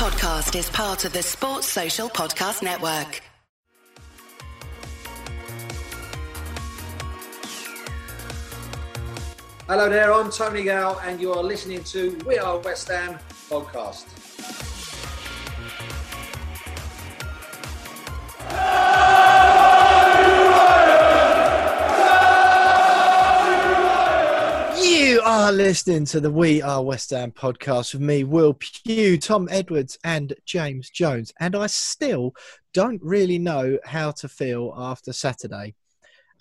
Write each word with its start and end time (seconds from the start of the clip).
podcast 0.00 0.58
is 0.58 0.70
part 0.70 1.04
of 1.04 1.12
the 1.12 1.22
Sports 1.22 1.66
Social 1.66 2.08
Podcast 2.08 2.62
Network. 2.62 3.20
Hello 9.68 9.90
there, 9.90 10.10
I'm 10.10 10.30
Tony 10.30 10.62
Gale, 10.62 10.98
and 11.04 11.20
you 11.20 11.34
are 11.34 11.42
listening 11.42 11.84
to 11.84 12.16
We 12.26 12.38
Are 12.38 12.58
West 12.60 12.88
Ham 12.88 13.18
podcast. 13.50 14.19
Are 25.32 25.52
listening 25.52 26.06
to 26.06 26.18
the 26.18 26.28
We 26.28 26.60
Are 26.60 26.82
West 26.82 27.10
Ham 27.10 27.30
podcast 27.30 27.92
with 27.92 28.02
me, 28.02 28.24
Will 28.24 28.52
Pugh, 28.52 29.16
Tom 29.16 29.46
Edwards, 29.48 29.96
and 30.02 30.34
James 30.44 30.90
Jones. 30.90 31.32
And 31.38 31.54
I 31.54 31.68
still 31.68 32.34
don't 32.74 33.00
really 33.00 33.38
know 33.38 33.78
how 33.84 34.10
to 34.10 34.28
feel 34.28 34.74
after 34.76 35.12
Saturday. 35.12 35.76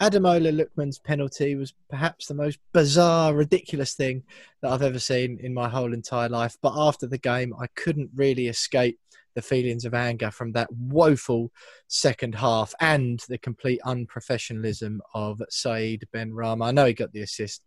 Ademola 0.01 0.51
Lookman's 0.51 0.97
penalty 0.97 1.53
was 1.53 1.75
perhaps 1.87 2.25
the 2.25 2.33
most 2.33 2.57
bizarre, 2.73 3.35
ridiculous 3.35 3.93
thing 3.93 4.23
that 4.63 4.71
I've 4.71 4.81
ever 4.81 4.97
seen 4.97 5.37
in 5.39 5.53
my 5.53 5.69
whole 5.69 5.93
entire 5.93 6.27
life. 6.27 6.57
But 6.59 6.73
after 6.75 7.05
the 7.05 7.19
game, 7.19 7.53
I 7.61 7.67
couldn't 7.75 8.09
really 8.15 8.47
escape 8.47 8.99
the 9.35 9.43
feelings 9.43 9.85
of 9.85 9.93
anger 9.93 10.31
from 10.31 10.53
that 10.53 10.73
woeful 10.73 11.51
second 11.89 12.33
half 12.33 12.73
and 12.79 13.23
the 13.29 13.37
complete 13.37 13.81
unprofessionalism 13.85 14.97
of 15.13 15.43
Said 15.51 16.05
Benrahma. 16.11 16.69
I 16.69 16.71
know 16.71 16.85
he 16.85 16.93
got 16.93 17.13
the 17.13 17.21
assist, 17.21 17.61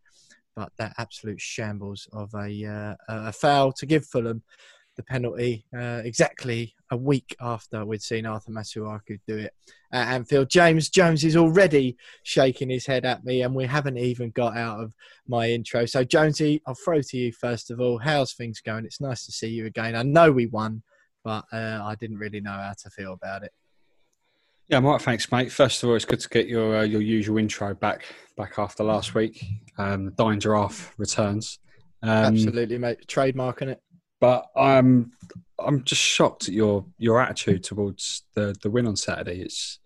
but 0.55 0.73
that 0.79 0.95
absolute 0.99 1.41
shambles 1.41 2.09
of 2.13 2.33
a, 2.35 2.65
uh, 2.65 2.95
a 3.09 3.33
foul 3.33 3.73
to 3.73 3.87
give 3.87 4.07
Fulham 4.07 4.43
the 4.97 5.03
penalty 5.03 5.65
uh, 5.77 6.03
exactly 6.05 6.75
a 6.91 6.97
week 6.97 7.35
after 7.41 7.85
we'd 7.85 8.03
seen 8.03 8.27
Arthur 8.27 8.53
Masuaku 8.53 9.19
do 9.27 9.39
it 9.39 9.55
at 9.93 10.09
Anfield. 10.09 10.51
James 10.51 10.91
Jones 10.91 11.25
is 11.25 11.37
already 11.37 11.97
shaking 12.23 12.69
his 12.69 12.87
head 12.87 13.05
at 13.05 13.25
me, 13.25 13.43
and 13.43 13.55
we 13.55 13.65
haven't 13.65 13.97
even 13.97 14.31
got 14.31 14.57
out 14.57 14.81
of 14.81 14.95
my 15.27 15.49
intro. 15.51 15.87
So, 15.87 16.05
Jonesy, 16.05 16.61
I'll 16.67 16.75
throw 16.75 17.01
to 17.01 17.17
you 17.17 17.33
first 17.33 17.71
of 17.71 17.81
all. 17.81 17.99
How's 17.99 18.35
things 18.35 18.61
going? 18.61 18.85
It's 18.85 19.01
nice 19.01 19.25
to 19.27 19.33
see 19.33 19.49
you 19.49 19.67
again. 19.67 19.97
I 19.97 20.03
know 20.03 20.31
we 20.31 20.47
won, 20.47 20.83
but 21.25 21.45
uh, 21.53 21.81
I 21.83 21.95
didn't 21.99 22.19
really 22.19 22.41
know 22.41 22.51
how 22.51 22.75
to 22.83 22.91
feel 22.91 23.15
about 23.15 23.45
it. 23.45 23.53
Yeah, 24.69 24.79
I'm 24.79 24.87
all 24.87 24.93
right, 24.93 25.03
thanks, 25.03 25.31
mate. 25.31 25.53
First 25.53 25.83
of 25.83 25.89
all, 25.89 25.97
it's 25.97 26.05
good 26.05 26.21
to 26.21 26.29
get 26.29 26.47
your 26.49 26.79
uh, 26.79 26.83
your 26.83 27.03
usual 27.03 27.39
intro 27.39 27.75
back 27.75 28.05
back 28.37 28.59
after 28.59 28.85
last 28.85 29.15
week. 29.15 29.45
Um, 29.79 30.13
Dying 30.17 30.41
Giraffe 30.41 30.95
returns. 30.99 31.59
Um, 32.03 32.11
Absolutely, 32.11 32.79
mate. 32.79 33.07
Trademarking 33.07 33.69
it. 33.69 33.81
But 34.21 34.47
I'm 34.57 35.13
I'm 35.59 35.85
just 35.85 36.01
shocked 36.01 36.49
at 36.49 36.55
your 36.55 36.87
your 36.99 37.21
attitude 37.21 37.65
towards 37.65 38.23
the 38.35 38.55
the 38.63 38.71
win 38.71 38.87
on 38.87 38.97
Saturday. 38.97 39.41
It's 39.41 39.79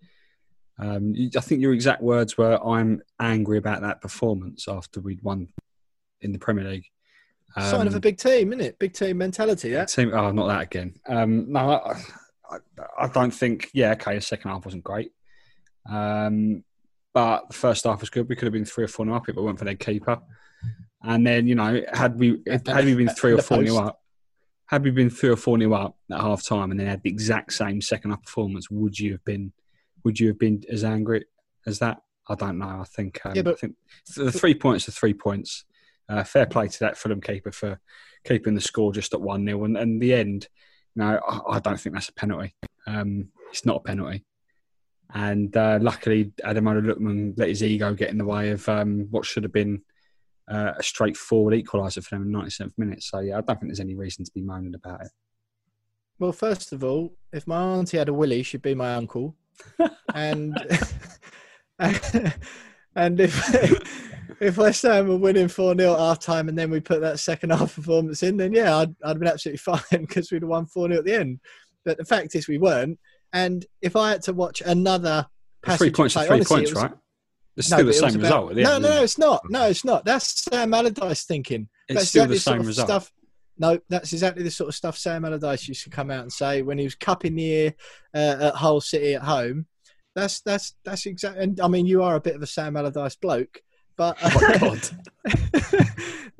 um, 0.79 1.13
I 1.35 1.39
think 1.39 1.61
your 1.61 1.73
exact 1.73 2.01
words 2.01 2.37
were, 2.37 2.59
"I'm 2.63 3.01
angry 3.19 3.57
about 3.57 3.81
that 3.81 4.01
performance 4.01 4.67
after 4.67 5.01
we'd 5.01 5.23
won 5.23 5.49
in 6.21 6.31
the 6.31 6.39
Premier 6.39 6.65
League." 6.65 6.85
Um, 7.55 7.63
Sign 7.63 7.87
of 7.87 7.95
a 7.95 7.99
big 7.99 8.17
team, 8.17 8.53
isn't 8.53 8.61
it? 8.63 8.77
Big 8.77 8.93
team 8.93 9.17
mentality. 9.17 9.69
Yeah. 9.69 9.85
Team. 9.85 10.11
Oh, 10.13 10.31
not 10.31 10.47
that 10.47 10.61
again. 10.61 10.93
Um, 11.07 11.51
no, 11.51 11.71
I, 11.71 11.99
I, 12.49 12.57
I, 13.05 13.07
don't 13.07 13.31
think. 13.31 13.69
Yeah, 13.73 13.91
okay. 13.93 14.15
The 14.15 14.21
second 14.21 14.51
half 14.51 14.65
wasn't 14.65 14.83
great, 14.83 15.11
um, 15.89 16.63
but 17.13 17.47
the 17.49 17.53
first 17.53 17.85
half 17.85 18.01
was 18.01 18.09
good. 18.09 18.29
We 18.29 18.35
could 18.35 18.45
have 18.45 18.53
been 18.53 18.65
three 18.65 18.83
or 18.83 18.87
four 18.87 19.05
nil 19.05 19.15
up 19.15 19.29
if 19.29 19.37
it 19.37 19.41
weren't 19.41 19.59
for 19.59 19.65
their 19.65 19.75
keeper. 19.75 20.19
And 21.03 21.25
then 21.25 21.47
you 21.47 21.55
know, 21.55 21.81
had 21.93 22.19
we 22.19 22.41
had 22.47 22.85
we 22.85 22.95
been 22.95 23.09
three 23.09 23.33
or 23.33 23.41
four 23.41 23.61
nil 23.61 23.77
up, 23.77 24.01
had 24.67 24.83
we 24.83 24.91
been 24.91 25.09
three 25.09 25.29
or 25.29 25.35
four 25.35 25.57
nil 25.57 25.73
up 25.73 25.97
at 26.11 26.19
half 26.19 26.45
time 26.45 26.71
and 26.71 26.79
then 26.79 26.87
had 26.87 27.03
the 27.03 27.09
exact 27.09 27.53
same 27.53 27.81
second 27.81 28.11
half 28.11 28.23
performance, 28.23 28.69
would 28.69 28.97
you 28.97 29.13
have 29.13 29.25
been 29.25 29.53
would 30.03 30.19
you 30.19 30.27
have 30.27 30.39
been 30.39 30.63
as 30.69 30.83
angry 30.83 31.25
as 31.65 31.79
that? 31.79 32.01
I 32.29 32.35
don't 32.35 32.57
know. 32.57 32.79
I 32.81 32.83
think, 32.83 33.25
um, 33.25 33.35
yeah, 33.35 33.41
but, 33.41 33.53
I 33.53 33.57
think 33.57 33.75
the 34.15 34.31
three 34.31 34.53
points 34.53 34.87
are 34.87 34.91
three 34.91 35.13
points. 35.13 35.65
Uh, 36.09 36.23
fair 36.23 36.45
play 36.45 36.67
to 36.67 36.79
that 36.79 36.97
Fulham 36.97 37.21
keeper 37.21 37.51
for 37.51 37.79
keeping 38.25 38.55
the 38.55 38.61
score 38.61 38.93
just 38.93 39.13
at 39.13 39.21
one 39.21 39.45
0 39.45 39.65
and, 39.65 39.77
and 39.77 40.01
the 40.01 40.13
end. 40.13 40.47
Know, 40.97 41.19
I, 41.27 41.55
I, 41.55 41.59
don't 41.59 41.79
think 41.79 41.93
that's 41.93 42.09
a 42.09 42.13
penalty. 42.13 42.55
Um, 42.87 43.29
it's 43.51 43.65
not 43.65 43.77
a 43.77 43.81
penalty. 43.81 44.25
And 45.13 45.55
uh, 45.55 45.79
luckily, 45.81 46.31
Ademola 46.43 46.81
Lookman 46.81 47.33
let 47.37 47.49
his 47.49 47.63
ego 47.63 47.93
get 47.93 48.09
in 48.09 48.17
the 48.17 48.25
way 48.25 48.49
of 48.49 48.67
um, 48.67 49.07
what 49.11 49.25
should 49.25 49.43
have 49.43 49.53
been 49.53 49.83
uh, 50.49 50.73
a 50.77 50.83
straightforward 50.83 51.53
equaliser 51.53 52.03
for 52.03 52.15
them 52.15 52.23
in 52.23 52.31
the 52.31 52.39
97th 52.39 52.73
minute. 52.77 53.03
So, 53.03 53.19
yeah, 53.19 53.37
I 53.37 53.41
don't 53.41 53.59
think 53.59 53.69
there's 53.69 53.79
any 53.79 53.95
reason 53.95 54.25
to 54.25 54.31
be 54.33 54.41
moaning 54.41 54.73
about 54.73 55.01
it. 55.01 55.11
Well, 56.19 56.31
first 56.31 56.73
of 56.73 56.83
all, 56.83 57.13
if 57.31 57.45
my 57.45 57.61
auntie 57.61 57.97
had 57.97 58.09
a 58.09 58.13
willy, 58.13 58.41
she'd 58.43 58.63
be 58.63 58.73
my 58.73 58.95
uncle. 58.95 59.35
and 60.15 60.57
and 61.79 63.19
if 63.19 64.06
if 64.39 64.57
West 64.57 64.83
Ham 64.83 65.07
were 65.07 65.17
winning 65.17 65.47
4 65.47 65.75
0 65.75 65.93
at 65.93 65.99
half 65.99 66.19
time 66.19 66.49
and 66.49 66.57
then 66.57 66.69
we 66.69 66.79
put 66.79 67.01
that 67.01 67.19
second 67.19 67.51
half 67.51 67.75
performance 67.75 68.23
in, 68.23 68.37
then 68.37 68.53
yeah, 68.53 68.77
I'd, 68.77 68.95
I'd 69.03 69.09
have 69.09 69.19
been 69.19 69.27
absolutely 69.27 69.57
fine 69.57 70.01
because 70.01 70.31
we'd 70.31 70.41
have 70.41 70.49
won 70.49 70.65
4 70.65 70.87
0 70.87 70.99
at 70.99 71.05
the 71.05 71.13
end. 71.13 71.39
But 71.85 71.97
the 71.97 72.05
fact 72.05 72.35
is, 72.35 72.47
we 72.47 72.57
weren't. 72.57 72.99
And 73.33 73.65
if 73.81 73.95
I 73.95 74.11
had 74.11 74.21
to 74.23 74.33
watch 74.33 74.61
another 74.61 75.25
passage, 75.63 75.79
three 75.79 75.91
points, 75.91 76.13
play, 76.13 76.27
three 76.27 76.35
honestly, 76.35 76.55
points, 76.55 76.73
was, 76.73 76.83
right? 76.83 76.91
It's 77.55 77.67
still 77.67 77.79
no, 77.79 77.85
the 77.85 77.93
same 77.93 78.19
about, 78.19 78.49
result. 78.49 78.53
no, 78.53 78.75
end, 78.75 78.83
no, 78.83 78.89
no, 78.89 79.03
it's 79.03 79.17
not. 79.17 79.41
No, 79.49 79.67
it's 79.67 79.83
not. 79.83 80.05
That's 80.05 80.43
Sam 80.43 80.73
Allardyce 80.73 81.25
thinking. 81.25 81.67
It's 81.87 81.99
that's 81.99 82.09
still 82.09 82.27
the 82.27 82.39
same 82.39 82.61
result. 82.61 82.87
Stuff, 82.87 83.11
no, 83.57 83.79
that's 83.89 84.13
exactly 84.13 84.43
the 84.43 84.51
sort 84.51 84.69
of 84.69 84.75
stuff 84.75 84.97
Sam 84.97 85.25
Allardyce 85.25 85.67
used 85.67 85.83
to 85.85 85.89
come 85.89 86.11
out 86.11 86.21
and 86.21 86.31
say 86.31 86.61
when 86.61 86.77
he 86.77 86.83
was 86.83 86.93
cupping 86.93 87.35
the 87.35 87.45
ear 87.45 87.73
uh, 88.13 88.35
at 88.39 88.55
Hull 88.55 88.79
City 88.79 89.15
at 89.15 89.23
home. 89.23 89.65
That's 90.15 90.41
that's 90.41 90.75
that's 90.85 91.05
exactly. 91.05 91.43
And 91.43 91.59
I 91.59 91.67
mean, 91.67 91.87
you 91.87 92.03
are 92.03 92.15
a 92.15 92.21
bit 92.21 92.35
of 92.35 92.43
a 92.43 92.47
Sam 92.47 92.77
Allardyce 92.77 93.15
bloke, 93.15 93.61
but 93.97 94.17
oh 94.23 94.79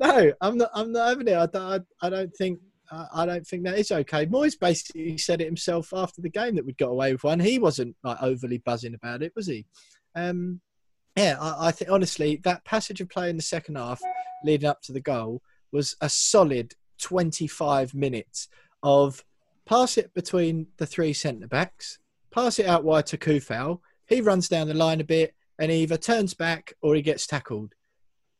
no, 0.00 0.32
I'm 0.40 0.56
not. 0.56 0.70
I'm 0.74 0.92
not 0.92 1.08
having 1.08 1.28
it. 1.28 1.36
I 1.36 1.46
don't. 1.46 1.86
I 2.00 2.10
don't 2.10 2.34
think. 2.34 2.60
I 2.90 3.26
don't 3.26 3.46
think 3.46 3.64
that 3.64 3.78
is 3.78 3.92
okay. 3.92 4.24
Moyes 4.24 4.58
basically 4.58 5.18
said 5.18 5.42
it 5.42 5.46
himself 5.46 5.92
after 5.94 6.22
the 6.22 6.30
game 6.30 6.56
that 6.56 6.64
we'd 6.64 6.78
got 6.78 6.88
away 6.88 7.12
with 7.12 7.22
one. 7.22 7.38
He 7.38 7.58
wasn't 7.58 7.94
like 8.02 8.16
overly 8.22 8.58
buzzing 8.58 8.94
about 8.94 9.22
it, 9.22 9.32
was 9.36 9.46
he? 9.46 9.66
Um, 10.14 10.62
yeah, 11.14 11.36
I, 11.38 11.68
I 11.68 11.70
think 11.70 11.90
honestly 11.90 12.40
that 12.44 12.64
passage 12.64 13.02
of 13.02 13.10
play 13.10 13.28
in 13.28 13.36
the 13.36 13.42
second 13.42 13.76
half 13.76 14.00
leading 14.42 14.68
up 14.68 14.80
to 14.82 14.92
the 14.92 15.00
goal 15.00 15.42
was 15.70 15.96
a 16.00 16.08
solid 16.08 16.74
25 17.02 17.92
minutes 17.94 18.48
of 18.82 19.24
pass 19.66 19.98
it 19.98 20.14
between 20.14 20.68
the 20.78 20.86
three 20.86 21.12
centre 21.12 21.46
backs, 21.46 21.98
pass 22.30 22.58
it 22.58 22.66
out 22.66 22.84
wide 22.84 23.06
to 23.06 23.18
Coufal. 23.18 23.80
He 24.06 24.20
runs 24.20 24.48
down 24.48 24.68
the 24.68 24.74
line 24.74 25.00
a 25.00 25.04
bit 25.04 25.34
and 25.58 25.70
he 25.70 25.82
either 25.82 25.96
turns 25.96 26.34
back 26.34 26.72
or 26.82 26.94
he 26.94 27.02
gets 27.02 27.26
tackled. 27.26 27.74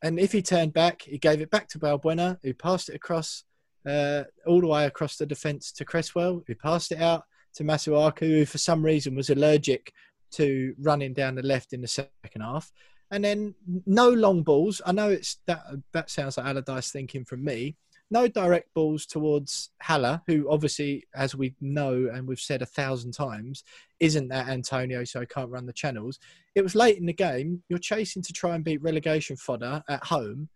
And 0.01 0.19
if 0.19 0.31
he 0.31 0.41
turned 0.41 0.73
back, 0.73 1.01
he 1.01 1.17
gave 1.17 1.41
it 1.41 1.49
back 1.49 1.67
to 1.69 1.79
Balbuena, 1.79 2.37
who 2.41 2.53
passed 2.53 2.89
it 2.89 2.95
across 2.95 3.43
uh, 3.87 4.23
all 4.47 4.61
the 4.61 4.67
way 4.67 4.85
across 4.85 5.17
the 5.17 5.25
defence 5.25 5.71
to 5.73 5.85
Cresswell, 5.85 6.43
who 6.47 6.55
passed 6.55 6.91
it 6.91 7.01
out 7.01 7.23
to 7.55 7.63
Masuaku, 7.63 8.19
who 8.21 8.45
for 8.45 8.57
some 8.57 8.83
reason 8.83 9.15
was 9.15 9.29
allergic 9.29 9.91
to 10.31 10.73
running 10.79 11.13
down 11.13 11.35
the 11.35 11.41
left 11.41 11.73
in 11.73 11.81
the 11.81 11.87
second 11.87 12.41
half. 12.41 12.71
And 13.11 13.23
then 13.23 13.55
no 13.85 14.09
long 14.09 14.43
balls. 14.43 14.81
I 14.85 14.91
know 14.91 15.09
it's 15.09 15.37
that 15.47 15.63
that 15.93 16.09
sounds 16.09 16.37
like 16.37 16.45
Allardyce 16.45 16.91
thinking 16.91 17.25
from 17.25 17.43
me, 17.43 17.75
no 18.11 18.27
direct 18.27 18.73
balls 18.73 19.05
towards 19.05 19.69
Haller, 19.81 20.21
who 20.27 20.49
obviously, 20.49 21.05
as 21.15 21.35
we 21.35 21.55
know 21.61 22.09
and 22.11 22.27
we've 22.27 22.39
said 22.39 22.61
a 22.61 22.65
thousand 22.65 23.13
times, 23.13 23.63
isn't 23.99 24.29
that 24.29 24.47
Antonio, 24.47 25.03
so 25.03 25.19
he 25.19 25.25
can't 25.25 25.51
run 25.51 25.65
the 25.65 25.73
channels. 25.73 26.19
It 26.55 26.61
was 26.61 26.75
late 26.75 26.97
in 26.97 27.05
the 27.05 27.13
game. 27.13 27.63
You're 27.69 27.79
chasing 27.79 28.23
to 28.23 28.33
try 28.33 28.55
and 28.55 28.63
beat 28.63 28.81
relegation 28.81 29.35
fodder 29.35 29.83
at 29.87 30.03
home 30.05 30.49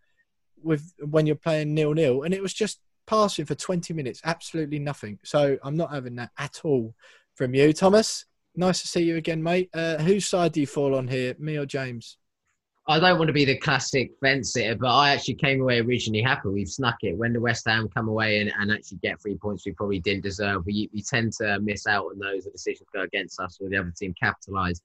with 0.61 0.93
when 0.99 1.25
you're 1.25 1.35
playing 1.35 1.73
nil 1.73 1.93
nil, 1.93 2.23
and 2.23 2.33
it 2.33 2.41
was 2.41 2.53
just 2.53 2.79
passing 3.05 3.45
for 3.45 3.55
20 3.55 3.93
minutes, 3.93 4.21
absolutely 4.23 4.79
nothing. 4.79 5.19
So 5.23 5.57
I'm 5.63 5.77
not 5.77 5.91
having 5.91 6.15
that 6.15 6.31
at 6.37 6.61
all 6.63 6.95
from 7.35 7.53
you, 7.53 7.73
Thomas. 7.73 8.25
Nice 8.55 8.81
to 8.81 8.87
see 8.87 9.03
you 9.03 9.17
again, 9.17 9.41
mate. 9.41 9.69
Uh, 9.73 9.97
whose 9.97 10.27
side 10.27 10.53
do 10.53 10.61
you 10.61 10.67
fall 10.67 10.95
on 10.95 11.07
here, 11.07 11.35
me 11.39 11.57
or 11.57 11.65
James? 11.65 12.17
I 12.85 12.99
don't 12.99 13.17
want 13.17 13.29
to 13.29 13.33
be 13.33 13.45
the 13.45 13.57
classic 13.57 14.11
fence 14.19 14.51
sitter, 14.51 14.75
but 14.75 14.93
I 14.93 15.11
actually 15.11 15.35
came 15.35 15.61
away 15.61 15.79
originally 15.79 16.21
happy. 16.21 16.49
We've 16.49 16.67
snuck 16.67 16.97
it. 17.01 17.17
When 17.17 17.31
the 17.31 17.39
West 17.39 17.65
Ham 17.65 17.87
come 17.87 18.09
away 18.09 18.41
and, 18.41 18.51
and 18.59 18.71
actually 18.71 18.97
get 18.97 19.21
three 19.21 19.37
points 19.37 19.65
we 19.65 19.71
probably 19.71 19.99
didn't 19.99 20.23
deserve, 20.23 20.65
we, 20.65 20.89
we 20.93 21.01
tend 21.01 21.31
to 21.33 21.61
miss 21.61 21.87
out 21.87 22.07
on 22.07 22.19
those. 22.19 22.43
The 22.43 22.51
decisions 22.51 22.89
go 22.93 23.01
against 23.03 23.39
us 23.39 23.57
or 23.61 23.69
the 23.69 23.77
other 23.77 23.93
team 23.97 24.13
capitalise 24.21 24.81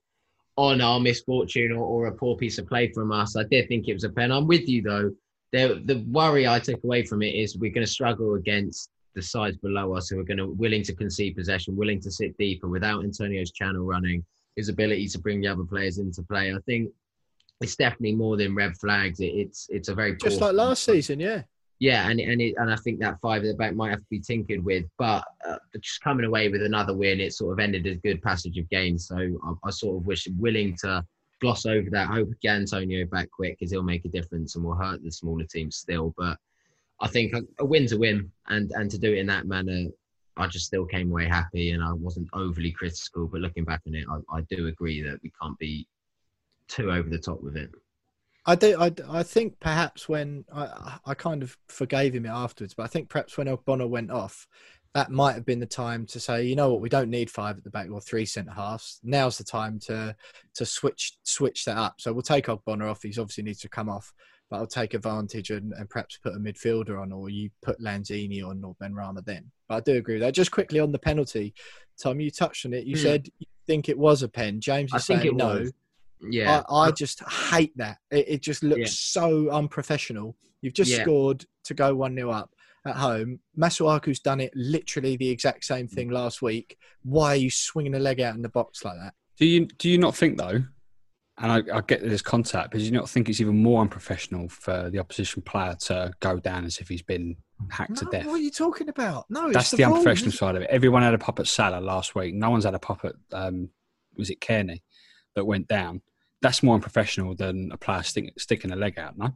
on 0.55 0.81
our 0.81 1.01
misfortune 1.01 1.73
or, 1.73 1.85
or, 1.85 2.07
a 2.07 2.13
poor 2.13 2.37
piece 2.37 2.59
of 2.59 2.69
play 2.69 2.91
from 2.93 3.13
us. 3.13 3.37
I 3.37 3.45
did 3.45 3.69
think 3.69 3.89
it 3.89 3.95
was 3.95 4.05
a 4.05 4.11
pen. 4.11 4.33
I'm 4.33 4.47
with 4.47 4.69
you, 4.69 4.83
though. 4.83 5.13
The, 5.53 5.83
the 5.85 6.05
worry 6.09 6.47
I 6.47 6.59
took 6.61 6.83
away 6.85 7.05
from 7.05 7.23
it 7.23 7.35
is 7.35 7.57
we're 7.57 7.73
going 7.73 7.87
to 7.87 7.91
struggle 7.93 8.35
against 8.35 8.91
the 9.15 9.23
sides 9.23 9.57
below 9.57 9.95
us 9.95 10.09
who 10.09 10.21
are 10.21 10.25
going 10.25 10.39
to 10.39 10.47
willing 10.47 10.83
to 10.85 10.95
concede 10.95 11.37
possession, 11.37 11.77
willing 11.77 12.01
to 12.01 12.11
sit 12.11 12.37
deeper 12.39 12.69
without 12.69 13.03
Antonio's 13.03 13.51
channel 13.51 13.85
running, 13.85 14.25
his 14.57 14.69
ability 14.69 15.09
to 15.09 15.19
bring 15.19 15.41
the 15.41 15.49
other 15.49 15.65
players 15.65 15.99
into 15.99 16.23
play. 16.23 16.53
I 16.53 16.59
think 16.67 16.91
it's 17.61 17.77
definitely 17.77 18.15
more 18.15 18.37
than 18.37 18.55
red 18.55 18.77
flags. 18.77 19.21
It, 19.21 19.27
it's 19.27 19.67
it's 19.71 19.89
a 19.89 19.95
very 19.95 20.17
just 20.17 20.41
like 20.41 20.55
last 20.55 20.85
season, 20.85 21.21
yeah. 21.21 21.43
Yeah, 21.81 22.09
and 22.09 22.19
and 22.19 22.41
it, 22.41 22.55
and 22.59 22.73
I 22.73 22.77
think 22.77 22.99
that 23.01 23.21
five 23.21 23.43
at 23.43 23.49
the 23.49 23.55
back 23.55 23.75
might 23.75 23.91
have 23.91 24.01
to 24.01 24.07
be 24.11 24.21
tinkered 24.21 24.65
with, 24.65 24.85
but 24.99 25.25
uh, 25.47 25.59
just 25.81 26.03
coming 26.03 26.27
away 26.27 26.49
with 26.49 26.63
another 26.63 26.95
win, 26.95 27.21
it 27.21 27.35
sort 27.35 27.53
of 27.53 27.61
ended 27.61 27.87
a 27.87 27.95
good 27.95 28.21
passage 28.21 28.59
of 28.59 28.69
games. 28.69 29.07
So 29.07 29.17
I, 29.17 29.53
I 29.65 29.71
sort 29.71 29.97
of 29.97 30.07
wish 30.07 30.27
willing 30.39 30.77
to 30.81 31.05
gloss 31.41 31.67
over 31.67 31.89
that. 31.91 32.09
Hope 32.09 32.31
get 32.43 32.57
Antonio 32.57 33.07
back 33.07 33.31
quick 33.31 33.59
because 33.59 33.71
he'll 33.71 33.85
make 33.85 34.05
a 34.05 34.09
difference 34.09 34.57
and 34.57 34.65
will 34.65 34.75
hurt 34.75 35.05
the 35.05 35.11
smaller 35.13 35.45
teams 35.45 35.77
still. 35.77 36.15
But 36.19 36.37
I 37.01 37.07
think 37.07 37.33
a, 37.33 37.43
a 37.61 37.65
win's 37.65 37.93
a 37.93 37.99
win, 37.99 38.31
and 38.49 38.73
and 38.73 38.91
to 38.91 38.99
do 38.99 39.13
it 39.13 39.19
in 39.19 39.27
that 39.29 39.47
manner, 39.47 39.85
I 40.37 40.49
just 40.49 40.67
still 40.67 40.85
came 40.85 41.13
away 41.13 41.27
happy, 41.27 41.71
and 41.71 41.85
I 41.85 41.93
wasn't 41.93 42.29
overly 42.33 42.73
critical. 42.73 43.29
But 43.29 43.41
looking 43.41 43.65
back 43.65 43.83
on 43.87 43.95
it, 43.95 44.07
I, 44.11 44.39
I 44.39 44.41
do 44.51 44.67
agree 44.67 45.01
that 45.03 45.21
we 45.23 45.31
can't 45.41 45.59
be 45.59 45.87
too 46.69 46.91
over 46.91 47.09
the 47.09 47.19
top 47.19 47.43
with 47.43 47.57
it. 47.57 47.71
I 48.47 48.55
do. 48.55 48.81
I, 48.81 48.93
I 49.11 49.23
think 49.23 49.61
perhaps 49.61 50.09
when 50.09 50.45
I, 50.53 50.99
I 51.05 51.15
kind 51.15 51.43
of 51.43 51.57
forgave 51.69 52.15
him 52.15 52.25
it 52.25 52.31
afterwards, 52.31 52.73
but 52.75 52.85
I 52.85 52.87
think 52.87 53.11
perhaps 53.11 53.37
when 53.37 53.47
Ogbonna 53.47 53.87
went 53.87 54.11
off, 54.11 54.47
that 54.95 55.11
might 55.11 55.35
have 55.35 55.45
been 55.45 55.61
the 55.61 55.67
time 55.67 56.07
to 56.07 56.19
say, 56.19 56.45
you 56.45 56.57
know 56.57 56.71
what, 56.73 56.81
we 56.81 56.89
don't 56.89 57.11
need 57.11 57.31
five 57.31 57.59
at 57.59 57.65
the 57.65 57.71
back 57.71 57.91
or 57.91 58.01
three 58.01 58.25
centre 58.25 58.53
halves. 58.53 59.01
Now's 59.03 59.37
the 59.37 59.45
time 59.45 59.79
to 59.81 60.17
to 60.55 60.65
switch 60.65 61.19
switch 61.25 61.67
that 61.67 61.77
up. 61.77 61.97
So 62.01 62.13
we'll 62.13 62.23
take 62.23 62.47
Ogbonna 62.47 62.91
off. 62.91 63.03
He's 63.03 63.19
obviously 63.19 63.45
needs 63.45 63.61
to 63.61 63.69
come 63.69 63.91
off, 63.91 64.13
but 64.51 64.57
I'll 64.57 64.67
take 64.67 64.95
advantage 64.95 65.51
and, 65.51 65.73
and 65.75 65.89
perhaps 65.91 66.19
put 66.19 66.35
a 66.35 66.39
midfielder 66.39 67.01
on, 67.01 67.13
or 67.13 67.29
you 67.29 67.51
put 67.61 67.81
Lanzini 67.81 68.43
on 68.43 68.65
or 68.65 68.75
Benrahma 68.83 69.25
then. 69.27 69.51
But 69.69 69.75
I 69.77 69.81
do 69.81 69.97
agree 69.97 70.15
with 70.15 70.23
that. 70.23 70.33
Just 70.33 70.53
quickly 70.53 70.81
on 70.81 70.91
the 70.91 70.99
penalty, 70.99 71.53
Tom, 72.03 72.19
you 72.19 72.31
touched 72.31 72.65
on 72.65 72.73
it. 72.73 72.87
You 72.87 72.97
mm. 72.97 73.03
said 73.03 73.29
you 73.39 73.47
think 73.67 73.91
it 73.91 73.99
was 73.99 74.23
a 74.23 74.29
pen. 74.29 74.61
James 74.61 74.95
is 74.95 75.05
saying 75.05 75.37
no. 75.37 75.61
Was. 75.61 75.73
Yeah, 76.21 76.63
I, 76.69 76.75
I, 76.75 76.91
just 76.91 77.23
hate 77.29 77.77
that. 77.77 77.99
It, 78.11 78.29
it 78.29 78.43
just 78.43 78.63
looks 78.63 78.81
yeah. 78.81 78.87
so 79.23 79.51
unprofessional. 79.51 80.37
You've 80.63 80.75
just 80.75 80.91
yeah. 80.91 81.03
scored 81.03 81.45
to 81.65 81.75
go 81.75 81.95
one 81.95 82.15
0 82.15 82.31
up 82.31 82.51
at 82.85 82.97
home. 82.97 83.41
Masuaku's 83.57 84.21
done 84.21 84.41
it 84.41 84.53
literally 84.55 85.17
the 85.17 85.29
exact 85.29 85.65
same 85.65 85.87
mm. 85.87 85.91
thing 85.91 86.11
last 86.11 86.43
week. 86.43 86.77
Why 87.03 87.29
are 87.29 87.37
you 87.37 87.51
swinging 87.51 87.95
a 87.95 87.99
leg 87.99 88.21
out 88.21 88.35
in 88.35 88.43
the 88.43 88.49
box 88.49 88.85
like 88.85 88.97
that? 89.01 89.15
Do 89.39 89.47
you 89.47 89.67
do 89.67 89.89
you 89.89 89.99
not 89.99 90.17
think 90.17 90.39
though? 90.39 90.63
And 91.41 91.53
I, 91.53 91.77
I 91.77 91.81
get 91.83 92.03
this 92.03 92.21
contact, 92.21 92.73
but 92.73 92.79
do 92.79 92.85
you 92.85 92.91
not 92.91 93.09
think 93.09 93.29
it's 93.29 93.41
even 93.41 93.63
more 93.63 93.81
unprofessional 93.81 94.49
for 94.49 94.91
the 94.91 94.99
opposition 94.99 95.41
player 95.41 95.77
to 95.83 96.11
go 96.19 96.41
down 96.41 96.65
as 96.65 96.79
if 96.79 96.89
he's 96.89 97.03
been 97.03 97.37
hacked 97.71 97.91
no, 97.91 97.97
to 97.97 98.05
death? 98.07 98.27
What 98.27 98.35
are 98.35 98.39
you 98.39 98.51
talking 98.51 98.89
about? 98.89 99.27
No, 99.31 99.53
that's 99.53 99.71
the, 99.71 99.77
the 99.77 99.85
unprofessional 99.85 100.33
side 100.33 100.57
of 100.57 100.63
it. 100.63 100.71
Everyone 100.71 101.03
had 101.03 101.15
a 101.15 101.19
pop 101.19 101.39
at 101.39 101.47
Salah 101.47 101.81
last 101.81 102.17
week. 102.17 102.35
No 102.35 102.51
one's 102.51 102.65
had 102.65 102.75
a 102.75 102.81
pop 102.81 103.05
at 103.05 103.15
um, 103.33 103.71
was 104.17 104.31
it 104.31 104.41
Cairney 104.41 104.83
that 105.37 105.45
went 105.45 105.69
down 105.69 106.03
that's 106.43 106.63
more 106.63 106.75
unprofessional 106.75 107.35
than 107.35 107.71
a 107.73 107.77
player 107.77 108.03
stick, 108.03 108.33
sticking 108.39 108.71
a 108.71 108.77
leg 108.77 108.99
out, 108.99 109.19
no? 109.19 109.35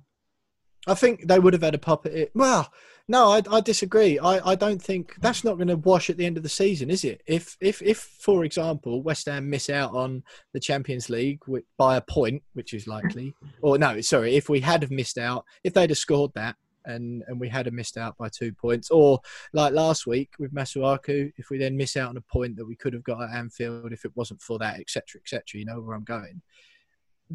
I 0.86 0.94
think 0.94 1.28
they 1.28 1.38
would 1.38 1.52
have 1.52 1.62
had 1.62 1.74
a 1.74 1.98
it. 2.06 2.32
Well, 2.34 2.72
no, 3.06 3.30
I, 3.30 3.42
I 3.50 3.60
disagree. 3.60 4.18
I, 4.18 4.50
I 4.50 4.54
don't 4.54 4.82
think 4.82 5.14
that's 5.20 5.44
not 5.44 5.56
going 5.56 5.68
to 5.68 5.76
wash 5.76 6.10
at 6.10 6.16
the 6.16 6.26
end 6.26 6.36
of 6.36 6.42
the 6.42 6.48
season, 6.48 6.90
is 6.90 7.04
it? 7.04 7.22
If 7.26 7.56
if 7.60 7.80
if 7.82 7.98
for 7.98 8.44
example 8.44 9.02
West 9.02 9.26
Ham 9.26 9.48
miss 9.48 9.70
out 9.70 9.94
on 9.94 10.22
the 10.52 10.60
Champions 10.60 11.08
League 11.08 11.40
by 11.78 11.96
a 11.96 12.00
point, 12.00 12.42
which 12.54 12.74
is 12.74 12.86
likely, 12.86 13.32
or 13.60 13.78
no, 13.78 14.00
sorry, 14.00 14.34
if 14.34 14.48
we 14.48 14.60
had 14.60 14.82
have 14.82 14.90
missed 14.90 15.18
out, 15.18 15.44
if 15.62 15.72
they'd 15.72 15.90
have 15.90 15.98
scored 15.98 16.32
that 16.34 16.56
and 16.84 17.22
and 17.28 17.38
we 17.38 17.48
had 17.48 17.66
have 17.66 17.74
missed 17.74 17.96
out 17.96 18.16
by 18.18 18.28
two 18.28 18.52
points, 18.52 18.90
or 18.90 19.20
like 19.52 19.72
last 19.72 20.06
week 20.06 20.30
with 20.40 20.52
Masuaku, 20.52 21.32
if 21.36 21.48
we 21.48 21.58
then 21.58 21.76
miss 21.76 21.96
out 21.96 22.08
on 22.08 22.16
a 22.16 22.22
point 22.22 22.56
that 22.56 22.66
we 22.66 22.74
could 22.74 22.92
have 22.92 23.04
got 23.04 23.22
at 23.22 23.36
Anfield 23.36 23.92
if 23.92 24.04
it 24.04 24.16
wasn't 24.16 24.42
for 24.42 24.58
that, 24.58 24.80
etc., 24.80 25.20
etc. 25.20 25.60
You 25.60 25.64
know 25.64 25.80
where 25.80 25.94
I'm 25.94 26.04
going 26.04 26.42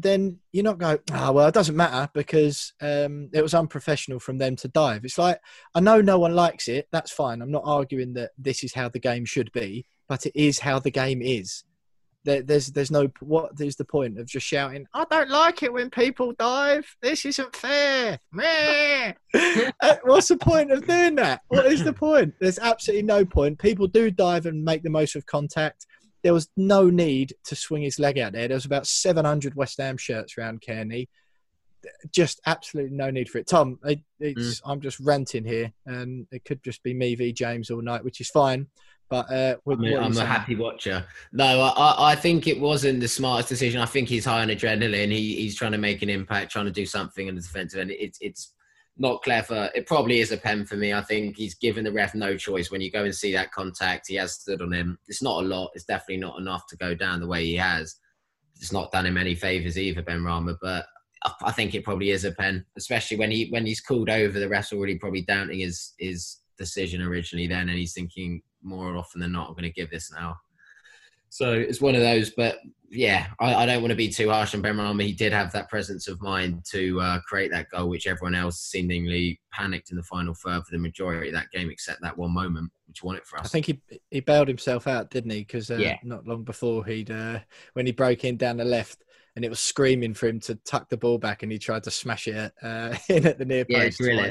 then 0.02 0.38
you're 0.52 0.64
not 0.64 0.78
going, 0.78 0.98
ah, 1.12 1.28
oh, 1.28 1.32
well, 1.32 1.48
it 1.48 1.54
doesn't 1.54 1.76
matter 1.76 2.08
because 2.14 2.72
um, 2.80 3.30
it 3.32 3.42
was 3.42 3.54
unprofessional 3.54 4.20
from 4.20 4.38
them 4.38 4.56
to 4.56 4.68
dive. 4.68 5.04
It's 5.04 5.18
like, 5.18 5.40
I 5.74 5.80
know 5.80 6.00
no 6.00 6.18
one 6.18 6.34
likes 6.34 6.68
it. 6.68 6.88
That's 6.92 7.10
fine. 7.10 7.42
I'm 7.42 7.50
not 7.50 7.64
arguing 7.64 8.14
that 8.14 8.30
this 8.38 8.62
is 8.62 8.74
how 8.74 8.88
the 8.88 8.98
game 8.98 9.24
should 9.24 9.50
be, 9.52 9.86
but 10.08 10.26
it 10.26 10.32
is 10.34 10.60
how 10.60 10.78
the 10.78 10.90
game 10.90 11.20
is. 11.22 11.64
There, 12.24 12.42
there's, 12.42 12.68
there's 12.68 12.90
no, 12.90 13.08
what 13.20 13.52
is 13.60 13.76
the 13.76 13.84
point 13.84 14.18
of 14.18 14.26
just 14.26 14.46
shouting, 14.46 14.86
I 14.92 15.04
don't 15.10 15.30
like 15.30 15.62
it 15.62 15.72
when 15.72 15.88
people 15.88 16.32
dive. 16.38 16.86
This 17.00 17.24
isn't 17.24 17.56
fair. 17.56 18.18
Uh, 19.80 19.94
what's 20.02 20.28
the 20.28 20.36
point 20.36 20.72
of 20.72 20.86
doing 20.86 21.14
that? 21.14 21.42
What 21.48 21.66
is 21.66 21.84
the 21.84 21.92
point? 21.92 22.34
There's 22.40 22.58
absolutely 22.58 23.04
no 23.04 23.24
point. 23.24 23.58
People 23.58 23.86
do 23.86 24.10
dive 24.10 24.46
and 24.46 24.64
make 24.64 24.82
the 24.82 24.90
most 24.90 25.14
of 25.14 25.24
contact 25.26 25.86
there 26.22 26.34
was 26.34 26.48
no 26.56 26.90
need 26.90 27.34
to 27.44 27.56
swing 27.56 27.82
his 27.82 27.98
leg 27.98 28.18
out 28.18 28.32
there. 28.32 28.48
There 28.48 28.56
was 28.56 28.64
about 28.64 28.86
700 28.86 29.54
West 29.54 29.78
Ham 29.78 29.96
shirts 29.96 30.36
around 30.36 30.60
Cairney. 30.60 31.08
Just 32.10 32.40
absolutely 32.46 32.96
no 32.96 33.10
need 33.10 33.28
for 33.28 33.38
it. 33.38 33.46
Tom, 33.46 33.78
it, 33.84 34.00
mm. 34.20 34.60
I'm 34.64 34.80
just 34.80 34.98
ranting 35.00 35.44
here, 35.44 35.72
and 35.86 36.26
it 36.32 36.44
could 36.44 36.62
just 36.64 36.82
be 36.82 36.92
me 36.92 37.14
v 37.14 37.32
James 37.32 37.70
all 37.70 37.82
night, 37.82 38.04
which 38.04 38.20
is 38.20 38.30
fine. 38.30 38.66
But 39.08 39.32
uh, 39.32 39.56
I'm, 39.66 39.84
a, 39.84 39.96
I'm 39.96 40.16
a 40.18 40.24
happy 40.24 40.54
watcher. 40.54 41.06
No, 41.32 41.72
I, 41.76 42.12
I 42.12 42.14
think 42.14 42.46
it 42.46 42.60
wasn't 42.60 43.00
the 43.00 43.08
smartest 43.08 43.48
decision. 43.48 43.80
I 43.80 43.86
think 43.86 44.08
he's 44.08 44.26
high 44.26 44.42
on 44.42 44.48
adrenaline. 44.48 45.10
He, 45.10 45.36
he's 45.36 45.56
trying 45.56 45.72
to 45.72 45.78
make 45.78 46.02
an 46.02 46.10
impact, 46.10 46.52
trying 46.52 46.66
to 46.66 46.70
do 46.70 46.84
something 46.84 47.26
in 47.26 47.34
the 47.34 47.40
defensive 47.40 47.80
end. 47.80 47.90
It's 47.92 48.18
it's 48.20 48.52
not 48.98 49.22
clever. 49.22 49.70
It 49.74 49.86
probably 49.86 50.20
is 50.20 50.32
a 50.32 50.36
pen 50.36 50.66
for 50.66 50.76
me. 50.76 50.92
I 50.92 51.02
think 51.02 51.36
he's 51.36 51.54
given 51.54 51.84
the 51.84 51.92
ref 51.92 52.14
no 52.14 52.36
choice. 52.36 52.70
When 52.70 52.80
you 52.80 52.90
go 52.90 53.04
and 53.04 53.14
see 53.14 53.32
that 53.32 53.52
contact, 53.52 54.08
he 54.08 54.16
has 54.16 54.32
stood 54.34 54.60
on 54.60 54.72
him. 54.72 54.98
It's 55.06 55.22
not 55.22 55.42
a 55.42 55.46
lot. 55.46 55.70
It's 55.74 55.84
definitely 55.84 56.18
not 56.18 56.38
enough 56.38 56.66
to 56.68 56.76
go 56.76 56.94
down 56.94 57.20
the 57.20 57.26
way 57.26 57.44
he 57.44 57.56
has. 57.56 57.96
It's 58.56 58.72
not 58.72 58.90
done 58.90 59.06
him 59.06 59.16
any 59.16 59.36
favors 59.36 59.78
either, 59.78 60.02
Benrahma. 60.02 60.56
But 60.60 60.86
I 61.42 61.52
think 61.52 61.74
it 61.74 61.84
probably 61.84 62.10
is 62.10 62.24
a 62.24 62.32
pen, 62.32 62.64
especially 62.76 63.16
when 63.16 63.30
he 63.30 63.48
when 63.50 63.66
he's 63.66 63.80
called 63.80 64.10
over. 64.10 64.38
The 64.38 64.48
ref's 64.48 64.72
already 64.72 64.98
probably 64.98 65.22
doubting 65.22 65.60
his 65.60 65.94
his 65.98 66.38
decision 66.58 67.00
originally. 67.00 67.46
Then 67.46 67.68
and 67.68 67.78
he's 67.78 67.92
thinking 67.94 68.42
more 68.62 68.96
often 68.96 69.20
than 69.20 69.32
not, 69.32 69.48
I'm 69.48 69.54
going 69.54 69.62
to 69.62 69.70
give 69.70 69.90
this 69.90 70.12
now. 70.12 70.36
So 71.30 71.52
it's 71.52 71.80
one 71.80 71.94
of 71.94 72.00
those, 72.00 72.30
but 72.30 72.58
yeah, 72.90 73.26
I, 73.38 73.54
I 73.54 73.66
don't 73.66 73.82
want 73.82 73.90
to 73.90 73.96
be 73.96 74.08
too 74.08 74.30
harsh 74.30 74.54
on 74.54 74.62
Benrahma. 74.62 75.02
He 75.02 75.12
did 75.12 75.32
have 75.32 75.52
that 75.52 75.68
presence 75.68 76.08
of 76.08 76.20
mind 76.22 76.64
to 76.70 77.00
uh, 77.00 77.20
create 77.20 77.50
that 77.50 77.70
goal, 77.70 77.88
which 77.88 78.06
everyone 78.06 78.34
else 78.34 78.60
seemingly 78.60 79.40
panicked 79.52 79.90
in 79.90 79.96
the 79.96 80.02
final 80.02 80.34
third 80.34 80.64
for 80.64 80.72
the 80.72 80.78
majority 80.78 81.28
of 81.28 81.34
that 81.34 81.50
game, 81.50 81.70
except 81.70 82.00
that 82.02 82.16
one 82.16 82.32
moment, 82.32 82.70
which 82.86 83.02
won 83.02 83.16
it 83.16 83.26
for 83.26 83.38
us. 83.38 83.46
I 83.46 83.48
think 83.48 83.66
he 83.66 83.80
he 84.10 84.20
bailed 84.20 84.48
himself 84.48 84.86
out, 84.86 85.10
didn't 85.10 85.30
he? 85.30 85.40
Because 85.40 85.70
uh, 85.70 85.76
yeah. 85.76 85.96
not 86.02 86.26
long 86.26 86.44
before 86.44 86.84
he'd 86.84 87.10
uh, 87.10 87.40
when 87.74 87.84
he 87.84 87.92
broke 87.92 88.24
in 88.24 88.36
down 88.36 88.56
the 88.56 88.64
left, 88.64 89.04
and 89.36 89.44
it 89.44 89.50
was 89.50 89.60
screaming 89.60 90.14
for 90.14 90.26
him 90.26 90.40
to 90.40 90.54
tuck 90.56 90.88
the 90.88 90.96
ball 90.96 91.18
back, 91.18 91.42
and 91.42 91.52
he 91.52 91.58
tried 91.58 91.84
to 91.84 91.90
smash 91.90 92.26
it 92.26 92.52
uh, 92.62 92.96
in 93.08 93.26
at 93.26 93.38
the 93.38 93.44
near 93.44 93.66
post. 93.66 94.00
Yeah, 94.00 94.30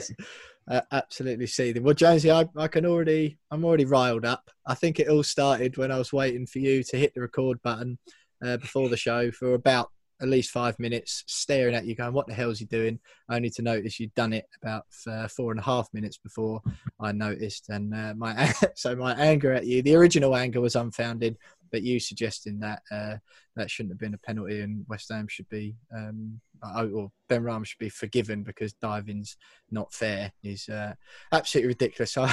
uh, 0.70 0.82
absolutely 0.92 1.48
seething. 1.48 1.84
Well, 1.84 1.94
Jonesy, 1.94 2.32
I, 2.32 2.48
I 2.56 2.68
can 2.68 2.86
already, 2.86 3.38
I'm 3.52 3.64
already 3.64 3.86
riled 3.86 4.26
up. 4.26 4.50
I 4.66 4.76
think 4.76 5.00
it 5.00 5.08
all 5.08 5.24
started 5.24 5.78
when 5.78 5.92
I 5.92 5.98
was 5.98 6.12
waiting 6.12 6.46
for 6.46 6.60
you 6.60 6.84
to 6.84 6.98
hit 6.98 7.14
the 7.14 7.22
record 7.22 7.62
button 7.62 7.98
uh, 8.46 8.58
before 8.58 8.90
the 8.90 8.98
show 8.98 9.32
for 9.32 9.54
about 9.54 9.90
at 10.22 10.28
least 10.28 10.52
five 10.52 10.78
minutes, 10.80 11.24
staring 11.28 11.76
at 11.76 11.86
you, 11.86 11.96
going, 11.96 12.14
"What 12.14 12.28
the 12.28 12.34
hell's 12.34 12.60
he 12.60 12.66
doing?" 12.66 13.00
Only 13.30 13.50
to 13.52 13.62
notice 13.62 14.00
you'd 14.00 14.14
done 14.16 14.34
it 14.34 14.46
about 14.62 14.86
uh, 15.08 15.28
four 15.28 15.52
and 15.52 15.60
a 15.60 15.64
half 15.64 15.88
minutes 15.94 16.18
before 16.18 16.62
I 17.00 17.12
noticed, 17.12 17.70
and 17.70 17.94
uh, 17.94 18.14
my 18.16 18.52
so 18.76 18.96
my 18.96 19.14
anger 19.14 19.54
at 19.54 19.66
you, 19.66 19.82
the 19.82 19.96
original 19.96 20.36
anger 20.36 20.60
was 20.60 20.76
unfounded 20.76 21.38
but 21.72 21.84
you 21.84 22.00
suggesting 22.00 22.60
that 22.60 22.82
uh, 22.92 23.16
that 23.56 23.70
shouldn't 23.70 23.94
have 23.94 24.00
been 24.00 24.14
a 24.14 24.18
penalty 24.20 24.62
and 24.62 24.86
West 24.88 25.10
Ham 25.12 25.28
should 25.28 25.50
be 25.50 25.76
um, 25.96 26.40
or 26.64 27.12
Benrahma 27.30 27.66
should 27.66 27.80
be 27.80 27.90
forgiven 27.90 28.44
because 28.44 28.74
diving's 28.74 29.38
not 29.72 29.94
fair 29.94 30.32
is 30.44 30.70
uh, 30.70 30.94
absolutely 31.32 31.70
ridiculous. 31.70 32.18
I, 32.18 32.32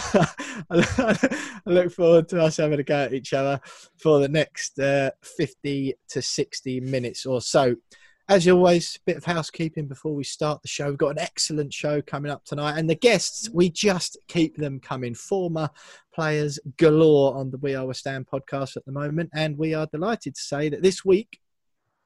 I, 0.70 1.36
look 1.66 1.92
forward 1.92 2.28
to 2.28 2.40
us 2.40 2.56
having 2.56 2.80
a 2.80 2.84
go 2.84 3.04
at 3.04 3.14
each 3.14 3.32
other 3.32 3.60
for 3.98 4.20
the 4.20 4.28
next 4.28 4.78
uh, 4.78 5.10
50 5.22 5.94
to 6.10 6.22
60 6.22 6.80
minutes 6.80 7.26
or 7.26 7.40
so 7.40 7.74
as 8.28 8.48
always, 8.48 8.96
a 8.96 9.00
bit 9.04 9.16
of 9.18 9.24
housekeeping 9.24 9.86
before 9.86 10.14
we 10.14 10.24
start 10.24 10.62
the 10.62 10.68
show. 10.68 10.88
We've 10.88 10.96
got 10.96 11.10
an 11.10 11.18
excellent 11.18 11.74
show 11.74 12.00
coming 12.00 12.32
up 12.32 12.44
tonight, 12.44 12.78
and 12.78 12.88
the 12.88 12.94
guests 12.94 13.50
we 13.50 13.68
just 13.68 14.16
keep 14.28 14.56
them 14.56 14.80
coming. 14.80 15.14
Former 15.14 15.68
players 16.14 16.58
galore 16.78 17.36
on 17.36 17.50
the 17.50 17.58
We 17.58 17.74
Are 17.74 17.86
West 17.86 18.06
Ham 18.06 18.26
podcast 18.30 18.76
at 18.76 18.84
the 18.86 18.92
moment, 18.92 19.30
and 19.34 19.58
we 19.58 19.74
are 19.74 19.86
delighted 19.86 20.36
to 20.36 20.40
say 20.40 20.70
that 20.70 20.82
this 20.82 21.04
week 21.04 21.38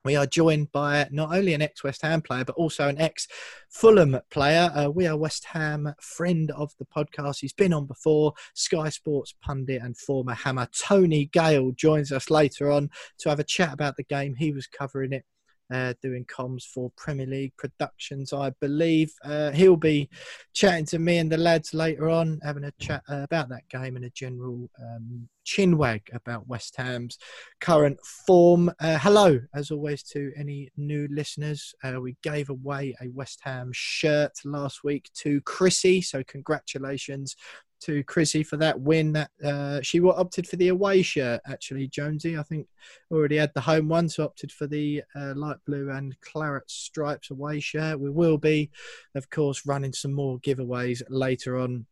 we 0.05 0.17
are 0.17 0.27
joined 0.27 0.73
by 0.73 1.07
not 1.13 1.37
only 1.37 1.55
an 1.55 1.63
ex 1.63 1.85
West 1.85 2.03
Ham 2.03 2.21
player, 2.21 2.45
but 2.45 2.57
also 2.57 2.89
an 2.89 3.01
ex 3.01 3.29
Fulham 3.71 4.19
player. 4.31 4.73
Uh, 4.75 4.91
we 4.91 5.07
are 5.07 5.17
West 5.17 5.45
Ham 5.45 5.95
friend 6.01 6.51
of 6.51 6.73
the 6.81 6.87
podcast. 6.87 7.39
He's 7.41 7.53
been 7.53 7.73
on 7.73 7.87
before. 7.87 8.33
Sky 8.55 8.89
Sports 8.89 9.35
pundit 9.41 9.83
and 9.83 9.97
former 9.97 10.35
Hammer 10.35 10.67
Tony 10.77 11.27
Gale 11.27 11.71
joins 11.73 12.11
us 12.11 12.29
later 12.29 12.73
on 12.73 12.91
to 13.19 13.29
have 13.29 13.39
a 13.39 13.45
chat 13.45 13.73
about 13.73 13.97
the 13.97 14.03
game. 14.03 14.35
He 14.35 14.51
was 14.51 14.67
covering 14.67 15.13
it 15.13 15.25
uh, 15.73 15.95
doing 16.03 16.25
comms 16.25 16.65
for 16.65 16.91
Premier 16.97 17.27
League 17.27 17.57
Productions, 17.57 18.33
I 18.33 18.51
believe. 18.61 19.13
Uh, 19.25 19.51
he'll 19.51 19.77
be 19.77 20.09
chatting 20.55 20.87
to 20.87 20.99
me 20.99 21.19
and 21.19 21.31
the 21.31 21.37
lads 21.37 21.75
later 21.75 22.09
on, 22.09 22.41
having 22.43 22.65
a 22.65 22.73
chat 22.81 23.03
uh, 23.09 23.23
about 23.23 23.49
that 23.51 23.69
game 23.69 23.97
and 23.97 24.05
a 24.05 24.11
general 24.11 24.69
um, 24.81 25.29
chinwag 25.47 26.03
about 26.13 26.47
West 26.47 26.77
Ham's 26.77 27.19
current 27.61 27.99
form. 28.27 28.71
Uh, 28.81 28.99
hello, 28.99 29.41
as 29.55 29.71
always, 29.71 30.03
to 30.05 30.33
any 30.37 30.71
new 30.77 31.09
listeners. 31.11 31.75
Uh, 31.83 32.01
we 32.01 32.17
gave 32.23 32.51
away 32.51 32.95
a 33.01 33.09
West 33.09 33.41
Ham 33.43 33.71
shirt 33.73 34.33
last 34.45 34.85
week 34.85 35.09
to 35.15 35.41
Chrissy, 35.43 36.03
so 36.03 36.23
congratulations 36.25 37.37
to 37.81 38.03
Chrissy 38.05 38.43
for 38.43 38.57
that 38.59 38.81
win. 38.81 39.13
That 39.13 39.31
uh, 39.45 39.81
she 39.83 40.01
opted 40.01 40.49
for 40.49 40.57
the 40.57 40.69
away 40.69 41.03
shirt. 41.03 41.41
Actually, 41.47 41.89
Jonesy, 41.89 42.39
I 42.39 42.43
think 42.43 42.67
already 43.11 43.37
had 43.37 43.53
the 43.55 43.61
home 43.61 43.89
one, 43.89 44.09
so 44.09 44.25
opted 44.25 44.53
for 44.53 44.67
the 44.67 45.03
uh, 45.15 45.35
light 45.35 45.59
blue 45.67 45.91
and 45.91 46.19
claret 46.21 46.71
stripes 46.71 47.31
away 47.31 47.61
shirt. 47.61 48.01
We 48.01 48.11
will 48.11 48.39
be, 48.39 48.71
of 49.15 49.31
course, 49.31 49.67
running 49.67 49.93
some 49.93 50.13
more 50.13 50.39
giveaways 50.41 51.03
later 51.09 51.59
on 51.59 51.87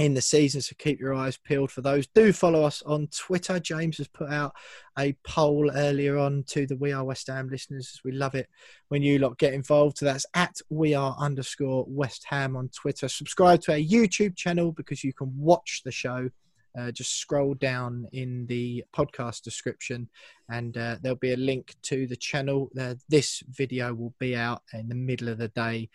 in 0.00 0.14
the 0.14 0.20
season. 0.22 0.62
So 0.62 0.74
keep 0.78 0.98
your 0.98 1.14
eyes 1.14 1.36
peeled 1.36 1.70
for 1.70 1.82
those. 1.82 2.06
Do 2.06 2.32
follow 2.32 2.64
us 2.64 2.82
on 2.82 3.08
Twitter. 3.08 3.60
James 3.60 3.98
has 3.98 4.08
put 4.08 4.30
out 4.30 4.54
a 4.98 5.12
poll 5.24 5.70
earlier 5.74 6.16
on 6.16 6.44
to 6.48 6.66
the 6.66 6.76
We 6.76 6.92
Are 6.92 7.04
West 7.04 7.26
Ham 7.26 7.48
listeners. 7.50 8.00
We 8.02 8.12
love 8.12 8.34
it 8.34 8.48
when 8.88 9.02
you 9.02 9.18
lot 9.18 9.38
get 9.38 9.52
involved. 9.52 9.98
So 9.98 10.06
that's 10.06 10.24
at 10.34 10.56
We 10.70 10.94
Are 10.94 11.14
underscore 11.18 11.84
West 11.86 12.24
Ham 12.30 12.56
on 12.56 12.70
Twitter. 12.70 13.08
Subscribe 13.08 13.60
to 13.62 13.72
our 13.72 13.78
YouTube 13.78 14.36
channel 14.36 14.72
because 14.72 15.04
you 15.04 15.12
can 15.12 15.32
watch 15.36 15.82
the 15.84 15.92
show 15.92 16.30
uh, 16.78 16.90
just 16.90 17.16
scroll 17.16 17.54
down 17.54 18.06
in 18.12 18.46
the 18.46 18.84
podcast 18.94 19.42
description 19.42 20.08
and 20.48 20.76
uh, 20.76 20.96
there'll 21.00 21.16
be 21.16 21.32
a 21.32 21.36
link 21.36 21.74
to 21.82 22.06
the 22.06 22.16
channel. 22.16 22.70
Uh, 22.78 22.94
this 23.08 23.42
video 23.48 23.94
will 23.94 24.14
be 24.18 24.36
out 24.36 24.62
in 24.72 24.88
the 24.88 24.94
middle 24.94 25.28
of 25.28 25.38
the 25.38 25.48
day 25.48 25.88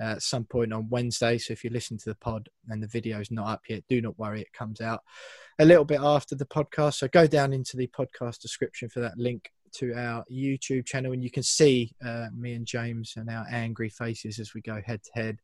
uh, 0.00 0.12
at 0.12 0.22
some 0.22 0.44
point 0.44 0.72
on 0.72 0.88
Wednesday. 0.88 1.38
So 1.38 1.52
if 1.52 1.64
you 1.64 1.70
listen 1.70 1.98
to 1.98 2.10
the 2.10 2.14
pod 2.16 2.48
and 2.68 2.82
the 2.82 2.88
video 2.88 3.20
is 3.20 3.30
not 3.30 3.48
up 3.48 3.62
yet, 3.68 3.84
do 3.88 4.00
not 4.00 4.18
worry, 4.18 4.40
it 4.40 4.52
comes 4.52 4.80
out 4.80 5.02
a 5.58 5.64
little 5.64 5.84
bit 5.84 6.00
after 6.00 6.34
the 6.34 6.46
podcast. 6.46 6.94
So 6.94 7.08
go 7.08 7.26
down 7.26 7.52
into 7.52 7.76
the 7.76 7.88
podcast 7.88 8.40
description 8.40 8.88
for 8.88 9.00
that 9.00 9.18
link 9.18 9.50
to 9.72 9.94
our 9.94 10.24
YouTube 10.30 10.86
channel 10.86 11.12
and 11.12 11.22
you 11.22 11.30
can 11.30 11.42
see 11.42 11.94
uh, 12.04 12.28
me 12.36 12.54
and 12.54 12.66
James 12.66 13.14
and 13.16 13.30
our 13.30 13.46
angry 13.50 13.88
faces 13.88 14.38
as 14.38 14.54
we 14.54 14.60
go 14.60 14.80
head 14.84 15.02
to 15.02 15.10
head 15.14 15.38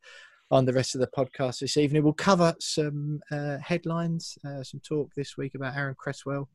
on 0.50 0.64
the 0.64 0.72
rest 0.72 0.94
of 0.94 1.00
the 1.00 1.08
podcast 1.08 1.60
this 1.60 1.76
evening. 1.76 2.02
We'll 2.02 2.12
cover 2.12 2.54
some 2.60 3.20
uh, 3.30 3.58
headlines, 3.58 4.38
uh, 4.44 4.62
some 4.62 4.80
talk 4.80 5.10
this 5.14 5.36
week 5.36 5.54
about 5.54 5.76
Aaron 5.76 5.94
Cresswell 5.98 6.48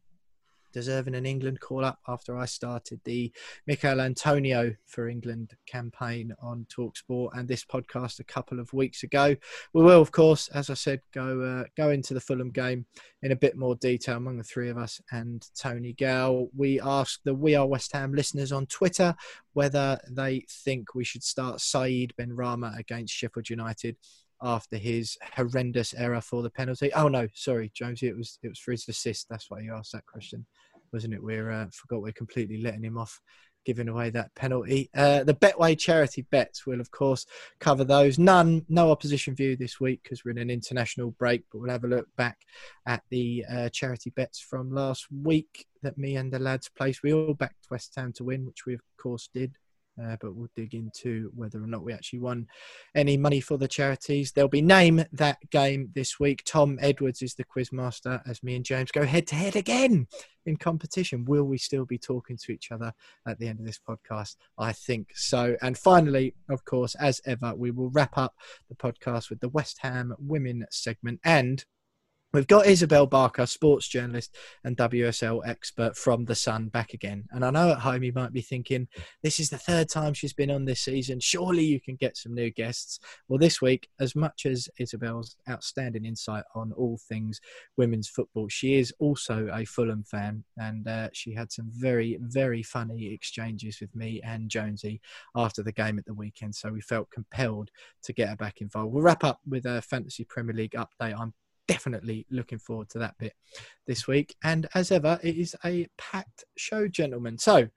deserving 0.73 1.15
an 1.15 1.25
England 1.25 1.59
call 1.59 1.85
up 1.85 1.99
after 2.07 2.37
I 2.37 2.45
started 2.45 2.99
the 3.05 3.31
Michail 3.67 4.01
Antonio 4.01 4.75
for 4.85 5.07
England 5.07 5.53
campaign 5.65 6.33
on 6.41 6.65
Talksport 6.75 7.29
and 7.33 7.47
this 7.47 7.63
podcast 7.63 8.19
a 8.19 8.23
couple 8.23 8.59
of 8.59 8.73
weeks 8.73 9.03
ago. 9.03 9.35
We 9.73 9.83
will, 9.83 10.01
of 10.01 10.11
course, 10.11 10.49
as 10.49 10.69
I 10.69 10.73
said, 10.73 11.01
go 11.13 11.41
uh, 11.41 11.65
go 11.77 11.89
into 11.89 12.13
the 12.13 12.19
Fulham 12.19 12.51
game 12.51 12.85
in 13.21 13.31
a 13.31 13.35
bit 13.37 13.55
more 13.55 13.75
detail 13.75 14.17
among 14.17 14.37
the 14.37 14.43
three 14.43 14.69
of 14.69 14.77
us 14.77 14.99
and 15.11 15.47
Tony 15.57 15.93
Gale. 15.93 16.49
We 16.55 16.81
asked 16.81 17.21
the 17.23 17.33
We 17.33 17.55
Are 17.55 17.67
West 17.67 17.93
Ham 17.93 18.13
listeners 18.13 18.51
on 18.51 18.65
Twitter 18.65 19.15
whether 19.53 19.99
they 20.09 20.45
think 20.49 20.95
we 20.95 21.03
should 21.03 21.23
start 21.23 21.61
Said 21.61 22.13
Benrahma 22.19 22.77
against 22.77 23.13
Sheffield 23.13 23.49
United 23.49 23.95
after 24.43 24.77
his 24.77 25.17
horrendous 25.35 25.93
error 25.93 26.21
for 26.21 26.43
the 26.43 26.49
penalty. 26.49 26.93
Oh 26.93 27.07
no, 27.07 27.27
sorry, 27.33 27.71
Jonesy, 27.73 28.07
it 28.07 28.17
was 28.17 28.37
it 28.43 28.49
was 28.49 28.59
for 28.59 28.71
his 28.71 28.87
assist. 28.89 29.27
That's 29.29 29.49
why 29.49 29.61
you 29.61 29.73
asked 29.73 29.93
that 29.93 30.05
question, 30.05 30.45
wasn't 30.93 31.15
it? 31.15 31.23
We're 31.23 31.51
uh, 31.51 31.67
forgot 31.73 32.01
we're 32.01 32.13
completely 32.13 32.61
letting 32.61 32.83
him 32.83 32.97
off, 32.97 33.19
giving 33.65 33.89
away 33.89 34.11
that 34.11 34.33
penalty. 34.35 34.89
Uh, 34.95 35.23
the 35.23 35.33
Betway 35.33 35.77
charity 35.77 36.25
bets 36.29 36.65
will 36.65 36.79
of 36.79 36.91
course 36.91 37.25
cover 37.59 37.83
those. 37.83 38.19
None, 38.19 38.65
no 38.69 38.91
opposition 38.91 39.35
view 39.35 39.55
this 39.55 39.79
week 39.79 40.01
because 40.03 40.23
we're 40.23 40.31
in 40.31 40.37
an 40.37 40.49
international 40.49 41.11
break. 41.11 41.43
But 41.51 41.59
we'll 41.59 41.71
have 41.71 41.83
a 41.83 41.87
look 41.87 42.07
back 42.15 42.37
at 42.85 43.03
the 43.09 43.43
uh, 43.51 43.69
charity 43.69 44.11
bets 44.11 44.39
from 44.39 44.71
last 44.71 45.07
week 45.11 45.65
that 45.81 45.97
me 45.97 46.15
and 46.15 46.31
the 46.31 46.39
lads 46.39 46.69
placed. 46.69 47.03
We 47.03 47.13
all 47.13 47.33
backed 47.33 47.69
West 47.71 47.93
Ham 47.95 48.13
to 48.13 48.23
win, 48.23 48.45
which 48.45 48.65
we 48.65 48.75
of 48.75 48.81
course 48.97 49.29
did. 49.33 49.57
Uh, 50.01 50.15
but 50.19 50.35
we'll 50.35 50.49
dig 50.55 50.73
into 50.73 51.31
whether 51.35 51.61
or 51.61 51.67
not 51.67 51.83
we 51.83 51.93
actually 51.93 52.19
won 52.19 52.47
any 52.95 53.15
money 53.15 53.39
for 53.39 53.57
the 53.57 53.67
charities. 53.67 54.31
There'll 54.31 54.47
be 54.47 54.61
name 54.61 55.05
that 55.11 55.37
game 55.51 55.89
this 55.93 56.19
week. 56.19 56.43
Tom 56.45 56.79
Edwards 56.81 57.21
is 57.21 57.35
the 57.35 57.45
quizmaster 57.45 58.21
as 58.27 58.41
me 58.41 58.55
and 58.55 58.65
James 58.65 58.91
go 58.91 59.05
head 59.05 59.27
to 59.27 59.35
head 59.35 59.55
again 59.55 60.07
in 60.45 60.57
competition. 60.57 61.25
Will 61.25 61.43
we 61.43 61.57
still 61.57 61.85
be 61.85 61.97
talking 61.97 62.37
to 62.37 62.51
each 62.51 62.71
other 62.71 62.93
at 63.27 63.39
the 63.39 63.47
end 63.47 63.59
of 63.59 63.65
this 63.65 63.79
podcast? 63.79 64.35
I 64.57 64.73
think 64.73 65.09
so. 65.13 65.55
And 65.61 65.77
finally, 65.77 66.33
of 66.49 66.65
course, 66.65 66.95
as 66.95 67.21
ever, 67.25 67.53
we 67.55 67.71
will 67.71 67.89
wrap 67.91 68.17
up 68.17 68.33
the 68.69 68.75
podcast 68.75 69.29
with 69.29 69.39
the 69.39 69.49
West 69.49 69.77
Ham 69.81 70.15
women 70.17 70.65
segment 70.71 71.19
and 71.23 71.63
We've 72.33 72.47
got 72.47 72.65
Isabelle 72.65 73.05
Barker, 73.05 73.45
sports 73.45 73.87
journalist 73.87 74.35
and 74.63 74.75
WSL 74.75 75.41
expert 75.45 75.95
from 75.95 76.25
The 76.25 76.33
Sun, 76.33 76.69
back 76.69 76.95
again. 76.95 77.25
And 77.29 77.45
I 77.45 77.51
know 77.51 77.73
at 77.73 77.77
home 77.77 78.01
you 78.01 78.11
might 78.11 78.33
be 78.33 78.41
thinking, 78.41 78.87
this 79.21 79.39
is 79.39 79.51
the 79.51 79.59
third 79.59 79.87
time 79.87 80.15
she's 80.15 80.33
been 80.33 80.49
on 80.49 80.65
this 80.65 80.79
season. 80.81 81.19
Surely 81.19 81.63
you 81.63 81.79
can 81.79 81.95
get 81.95 82.17
some 82.17 82.33
new 82.33 82.49
guests. 82.49 82.99
Well, 83.27 83.37
this 83.37 83.61
week, 83.61 83.87
as 83.99 84.15
much 84.15 84.47
as 84.47 84.67
Isabelle's 84.79 85.35
outstanding 85.47 86.05
insight 86.05 86.43
on 86.55 86.71
all 86.71 86.99
things 87.07 87.39
women's 87.77 88.09
football, 88.09 88.47
she 88.49 88.79
is 88.79 88.91
also 88.97 89.47
a 89.53 89.63
Fulham 89.63 90.03
fan. 90.03 90.43
And 90.57 90.87
uh, 90.87 91.09
she 91.13 91.35
had 91.35 91.51
some 91.51 91.69
very, 91.69 92.17
very 92.19 92.63
funny 92.63 93.13
exchanges 93.13 93.77
with 93.79 93.95
me 93.95 94.21
and 94.23 94.49
Jonesy 94.49 95.01
after 95.35 95.61
the 95.61 95.71
game 95.71 95.99
at 95.99 96.05
the 96.05 96.15
weekend. 96.15 96.55
So 96.55 96.71
we 96.71 96.81
felt 96.81 97.11
compelled 97.11 97.69
to 98.05 98.11
get 98.11 98.29
her 98.29 98.35
back 98.35 98.59
involved. 98.59 98.91
We'll 98.91 99.03
wrap 99.03 99.23
up 99.23 99.39
with 99.47 99.67
a 99.67 99.83
Fantasy 99.83 100.23
Premier 100.23 100.55
League 100.55 100.75
update. 100.75 101.15
I'm 101.15 101.35
definitely 101.67 102.25
looking 102.29 102.59
forward 102.59 102.89
to 102.89 102.99
that 102.99 103.17
bit 103.17 103.33
this 103.87 104.07
week. 104.07 104.35
And 104.43 104.67
as 104.75 104.91
ever, 104.91 105.19
it 105.23 105.37
is 105.37 105.55
a 105.65 105.87
packed 105.97 106.45
show, 106.57 106.87
gentlemen. 106.87 107.37
So, 107.37 107.67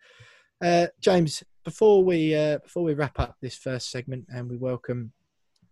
uh, 0.65 0.87
James, 1.01 1.43
before 1.65 2.05
we 2.05 2.35
uh, 2.35 2.59
before 2.59 2.83
we 2.83 2.95
wrap 2.95 3.19
up 3.19 3.37
this 3.41 3.57
first 3.57 3.91
segment 3.91 4.27
and 4.29 4.49
we 4.49 4.57
welcome 4.57 5.13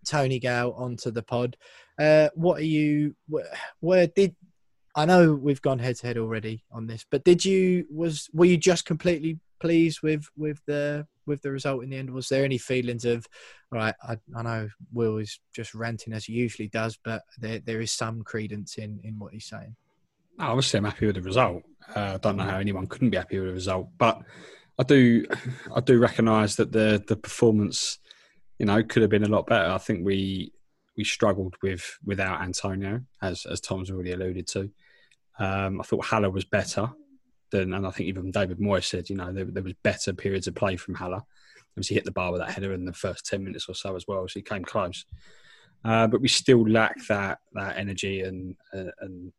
Tony 0.06 0.38
Gale 0.38 0.74
onto 0.76 1.10
the 1.10 1.22
pod, 1.22 1.56
uh, 2.00 2.28
what 2.34 2.58
are 2.58 2.64
you? 2.64 3.14
Where, 3.28 3.46
where 3.80 4.06
did 4.06 4.34
I 4.96 5.06
know 5.06 5.34
we've 5.34 5.62
gone 5.62 5.78
head 5.78 5.96
to 5.96 6.06
head 6.06 6.18
already 6.18 6.64
on 6.70 6.86
this, 6.86 7.04
but 7.10 7.24
did 7.24 7.44
you 7.44 7.86
was 7.90 8.28
were 8.32 8.44
you 8.44 8.56
just 8.56 8.84
completely 8.84 9.38
pleased 9.60 10.02
with 10.02 10.28
with 10.36 10.60
the 10.66 11.06
with 11.26 11.42
the 11.42 11.50
result 11.50 11.82
in 11.82 11.90
the 11.90 11.96
end? 11.96 12.10
Was 12.10 12.28
there 12.28 12.44
any 12.44 12.58
feelings 12.58 13.04
of, 13.04 13.26
all 13.72 13.78
right, 13.78 13.94
I, 14.02 14.18
I 14.36 14.42
know 14.42 14.68
Will 14.92 15.18
is 15.18 15.40
just 15.52 15.74
ranting 15.74 16.12
as 16.12 16.24
he 16.24 16.32
usually 16.32 16.68
does, 16.68 16.98
but 17.02 17.22
there 17.38 17.60
there 17.60 17.80
is 17.80 17.92
some 17.92 18.22
credence 18.22 18.76
in 18.76 19.00
in 19.04 19.18
what 19.18 19.32
he's 19.32 19.46
saying. 19.46 19.76
Obviously, 20.38 20.78
I'm 20.78 20.84
happy 20.84 21.06
with 21.06 21.16
the 21.16 21.22
result. 21.22 21.62
Uh, 21.94 22.14
I 22.14 22.16
don't 22.18 22.36
know 22.36 22.44
how 22.44 22.58
anyone 22.58 22.86
couldn't 22.86 23.10
be 23.10 23.16
happy 23.16 23.38
with 23.38 23.48
the 23.48 23.54
result, 23.54 23.88
but 23.98 24.20
I 24.78 24.82
do 24.82 25.24
I 25.74 25.80
do 25.80 25.98
recognise 25.98 26.56
that 26.56 26.72
the 26.72 27.02
the 27.06 27.16
performance, 27.16 27.98
you 28.58 28.66
know, 28.66 28.82
could 28.82 29.02
have 29.02 29.10
been 29.10 29.24
a 29.24 29.28
lot 29.28 29.46
better. 29.46 29.70
I 29.70 29.78
think 29.78 30.04
we 30.04 30.52
we 30.96 31.04
struggled 31.04 31.54
with 31.62 31.98
without 32.04 32.42
Antonio, 32.42 33.02
as 33.22 33.46
as 33.46 33.60
Tom's 33.60 33.90
already 33.90 34.12
alluded 34.12 34.46
to. 34.48 34.70
Um, 35.38 35.80
I 35.80 35.84
thought 35.84 36.04
Haller 36.04 36.30
was 36.30 36.44
better 36.44 36.92
than, 37.54 37.74
and 37.74 37.86
I 37.86 37.90
think 37.90 38.08
even 38.08 38.30
David 38.30 38.58
Moyes 38.58 38.84
said, 38.84 39.08
you 39.08 39.16
know, 39.16 39.32
there, 39.32 39.44
there 39.44 39.62
was 39.62 39.74
better 39.82 40.12
periods 40.12 40.46
of 40.46 40.54
play 40.54 40.76
from 40.76 40.94
Haller. 40.94 41.22
Obviously, 41.72 41.94
he 41.94 41.98
hit 41.98 42.04
the 42.04 42.12
bar 42.12 42.30
with 42.32 42.40
that 42.40 42.50
header 42.50 42.72
in 42.72 42.84
the 42.84 42.92
first 42.92 43.26
ten 43.26 43.42
minutes 43.44 43.68
or 43.68 43.74
so 43.74 43.96
as 43.96 44.06
well, 44.06 44.26
so 44.28 44.38
he 44.38 44.42
came 44.42 44.64
close. 44.64 45.06
Uh, 45.84 46.06
but 46.06 46.20
we 46.20 46.28
still 46.28 46.68
lack 46.68 46.96
that 47.08 47.38
that 47.52 47.76
energy 47.76 48.22
and 48.22 48.56
uh, 48.72 48.92
and 49.00 49.32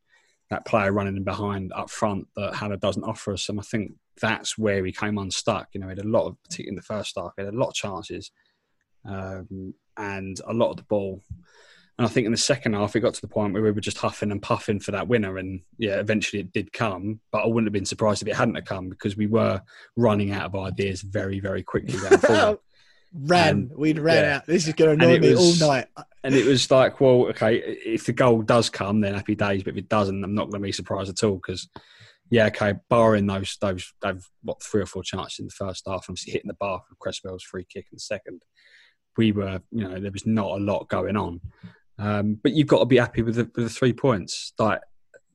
that 0.50 0.66
player 0.66 0.92
running 0.92 1.18
in 1.18 1.24
behind 1.24 1.74
up 1.74 1.90
front 1.90 2.28
that 2.36 2.54
Haller 2.54 2.78
doesn't 2.78 3.04
offer 3.04 3.34
us. 3.34 3.50
And 3.50 3.60
I 3.60 3.64
think 3.64 3.94
that's 4.22 4.58
where 4.58 4.84
we 4.84 4.92
came 4.92 5.18
unstuck. 5.18 5.70
You 5.74 5.80
know, 5.82 5.88
we 5.88 5.92
had 5.92 6.06
a 6.06 6.08
lot 6.08 6.28
of, 6.28 6.42
particularly 6.44 6.74
in 6.74 6.76
the 6.76 6.82
first 6.82 7.16
half, 7.18 7.34
we 7.38 7.44
had 7.44 7.54
a 7.54 7.58
lot 7.58 7.70
of 7.70 7.74
chances 7.74 8.32
um, 9.06 9.74
and 9.98 10.40
a 10.48 10.54
lot 10.54 10.70
of 10.72 10.78
the 10.78 10.84
ball 10.84 11.22
and 11.98 12.06
I 12.06 12.10
think 12.10 12.26
in 12.26 12.32
the 12.34 12.38
second 12.38 12.74
half, 12.74 12.96
it 12.96 13.00
got 13.00 13.14
to 13.14 13.22
the 13.22 13.28
point 13.28 13.54
where 13.54 13.64
we 13.64 13.72
were 13.72 13.80
just 13.80 14.00
huffing 14.00 14.32
and 14.32 14.42
puffing 14.42 14.82
for 14.82 14.92
that 14.92 15.08
winner. 15.08 15.38
And 15.38 15.62
yeah, 15.78 16.00
eventually 16.00 16.42
it 16.42 16.52
did 16.52 16.74
come. 16.74 17.22
But 17.32 17.44
I 17.44 17.48
wouldn't 17.48 17.68
have 17.68 17.74
been 17.74 17.86
surprised 17.86 18.22
if 18.22 18.28
it 18.28 18.36
hadn't 18.36 18.56
have 18.56 18.66
come 18.66 18.90
because 18.90 19.16
we 19.16 19.28
were 19.28 19.62
running 19.96 20.32
out 20.32 20.46
of 20.46 20.56
ideas 20.56 21.02
very, 21.02 21.40
very 21.40 21.64
quickly 21.64 21.96
ran. 23.14 23.72
We'd 23.74 24.00
ran 24.00 24.24
yeah. 24.24 24.36
out. 24.36 24.46
This 24.46 24.68
is 24.68 24.74
going 24.74 25.00
to 25.00 25.06
annoy 25.06 25.20
me 25.20 25.30
was, 25.32 25.62
all 25.62 25.70
night. 25.70 25.88
And 26.24 26.36
it 26.36 26.46
was 26.46 26.70
like, 26.70 27.00
well, 27.00 27.28
okay, 27.28 27.58
if 27.58 28.06
the 28.06 28.14
goal 28.14 28.42
does 28.42 28.70
come, 28.70 29.00
then 29.00 29.14
happy 29.14 29.36
days. 29.36 29.64
But 29.64 29.74
if 29.74 29.78
it 29.78 29.90
doesn't, 29.90 30.22
I'm 30.22 30.36
not 30.36 30.50
going 30.50 30.62
to 30.62 30.68
be 30.68 30.74
surprised 30.74 31.10
at 31.10 31.24
all 31.24 31.36
because, 31.36 31.70
yeah, 32.30 32.48
okay, 32.48 32.74
barring 32.90 33.28
those, 33.28 33.58
those, 33.62 33.94
they've 34.02 34.28
what 34.44 34.62
three 34.62 34.82
or 34.82 34.86
four 34.86 35.04
chances 35.04 35.40
in 35.40 35.46
the 35.46 35.52
first 35.52 35.84
half, 35.88 36.08
obviously 36.10 36.34
hitting 36.34 36.50
the 36.50 36.56
bar 36.56 36.82
for 36.90 36.96
Cresswell's 36.96 37.44
free 37.44 37.66
kick 37.70 37.86
in 37.90 37.96
the 37.96 38.00
second. 38.00 38.42
We 39.18 39.32
were, 39.32 39.62
you 39.72 39.88
know, 39.88 39.98
there 39.98 40.12
was 40.12 40.26
not 40.26 40.60
a 40.60 40.64
lot 40.64 40.90
going 40.90 41.16
on. 41.16 41.40
Um, 41.98 42.40
but 42.42 42.54
you've 42.54 42.68
got 42.68 42.80
to 42.80 42.86
be 42.86 42.98
happy 42.98 43.22
with 43.22 43.36
the, 43.36 43.50
with 43.56 43.66
the 43.66 43.70
three 43.70 43.94
points. 43.94 44.54
Like 44.60 44.82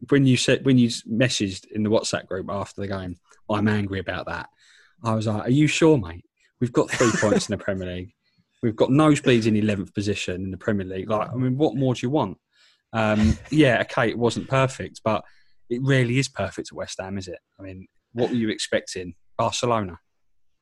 when 0.08 0.26
you 0.26 0.36
said 0.36 0.64
when 0.64 0.78
you 0.78 0.88
messaged 0.88 1.66
in 1.70 1.82
the 1.82 1.90
WhatsApp 1.90 2.26
group 2.26 2.46
after 2.50 2.80
the 2.80 2.88
game, 2.88 3.16
I'm 3.48 3.68
angry 3.68 3.98
about 3.98 4.26
that. 4.26 4.48
I 5.02 5.14
was 5.14 5.26
like, 5.26 5.46
"Are 5.46 5.50
you 5.50 5.66
sure, 5.66 5.98
mate? 5.98 6.24
We've 6.60 6.72
got 6.72 6.90
three 6.90 7.10
points 7.20 7.48
in 7.48 7.56
the 7.56 7.62
Premier 7.62 7.88
League. 7.88 8.12
We've 8.62 8.76
got 8.76 8.90
nosebleeds 8.90 9.46
in 9.46 9.56
eleventh 9.56 9.94
position 9.94 10.44
in 10.44 10.50
the 10.50 10.58
Premier 10.58 10.86
League. 10.86 11.08
Like, 11.08 11.30
I 11.30 11.34
mean, 11.34 11.56
what 11.56 11.76
more 11.76 11.94
do 11.94 12.00
you 12.02 12.10
want? 12.10 12.38
Um, 12.92 13.38
yeah, 13.50 13.82
okay, 13.82 14.10
it 14.10 14.18
wasn't 14.18 14.48
perfect, 14.48 15.00
but 15.04 15.24
it 15.70 15.80
really 15.82 16.18
is 16.18 16.28
perfect 16.28 16.68
at 16.70 16.76
West 16.76 17.00
Ham, 17.00 17.16
is 17.16 17.28
it? 17.28 17.38
I 17.58 17.62
mean, 17.62 17.86
what 18.12 18.30
were 18.30 18.36
you 18.36 18.50
expecting? 18.50 19.14
Barcelona. 19.38 19.98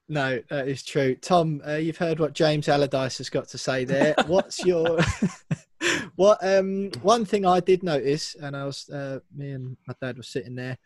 No, 0.09 0.41
that 0.49 0.69
is 0.69 0.83
true. 0.83 1.17
Tom, 1.17 1.61
uh, 1.67 1.75
you've 1.75 1.99
heard 1.99 2.21
what 2.21 2.33
James 2.33 2.69
Allardyce 2.69 3.19
has 3.19 3.29
got 3.29 3.49
to 3.49 3.59
say 3.59 3.85
there. 3.85 4.15
What's 4.27 4.65
your 4.65 5.01
what? 6.17 6.39
Um, 6.43 6.91
one 7.03 7.25
thing 7.25 7.47
I 7.47 7.61
did 7.61 7.83
notice, 7.83 8.35
and 8.35 8.57
I 8.57 8.65
was 8.65 8.89
uh, 8.89 9.21
me 9.35 9.53
and 9.53 9.77
my 9.87 9.95
dad 10.01 10.17
were 10.17 10.23
sitting 10.23 10.55
there 10.55 10.79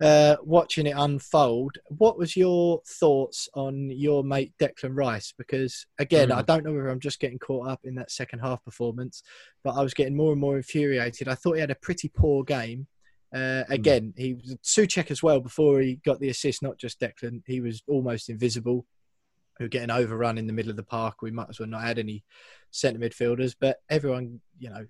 uh, 0.00 0.36
watching 0.42 0.86
it 0.86 0.94
unfold. 0.96 1.78
What 1.88 2.18
was 2.18 2.36
your 2.36 2.80
thoughts 2.86 3.48
on 3.54 3.90
your 3.90 4.24
mate 4.24 4.52
Declan 4.58 4.96
Rice? 4.96 5.32
Because 5.36 5.86
again, 5.98 6.28
Mm. 6.28 6.36
I 6.36 6.42
don't 6.42 6.64
know 6.64 6.72
whether 6.72 6.88
I'm 6.88 7.00
just 7.00 7.20
getting 7.20 7.38
caught 7.38 7.68
up 7.68 7.80
in 7.84 7.94
that 7.96 8.10
second 8.10 8.40
half 8.40 8.64
performance, 8.64 9.22
but 9.62 9.74
I 9.74 9.82
was 9.82 9.94
getting 9.94 10.16
more 10.16 10.32
and 10.32 10.40
more 10.40 10.56
infuriated. 10.56 11.28
I 11.28 11.34
thought 11.34 11.54
he 11.54 11.60
had 11.60 11.70
a 11.70 11.76
pretty 11.76 12.08
poor 12.08 12.44
game. 12.44 12.86
Uh, 13.34 13.64
again, 13.68 14.14
he 14.16 14.34
was 14.34 14.56
Suchek 14.62 15.10
as 15.10 15.22
well 15.22 15.40
before 15.40 15.80
he 15.80 15.96
got 16.04 16.20
the 16.20 16.28
assist, 16.28 16.62
not 16.62 16.78
just 16.78 17.00
Declan. 17.00 17.42
He 17.46 17.60
was 17.60 17.82
almost 17.88 18.28
invisible. 18.28 18.86
We 19.58 19.64
were 19.64 19.70
getting 19.70 19.90
overrun 19.90 20.38
in 20.38 20.46
the 20.46 20.52
middle 20.52 20.70
of 20.70 20.76
the 20.76 20.82
park. 20.82 21.22
We 21.22 21.30
might 21.30 21.48
as 21.48 21.60
well 21.60 21.68
not 21.68 21.84
add 21.84 21.98
any 21.98 22.24
centre 22.70 22.98
midfielders, 22.98 23.54
but 23.58 23.78
everyone, 23.88 24.40
you 24.58 24.70
know, 24.70 24.86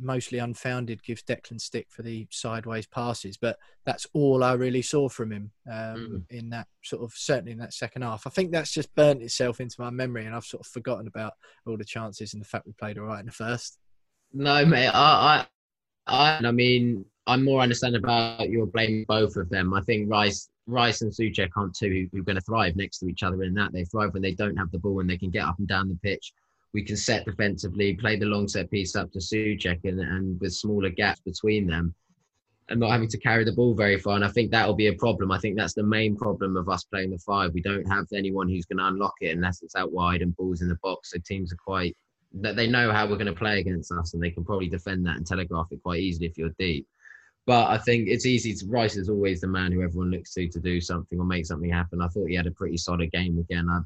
mostly 0.00 0.38
unfounded, 0.38 1.02
gives 1.02 1.22
Declan 1.22 1.60
stick 1.60 1.86
for 1.90 2.02
the 2.02 2.26
sideways 2.30 2.86
passes. 2.86 3.36
But 3.36 3.58
that's 3.84 4.06
all 4.12 4.42
I 4.42 4.54
really 4.54 4.82
saw 4.82 5.08
from 5.08 5.30
him 5.30 5.50
um, 5.70 6.26
in 6.30 6.50
that 6.50 6.66
sort 6.82 7.02
of 7.02 7.12
certainly 7.14 7.52
in 7.52 7.58
that 7.58 7.74
second 7.74 8.02
half. 8.02 8.26
I 8.26 8.30
think 8.30 8.50
that's 8.50 8.72
just 8.72 8.94
burnt 8.94 9.22
itself 9.22 9.60
into 9.60 9.80
my 9.80 9.90
memory, 9.90 10.26
and 10.26 10.34
I've 10.34 10.44
sort 10.44 10.66
of 10.66 10.72
forgotten 10.72 11.06
about 11.06 11.34
all 11.66 11.76
the 11.76 11.84
chances 11.84 12.34
and 12.34 12.42
the 12.42 12.48
fact 12.48 12.66
we 12.66 12.72
played 12.72 12.98
all 12.98 13.04
right 13.04 13.20
in 13.20 13.26
the 13.26 13.32
first. 13.32 13.78
No, 14.32 14.64
mate. 14.64 14.88
I, 14.88 15.46
I, 16.06 16.38
I, 16.38 16.46
I 16.46 16.50
mean, 16.50 17.04
I'm 17.26 17.44
more 17.44 17.60
understanding 17.60 18.02
about 18.02 18.48
you're 18.48 18.66
blaming 18.66 19.04
both 19.06 19.36
of 19.36 19.48
them. 19.50 19.74
I 19.74 19.80
think 19.82 20.10
Rice, 20.10 20.48
Rice 20.70 21.02
and 21.02 21.12
Suchek 21.12 21.50
aren't 21.56 21.74
two 21.74 21.88
who, 21.88 22.06
who 22.12 22.22
are 22.22 22.24
going 22.24 22.36
to 22.36 22.42
thrive 22.42 22.76
next 22.76 22.98
to 22.98 23.08
each 23.08 23.22
other 23.22 23.42
in 23.42 23.54
that. 23.54 23.72
They 23.72 23.84
thrive 23.84 24.12
when 24.12 24.22
they 24.22 24.34
don't 24.34 24.56
have 24.56 24.70
the 24.70 24.78
ball 24.78 25.00
and 25.00 25.10
they 25.10 25.18
can 25.18 25.30
get 25.30 25.44
up 25.44 25.58
and 25.58 25.68
down 25.68 25.88
the 25.88 25.96
pitch. 25.96 26.32
We 26.72 26.84
can 26.84 26.96
set 26.96 27.24
defensively, 27.24 27.94
play 27.94 28.16
the 28.16 28.26
long 28.26 28.46
set 28.46 28.70
piece 28.70 28.94
up 28.94 29.10
to 29.12 29.18
Suchek, 29.18 29.80
and, 29.84 29.98
and 30.00 30.40
with 30.40 30.54
smaller 30.54 30.90
gaps 30.90 31.20
between 31.20 31.66
them, 31.66 31.94
and 32.68 32.78
not 32.78 32.92
having 32.92 33.08
to 33.08 33.18
carry 33.18 33.44
the 33.44 33.52
ball 33.52 33.74
very 33.74 33.98
far. 33.98 34.14
And 34.14 34.24
I 34.24 34.28
think 34.28 34.50
that'll 34.50 34.74
be 34.74 34.86
a 34.86 34.94
problem. 34.94 35.32
I 35.32 35.38
think 35.38 35.56
that's 35.56 35.74
the 35.74 35.82
main 35.82 36.16
problem 36.16 36.56
of 36.56 36.68
us 36.68 36.84
playing 36.84 37.10
the 37.10 37.18
five. 37.18 37.52
We 37.52 37.62
don't 37.62 37.90
have 37.90 38.06
anyone 38.14 38.48
who's 38.48 38.66
going 38.66 38.78
to 38.78 38.86
unlock 38.86 39.14
it 39.20 39.34
unless 39.34 39.62
it's 39.62 39.74
out 39.74 39.92
wide 39.92 40.22
and 40.22 40.36
balls 40.36 40.62
in 40.62 40.68
the 40.68 40.78
box. 40.80 41.10
So 41.10 41.18
teams 41.26 41.52
are 41.52 41.56
quite 41.56 41.96
that 42.34 42.54
they 42.54 42.68
know 42.68 42.92
how 42.92 43.06
we're 43.06 43.16
going 43.16 43.26
to 43.26 43.32
play 43.32 43.58
against 43.58 43.90
us, 43.90 44.14
and 44.14 44.22
they 44.22 44.30
can 44.30 44.44
probably 44.44 44.68
defend 44.68 45.04
that 45.06 45.16
and 45.16 45.26
telegraph 45.26 45.66
it 45.72 45.82
quite 45.82 46.00
easily 46.00 46.26
if 46.26 46.38
you're 46.38 46.54
deep. 46.58 46.86
But 47.50 47.68
I 47.68 47.78
think 47.78 48.06
it's 48.06 48.26
easy. 48.26 48.54
To, 48.54 48.66
Rice 48.68 48.96
is 48.96 49.08
always 49.08 49.40
the 49.40 49.48
man 49.48 49.72
who 49.72 49.82
everyone 49.82 50.12
looks 50.12 50.32
to 50.34 50.46
to 50.46 50.60
do 50.60 50.80
something 50.80 51.18
or 51.18 51.24
make 51.24 51.44
something 51.44 51.68
happen. 51.68 52.00
I 52.00 52.06
thought 52.06 52.28
he 52.28 52.36
had 52.36 52.46
a 52.46 52.52
pretty 52.52 52.76
solid 52.76 53.10
game 53.10 53.38
again. 53.38 53.68
I, 53.68 53.80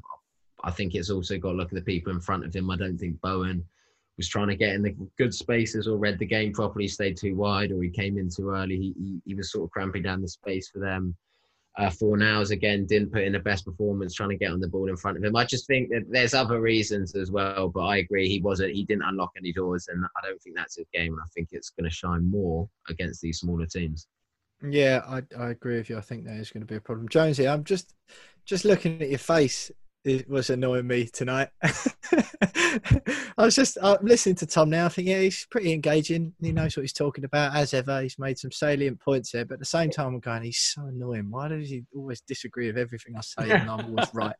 I 0.63 0.69
think 0.69 0.93
it's 0.93 1.09
also 1.09 1.39
got 1.39 1.53
to 1.53 1.57
look 1.57 1.69
at 1.69 1.73
the 1.73 1.81
people 1.81 2.13
in 2.13 2.19
front 2.19 2.45
of 2.45 2.55
him. 2.55 2.69
I 2.69 2.75
don't 2.75 2.99
think 2.99 3.19
Bowen 3.21 3.65
was 4.17 4.27
trying 4.27 4.49
to 4.49 4.55
get 4.55 4.75
in 4.75 4.83
the 4.83 4.95
good 5.17 5.33
spaces 5.33 5.87
or 5.87 5.97
read 5.97 6.19
the 6.19 6.27
game 6.27 6.53
properly, 6.53 6.87
stayed 6.87 7.17
too 7.17 7.35
wide, 7.35 7.71
or 7.71 7.81
he 7.81 7.89
came 7.89 8.19
in 8.19 8.29
too 8.29 8.51
early. 8.51 8.77
He, 8.77 8.93
he, 8.99 9.21
he 9.25 9.33
was 9.33 9.51
sort 9.51 9.63
of 9.63 9.71
cramping 9.71 10.03
down 10.03 10.21
the 10.21 10.27
space 10.27 10.69
for 10.69 10.77
them. 10.77 11.15
Uh, 11.77 11.89
Fornals 11.89 12.51
again 12.51 12.85
didn't 12.85 13.11
put 13.11 13.23
in 13.23 13.33
the 13.33 13.39
best 13.39 13.65
performance 13.65 14.13
trying 14.13 14.29
to 14.29 14.37
get 14.37 14.51
on 14.51 14.61
the 14.61 14.67
ball 14.67 14.87
in 14.87 14.95
front 14.95 15.17
of 15.17 15.23
him. 15.23 15.35
I 15.35 15.43
just 15.43 15.67
think 15.67 15.89
that 15.89 16.05
there's 16.09 16.33
other 16.33 16.61
reasons 16.61 17.15
as 17.15 17.31
well, 17.31 17.67
but 17.67 17.81
I 17.81 17.97
agree 17.97 18.29
he 18.29 18.39
wasn't 18.39 18.73
he 18.73 18.85
didn't 18.85 19.03
unlock 19.03 19.31
any 19.37 19.51
doors, 19.51 19.89
and 19.89 20.05
I 20.05 20.25
don't 20.25 20.41
think 20.41 20.55
that's 20.55 20.77
his 20.77 20.87
game. 20.93 21.13
And 21.13 21.21
I 21.21 21.27
think 21.33 21.49
it's 21.51 21.71
going 21.71 21.89
to 21.89 21.93
shine 21.93 22.29
more 22.29 22.69
against 22.87 23.21
these 23.21 23.39
smaller 23.39 23.65
teams. 23.65 24.07
Yeah, 24.63 25.01
I, 25.05 25.21
I 25.37 25.49
agree 25.49 25.77
with 25.77 25.89
you. 25.89 25.97
I 25.97 26.01
think 26.01 26.25
that 26.25 26.37
is 26.37 26.49
going 26.49 26.61
to 26.61 26.67
be 26.67 26.77
a 26.77 26.81
problem. 26.81 27.09
Jonesy, 27.09 27.47
I'm 27.47 27.63
just 27.63 27.93
just 28.45 28.63
looking 28.63 29.01
at 29.01 29.09
your 29.09 29.19
face. 29.19 29.71
It 30.05 30.29
was 30.29 30.51
annoying 30.51 30.85
me 30.85 31.09
tonight. 31.11 31.49
I 31.63 32.79
was 33.39 33.55
just 33.55 33.75
I'm 33.81 33.97
listening 34.03 34.35
to 34.35 34.45
Tom 34.45 34.69
now. 34.69 34.85
I 34.85 34.89
think 34.89 35.07
yeah, 35.07 35.19
he's 35.21 35.47
pretty 35.49 35.73
engaging. 35.73 36.31
He 36.39 36.51
knows 36.51 36.77
what 36.77 36.83
he's 36.83 36.93
talking 36.93 37.25
about 37.25 37.55
as 37.55 37.73
ever. 37.73 38.03
He's 38.03 38.19
made 38.19 38.37
some 38.37 38.51
salient 38.51 38.99
points 38.99 39.31
there, 39.31 39.45
but 39.45 39.55
at 39.55 39.59
the 39.61 39.65
same 39.65 39.89
time, 39.89 40.13
I'm 40.13 40.19
going, 40.19 40.43
he's 40.43 40.59
so 40.59 40.83
annoying. 40.85 41.31
Why 41.31 41.47
does 41.47 41.67
he 41.67 41.85
always 41.95 42.21
disagree 42.21 42.67
with 42.67 42.77
everything 42.77 43.15
I 43.17 43.21
say 43.21 43.49
and 43.49 43.67
I'm 43.67 43.83
always 43.85 44.07
right? 44.13 44.35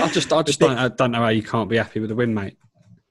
I 0.00 0.08
just, 0.12 0.32
I 0.32 0.42
just 0.44 0.60
don't, 0.60 0.78
I 0.78 0.88
don't 0.88 1.10
know 1.10 1.22
how 1.22 1.28
you 1.30 1.42
can't 1.42 1.68
be 1.68 1.78
happy 1.78 1.98
with 1.98 2.10
the 2.10 2.14
win, 2.14 2.32
mate. 2.32 2.56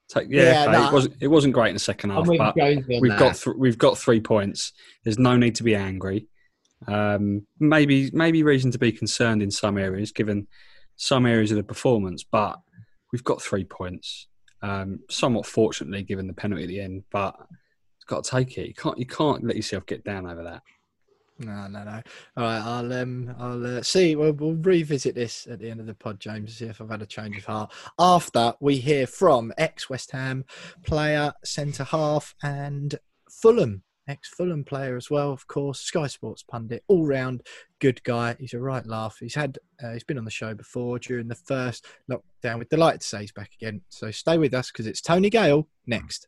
Take, 0.07 0.27
yeah, 0.29 0.65
Yeah, 0.65 0.71
no, 0.71 0.87
it 0.87 0.93
wasn't, 0.93 1.15
it 1.19 1.27
wasn't 1.27 1.53
great 1.53 1.69
in 1.69 1.75
the 1.75 1.79
second 1.79 2.11
half, 2.11 2.27
but 2.27 2.55
we've 2.55 3.11
that. 3.11 3.19
got, 3.19 3.35
th- 3.35 3.55
we've 3.57 3.77
got 3.77 3.97
three 3.97 4.21
points. 4.21 4.71
There's 5.03 5.19
no 5.19 5.35
need 5.35 5.55
to 5.55 5.63
be 5.63 5.75
angry. 5.75 6.29
Um, 6.87 7.45
maybe, 7.59 8.09
maybe 8.13 8.41
reason 8.41 8.71
to 8.71 8.77
be 8.77 8.93
concerned 8.93 9.41
in 9.41 9.51
some 9.51 9.77
areas, 9.77 10.13
given 10.13 10.47
some 10.95 11.25
areas 11.25 11.51
of 11.51 11.57
the 11.57 11.63
performance, 11.63 12.23
but 12.23 12.59
we've 13.11 13.23
got 13.23 13.41
three 13.41 13.63
points. 13.63 14.27
Um, 14.61 14.99
somewhat 15.09 15.45
fortunately, 15.45 16.03
given 16.03 16.27
the 16.27 16.33
penalty 16.33 16.63
at 16.63 16.69
the 16.69 16.81
end, 16.81 17.03
but 17.11 17.35
it's 17.97 18.05
got 18.05 18.23
to 18.23 18.31
take 18.31 18.57
it. 18.57 18.67
You 18.67 18.73
can't, 18.73 18.97
you 18.97 19.05
can't 19.05 19.43
let 19.43 19.55
yourself 19.55 19.85
get 19.85 20.03
down 20.03 20.25
over 20.29 20.43
that. 20.43 20.63
No, 21.37 21.67
no, 21.67 21.83
no. 21.83 22.01
All 22.37 22.43
right, 22.43 22.61
I'll 22.61 22.93
um, 22.93 23.35
I'll 23.37 23.77
uh, 23.77 23.83
see. 23.83 24.15
We'll, 24.15 24.31
we'll 24.33 24.53
revisit 24.53 25.15
this 25.15 25.47
at 25.47 25.59
the 25.59 25.69
end 25.69 25.81
of 25.81 25.85
the 25.85 25.93
pod, 25.93 26.19
James, 26.19 26.57
see 26.57 26.65
if 26.65 26.79
I've 26.79 26.89
had 26.89 27.01
a 27.01 27.05
change 27.05 27.37
of 27.37 27.45
heart. 27.45 27.73
After 27.99 28.53
we 28.61 28.77
hear 28.77 29.05
from 29.05 29.51
ex 29.57 29.89
West 29.89 30.11
Ham 30.11 30.45
player, 30.83 31.33
centre 31.43 31.83
half, 31.83 32.33
and 32.41 32.95
Fulham 33.29 33.83
ex 34.07 34.29
Fulham 34.29 34.63
player 34.63 34.95
as 34.95 35.09
well, 35.09 35.31
of 35.31 35.47
course. 35.47 35.79
Sky 35.79 36.07
Sports 36.07 36.43
pundit, 36.43 36.83
all 36.87 37.05
round 37.05 37.43
good 37.79 38.03
guy. 38.03 38.35
He's 38.39 38.53
a 38.53 38.59
right 38.59 38.85
laugh. 38.85 39.17
He's 39.19 39.35
had 39.35 39.57
uh, 39.83 39.93
he's 39.93 40.03
been 40.03 40.17
on 40.17 40.25
the 40.25 40.31
show 40.31 40.53
before 40.53 40.99
during 40.99 41.27
the 41.27 41.35
first 41.35 41.85
lockdown. 42.09 42.57
We're 42.57 42.65
delighted 42.69 43.01
to 43.01 43.07
say 43.07 43.21
he's 43.21 43.31
back 43.31 43.51
again. 43.59 43.81
So 43.89 44.11
stay 44.11 44.37
with 44.37 44.53
us 44.53 44.71
because 44.71 44.87
it's 44.87 45.01
Tony 45.01 45.29
Gale 45.29 45.67
next. 45.85 46.27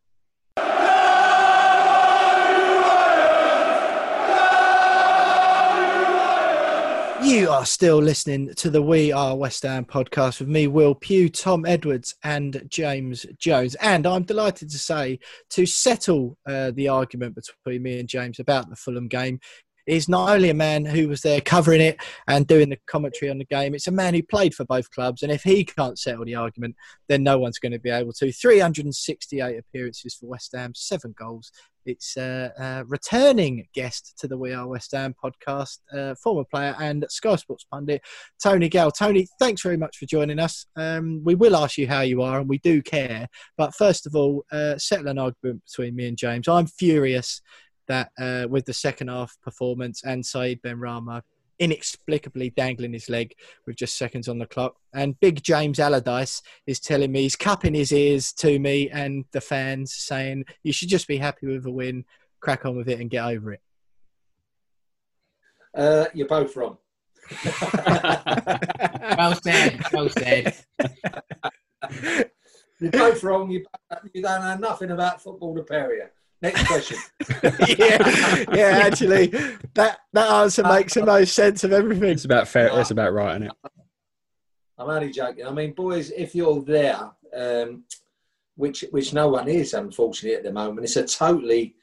You 7.28 7.50
are 7.50 7.66
still 7.66 7.98
listening 7.98 8.54
to 8.56 8.70
the 8.70 8.82
We 8.82 9.12
Are 9.12 9.36
West 9.36 9.64
Ham 9.64 9.84
podcast 9.84 10.40
with 10.40 10.48
me, 10.48 10.68
Will 10.68 10.96
Pugh, 10.96 11.28
Tom 11.28 11.66
Edwards, 11.66 12.16
and 12.24 12.66
James 12.70 13.26
Jones. 13.38 13.76
And 13.82 14.08
I'm 14.08 14.24
delighted 14.24 14.70
to 14.70 14.78
say, 14.78 15.20
to 15.50 15.66
settle 15.66 16.38
uh, 16.48 16.72
the 16.74 16.88
argument 16.88 17.36
between 17.36 17.84
me 17.84 18.00
and 18.00 18.08
James 18.08 18.40
about 18.40 18.70
the 18.70 18.78
Fulham 18.78 19.10
game, 19.10 19.42
is 19.88 20.10
not 20.10 20.30
only 20.30 20.50
a 20.50 20.54
man 20.54 20.86
who 20.86 21.08
was 21.08 21.22
there 21.22 21.42
covering 21.42 21.82
it 21.82 21.98
and 22.28 22.46
doing 22.46 22.70
the 22.70 22.78
commentary 22.88 23.32
on 23.32 23.38
the 23.38 23.46
game, 23.46 23.74
it's 23.74 23.88
a 23.88 23.92
man 23.92 24.14
who 24.14 24.22
played 24.22 24.54
for 24.54 24.66
both 24.66 24.92
clubs. 24.92 25.24
And 25.24 25.32
if 25.32 25.44
he 25.44 25.64
can't 25.64 25.98
settle 25.98 26.26
the 26.26 26.36
argument, 26.36 26.76
then 27.08 27.24
no 27.24 27.40
one's 27.40 27.58
going 27.58 27.72
to 27.72 27.80
be 27.80 27.90
able 27.90 28.14
to. 28.14 28.32
368 28.32 29.58
appearances 29.58 30.14
for 30.14 30.28
West 30.28 30.54
Ham, 30.54 30.74
seven 30.76 31.16
goals. 31.18 31.52
It's 31.86 32.18
a 32.18 32.52
uh, 32.60 32.62
uh, 32.62 32.84
returning 32.86 33.66
guest 33.74 34.16
to 34.20 34.28
the 34.28 34.38
We 34.38 34.52
Are 34.52 34.68
West 34.68 34.92
Ham 34.92 35.16
podcast, 35.24 35.78
uh, 35.94 36.16
former 36.16 36.44
player 36.44 36.76
and 36.82 37.06
Sky 37.08 37.38
Sports 37.38 37.66
pundit, 37.72 38.02
Tony 38.44 38.68
Gale. 38.68 38.92
Tony, 38.92 39.26
thanks 39.40 39.62
very 39.62 39.78
much 39.78 39.96
for 39.96 40.06
joining 40.06 40.38
us. 40.38 40.66
Um, 40.76 41.22
we 41.24 41.34
will 41.34 41.56
ask 41.56 41.78
you 41.78 41.88
how 41.88 42.02
you 42.02 42.22
are, 42.22 42.42
and 42.42 42.50
we 42.50 42.58
do 42.58 42.82
care. 42.82 43.30
But 43.58 43.74
first 43.74 44.06
of 44.06 44.16
all, 44.16 44.44
uh, 44.52 44.78
settle 44.78 45.08
an 45.08 45.18
argument 45.18 45.64
between 45.64 45.96
me 45.96 46.10
and 46.10 46.18
James. 46.18 46.50
I'm 46.50 46.68
furious 46.68 47.42
that 47.88 48.12
uh, 48.20 48.48
with 48.50 48.66
the 48.66 48.74
second 48.74 49.10
half 49.10 49.38
performance 49.42 50.04
and 50.04 50.26
Said 50.26 50.62
Benrahma 50.62 51.22
inexplicably 51.60 52.52
dangling 52.52 52.94
his 52.94 53.10
leg 53.10 53.34
with 53.66 53.76
just 53.76 53.98
seconds 53.98 54.28
on 54.28 54.38
the 54.38 54.46
clock. 54.46 54.76
And 54.94 55.20
big 55.20 55.44
James 55.44 55.80
Allardyce 55.80 56.42
is 56.66 56.80
telling 56.80 57.12
me, 57.12 57.24
he's 57.24 57.36
cupping 57.36 57.74
his 57.74 57.92
ears 57.92 58.32
to 58.34 58.60
me 58.60 58.90
and 58.90 59.26
the 59.32 59.42
fans, 59.42 59.94
saying, 59.94 60.46
you 60.64 60.72
should 60.72 60.90
just 60.90 61.08
be 61.08 61.18
happy 61.18 61.48
with 61.48 61.66
a 61.66 61.72
win, 61.72 62.06
crack 62.42 62.66
on 62.66 62.78
with 62.78 62.90
it 62.90 63.00
and 63.00 63.10
get 63.10 63.26
over 63.26 63.54
it. 63.54 63.62
Uh, 65.74 66.06
you're 66.14 66.28
both 66.28 66.56
wrong. 66.56 66.78
Well 69.18 69.36
said. 69.42 69.82
Well 69.92 70.10
said. 70.10 70.56
You're 72.80 72.92
both 72.92 73.24
wrong. 73.24 73.50
You, 73.50 73.66
you 74.14 74.22
don't 74.22 74.42
know 74.42 74.58
nothing 74.58 74.92
about 74.92 75.22
football 75.22 75.56
to 75.56 75.64
pair 75.64 75.96
you. 75.96 76.06
Next 76.42 76.68
question. 76.68 76.98
yeah, 77.78 78.46
yeah, 78.54 78.80
actually, 78.84 79.28
that, 79.74 80.00
that 80.14 80.32
answer 80.32 80.64
makes 80.64 80.94
the 80.94 81.06
most 81.06 81.34
sense 81.34 81.64
of 81.64 81.74
everything. 81.74 82.10
It's 82.12 82.26
about 82.26 82.48
fair. 82.48 82.70
That's 82.70 82.92
about 82.92 83.14
right, 83.14 83.36
isn't 83.38 83.48
it? 83.48 83.54
I'm 84.78 84.90
only 84.90 85.12
joking. 85.12 85.48
I 85.48 85.52
mean, 85.52 85.74
boys, 85.74 86.12
if 86.12 86.36
you're 86.36 86.62
there, 86.62 87.12
um, 87.36 87.84
which 88.56 88.86
which 88.92 89.14
no 89.14 89.30
one 89.30 89.48
is, 89.48 89.74
unfortunately, 89.74 90.38
at 90.38 90.44
the 90.44 90.52
moment, 90.52 90.86
it's 90.86 90.96
a 90.96 91.06
totally 91.06 91.76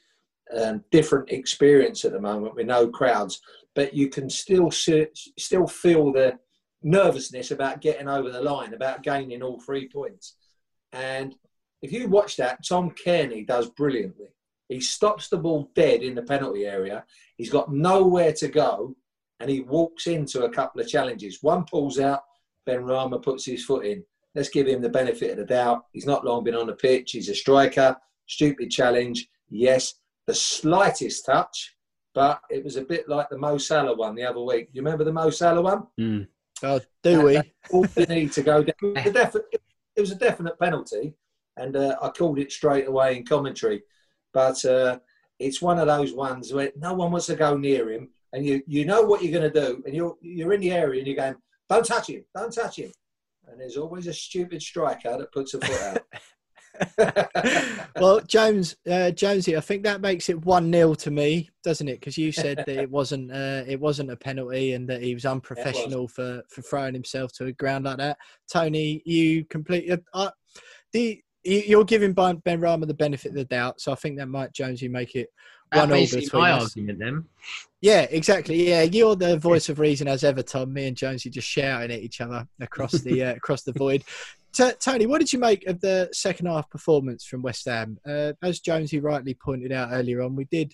um, 0.55 0.83
different 0.91 1.29
experience 1.31 2.05
at 2.05 2.13
the 2.13 2.21
moment 2.21 2.55
with 2.55 2.67
no 2.67 2.87
crowds. 2.87 3.41
But 3.73 3.93
you 3.93 4.07
can 4.07 4.29
still 4.29 4.71
see, 4.71 5.07
still 5.37 5.67
feel 5.67 6.13
the 6.13 6.39
nervousness 6.81 7.51
about 7.51 7.81
getting 7.81 8.07
over 8.07 8.31
the 8.31 8.41
line, 8.41 8.73
about 8.73 9.03
gaining 9.03 9.41
all 9.41 9.59
three 9.59 9.89
points. 9.89 10.37
And 10.93 11.35
if 11.81 11.91
you 11.91 12.07
watch 12.07 12.37
that, 12.37 12.65
Tom 12.65 12.91
Cairney 12.91 13.45
does 13.45 13.69
brilliantly. 13.69 14.34
He 14.69 14.79
stops 14.81 15.27
the 15.27 15.37
ball 15.37 15.71
dead 15.75 16.01
in 16.01 16.15
the 16.15 16.23
penalty 16.23 16.65
area. 16.65 17.05
He's 17.37 17.49
got 17.49 17.73
nowhere 17.73 18.33
to 18.33 18.47
go, 18.47 18.95
and 19.39 19.49
he 19.49 19.61
walks 19.61 20.07
into 20.07 20.45
a 20.45 20.49
couple 20.49 20.81
of 20.81 20.87
challenges. 20.87 21.39
One 21.41 21.65
pulls 21.65 21.99
out, 21.99 22.23
Benrahma 22.67 23.21
puts 23.21 23.45
his 23.45 23.63
foot 23.63 23.85
in. 23.85 24.03
Let's 24.33 24.49
give 24.49 24.67
him 24.67 24.81
the 24.81 24.89
benefit 24.89 25.31
of 25.31 25.37
the 25.37 25.45
doubt. 25.45 25.85
He's 25.91 26.05
not 26.05 26.25
long 26.25 26.43
been 26.43 26.55
on 26.55 26.67
the 26.67 26.73
pitch. 26.73 27.11
He's 27.11 27.29
a 27.29 27.35
striker. 27.35 27.95
Stupid 28.27 28.69
challenge. 28.69 29.27
Yes, 29.49 29.95
the 30.25 30.33
slightest 30.33 31.25
touch, 31.25 31.75
but 32.13 32.41
it 32.49 32.63
was 32.63 32.75
a 32.75 32.81
bit 32.81 33.07
like 33.07 33.29
the 33.29 33.37
Mo 33.37 33.57
Salah 33.57 33.95
one 33.95 34.15
the 34.15 34.23
other 34.23 34.41
week. 34.41 34.69
You 34.73 34.81
remember 34.81 35.03
the 35.03 35.13
Mo 35.13 35.29
Salah 35.29 35.61
one? 35.61 35.83
Mm. 35.99 36.27
Oh, 36.63 36.79
do 37.03 37.21
we? 37.21 37.37
all 37.71 37.85
you 37.95 38.05
need 38.07 38.31
to 38.33 38.41
go 38.41 38.63
down. 38.63 38.73
It 38.81 38.95
was 38.95 39.05
a 39.05 39.11
definite, 39.11 39.45
it 39.95 40.01
was 40.01 40.11
a 40.11 40.15
definite 40.15 40.59
penalty, 40.59 41.13
and 41.57 41.75
uh, 41.75 41.95
I 42.01 42.09
called 42.09 42.39
it 42.39 42.51
straight 42.51 42.87
away 42.87 43.17
in 43.17 43.25
commentary. 43.25 43.83
But 44.35 44.65
uh, 44.65 44.99
it's 45.39 45.61
one 45.61 45.79
of 45.79 45.87
those 45.87 46.11
ones 46.11 46.53
where 46.53 46.73
no 46.75 46.93
one 46.93 47.09
wants 47.09 47.27
to 47.27 47.37
go 47.37 47.55
near 47.55 47.89
him, 47.89 48.09
and 48.33 48.45
you 48.45 48.61
you 48.67 48.83
know 48.83 49.01
what 49.01 49.23
you're 49.23 49.39
going 49.39 49.49
to 49.49 49.61
do, 49.61 49.81
and 49.85 49.95
you're 49.95 50.17
you're 50.21 50.51
in 50.51 50.59
the 50.59 50.73
area, 50.73 50.99
and 50.99 51.07
you're 51.07 51.15
going, 51.15 51.35
"Don't 51.69 51.85
touch 51.85 52.09
him! 52.09 52.25
Don't 52.35 52.53
touch 52.53 52.77
him!" 52.79 52.91
And 53.47 53.61
there's 53.61 53.77
always 53.77 54.07
a 54.07 54.13
stupid 54.13 54.61
striker 54.61 55.17
that 55.17 55.31
puts 55.31 55.53
a 55.53 55.61
foot 55.61 55.81
out. 56.99 57.29
well, 57.95 58.19
Jones, 58.27 58.75
uh, 58.91 59.11
Jonesy, 59.11 59.55
I 59.55 59.61
think 59.61 59.83
that 59.83 60.01
makes 60.01 60.27
it 60.27 60.43
one 60.43 60.69
0 60.69 60.95
to 60.95 61.11
me, 61.11 61.49
doesn't 61.63 61.87
it? 61.87 62.01
Because 62.01 62.17
you 62.17 62.33
said 62.33 62.57
that 62.57 62.67
it 62.67 62.91
wasn't 62.91 63.31
uh, 63.31 63.63
it 63.65 63.79
wasn't 63.79 64.11
a 64.11 64.17
penalty 64.17 64.73
and 64.73 64.85
that 64.89 65.01
he 65.01 65.13
was 65.13 65.25
unprofessional 65.25 66.03
was. 66.03 66.11
for 66.11 66.43
for 66.49 66.61
throwing 66.61 66.93
himself 66.93 67.31
to 67.33 67.45
a 67.45 67.53
ground 67.53 67.85
like 67.85 67.99
that. 67.99 68.17
Tony, 68.51 69.01
you 69.05 69.45
completely 69.45 69.97
uh, 70.13 70.31
the 70.91 71.21
you're 71.45 71.85
giving 71.85 72.13
Benrahma 72.13 72.87
the 72.87 72.93
benefit 72.93 73.29
of 73.29 73.35
the 73.35 73.45
doubt, 73.45 73.79
so 73.79 73.91
I 73.91 73.95
think 73.95 74.17
that 74.17 74.27
might 74.27 74.53
Jonesy 74.53 74.87
make 74.87 75.15
it 75.15 75.29
one 75.71 75.91
all 75.91 75.97
between 75.99 76.41
my 76.41 76.51
us. 76.51 76.63
argument 76.63 76.99
then. 76.99 77.25
Yeah, 77.81 78.01
exactly. 78.09 78.67
Yeah, 78.67 78.83
you're 78.83 79.15
the 79.15 79.37
voice 79.37 79.69
of 79.69 79.79
reason 79.79 80.07
as 80.07 80.23
ever, 80.23 80.41
Tom. 80.41 80.73
Me 80.73 80.87
and 80.87 80.97
Jonesy 80.97 81.29
just 81.29 81.47
shouting 81.47 81.91
at 81.91 82.01
each 82.01 82.21
other 82.21 82.47
across 82.59 82.93
the 82.93 83.23
uh, 83.25 83.35
across 83.35 83.63
the 83.63 83.73
void. 83.73 84.03
T- 84.53 84.71
Tony, 84.79 85.05
what 85.05 85.19
did 85.19 85.33
you 85.33 85.39
make 85.39 85.67
of 85.67 85.81
the 85.81 86.09
second 86.13 86.45
half 86.45 86.69
performance 86.69 87.25
from 87.25 87.41
West 87.41 87.65
Ham? 87.65 87.97
Uh, 88.07 88.33
as 88.41 88.59
Jonesy 88.59 88.99
rightly 88.99 89.33
pointed 89.33 89.71
out 89.71 89.89
earlier 89.91 90.21
on, 90.21 90.35
we 90.35 90.45
did 90.45 90.73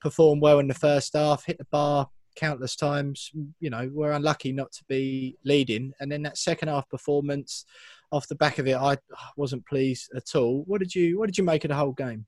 perform 0.00 0.40
well 0.40 0.58
in 0.58 0.68
the 0.68 0.74
first 0.74 1.14
half, 1.14 1.44
hit 1.46 1.58
the 1.58 1.66
bar 1.70 2.08
countless 2.36 2.76
times. 2.76 3.30
You 3.60 3.70
know, 3.70 3.90
we're 3.92 4.12
unlucky 4.12 4.52
not 4.52 4.72
to 4.72 4.84
be 4.88 5.36
leading, 5.44 5.92
and 6.00 6.12
then 6.12 6.22
that 6.22 6.38
second 6.38 6.68
half 6.68 6.88
performance, 6.88 7.64
off 8.12 8.28
the 8.28 8.34
back 8.34 8.58
of 8.58 8.66
it, 8.66 8.76
I 8.76 8.96
wasn't 9.36 9.66
pleased 9.66 10.10
at 10.14 10.36
all. 10.36 10.62
What 10.66 10.78
did 10.78 10.94
you 10.94 11.18
What 11.18 11.26
did 11.26 11.38
you 11.38 11.44
make 11.44 11.64
of 11.64 11.70
the 11.70 11.74
whole 11.74 11.92
game? 11.92 12.26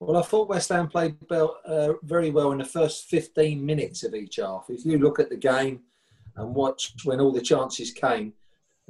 Well, 0.00 0.16
I 0.16 0.22
thought 0.22 0.48
West 0.48 0.70
Ham 0.70 0.88
played 0.88 1.16
uh, 1.30 1.92
very 2.02 2.30
well 2.30 2.52
in 2.52 2.58
the 2.58 2.64
first 2.64 3.10
15 3.10 3.64
minutes 3.64 4.02
of 4.02 4.14
each 4.14 4.36
half. 4.36 4.64
If 4.70 4.86
you 4.86 4.98
look 4.98 5.20
at 5.20 5.28
the 5.28 5.36
game 5.36 5.80
and 6.36 6.54
watch 6.54 6.94
when 7.04 7.20
all 7.20 7.32
the 7.32 7.42
chances 7.42 7.92
came, 7.92 8.32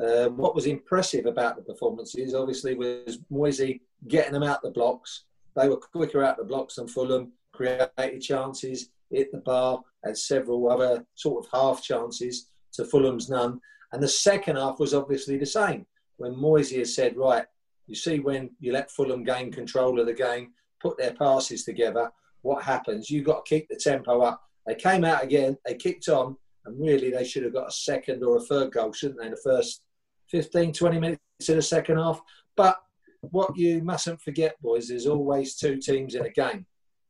uh, 0.01 0.29
what 0.29 0.55
was 0.55 0.67
impressive 0.67 1.27
about 1.27 1.57
the 1.57 1.63
performances, 1.63 2.33
obviously, 2.33 2.75
was 2.75 3.19
Moisey 3.29 3.83
getting 4.07 4.33
them 4.33 4.45
out 4.45 4.63
the 4.63 4.71
blocks. 4.71 5.25
They 5.57 5.69
were 5.69 5.77
quicker 5.77 6.23
out 6.23 6.39
the 6.39 6.45
blocks 6.45 6.77
than 6.77 6.87
Fulham, 6.87 7.33
created 7.53 8.23
chances, 8.23 8.91
hit 9.11 9.33
the 9.33 9.39
bar, 9.39 9.83
had 10.05 10.17
several 10.17 10.71
other 10.71 11.05
sort 11.17 11.45
of 11.45 11.51
half 11.53 11.83
chances 11.83 12.47
to 12.75 12.85
Fulham's 12.85 13.29
none. 13.29 13.61
And 13.93 14.01
the 14.01 14.09
second 14.09 14.57
half 14.57 14.79
was 14.79 14.95
obviously 14.95 15.37
the 15.37 15.47
same. 15.47 15.87
When 16.21 16.39
Moisey 16.39 16.81
has 16.81 16.95
said, 16.95 17.17
right, 17.17 17.47
you 17.87 17.95
see 17.95 18.21
when 18.21 18.51
you 18.61 18.75
let 18.75 18.91
Fulham 18.91 19.25
gain 19.25 19.51
control 19.51 19.99
of 19.99 20.05
the 20.05 20.13
game, 20.13 20.53
put 20.79 20.99
their 20.99 21.15
passes 21.15 21.65
together, 21.65 22.11
what 22.43 22.63
happens? 22.63 23.11
You've 23.11 23.25
got 23.25 23.47
to 23.47 23.49
keep 23.49 23.71
the 23.71 23.77
tempo 23.77 24.21
up. 24.21 24.43
They 24.67 24.75
came 24.75 25.03
out 25.03 25.25
again, 25.25 25.57
they 25.65 25.77
kicked 25.77 26.11
on, 26.11 26.37
and 26.67 26.79
really 26.79 27.11
they 27.11 27.25
should 27.25 27.45
have 27.45 27.55
got 27.55 27.69
a 27.69 27.73
second 27.73 28.23
or 28.23 28.37
a 28.37 28.41
third 28.43 28.71
goal, 28.71 28.93
shouldn't 28.93 29.19
they, 29.19 29.25
in 29.25 29.31
the 29.31 29.41
first 29.43 29.81
15, 30.29 30.75
20 30.75 31.01
minutes 31.01 31.49
in 31.49 31.57
the 31.57 31.63
second 31.63 31.97
half. 31.97 32.21
But 32.55 32.77
what 33.23 33.57
you 33.57 33.83
mustn't 33.83 34.21
forget, 34.21 34.61
boys, 34.61 34.89
there's 34.89 35.07
always 35.07 35.57
two 35.57 35.79
teams 35.79 36.17
in 36.17 36.27
a 36.27 36.31
game. 36.31 36.67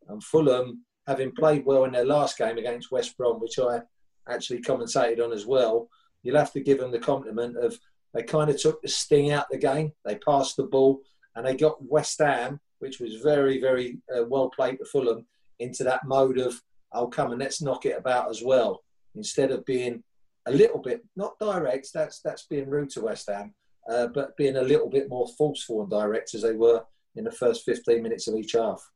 And 0.08 0.22
Fulham, 0.22 0.84
having 1.08 1.32
played 1.32 1.64
well 1.66 1.82
in 1.82 1.90
their 1.90 2.04
last 2.04 2.38
game 2.38 2.58
against 2.58 2.92
West 2.92 3.16
Brom, 3.16 3.40
which 3.40 3.58
I 3.58 3.80
actually 4.28 4.62
commentated 4.62 5.20
on 5.20 5.32
as 5.32 5.46
well, 5.46 5.88
you'll 6.22 6.38
have 6.38 6.52
to 6.52 6.60
give 6.60 6.78
them 6.78 6.92
the 6.92 7.00
compliment 7.00 7.56
of 7.56 7.76
they 8.14 8.22
kind 8.22 8.50
of 8.50 8.60
took 8.60 8.82
the 8.82 8.88
sting 8.88 9.30
out 9.30 9.46
the 9.50 9.58
game. 9.58 9.92
They 10.04 10.16
passed 10.16 10.56
the 10.56 10.64
ball 10.64 11.00
and 11.36 11.46
they 11.46 11.56
got 11.56 11.82
West 11.82 12.18
Ham, 12.18 12.60
which 12.80 12.98
was 13.00 13.16
very, 13.16 13.60
very 13.60 13.98
uh, 14.14 14.24
well 14.24 14.50
played 14.50 14.78
to 14.78 14.84
Fulham, 14.84 15.26
into 15.58 15.84
that 15.84 16.04
mode 16.06 16.38
of, 16.38 16.60
I'll 16.92 17.08
come 17.08 17.30
and 17.30 17.40
let's 17.40 17.62
knock 17.62 17.86
it 17.86 17.96
about 17.96 18.30
as 18.30 18.42
well. 18.42 18.82
Instead 19.14 19.50
of 19.50 19.64
being 19.64 20.02
a 20.46 20.52
little 20.52 20.78
bit, 20.78 21.04
not 21.16 21.38
direct, 21.38 21.88
that's, 21.92 22.20
that's 22.20 22.46
being 22.46 22.68
rude 22.68 22.90
to 22.90 23.02
West 23.02 23.28
Ham, 23.28 23.54
uh, 23.88 24.08
but 24.08 24.36
being 24.36 24.56
a 24.56 24.62
little 24.62 24.88
bit 24.88 25.08
more 25.08 25.28
forceful 25.38 25.82
and 25.82 25.90
direct 25.90 26.34
as 26.34 26.42
they 26.42 26.54
were 26.54 26.82
in 27.14 27.24
the 27.24 27.30
first 27.30 27.64
15 27.64 28.02
minutes 28.02 28.26
of 28.26 28.34
each 28.34 28.52
half. 28.52 28.90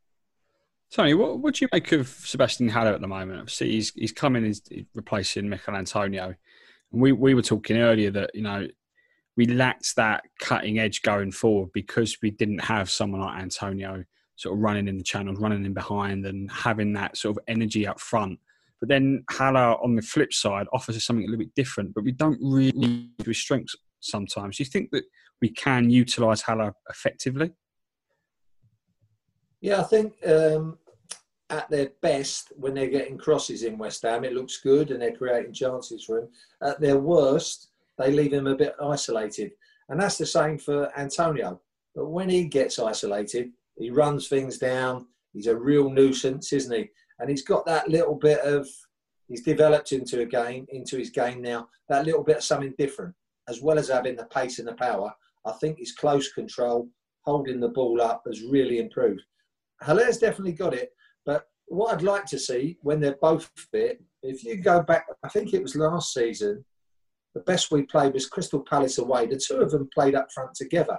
Tony, 0.90 1.14
what, 1.14 1.38
what 1.38 1.54
do 1.54 1.64
you 1.64 1.68
make 1.72 1.92
of 1.92 2.08
Sebastian 2.08 2.68
Haller 2.68 2.92
at 2.92 3.00
the 3.00 3.08
moment? 3.08 3.40
Obviously, 3.40 3.72
he's, 3.72 3.92
he's 3.94 4.12
coming, 4.12 4.44
he's 4.44 4.62
replacing 4.94 5.48
Michail 5.48 5.74
Antonio. 5.74 6.34
And 6.92 7.00
we, 7.00 7.12
we 7.12 7.34
were 7.34 7.42
talking 7.42 7.78
earlier 7.78 8.10
that, 8.12 8.30
you 8.34 8.42
know, 8.42 8.66
we 9.36 9.46
lacked 9.46 9.96
that 9.96 10.24
cutting 10.38 10.78
edge 10.78 11.02
going 11.02 11.32
forward 11.32 11.70
because 11.72 12.18
we 12.22 12.30
didn't 12.30 12.60
have 12.60 12.90
someone 12.90 13.20
like 13.20 13.40
Antonio 13.40 14.04
sort 14.36 14.56
of 14.56 14.62
running 14.62 14.88
in 14.88 14.98
the 14.98 15.04
channels, 15.04 15.38
running 15.38 15.64
in 15.64 15.74
behind, 15.74 16.26
and 16.26 16.50
having 16.50 16.92
that 16.92 17.16
sort 17.16 17.36
of 17.36 17.44
energy 17.48 17.86
up 17.86 18.00
front. 18.00 18.38
But 18.80 18.88
then 18.88 19.24
Haller, 19.30 19.82
on 19.82 19.94
the 19.94 20.02
flip 20.02 20.32
side, 20.32 20.66
offers 20.72 20.96
us 20.96 21.04
something 21.04 21.24
a 21.24 21.28
little 21.28 21.44
bit 21.44 21.54
different, 21.54 21.94
but 21.94 22.04
we 22.04 22.12
don't 22.12 22.38
really 22.42 23.10
do 23.18 23.30
his 23.30 23.40
strengths 23.40 23.74
sometimes. 24.00 24.56
Do 24.56 24.62
you 24.62 24.70
think 24.70 24.90
that 24.90 25.04
we 25.40 25.50
can 25.50 25.90
utilise 25.90 26.42
Haller 26.42 26.74
effectively? 26.90 27.52
Yeah, 29.60 29.80
I 29.80 29.84
think 29.84 30.14
um, 30.26 30.78
at 31.48 31.70
their 31.70 31.90
best, 32.02 32.52
when 32.56 32.74
they're 32.74 32.88
getting 32.88 33.16
crosses 33.16 33.62
in 33.62 33.78
West 33.78 34.02
Ham, 34.02 34.24
it 34.24 34.34
looks 34.34 34.60
good 34.60 34.90
and 34.90 35.00
they're 35.00 35.16
creating 35.16 35.54
chances 35.54 36.04
for 36.04 36.18
him. 36.18 36.28
At 36.62 36.80
their 36.80 36.98
worst, 36.98 37.70
they 37.98 38.12
leave 38.12 38.32
him 38.32 38.46
a 38.46 38.56
bit 38.56 38.74
isolated. 38.82 39.52
And 39.88 40.00
that's 40.00 40.18
the 40.18 40.26
same 40.26 40.58
for 40.58 40.96
Antonio. 40.98 41.60
But 41.94 42.06
when 42.06 42.28
he 42.28 42.44
gets 42.44 42.78
isolated, 42.78 43.50
he 43.76 43.90
runs 43.90 44.28
things 44.28 44.58
down. 44.58 45.06
He's 45.32 45.46
a 45.46 45.56
real 45.56 45.90
nuisance, 45.90 46.52
isn't 46.52 46.74
he? 46.74 46.90
And 47.18 47.30
he's 47.30 47.44
got 47.44 47.66
that 47.66 47.88
little 47.88 48.14
bit 48.14 48.40
of, 48.40 48.68
he's 49.28 49.42
developed 49.42 49.92
into 49.92 50.20
a 50.20 50.26
game, 50.26 50.66
into 50.70 50.96
his 50.96 51.10
game 51.10 51.42
now, 51.42 51.68
that 51.88 52.04
little 52.04 52.24
bit 52.24 52.38
of 52.38 52.44
something 52.44 52.74
different. 52.78 53.14
As 53.48 53.60
well 53.60 53.78
as 53.78 53.88
having 53.88 54.16
the 54.16 54.24
pace 54.26 54.58
and 54.58 54.66
the 54.66 54.74
power, 54.74 55.12
I 55.44 55.52
think 55.52 55.78
his 55.78 55.92
close 55.92 56.32
control, 56.32 56.88
holding 57.22 57.60
the 57.60 57.68
ball 57.68 58.00
up, 58.00 58.22
has 58.26 58.42
really 58.42 58.78
improved. 58.78 59.22
Haller's 59.82 60.18
definitely 60.18 60.52
got 60.52 60.72
it, 60.72 60.92
but 61.26 61.46
what 61.66 61.92
I'd 61.92 62.02
like 62.02 62.24
to 62.26 62.38
see 62.38 62.78
when 62.82 63.00
they're 63.00 63.18
both 63.20 63.50
fit, 63.70 64.02
if 64.22 64.44
you 64.44 64.56
go 64.56 64.82
back, 64.82 65.06
I 65.22 65.28
think 65.28 65.52
it 65.52 65.62
was 65.62 65.76
last 65.76 66.14
season, 66.14 66.64
the 67.34 67.40
best 67.40 67.70
we 67.70 67.82
played 67.82 68.14
was 68.14 68.28
Crystal 68.28 68.60
Palace 68.60 68.98
away. 68.98 69.26
The 69.26 69.36
two 69.36 69.56
of 69.56 69.70
them 69.70 69.88
played 69.92 70.14
up 70.14 70.30
front 70.32 70.54
together. 70.54 70.98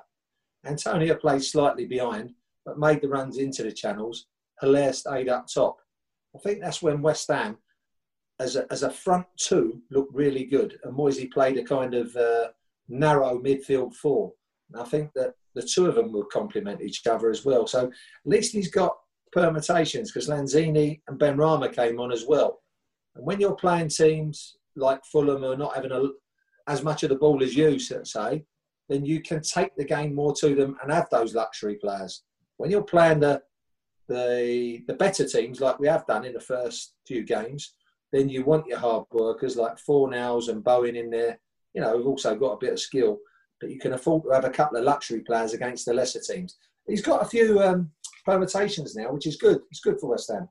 Antonio 0.65 1.15
played 1.15 1.43
slightly 1.43 1.86
behind, 1.86 2.32
but 2.65 2.80
made 2.80 3.02
the 3.02 3.08
runs 3.08 3.38
into 3.38 3.63
the 3.63 3.71
channels. 3.71 4.28
Haller 4.60 4.91
stayed 4.93 5.30
up 5.30 5.48
top. 5.54 5.78
I 6.36 6.39
think 6.39 6.60
that's 6.60 6.82
when 6.82 7.02
West 7.02 7.30
Ham, 7.30 7.58
as 8.39 8.56
a, 8.56 8.65
as 8.71 8.84
a 8.84 8.89
front 8.89 9.26
two, 9.38 9.82
looked 9.91 10.13
really 10.13 10.45
good. 10.45 10.78
And 10.84 10.95
Moisey 10.95 11.28
played 11.28 11.58
a 11.58 11.63
kind 11.63 11.93
of 11.93 12.15
uh, 12.15 12.48
narrow 12.89 13.39
midfield 13.39 13.93
four. 13.95 14.34
And 14.71 14.82
I 14.82 14.86
think 14.86 15.12
that 15.15 15.36
the 15.54 15.62
two 15.62 15.86
of 15.86 15.95
them 15.95 16.12
will 16.12 16.26
complement 16.26 16.82
each 16.82 17.06
other 17.08 17.30
as 17.30 17.45
well. 17.45 17.65
So 17.67 17.86
at 17.88 17.91
least 18.26 18.52
he's 18.54 18.71
got 18.71 18.98
permutations 19.32 20.12
because 20.12 20.28
Lanzini 20.28 21.02
and 21.08 21.19
Benrahma 21.19 21.74
came 21.74 22.00
on 22.00 22.12
as 22.12 22.26
well. 22.28 22.62
And 23.15 23.26
when 23.26 23.39
you're 23.39 23.56
playing 23.56 23.89
teams 23.89 24.58
like 24.76 25.06
Fulham 25.06 25.41
who 25.41 25.52
are 25.52 25.58
not 25.58 25.76
having 25.76 25.91
a, 25.91 26.10
as 26.67 26.84
much 26.84 27.04
of 27.04 27.10
the 27.10 27.15
ball 27.15 27.43
as 27.43 27.56
you, 27.56 27.80
say, 27.80 28.45
then 28.89 29.06
you 29.06 29.21
can 29.21 29.41
take 29.41 29.75
the 29.75 29.86
game 29.86 30.13
more 30.13 30.34
to 30.36 30.56
them 30.56 30.78
and 30.82 30.91
have 30.91 31.10
those 31.10 31.36
luxury 31.36 31.75
players. 31.75 32.23
When 32.58 32.71
you're 32.71 32.84
playing 32.84 33.19
the 33.19 33.41
the 34.08 34.84
the 34.88 34.93
better 34.93 35.28
teams 35.28 35.60
like 35.60 35.80
we 35.80 35.88
have 35.88 36.06
done 36.06 36.25
in 36.25 36.34
the 36.34 36.39
first 36.39 36.93
few 37.08 37.23
games, 37.23 37.73
then 38.12 38.30
you 38.30 38.45
want 38.45 38.67
your 38.67 38.78
hard 38.78 39.06
workers 39.12 39.56
like 39.56 39.78
Fornals 39.78 40.49
and 40.49 40.63
Bowen 40.63 40.95
in 40.95 41.10
there. 41.10 41.39
You 41.73 41.82
know, 41.82 41.97
who've 41.97 42.08
also 42.08 42.36
got 42.36 42.54
a 42.54 42.58
bit 42.58 42.73
of 42.73 42.80
skill, 42.80 43.17
but 43.60 43.69
you 43.69 43.80
can 43.80 43.93
afford 43.93 44.23
to 44.23 44.30
have 44.30 44.45
a 44.45 44.49
couple 44.49 44.78
of 44.78 44.86
luxury 44.86 45.21
players 45.21 45.54
against 45.54 45.86
the 45.86 45.93
lesser 45.93 46.21
teams. 46.21 46.58
He's 46.88 47.01
got 47.01 47.23
a 47.23 47.25
few 47.25 47.62
um, 47.62 47.91
permutations 48.25 48.95
now, 48.95 49.12
which 49.12 49.28
is 49.28 49.36
good. 49.36 49.60
It's 49.71 49.82
good 49.82 49.99
for 49.99 50.12
West 50.12 50.32
Ham. 50.32 50.47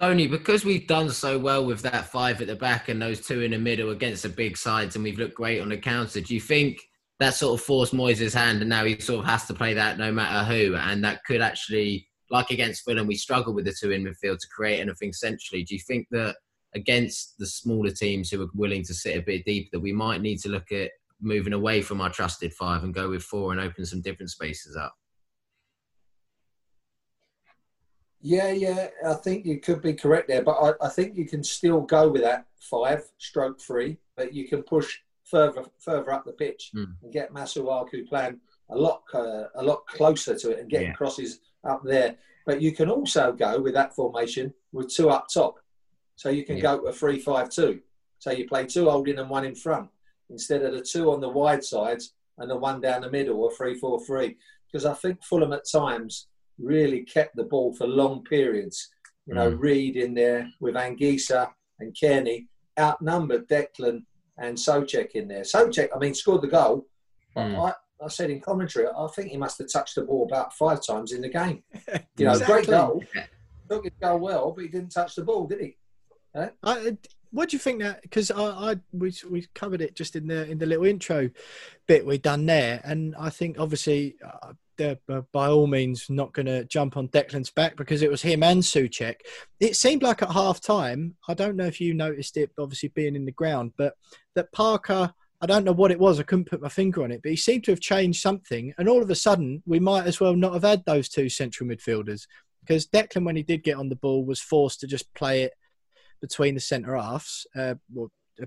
Only 0.00 0.28
because 0.28 0.64
we've 0.64 0.86
done 0.86 1.10
so 1.10 1.38
well 1.38 1.64
with 1.64 1.82
that 1.82 2.06
five 2.06 2.40
at 2.40 2.46
the 2.46 2.54
back 2.54 2.88
and 2.88 3.02
those 3.02 3.26
two 3.26 3.40
in 3.40 3.50
the 3.50 3.58
middle 3.58 3.90
against 3.90 4.22
the 4.22 4.28
big 4.28 4.56
sides, 4.56 4.94
and 4.94 5.02
we've 5.02 5.18
looked 5.18 5.34
great 5.34 5.60
on 5.60 5.70
the 5.70 5.76
counter. 5.76 6.20
Do 6.20 6.34
you 6.34 6.40
think 6.40 6.80
that 7.18 7.34
sort 7.34 7.58
of 7.58 7.66
forced 7.66 7.92
Moyes' 7.92 8.32
hand, 8.32 8.60
and 8.60 8.68
now 8.68 8.84
he 8.84 9.00
sort 9.00 9.18
of 9.20 9.26
has 9.26 9.46
to 9.46 9.54
play 9.54 9.74
that 9.74 9.98
no 9.98 10.12
matter 10.12 10.44
who, 10.44 10.76
and 10.76 11.02
that 11.02 11.24
could 11.24 11.40
actually, 11.40 12.08
like 12.30 12.50
against 12.50 12.84
Fulham, 12.84 13.08
we 13.08 13.16
struggle 13.16 13.52
with 13.52 13.64
the 13.64 13.72
two 13.72 13.90
in 13.90 14.04
midfield 14.04 14.38
to 14.38 14.46
create 14.54 14.78
anything 14.78 15.12
centrally. 15.12 15.64
Do 15.64 15.74
you 15.74 15.80
think 15.80 16.06
that 16.12 16.36
against 16.76 17.36
the 17.38 17.46
smaller 17.46 17.90
teams 17.90 18.30
who 18.30 18.40
are 18.40 18.50
willing 18.54 18.84
to 18.84 18.94
sit 18.94 19.16
a 19.16 19.22
bit 19.22 19.44
deeper, 19.44 19.70
that 19.72 19.80
we 19.80 19.92
might 19.92 20.20
need 20.20 20.38
to 20.38 20.48
look 20.48 20.70
at 20.70 20.92
moving 21.20 21.54
away 21.54 21.82
from 21.82 22.00
our 22.00 22.10
trusted 22.10 22.52
five 22.52 22.84
and 22.84 22.94
go 22.94 23.08
with 23.08 23.24
four 23.24 23.50
and 23.50 23.60
open 23.60 23.84
some 23.84 24.00
different 24.00 24.30
spaces 24.30 24.76
up? 24.76 24.94
Yeah, 28.20 28.50
yeah, 28.50 28.88
I 29.06 29.14
think 29.14 29.46
you 29.46 29.60
could 29.60 29.80
be 29.80 29.94
correct 29.94 30.28
there, 30.28 30.42
but 30.42 30.56
I, 30.60 30.86
I 30.86 30.88
think 30.88 31.16
you 31.16 31.24
can 31.26 31.44
still 31.44 31.80
go 31.80 32.08
with 32.08 32.22
that 32.22 32.46
five 32.58 33.04
stroke 33.18 33.60
three, 33.60 33.98
but 34.16 34.34
you 34.34 34.48
can 34.48 34.62
push 34.62 34.98
further 35.24 35.64
further 35.78 36.10
up 36.12 36.24
the 36.24 36.32
pitch 36.32 36.72
Mm. 36.74 36.94
and 37.02 37.12
get 37.12 37.32
Masuaku 37.32 38.08
playing 38.08 38.40
a 38.70 38.76
lot 38.76 39.02
uh, 39.14 39.44
a 39.54 39.62
lot 39.62 39.86
closer 39.86 40.36
to 40.36 40.50
it 40.50 40.58
and 40.60 40.70
getting 40.70 40.88
Yeah. 40.88 40.94
crosses 40.94 41.40
up 41.64 41.82
there. 41.84 42.16
But 42.46 42.60
you 42.62 42.72
can 42.72 42.88
also 42.90 43.32
go 43.32 43.60
with 43.60 43.74
that 43.74 43.94
formation 43.94 44.52
with 44.72 44.88
two 44.92 45.10
up 45.10 45.26
top, 45.32 45.60
so 46.16 46.28
you 46.30 46.44
can 46.44 46.56
Yeah. 46.56 46.62
go 46.62 46.80
to 46.80 46.86
a 46.86 46.92
three-five-two. 46.92 47.80
So 48.18 48.30
you 48.32 48.48
play 48.48 48.66
two 48.66 48.90
holding 48.90 49.18
and 49.18 49.30
one 49.30 49.44
in 49.44 49.54
front 49.54 49.90
instead 50.30 50.62
of 50.62 50.72
the 50.72 50.82
two 50.82 51.12
on 51.12 51.20
the 51.20 51.28
wide 51.28 51.62
sides 51.62 52.14
and 52.38 52.50
the 52.50 52.56
one 52.56 52.80
down 52.80 53.02
the 53.02 53.10
middle, 53.10 53.36
or 53.40 53.52
three-four-three. 53.52 54.36
Because 54.66 54.84
I 54.86 54.94
think 54.94 55.22
Fulham 55.22 55.52
at 55.52 55.68
times 55.70 56.26
really 56.58 57.02
kept 57.02 57.36
the 57.36 57.44
ball 57.44 57.74
for 57.74 57.86
long 57.86 58.22
periods. 58.24 58.88
You 59.26 59.34
know, 59.34 59.50
Mm. 59.52 59.58
Reed 59.60 59.96
in 59.96 60.14
there 60.14 60.48
with 60.60 60.74
Anguissa 60.74 61.50
and 61.80 61.94
Cairney 61.94 62.46
outnumbered 62.78 63.46
Declan 63.48 64.02
and 64.38 64.56
Socek 64.56 65.10
in 65.12 65.28
there. 65.28 65.42
Socek, 65.42 65.88
I 65.94 65.98
mean, 65.98 66.14
scored 66.14 66.42
the 66.42 66.48
goal. 66.48 66.86
Mm. 67.36 67.68
I, 67.68 67.74
I 68.04 68.08
said 68.08 68.30
in 68.30 68.40
commentary, 68.40 68.86
I 68.86 69.06
think 69.14 69.30
he 69.30 69.36
must 69.36 69.58
have 69.58 69.70
touched 69.72 69.96
the 69.96 70.02
ball 70.02 70.24
about 70.24 70.54
five 70.54 70.84
times 70.84 71.12
in 71.12 71.20
the 71.20 71.28
game. 71.28 71.62
You 72.16 72.24
know, 72.26 72.32
Exactly. 72.32 72.54
great 72.54 72.66
goal. 72.66 73.04
Yeah. 73.14 73.26
Took 73.70 73.84
his 73.84 73.92
goal 74.00 74.18
well, 74.18 74.52
but 74.52 74.62
he 74.62 74.68
didn't 74.68 74.90
touch 74.90 75.14
the 75.14 75.24
ball, 75.24 75.46
did 75.46 75.60
he? 75.60 75.76
I, 76.62 76.96
what 77.30 77.50
do 77.50 77.56
you 77.56 77.58
think 77.60 77.80
that? 77.80 78.00
Because 78.02 78.30
I, 78.30 78.42
I 78.70 78.76
we 78.92 79.12
we 79.28 79.46
covered 79.54 79.82
it 79.82 79.94
just 79.94 80.16
in 80.16 80.26
the 80.28 80.48
in 80.50 80.56
the 80.58 80.66
little 80.66 80.84
intro 80.86 81.28
bit 81.86 82.06
we 82.06 82.16
done 82.18 82.46
there, 82.46 82.80
and 82.84 83.14
I 83.18 83.28
think 83.30 83.58
obviously 83.58 84.16
uh, 84.24 84.52
they're 84.78 84.98
uh, 85.08 85.22
by 85.32 85.48
all 85.48 85.66
means 85.66 86.06
not 86.08 86.32
going 86.32 86.46
to 86.46 86.64
jump 86.64 86.96
on 86.96 87.08
Declan's 87.08 87.50
back 87.50 87.76
because 87.76 88.02
it 88.02 88.10
was 88.10 88.22
him 88.22 88.42
and 88.42 88.62
Suchek. 88.62 89.16
It 89.60 89.76
seemed 89.76 90.02
like 90.02 90.22
at 90.22 90.30
half 90.30 90.60
time, 90.60 91.16
I 91.28 91.34
don't 91.34 91.56
know 91.56 91.66
if 91.66 91.80
you 91.80 91.92
noticed 91.92 92.36
it, 92.36 92.50
obviously 92.58 92.90
being 92.90 93.16
in 93.16 93.26
the 93.26 93.32
ground, 93.32 93.72
but 93.76 93.94
that 94.34 94.52
Parker. 94.52 95.12
I 95.40 95.46
don't 95.46 95.62
know 95.62 95.70
what 95.70 95.92
it 95.92 96.00
was. 96.00 96.18
I 96.18 96.24
couldn't 96.24 96.50
put 96.50 96.60
my 96.60 96.68
finger 96.68 97.04
on 97.04 97.12
it, 97.12 97.20
but 97.22 97.30
he 97.30 97.36
seemed 97.36 97.62
to 97.62 97.70
have 97.70 97.78
changed 97.78 98.20
something. 98.20 98.74
And 98.76 98.88
all 98.88 99.00
of 99.00 99.08
a 99.08 99.14
sudden, 99.14 99.62
we 99.66 99.78
might 99.78 100.04
as 100.04 100.18
well 100.18 100.34
not 100.34 100.52
have 100.52 100.64
had 100.64 100.84
those 100.84 101.08
two 101.08 101.28
central 101.28 101.70
midfielders 101.70 102.26
because 102.60 102.88
Declan, 102.88 103.24
when 103.24 103.36
he 103.36 103.44
did 103.44 103.62
get 103.62 103.76
on 103.76 103.88
the 103.88 103.94
ball, 103.94 104.24
was 104.24 104.40
forced 104.40 104.80
to 104.80 104.88
just 104.88 105.14
play 105.14 105.42
it 105.42 105.52
between 106.20 106.54
the 106.54 106.60
centre 106.60 106.96
halves 106.96 107.46
uh, 107.56 107.74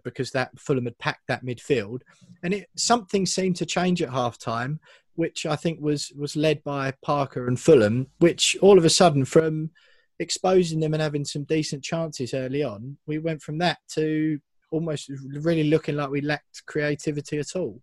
because 0.04 0.32
that 0.32 0.58
Fulham 0.60 0.86
had 0.86 0.98
packed 1.00 1.28
that 1.28 1.46
midfield, 1.46 2.02
and 2.44 2.54
it 2.54 2.70
something 2.78 3.26
seemed 3.26 3.56
to 3.58 3.66
change 3.66 4.02
at 4.02 4.10
half 4.10 4.38
time, 4.38 4.80
which 5.16 5.46
I 5.46 5.56
think 5.56 5.80
was 5.82 6.12
was 6.18 6.36
led 6.36 6.64
by 6.64 6.94
Parker 7.04 7.48
and 7.48 7.60
Fulham, 7.60 8.08
which 8.20 8.58
all 8.62 8.78
of 8.78 8.86
a 8.86 8.90
sudden 8.90 9.26
from 9.26 9.72
exposing 10.20 10.80
them 10.80 10.94
and 10.94 11.02
having 11.02 11.26
some 11.26 11.44
decent 11.44 11.84
chances 11.84 12.34
early 12.34 12.64
on, 12.64 12.98
we 13.08 13.18
went 13.18 13.42
from 13.42 13.58
that 13.58 13.80
to 13.94 14.40
almost 14.72 15.10
really 15.42 15.66
looking 15.66 15.96
like 15.96 16.10
we 16.10 16.22
lacked 16.22 16.64
creativity 16.66 17.40
at 17.40 17.56
all. 17.56 17.82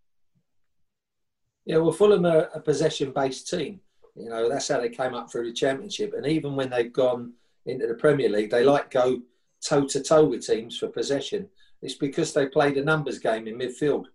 Yeah, 1.67 1.79
well, 1.79 1.93
Fulham 1.93 2.25
are 2.25 2.49
a 2.55 2.61
possession-based 2.61 3.49
team. 3.51 3.81
You 4.17 4.31
know, 4.31 4.49
that's 4.49 4.69
how 4.69 4.81
they 4.81 4.89
came 4.89 5.15
up 5.15 5.31
through 5.31 5.47
the 5.47 5.53
Championship. 5.53 6.15
And 6.17 6.27
even 6.27 6.57
when 6.57 6.71
they've 6.71 6.93
gone 6.93 7.35
into 7.67 7.87
the 7.87 7.95
Premier 7.95 8.31
League, 8.31 8.51
they 8.51 8.65
like 8.65 8.91
go 8.91 9.21
toe-to-toe 9.63 10.25
with 10.25 10.47
teams 10.47 10.79
for 10.79 10.89
possession. 10.89 11.49
It's 11.83 11.95
because 11.95 12.33
they 12.33 12.47
played 12.47 12.79
a 12.79 12.85
numbers 12.85 13.19
game 13.19 13.47
in 13.47 13.59
midfield. 13.59 14.07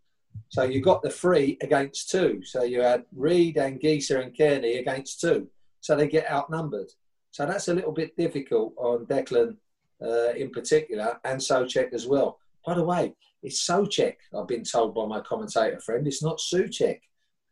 So 0.49 0.63
you 0.63 0.81
got 0.81 1.01
the 1.01 1.09
three 1.09 1.57
against 1.61 2.09
two. 2.11 2.41
So 2.43 2.63
you 2.63 2.81
had 2.81 3.05
Reed 3.15 3.57
and 3.57 3.79
Geeser 3.79 4.21
and 4.23 4.35
Cairney 4.35 4.79
against 4.79 5.19
two. 5.21 5.47
So 5.81 5.95
they 5.95 6.07
get 6.07 6.29
outnumbered. 6.31 6.91
So 7.31 7.45
that's 7.45 7.67
a 7.67 7.73
little 7.73 7.91
bit 7.91 8.15
difficult 8.15 8.73
on 8.77 9.05
Declan 9.07 9.57
uh, 10.01 10.33
in 10.33 10.51
particular 10.51 11.19
and 11.23 11.39
Socek 11.39 11.93
as 11.93 12.05
well. 12.05 12.39
By 12.65 12.75
the 12.75 12.83
way, 12.83 13.15
it's 13.41 13.67
Socek, 13.67 14.15
I've 14.37 14.47
been 14.47 14.63
told 14.63 14.93
by 14.95 15.05
my 15.05 15.19
commentator 15.21 15.79
friend. 15.79 16.07
It's 16.07 16.23
not 16.23 16.37
Suchek. 16.37 16.99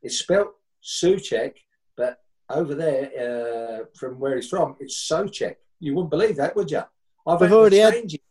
It's 0.04 0.20
spelt 0.20 0.50
Suchek, 0.84 1.54
but 1.98 2.20
over 2.50 2.76
there, 2.76 3.10
uh, 3.20 3.86
from 3.98 4.20
where 4.20 4.36
he's 4.36 4.48
from, 4.50 4.76
it's 4.80 5.10
Socek. 5.10 5.56
You 5.80 5.96
wouldn't 5.96 6.12
believe 6.12 6.38
that, 6.38 6.56
would 6.56 6.72
you? 6.72 6.84
I've 7.28 7.42
We've 7.42 7.52
already 7.52 7.78
had- 7.80 7.94
it. 7.96 8.22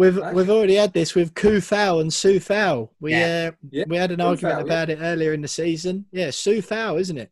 We've 0.00 0.16
Right. 0.16 0.34
we've 0.34 0.48
already 0.48 0.76
had 0.76 0.94
this 0.94 1.14
with 1.14 1.34
Ku 1.34 1.58
Kufau 1.58 2.00
and 2.00 2.10
Su 2.10 2.40
Fao. 2.40 2.88
We 3.00 3.10
Yeah. 3.12 3.50
uh, 3.52 3.56
Yeah. 3.70 3.84
we 3.86 3.98
had 3.98 4.10
an 4.10 4.20
Kufau, 4.20 4.24
argument 4.28 4.58
yeah. 4.60 4.64
about 4.64 4.88
it 4.88 4.98
earlier 5.02 5.34
in 5.34 5.42
the 5.42 5.48
season. 5.48 6.06
Yeah, 6.10 6.30
Su 6.30 6.62
Fao, 6.62 6.96
isn't 6.96 7.18
it? 7.18 7.30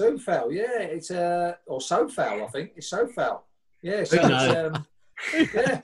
Sofal, 0.00 0.50
yeah, 0.54 0.78
it's 0.78 1.10
uh, 1.10 1.56
or 1.66 1.82
So 1.82 2.06
Sofal, 2.06 2.44
I 2.44 2.48
think 2.48 2.72
it's 2.76 2.88
So 2.88 3.08
Sofal. 3.08 3.42
Yeah, 3.82 4.04
so 4.04 4.16
Who 4.16 4.34
it's, 4.34 4.56
um, 4.56 4.86
yeah. 5.54 5.82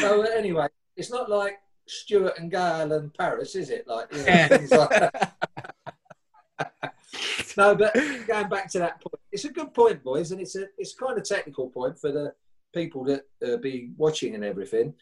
So 0.00 0.22
uh, 0.22 0.26
anyway, 0.26 0.68
it's 0.96 1.10
not 1.10 1.28
like 1.28 1.58
Stewart 1.88 2.38
and 2.38 2.48
Gale 2.48 2.92
and 2.92 3.12
Parris, 3.12 3.56
is 3.56 3.70
it? 3.70 3.88
Like, 3.88 4.12
you 4.12 4.18
know, 4.18 4.24
Yeah. 4.26 4.46
things 4.48 4.70
like 4.70 4.90
no, 7.56 7.74
but 7.74 7.92
going 8.28 8.48
back 8.48 8.70
to 8.72 8.78
that 8.78 9.00
point, 9.00 9.20
it's 9.32 9.44
a 9.44 9.52
good 9.52 9.74
point, 9.74 10.04
boys, 10.04 10.30
and 10.30 10.40
it's 10.40 10.54
a 10.54 10.68
it's 10.78 10.94
kind 10.94 11.18
of 11.18 11.24
technical 11.24 11.68
point 11.68 11.98
for 11.98 12.12
the 12.12 12.32
people 12.72 13.02
that 13.04 13.26
uh, 13.44 13.56
be 13.56 13.90
watching 13.96 14.36
and 14.36 14.44
everything. 14.44 14.94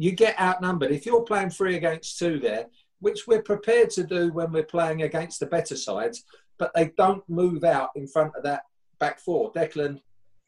You 0.00 0.12
get 0.12 0.40
outnumbered 0.40 0.92
if 0.92 1.04
you're 1.04 1.24
playing 1.24 1.50
three 1.50 1.76
against 1.76 2.20
two 2.20 2.38
there, 2.38 2.66
which 3.00 3.26
we're 3.26 3.42
prepared 3.42 3.90
to 3.90 4.04
do 4.04 4.32
when 4.32 4.52
we're 4.52 4.62
playing 4.62 5.02
against 5.02 5.40
the 5.40 5.46
better 5.46 5.76
sides, 5.76 6.24
but 6.56 6.70
they 6.72 6.92
don't 6.96 7.28
move 7.28 7.64
out 7.64 7.90
in 7.96 8.06
front 8.06 8.36
of 8.36 8.44
that 8.44 8.62
back 9.00 9.18
four. 9.18 9.52
Declan 9.52 10.00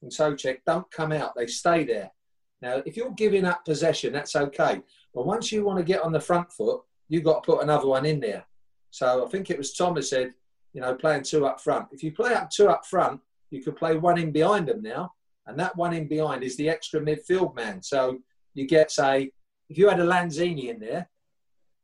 and 0.03 0.13
Socek 0.13 0.59
don't 0.67 0.89
come 0.93 1.11
out; 1.11 1.35
they 1.37 1.49
stay 1.49 1.83
there. 1.83 2.13
Now, 2.63 2.81
if 2.87 2.97
you're 2.97 3.11
giving 3.11 3.45
up 3.45 3.65
possession, 3.65 4.13
that's 4.13 4.37
okay. 4.37 4.83
But 5.13 5.27
once 5.27 5.51
you 5.51 5.65
want 5.65 5.79
to 5.79 5.85
get 5.85 6.03
on 6.03 6.13
the 6.13 6.21
front 6.21 6.53
foot, 6.53 6.83
you've 7.09 7.25
got 7.25 7.43
to 7.43 7.53
put 7.53 7.63
another 7.65 7.89
one 7.89 8.07
in 8.07 8.21
there. 8.21 8.45
So 8.93 9.27
I 9.27 9.29
think 9.31 9.51
it 9.51 9.59
was 9.59 9.73
Thomas 9.73 10.11
said, 10.11 10.33
you 10.73 10.81
know, 10.81 10.95
playing 10.95 11.25
two 11.25 11.45
up 11.45 11.61
front. 11.61 11.89
If 11.91 12.05
you 12.05 12.13
play 12.13 12.35
up 12.35 12.51
two 12.51 12.69
up 12.69 12.87
front, 12.87 13.21
you 13.51 13.63
could 13.63 13.75
play 13.77 13.97
one 13.97 14.19
in 14.19 14.31
behind 14.31 14.69
them 14.69 14.81
now. 14.81 15.15
And 15.47 15.59
that 15.59 15.77
one 15.77 15.93
in 15.93 16.07
behind 16.07 16.45
is 16.45 16.57
the 16.57 16.69
extra 16.69 17.01
midfield 17.01 17.57
man. 17.57 17.83
So 17.83 18.19
you 18.55 18.69
get, 18.69 18.93
say, 18.93 19.33
if 19.71 19.79
you 19.79 19.89
had 19.89 20.01
a 20.01 20.05
Lanzini 20.05 20.69
in 20.69 20.81
there, 20.81 21.09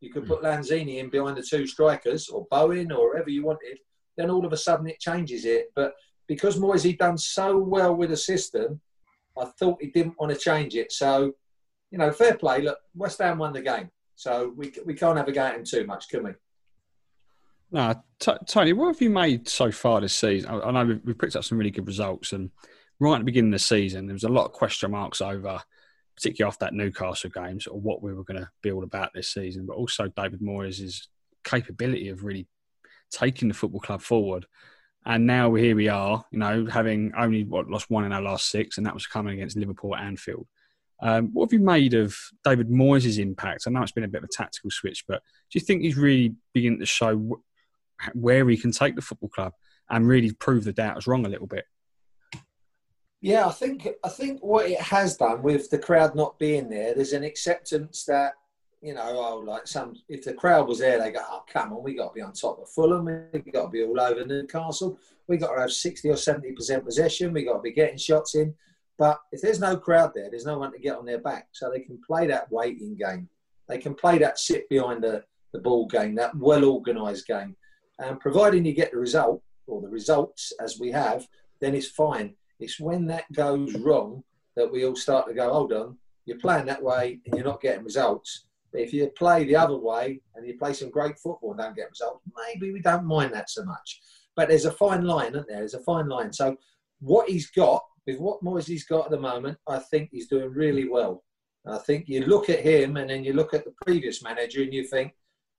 you 0.01 0.13
could 0.13 0.27
put 0.27 0.41
hmm. 0.41 0.47
Lanzini 0.47 0.99
in 0.99 1.09
behind 1.09 1.37
the 1.37 1.43
two 1.43 1.67
strikers 1.67 2.29
or 2.29 2.47
Bowen 2.51 2.93
or 2.93 3.13
whoever 3.13 3.31
you 3.31 3.45
wanted. 3.45 3.79
Then 4.17 4.29
all 4.29 4.45
of 4.45 4.53
a 4.53 4.57
sudden 4.57 4.89
it 4.89 5.01
changes 5.01 5.45
it. 5.45 5.73
But 5.75 5.95
because 6.27 6.59
Moisey 6.59 6.95
done 6.95 7.17
so 7.17 7.57
well 7.57 7.95
with 7.95 8.11
the 8.11 8.17
system, 8.17 8.81
I 9.39 9.47
thought 9.59 9.81
he 9.81 9.89
didn't 9.89 10.19
want 10.19 10.33
to 10.33 10.39
change 10.39 10.75
it. 10.75 10.91
So, 10.91 11.33
you 11.91 11.99
know, 11.99 12.11
fair 12.11 12.37
play. 12.37 12.63
Look, 12.63 12.79
West 12.95 13.19
Ham 13.19 13.39
won 13.39 13.53
the 13.53 13.63
game. 13.63 13.91
So 14.17 14.53
we, 14.57 14.73
we 14.85 14.95
can't 14.95 15.17
have 15.17 15.29
a 15.29 15.33
go 15.33 15.43
at 15.43 15.57
him 15.57 15.65
too 15.65 15.87
much, 15.87 16.09
can 16.09 16.25
we? 16.25 16.31
No, 17.71 17.95
T- 18.19 18.33
Tony, 18.47 18.73
what 18.73 18.89
have 18.89 19.03
you 19.03 19.11
made 19.11 19.49
so 19.49 19.71
far 19.71 20.01
this 20.01 20.15
season? 20.15 20.51
I, 20.51 20.61
I 20.61 20.71
know 20.71 20.87
we've, 20.87 21.01
we've 21.05 21.19
picked 21.19 21.37
up 21.37 21.45
some 21.45 21.59
really 21.59 21.71
good 21.71 21.87
results, 21.87 22.33
and 22.33 22.51
right 22.99 23.15
at 23.15 23.19
the 23.19 23.25
beginning 23.25 23.53
of 23.53 23.61
the 23.61 23.65
season, 23.65 24.07
there 24.07 24.15
was 24.15 24.25
a 24.25 24.29
lot 24.29 24.47
of 24.47 24.53
question 24.53 24.93
marks 24.93 25.21
over, 25.21 25.61
particularly 26.17 26.49
after 26.49 26.65
that 26.65 26.75
Newcastle 26.75 27.31
game, 27.31 27.61
sort 27.61 27.77
of 27.77 27.83
what 27.83 28.03
we 28.03 28.13
were 28.15 28.25
going 28.25 28.41
to 28.43 28.73
all 28.73 28.85
about 28.85 29.11
this 29.15 29.33
season, 29.33 29.67
but 29.67 29.77
also 29.77 30.09
David 30.09 30.41
Moyes' 30.41 31.07
capability 31.45 32.09
of 32.09 32.25
really 32.25 32.47
taking 33.11 33.49
the 33.49 33.55
football 33.55 33.81
club 33.81 34.03
forward. 34.03 34.47
And 35.05 35.27
now 35.27 35.55
here 35.55 35.77
we 35.77 35.89
are, 35.89 36.25
you 36.33 36.39
know, 36.39 36.67
having 36.67 37.13
only 37.17 37.45
what 37.45 37.69
lost 37.69 37.91
one 37.91 38.05
in 38.05 38.13
our 38.13 38.23
last 38.23 38.51
six, 38.51 38.77
and 38.77 38.87
that 38.87 38.95
was 38.95 39.07
coming 39.07 39.35
against 39.35 39.57
Liverpool 39.57 39.95
at 39.95 40.03
Anfield. 40.03 40.49
Um, 41.01 41.31
what 41.33 41.47
have 41.47 41.53
you 41.53 41.65
made 41.65 41.95
of 41.95 42.17
David 42.43 42.71
Moyes' 42.71 43.19
impact? 43.19 43.65
I 43.67 43.71
know 43.71 43.83
it's 43.83 43.93
been 43.93 44.05
a 44.05 44.09
bit 44.09 44.25
of 44.25 44.29
a 44.29 44.33
tactical 44.33 44.71
switch, 44.71 45.05
but 45.07 45.23
do 45.51 45.59
you 45.59 45.65
think 45.65 45.83
he's 45.83 45.97
really 45.97 46.35
beginning 46.55 46.81
to 46.81 46.87
show 46.87 47.17
wh- 47.19 48.17
where 48.17 48.49
he 48.49 48.57
can 48.57 48.73
take 48.73 48.97
the 48.97 49.03
football 49.03 49.29
club 49.29 49.53
and 49.91 50.09
really 50.09 50.33
prove 50.33 50.65
the 50.65 50.73
doubters 50.73 51.07
wrong 51.07 51.27
a 51.27 51.29
little 51.29 51.47
bit? 51.47 51.67
Yeah, 53.21 53.47
I 53.47 53.53
think 53.53 53.89
I 54.05 54.09
think 54.09 54.41
what 54.43 54.71
it 54.71 54.81
has 54.81 55.17
done 55.17 55.43
with 55.43 55.71
the 55.71 55.79
crowd 55.79 56.15
not 56.15 56.39
being 56.39 56.69
there, 56.69 56.95
there's 56.95 57.13
an 57.13 57.25
acceptance 57.25 58.05
that 58.05 58.35
you 58.83 58.95
know, 58.95 59.03
oh, 59.05 59.39
like 59.39 59.67
some 59.67 59.95
if 60.09 60.23
the 60.23 60.35
crowd 60.35 60.69
was 60.69 60.79
there, 60.79 60.99
they 61.01 61.11
go, 61.11 61.21
oh, 61.29 61.43
come 61.51 61.73
on, 61.73 61.83
we 61.83 61.95
got 61.95 62.09
to 62.09 62.15
be 62.15 62.21
on 62.21 62.33
top 62.33 62.61
of 62.61 62.69
Fulham, 62.69 63.07
we 63.33 63.41
got 63.51 63.65
to 63.65 63.69
be 63.69 63.83
all 63.83 64.01
over 64.01 64.25
Newcastle, 64.25 64.99
we 65.27 65.39
got 65.39 65.55
to 65.55 65.61
have 65.63 65.73
sixty 65.73 66.09
or 66.09 66.17
seventy 66.17 66.53
percent 66.53 66.85
possession, 66.85 67.33
we 67.33 67.45
got 67.45 67.55
to 67.55 67.63
be 67.63 67.73
getting 67.73 67.99
shots 67.99 68.35
in. 68.35 68.55
But 68.99 69.19
if 69.33 69.41
there's 69.41 69.61
no 69.61 69.77
crowd 69.77 70.13
there, 70.15 70.31
there's 70.31 70.47
no 70.47 70.59
one 70.59 70.73
to 70.73 70.79
get 70.79 70.97
on 70.97 71.05
their 71.05 71.19
back. 71.19 71.49
So 71.53 71.71
they 71.71 71.81
can 71.81 72.01
play 72.07 72.27
that 72.29 72.51
waiting 72.51 72.97
game. 72.97 73.29
They 73.69 73.79
can 73.79 73.95
play 73.95 74.19
that 74.19 74.39
sit 74.39 74.69
behind 74.69 75.03
the, 75.03 75.25
the 75.53 75.59
ball 75.59 75.87
game, 75.87 76.15
that 76.15 76.37
well 76.37 76.65
organised 76.65 77.27
game. 77.27 77.57
And 77.99 78.21
providing 78.21 78.65
you 78.65 78.73
get 78.73 78.93
the 78.93 78.99
result 78.99 79.43
or 79.67 79.81
the 79.83 79.89
results 79.89 80.53
as 80.61 80.79
we 80.79 80.93
have, 80.93 81.27
then 81.61 81.75
it's 81.75 81.89
fine. 81.89 82.35
It's 82.61 82.81
when 82.81 83.07
that 83.07 83.31
goes 83.33 83.75
wrong 83.75 84.23
that 84.57 84.71
we 84.71 84.85
all 84.85 84.97
start 84.97 85.29
to 85.29 85.35
go, 85.35 85.53
hold 85.53 85.73
on, 85.73 85.97
you're 86.25 86.39
playing 86.39 86.67
that 86.67 86.83
way 86.83 87.21
and 87.27 87.35
you're 87.35 87.45
not 87.45 87.61
getting 87.61 87.85
results. 87.85 88.47
But 88.73 88.83
if 88.83 88.93
you 88.93 89.07
play 89.09 89.45
the 89.45 89.57
other 89.57 89.77
way 89.77 90.21
and 90.35 90.47
you 90.47 90.59
play 90.59 90.73
some 90.73 90.91
great 90.91 91.19
football 91.19 91.53
and 91.53 91.61
don't 91.61 91.77
get 91.77 91.91
results, 91.91 92.25
maybe 92.47 92.73
we 92.73 92.81
don't 92.81 93.07
mind 93.07 93.33
that 93.35 93.51
so 93.51 93.65
much. 93.65 94.01
But 94.35 94.49
there's 94.49 94.65
a 94.65 94.73
fine 94.73 95.05
line, 95.05 95.31
isn't 95.31 95.49
there? 95.49 95.59
There's 95.59 95.75
a 95.75 95.81
fine 95.81 96.09
line. 96.09 96.33
So 96.33 96.57
what 97.01 97.29
he's 97.29 97.51
got, 97.51 97.83
with 98.07 98.19
what 98.19 98.43
Moyes 98.43 98.87
got 98.89 99.07
at 99.07 99.11
the 99.11 99.21
moment, 99.21 99.59
I 99.69 99.79
think 99.79 100.11
he's 100.13 100.29
doing 100.29 100.51
really 100.51 100.89
well. 100.89 101.25
I 101.67 101.79
think 101.79 102.05
you 102.07 102.25
look 102.25 102.49
at 102.49 102.61
him 102.61 102.97
and 102.97 103.11
then 103.11 103.25
you 103.25 103.33
look 103.33 103.53
at 103.53 103.65
the 103.65 103.75
previous 103.85 104.23
manager 104.23 104.63
and 104.63 104.73
you 104.73 104.85
think, 104.85 105.13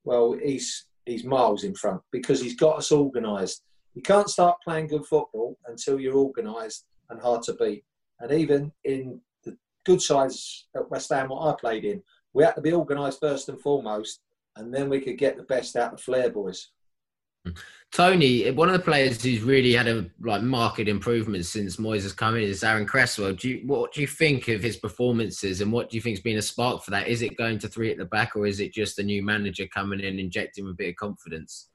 well, 0.05 0.37
he's 0.41 0.85
he's 1.05 1.23
miles 1.23 1.63
in 1.63 1.73
front 1.73 2.01
because 2.11 2.41
he's 2.41 2.55
got 2.55 2.77
us 2.77 2.91
organised. 2.91 3.63
You 3.97 4.03
can't 4.03 4.29
start 4.29 4.61
playing 4.63 4.89
good 4.89 5.07
football 5.07 5.57
until 5.65 5.99
you're 5.99 6.17
organised 6.17 6.85
and 7.09 7.19
hard 7.19 7.41
to 7.45 7.53
beat. 7.53 7.83
And 8.19 8.31
even 8.31 8.71
in 8.83 9.19
the 9.43 9.57
good 9.87 10.03
sides 10.03 10.67
at 10.75 10.87
West 10.91 11.11
Ham, 11.11 11.29
what 11.29 11.51
I 11.51 11.55
played 11.59 11.83
in, 11.83 12.03
we 12.31 12.43
had 12.43 12.53
to 12.57 12.61
be 12.61 12.73
organised 12.73 13.19
first 13.19 13.49
and 13.49 13.59
foremost, 13.59 14.19
and 14.55 14.71
then 14.71 14.87
we 14.87 15.01
could 15.01 15.17
get 15.17 15.35
the 15.35 15.41
best 15.41 15.75
out 15.75 15.93
of 15.93 15.99
Flair 15.99 16.29
boys. 16.29 16.69
Hmm. 17.43 17.53
Tony, 17.91 18.51
one 18.51 18.67
of 18.69 18.73
the 18.73 18.85
players 18.85 19.23
who's 19.23 19.41
really 19.41 19.73
had 19.73 19.87
a 19.87 20.05
like 20.21 20.43
market 20.43 20.87
improvement 20.87 21.47
since 21.47 21.77
Moyes 21.77 22.03
has 22.03 22.13
come 22.13 22.35
in 22.35 22.43
is 22.43 22.63
Aaron 22.63 22.85
Cresswell. 22.85 23.33
Do 23.33 23.49
you, 23.49 23.63
what 23.65 23.93
do 23.93 24.01
you 24.01 24.05
think 24.05 24.47
of 24.47 24.61
his 24.61 24.77
performances, 24.77 25.61
and 25.61 25.71
what 25.71 25.89
do 25.89 25.97
you 25.97 26.01
think's 26.01 26.21
been 26.21 26.37
a 26.37 26.41
spark 26.43 26.83
for 26.83 26.91
that? 26.91 27.07
Is 27.07 27.23
it 27.23 27.35
going 27.35 27.57
to 27.57 27.67
three 27.67 27.89
at 27.89 27.97
the 27.97 28.05
back, 28.05 28.35
or 28.35 28.45
is 28.45 28.59
it 28.59 28.75
just 28.75 28.99
a 28.99 29.03
new 29.03 29.23
manager 29.23 29.65
coming 29.65 30.01
in, 30.01 30.19
injecting 30.19 30.69
a 30.69 30.73
bit 30.73 30.89
of 30.89 30.95
confidence? 30.97 31.69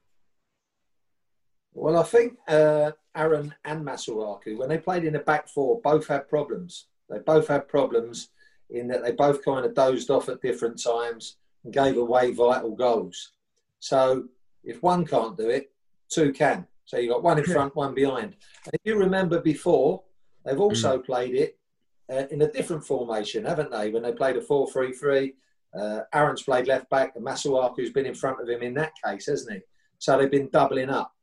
Well, 1.73 1.97
I 1.97 2.03
think 2.03 2.37
uh, 2.47 2.91
Aaron 3.15 3.53
and 3.65 3.85
Masuaku, 3.85 4.57
when 4.57 4.69
they 4.69 4.77
played 4.77 5.03
in 5.03 5.13
the 5.13 5.19
back 5.19 5.47
four, 5.47 5.81
both 5.81 6.07
had 6.07 6.29
problems. 6.29 6.87
They 7.09 7.19
both 7.19 7.47
had 7.47 7.67
problems 7.67 8.29
in 8.69 8.87
that 8.87 9.03
they 9.03 9.11
both 9.11 9.43
kind 9.43 9.65
of 9.65 9.73
dozed 9.73 10.09
off 10.09 10.29
at 10.29 10.41
different 10.41 10.81
times 10.81 11.37
and 11.63 11.73
gave 11.73 11.97
away 11.97 12.31
vital 12.31 12.75
goals. 12.75 13.31
So 13.79 14.25
if 14.63 14.81
one 14.81 15.05
can't 15.05 15.37
do 15.37 15.49
it, 15.49 15.71
two 16.09 16.31
can. 16.31 16.67
So 16.85 16.97
you've 16.97 17.11
got 17.11 17.23
one 17.23 17.37
in 17.37 17.45
front, 17.45 17.75
one 17.75 17.93
behind. 17.93 18.35
And 18.65 18.73
if 18.73 18.81
you 18.83 18.97
remember 18.97 19.39
before, 19.39 20.03
they've 20.45 20.59
also 20.59 20.99
mm. 20.99 21.05
played 21.05 21.35
it 21.35 21.57
uh, 22.11 22.25
in 22.29 22.41
a 22.41 22.51
different 22.51 22.85
formation, 22.85 23.45
haven't 23.45 23.71
they? 23.71 23.89
When 23.89 24.03
they 24.03 24.11
played 24.11 24.37
a 24.37 24.41
4 24.41 24.69
3 24.69 24.93
3, 24.93 25.33
uh, 25.77 25.99
Aaron's 26.13 26.43
played 26.43 26.67
left 26.67 26.89
back, 26.89 27.13
and 27.15 27.25
Masuaku's 27.25 27.91
been 27.91 28.05
in 28.05 28.13
front 28.13 28.41
of 28.41 28.49
him 28.49 28.61
in 28.61 28.73
that 28.75 28.93
case, 29.03 29.27
hasn't 29.27 29.53
he? 29.53 29.59
So 29.97 30.17
they've 30.17 30.29
been 30.29 30.49
doubling 30.49 30.89
up. 30.89 31.13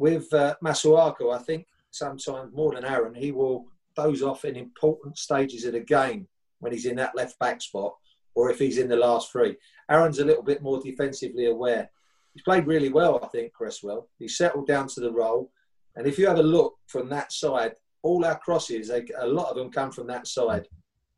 With 0.00 0.32
uh, 0.32 0.54
Masuaku, 0.64 1.30
I 1.30 1.42
think 1.42 1.66
sometimes 1.90 2.54
more 2.54 2.72
than 2.72 2.86
Aaron, 2.86 3.12
he 3.12 3.32
will 3.32 3.66
doze 3.94 4.22
off 4.22 4.46
in 4.46 4.56
important 4.56 5.18
stages 5.18 5.66
of 5.66 5.74
the 5.74 5.80
game 5.80 6.26
when 6.60 6.72
he's 6.72 6.86
in 6.86 6.96
that 6.96 7.14
left 7.14 7.38
back 7.38 7.60
spot 7.60 7.94
or 8.34 8.50
if 8.50 8.58
he's 8.58 8.78
in 8.78 8.88
the 8.88 8.96
last 8.96 9.30
three. 9.30 9.58
Aaron's 9.90 10.18
a 10.18 10.24
little 10.24 10.42
bit 10.42 10.62
more 10.62 10.80
defensively 10.80 11.48
aware 11.48 11.90
he's 12.32 12.42
played 12.42 12.66
really 12.66 12.88
well, 12.88 13.20
I 13.22 13.28
think, 13.28 13.52
Cresswell. 13.52 14.08
He's 14.18 14.38
settled 14.38 14.66
down 14.66 14.88
to 14.88 15.00
the 15.00 15.12
role. 15.12 15.50
And 15.96 16.06
if 16.06 16.18
you 16.18 16.26
have 16.28 16.38
a 16.38 16.42
look 16.42 16.78
from 16.86 17.10
that 17.10 17.30
side, 17.30 17.74
all 18.00 18.24
our 18.24 18.38
crosses, 18.38 18.88
they, 18.88 19.04
a 19.18 19.26
lot 19.26 19.50
of 19.50 19.56
them 19.56 19.70
come 19.70 19.92
from 19.92 20.06
that 20.06 20.26
side. 20.26 20.66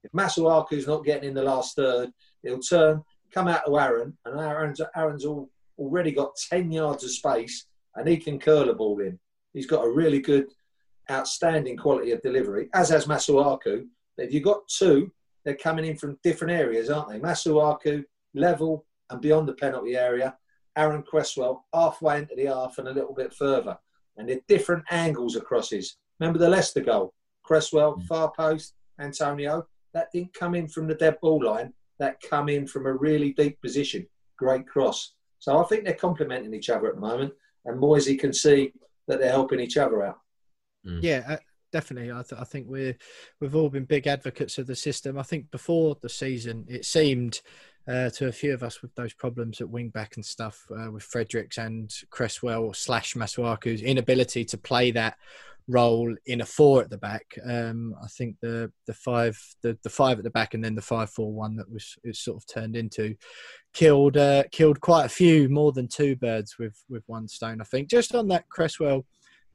If 0.03 0.11
Masuaku's 0.11 0.89
not 0.89 1.05
getting 1.05 1.29
in 1.29 1.35
the 1.35 1.45
last 1.45 1.77
third, 1.77 2.11
he'll 2.43 2.59
turn, 2.59 3.05
come 3.31 3.47
out 3.47 3.65
to 3.65 3.79
Aaron, 3.79 4.19
and 4.25 4.41
Aaron's, 4.41 4.81
Aaron's 4.97 5.25
all, 5.25 5.49
already 5.79 6.11
got 6.11 6.35
10 6.51 6.73
yards 6.73 7.05
of 7.05 7.13
space 7.13 7.67
and 7.97 8.09
he 8.09 8.17
can 8.17 8.39
curl 8.39 8.71
a 8.71 8.75
ball 8.75 9.01
in. 9.01 9.19
He's 9.53 9.67
got 9.67 9.85
a 9.85 9.91
really 9.91 10.21
good, 10.21 10.47
outstanding 11.11 11.77
quality 11.77 12.13
of 12.13 12.23
delivery, 12.23 12.69
as 12.75 12.89
has 12.89 13.07
Masuaku. 13.07 13.87
But 14.17 14.27
if 14.27 14.33
you've 14.33 14.45
got 14.45 14.69
two, 14.69 15.13
they're 15.45 15.57
coming 15.57 15.85
in 15.85 15.97
from 15.97 16.19
different 16.23 16.53
areas, 16.53 16.91
aren't 16.91 17.11
they? 17.11 17.19
Masuaku, 17.19 18.05
level 18.35 18.87
and 19.11 19.21
beyond 19.21 19.49
the 19.49 19.55
penalty 19.55 19.97
area, 19.97 20.37
Aaron 20.77 21.03
Cresswell 21.03 21.67
halfway 21.75 22.19
into 22.19 22.35
the 22.35 22.47
half 22.47 22.79
and 22.79 22.89
a 22.89 22.93
little 22.93 23.15
bit 23.15 23.35
further. 23.35 23.77
And 24.17 24.29
they're 24.29 24.41
different 24.49 24.85
angles 24.91 25.37
of 25.37 25.45
crosses. 25.45 25.97
Remember 26.19 26.39
the 26.39 26.49
Leicester 26.49 26.81
goal? 26.81 27.13
Cresswell, 27.43 27.97
mm. 27.97 28.07
far 28.07 28.33
post, 28.33 28.75
Antonio. 28.99 29.67
That 29.95 30.09
didn't 30.13 30.35
come 30.35 30.55
in 30.55 30.69
from 30.69 30.87
the 30.87 30.95
dead 30.95 31.19
ball 31.21 31.45
line. 31.45 31.73
That 31.99 32.21
come 32.29 32.49
in 32.49 32.67
from 32.67 32.87
a 32.87 32.93
really 32.93 33.33
deep 33.33 33.61
position. 33.61 34.07
Great 34.39 34.67
cross. 34.67 35.15
So 35.39 35.59
I 35.59 35.65
think 35.65 35.85
they're 35.85 35.95
complementing 35.95 36.55
each 36.55 36.71
other 36.71 36.89
at 36.89 36.95
the 36.95 37.01
moment. 37.01 37.33
And 37.65 37.79
Moisey 37.79 38.17
can 38.17 38.33
see 38.33 38.73
that 39.07 39.21
they're 39.21 39.31
helping 39.31 39.61
each 39.61 39.77
other 39.77 40.05
out. 40.05 40.19
Mm. 40.87 41.01
Yeah, 41.03 41.25
uh, 41.29 41.37
definitely. 41.71 42.11
I, 42.11 42.23
th- 42.23 42.41
I, 42.41 42.45
think 42.45 42.67
we're 42.69 42.97
we've 43.41 43.55
all 43.55 43.71
been 43.71 43.85
big 43.85 44.07
advocates 44.07 44.59
of 44.59 44.67
the 44.67 44.77
system. 44.77 45.19
I 45.19 45.23
think 45.23 45.51
before 45.51 45.97
the 46.01 46.09
season, 46.09 46.65
it 46.69 46.85
seemed 46.85 47.41
uh, 47.89 48.11
to 48.11 48.29
a 48.29 48.33
few 48.33 48.55
of 48.55 48.63
us 48.63 48.83
with 48.83 48.95
those 48.95 49.13
problems 49.13 49.61
at 49.61 49.69
wing 49.69 49.89
back 49.89 50.17
and 50.17 50.25
stuff 50.25 50.67
uh, 50.71 50.91
with 50.91 51.03
Fredericks 51.03 51.59
and 51.59 51.93
Cresswell 52.11 52.73
slash 52.73 53.15
Masuaku's 53.15 53.83
inability 53.83 54.45
to 54.47 54.59
play 54.59 54.91
that 54.93 55.17
role 55.69 56.15
in 56.27 56.41
a 56.41 56.47
four 56.47 56.83
at 56.83 56.91
the 56.91 56.99
back. 56.99 57.39
Um, 57.45 57.95
I 58.03 58.09
think 58.09 58.37
the 58.41 58.73
the 58.87 58.95
five 58.95 59.41
the, 59.63 59.79
the 59.83 59.91
five 59.91 60.19
at 60.19 60.25
the 60.25 60.31
back 60.31 60.55
and 60.55 60.65
then 60.65 60.75
the 60.75 60.83
five 60.83 61.11
four 61.11 61.33
one 61.33 61.57
that 61.57 61.71
was 61.71 61.97
it 62.05 62.17
sort 62.17 62.37
of 62.37 62.47
turned 62.47 62.77
into 62.77 63.15
killed 63.73 64.17
uh, 64.17 64.45
killed 64.51 64.81
quite 64.81 65.07
a 65.07 65.11
few 65.11 65.49
more 65.49 65.73
than 65.73 65.89
two 65.89 66.17
birds 66.17 66.59
with 66.59 66.83
with 66.89 67.03
one 67.07 67.29
stone. 67.29 67.61
I 67.61 67.65
think 67.65 67.89
just 67.89 68.15
on 68.15 68.29
that 68.29 68.49
Cresswell 68.49 69.05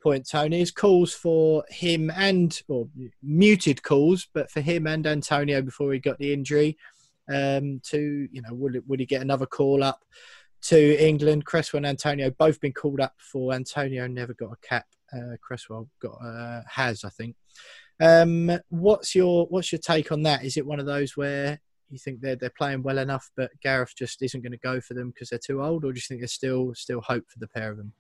point, 0.02 0.28
Tony, 0.30 0.62
is 0.62 0.72
calls 0.72 1.13
for 1.13 1.63
him 1.70 2.12
and 2.16 2.60
or 2.68 2.88
muted 3.22 3.84
calls, 3.84 4.28
but 4.34 4.50
for 4.52 4.62
him 4.62 4.88
and 4.88 5.06
Antonio 5.08 5.62
before 5.62 5.92
he 5.94 6.00
got 6.00 6.18
the 6.20 6.34
injury 6.34 6.78
um, 7.30 7.82
to 7.86 8.28
you 8.32 8.42
know 8.42 8.54
would 8.54 8.82
would 8.88 9.00
he 9.00 9.06
get 9.06 9.22
another 9.22 9.46
call 9.46 9.84
up 9.84 10.04
to 10.63 10.98
England? 11.04 11.46
Cresswell 11.46 11.80
and 11.80 11.88
Antonio 11.88 12.32
both 12.32 12.60
been 12.60 12.74
called 12.74 13.00
up 13.00 13.13
for. 13.18 13.54
Antonio 13.54 14.08
never 14.08 14.34
got 14.34 14.52
a 14.52 14.68
cap. 14.68 14.86
Uh, 15.13 15.38
Cresswell 15.42 15.90
got 16.02 16.18
uh, 16.24 16.62
has 16.70 17.04
I 17.04 17.10
think. 17.10 17.36
Um, 18.00 18.52
what's 18.70 19.16
your 19.16 19.48
what's 19.48 19.72
your 19.72 19.80
take 19.80 20.12
on 20.12 20.24
that? 20.24 20.44
Is 20.44 20.58
it 20.58 20.66
one 20.66 20.80
of 20.80 20.86
those 20.86 21.18
where 21.18 21.60
you 21.90 21.98
think 21.98 22.22
they're 22.22 22.36
they're 22.36 22.52
playing 22.58 22.84
well 22.84 22.98
enough, 22.98 23.30
but 23.36 23.52
Gareth 23.62 23.94
just 23.98 24.22
isn't 24.22 24.42
going 24.42 24.52
to 24.52 24.58
go 24.58 24.80
for 24.80 24.94
them 24.94 25.10
because 25.10 25.30
they're 25.30 25.40
too 25.40 25.63
old, 25.63 25.86
or 25.86 25.94
do 25.94 25.98
you 25.98 26.02
think 26.02 26.22
there's 26.22 26.34
still 26.34 26.74
still 26.76 27.02
hope 27.02 27.26
for 27.30 27.40
the 27.40 27.48
pair 27.48 27.72
of 27.72 27.78
them? 27.78 27.94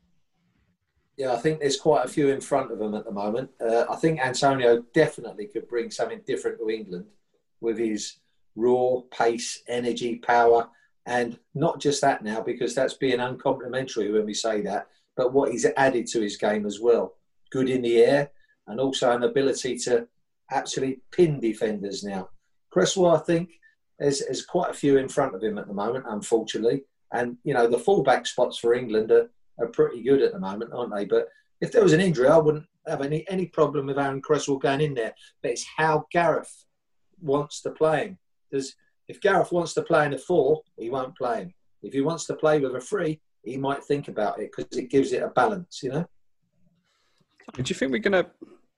Yeah, 1.17 1.33
I 1.33 1.37
think 1.37 1.59
there's 1.59 1.79
quite 1.79 2.05
a 2.05 2.09
few 2.09 2.29
in 2.29 2.41
front 2.41 2.71
of 2.71 2.77
them 2.77 2.93
at 2.93 3.05
the 3.05 3.11
moment. 3.11 3.49
Uh, 3.59 3.85
I 3.89 3.95
think 3.95 4.19
Antonio 4.19 4.83
definitely 4.93 5.47
could 5.47 5.67
bring 5.67 5.89
something 5.89 6.21
different 6.27 6.59
to 6.59 6.69
England 6.69 7.05
with 7.59 7.79
his 7.79 8.17
raw 8.57 9.01
pace, 9.11 9.63
energy, 9.69 10.15
power, 10.17 10.67
and 11.05 11.39
not 11.55 11.79
just 11.79 12.01
that 12.01 12.23
now 12.23 12.41
because 12.41 12.75
that's 12.75 12.95
being 12.95 13.21
uncomplimentary 13.21 14.11
when 14.11 14.25
we 14.25 14.33
say 14.33 14.61
that, 14.61 14.87
but 15.15 15.31
what 15.31 15.51
he's 15.51 15.65
added 15.77 16.07
to 16.07 16.19
his 16.19 16.35
game 16.35 16.65
as 16.65 16.81
well. 16.81 17.15
Good 17.49 17.69
in 17.69 17.81
the 17.81 18.03
air 18.03 18.31
and 18.67 18.81
also 18.81 19.15
an 19.15 19.23
ability 19.23 19.77
to 19.79 20.07
actually 20.51 20.99
pin 21.11 21.39
defenders 21.39 22.03
now. 22.03 22.29
Cresswell, 22.69 23.15
I 23.15 23.19
think, 23.19 23.51
there's, 23.99 24.19
there's 24.19 24.45
quite 24.45 24.71
a 24.71 24.73
few 24.73 24.97
in 24.97 25.07
front 25.07 25.33
of 25.33 25.41
him 25.41 25.57
at 25.57 25.67
the 25.67 25.73
moment, 25.73 26.05
unfortunately. 26.07 26.83
And, 27.13 27.37
you 27.43 27.53
know, 27.53 27.67
the 27.67 27.79
fullback 27.79 28.25
spots 28.27 28.57
for 28.57 28.73
England 28.73 29.11
are, 29.11 29.29
are 29.59 29.67
pretty 29.67 30.03
good 30.03 30.21
at 30.21 30.33
the 30.33 30.39
moment, 30.39 30.73
aren't 30.73 30.93
they? 30.93 31.05
But 31.05 31.29
if 31.61 31.71
there 31.71 31.83
was 31.83 31.93
an 31.93 32.01
injury, 32.01 32.27
I 32.27 32.37
wouldn't 32.37 32.65
have 32.85 33.01
any, 33.01 33.25
any 33.29 33.45
problem 33.45 33.87
with 33.87 33.97
Aaron 33.97 34.21
Cresswell 34.21 34.57
going 34.57 34.81
in 34.81 34.93
there. 34.93 35.15
But 35.41 35.51
it's 35.51 35.65
how 35.77 36.05
Gareth 36.11 36.65
wants 37.21 37.61
to 37.61 37.71
play 37.71 38.07
him. 38.07 38.17
There's, 38.51 38.75
if 39.07 39.21
Gareth 39.21 39.51
wants 39.51 39.73
to 39.75 39.81
play 39.81 40.05
in 40.05 40.13
a 40.13 40.17
four, 40.17 40.61
he 40.77 40.89
won't 40.89 41.17
play 41.17 41.41
him. 41.41 41.53
If 41.83 41.93
he 41.93 42.01
wants 42.01 42.25
to 42.25 42.35
play 42.35 42.59
with 42.59 42.75
a 42.75 42.81
three, 42.81 43.19
he 43.43 43.57
might 43.57 43.83
think 43.83 44.07
about 44.07 44.39
it 44.39 44.51
because 44.55 44.77
it 44.77 44.89
gives 44.89 45.13
it 45.13 45.23
a 45.23 45.29
balance, 45.29 45.81
you 45.83 45.91
know. 45.91 46.05
Do 47.53 47.63
you 47.65 47.75
think 47.75 47.91
we're 47.91 47.99
going 47.99 48.25
to 48.25 48.29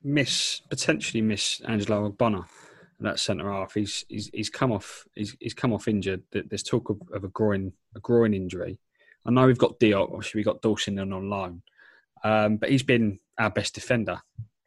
miss 0.04 0.62
potentially 0.70 1.22
miss 1.22 1.62
Angelo 1.62 2.10
Ogbonna 2.10 2.46
that 3.00 3.20
centre 3.20 3.52
half? 3.52 3.74
He's, 3.74 4.06
he's 4.10 4.30
he's 4.34 4.50
come 4.50 4.72
off 4.72 5.06
he's, 5.16 5.36
he's 5.40 5.54
come 5.54 5.74
off 5.74 5.88
injured. 5.88 6.22
There's 6.32 6.64
talk 6.64 6.90
of, 6.90 7.02
of 7.14 7.24
a 7.24 7.30
groin 7.30 7.74
a 7.96 8.00
groin 8.00 8.34
injury. 8.34 8.78
I 9.26 9.32
know 9.32 9.48
we've 9.48 9.58
got 9.58 9.80
Diop, 9.80 10.14
obviously 10.14 10.40
we've 10.40 10.46
got 10.46 10.62
Dawson 10.62 11.00
on 11.00 11.30
loan, 11.30 11.62
um, 12.24 12.58
but 12.58 12.70
he's 12.70 12.84
been 12.84 13.20
our 13.38 13.50
best 13.50 13.74
defender 13.74 14.22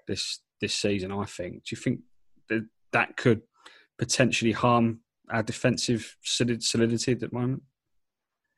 this 0.09 0.41
this 0.61 0.74
season. 0.74 1.12
I 1.12 1.24
think. 1.26 1.64
Do 1.64 1.76
you 1.76 1.76
think 1.76 2.01
that 2.49 2.66
that 2.93 3.16
could 3.16 3.43
potentially 3.99 4.53
harm 4.53 5.01
our 5.31 5.43
defensive 5.43 6.16
solidity 6.23 7.12
at 7.12 7.20
the 7.20 7.29
moment? 7.33 7.62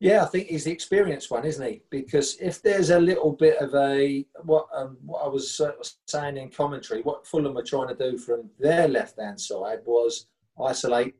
Yeah, 0.00 0.22
I 0.22 0.26
think 0.26 0.48
he's 0.48 0.64
the 0.64 0.72
experienced 0.72 1.30
one, 1.30 1.44
isn't 1.44 1.66
he? 1.66 1.82
Because 1.90 2.36
if 2.40 2.60
there's 2.60 2.90
a 2.90 2.98
little 2.98 3.32
bit 3.32 3.58
of 3.58 3.74
a 3.74 4.26
what 4.42 4.66
um, 4.74 4.98
what 5.04 5.24
I 5.24 5.28
was 5.28 5.60
uh, 5.60 5.72
saying 6.06 6.36
in 6.36 6.50
commentary, 6.50 7.02
what 7.02 7.26
Fulham 7.26 7.54
were 7.54 7.62
trying 7.62 7.88
to 7.88 8.10
do 8.10 8.18
from 8.18 8.50
their 8.58 8.88
left 8.88 9.18
hand 9.18 9.40
side 9.40 9.78
was 9.84 10.26
isolate 10.62 11.14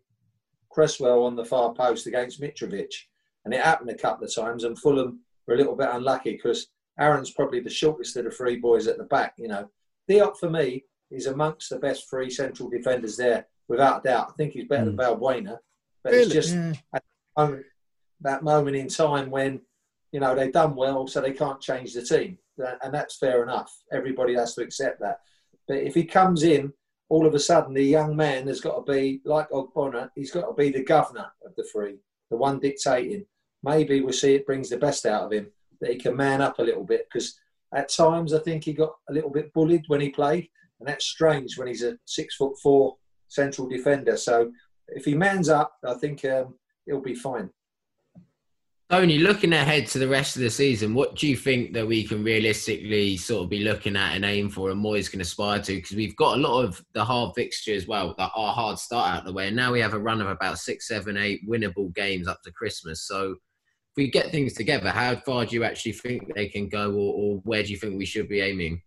Cresswell 0.71 1.23
on 1.23 1.37
the 1.37 1.45
far 1.45 1.73
post 1.73 2.07
against 2.07 2.41
Mitrovic, 2.41 2.93
and 3.45 3.55
it 3.55 3.61
happened 3.61 3.91
a 3.91 3.95
couple 3.95 4.27
of 4.27 4.35
times, 4.35 4.65
and 4.65 4.79
Fulham 4.79 5.21
were 5.47 5.55
a 5.55 5.57
little 5.57 5.77
bit 5.77 5.89
unlucky 5.91 6.33
because 6.33 6.67
Aaron's 6.99 7.31
probably 7.31 7.61
the 7.61 7.71
shortest 7.71 8.17
of 8.17 8.25
the 8.25 8.31
three 8.31 8.57
boys 8.57 8.87
at 8.87 8.99
the 8.99 9.05
back. 9.05 9.35
You 9.39 9.49
know, 9.49 9.71
Diop 10.11 10.37
for 10.37 10.51
me 10.51 10.85
is 11.11 11.27
amongst 11.27 11.71
the 11.71 11.79
best 11.79 12.11
three 12.11 12.29
central 12.29 12.69
defenders 12.69 13.17
there, 13.17 13.47
without 13.69 14.05
doubt. 14.05 14.31
I 14.31 14.33
think 14.35 14.53
he's 14.53 14.69
better 14.69 14.91
mm. 14.91 14.97
than 14.97 15.07
Balbuena, 15.07 15.59
but 16.03 16.13
really? 16.13 16.25
it's 16.25 16.33
just 16.33 16.55
yeah. 16.55 16.73
moment, 17.37 17.67
that 18.21 18.43
moment 18.43 18.77
in 18.77 18.89
time 18.89 19.31
when 19.31 19.61
you 20.13 20.21
know 20.21 20.35
they've 20.35 20.53
done 20.53 20.75
well, 20.75 21.07
so 21.07 21.21
they 21.21 21.33
can't 21.33 21.61
change 21.61 21.93
the 21.93 22.03
team, 22.03 22.39
and 22.59 22.93
that's 22.93 23.19
fair 23.19 23.43
enough. 23.43 23.73
Everybody 23.93 24.35
has 24.35 24.55
to 24.55 24.63
accept 24.63 25.01
that. 25.01 25.21
But 25.67 25.79
if 25.79 25.95
he 25.95 26.05
comes 26.05 26.43
in, 26.43 26.73
all 27.09 27.27
of 27.27 27.35
a 27.35 27.39
sudden 27.39 27.75
the 27.75 27.83
young 27.83 28.17
man 28.17 28.47
has 28.47 28.61
got 28.61 28.85
to 28.85 28.93
be 28.93 29.21
like 29.25 29.49
Ogbonna. 29.51 30.11
He's 30.15 30.31
got 30.31 30.47
to 30.47 30.55
be 30.55 30.71
the 30.71 30.85
governor 30.85 31.27
of 31.45 31.55
the 31.57 31.65
three, 31.65 31.97
the 32.31 32.37
one 32.37 32.61
dictating. 32.61 33.25
Maybe 33.63 34.01
we'll 34.01 34.13
see 34.13 34.35
it 34.35 34.47
brings 34.47 34.69
the 34.69 34.77
best 34.77 35.07
out 35.07 35.25
of 35.25 35.33
him 35.33 35.49
that 35.81 35.91
he 35.91 35.97
can 35.97 36.17
man 36.17 36.41
up 36.41 36.59
a 36.59 36.63
little 36.63 36.85
bit 36.85 37.07
because 37.11 37.39
at 37.75 37.89
times 37.89 38.33
I 38.33 38.39
think 38.39 38.65
he 38.65 38.73
got 38.73 38.95
a 39.09 39.13
little 39.13 39.31
bit 39.31 39.53
bullied 39.53 39.85
when 39.89 40.01
he 40.01 40.11
played, 40.11 40.49
and 40.81 40.89
that's 40.89 41.07
strange 41.07 41.59
when 41.59 41.69
he's 41.69 41.83
a 41.83 41.99
six 42.05 42.37
foot 42.37 42.57
four 42.63 42.97
central 43.35 43.69
defender. 43.69 44.17
So 44.17 44.53
if 44.89 45.05
he 45.05 45.15
mans 45.15 45.49
up, 45.49 45.77
I 45.85 45.95
think 45.95 46.25
um, 46.25 46.55
he'll 46.87 47.01
be 47.01 47.15
fine. 47.15 47.51
Tony, 48.91 49.19
looking 49.19 49.55
ahead 49.55 49.87
to 49.89 49.99
the 49.99 50.07
rest 50.07 50.37
of 50.37 50.43
the 50.43 50.51
season, 50.51 50.93
what 50.95 51.17
do 51.17 51.27
you 51.27 51.37
think 51.37 51.73
that 51.73 51.87
we 51.87 52.05
can 52.05 52.23
realistically 52.23 53.17
sort 53.17 53.43
of 53.43 53.49
be 53.49 53.65
looking 53.65 53.97
at 53.97 54.15
and 54.15 54.27
aim 54.27 54.51
for, 54.51 54.71
and 54.71 54.85
Moyes 54.85 55.11
can 55.11 55.23
aspire 55.23 55.61
to? 55.63 55.77
Because 55.77 55.97
we've 55.97 56.15
got 56.17 56.37
a 56.37 56.41
lot 56.41 56.63
of 56.63 56.85
the 56.93 57.03
hard 57.03 57.35
fixtures, 57.35 57.89
well, 57.89 58.15
that 58.19 58.31
are 58.37 58.53
hard 58.53 58.79
start 58.79 59.17
out 59.17 59.25
the 59.25 59.33
way, 59.33 59.49
and 59.49 59.57
now 59.57 59.73
we 59.73 59.81
have 59.81 59.95
a 59.95 59.99
run 59.99 60.21
of 60.21 60.29
about 60.29 60.59
six, 60.59 60.87
seven, 60.87 61.17
eight 61.17 61.49
winnable 61.49 61.95
games 61.95 62.29
up 62.29 62.43
to 62.43 62.53
Christmas. 62.53 63.09
So, 63.09 63.33
if 63.33 63.97
we 63.97 64.11
get 64.11 64.31
things 64.31 64.53
together, 64.53 64.91
how 64.91 65.17
far 65.17 65.47
do 65.47 65.57
you 65.57 65.65
actually 65.65 65.93
think 65.93 66.35
they 66.35 66.49
can 66.49 66.69
go, 66.69 66.93
or, 66.93 67.15
or 67.15 67.37
where 67.45 67.63
do 67.63 67.71
you 67.71 67.79
think 67.79 67.97
we 67.97 68.07
should 68.07 68.29
be 68.29 68.43
aiming? 68.43 68.83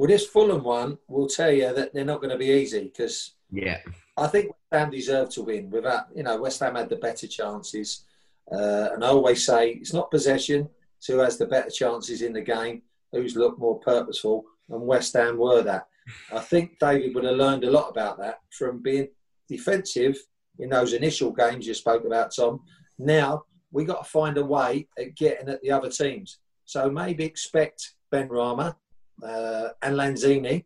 Well, 0.00 0.08
this 0.08 0.24
Fulham 0.24 0.64
one 0.64 0.96
will 1.08 1.26
tell 1.26 1.52
you 1.52 1.74
that 1.74 1.92
they're 1.92 2.06
not 2.06 2.22
going 2.22 2.30
to 2.30 2.38
be 2.38 2.46
easy 2.46 2.84
because 2.84 3.34
yeah, 3.52 3.80
I 4.16 4.28
think 4.28 4.46
West 4.46 4.72
Ham 4.72 4.90
deserve 4.90 5.28
to 5.32 5.42
win. 5.42 5.68
Without 5.68 6.06
you 6.16 6.22
know, 6.22 6.40
West 6.40 6.60
Ham 6.60 6.76
had 6.76 6.88
the 6.88 6.96
better 6.96 7.26
chances. 7.26 8.06
Uh, 8.50 8.88
and 8.94 9.04
I 9.04 9.08
always 9.08 9.44
say 9.44 9.72
it's 9.72 9.92
not 9.92 10.10
possession, 10.10 10.70
it's 10.96 11.08
who 11.08 11.18
has 11.18 11.36
the 11.36 11.44
better 11.44 11.68
chances 11.68 12.22
in 12.22 12.32
the 12.32 12.40
game, 12.40 12.80
who's 13.12 13.36
looked 13.36 13.58
more 13.60 13.78
purposeful, 13.80 14.46
and 14.70 14.80
West 14.80 15.12
Ham 15.12 15.36
were 15.36 15.60
that. 15.64 15.86
I 16.32 16.38
think 16.38 16.78
David 16.78 17.14
would 17.14 17.24
have 17.24 17.36
learned 17.36 17.64
a 17.64 17.70
lot 17.70 17.90
about 17.90 18.16
that 18.20 18.38
from 18.56 18.80
being 18.80 19.08
defensive 19.50 20.16
in 20.60 20.70
those 20.70 20.94
initial 20.94 21.30
games 21.30 21.66
you 21.66 21.74
spoke 21.74 22.06
about, 22.06 22.34
Tom. 22.34 22.60
Now 22.98 23.44
we 23.70 23.84
got 23.84 24.04
to 24.04 24.10
find 24.10 24.38
a 24.38 24.44
way 24.46 24.88
at 24.98 25.14
getting 25.14 25.50
at 25.50 25.60
the 25.60 25.70
other 25.70 25.90
teams. 25.90 26.38
So 26.64 26.90
maybe 26.90 27.22
expect 27.22 27.96
Benrahma 28.10 28.76
uh, 29.22 29.70
and 29.82 29.96
Lanzini 29.96 30.64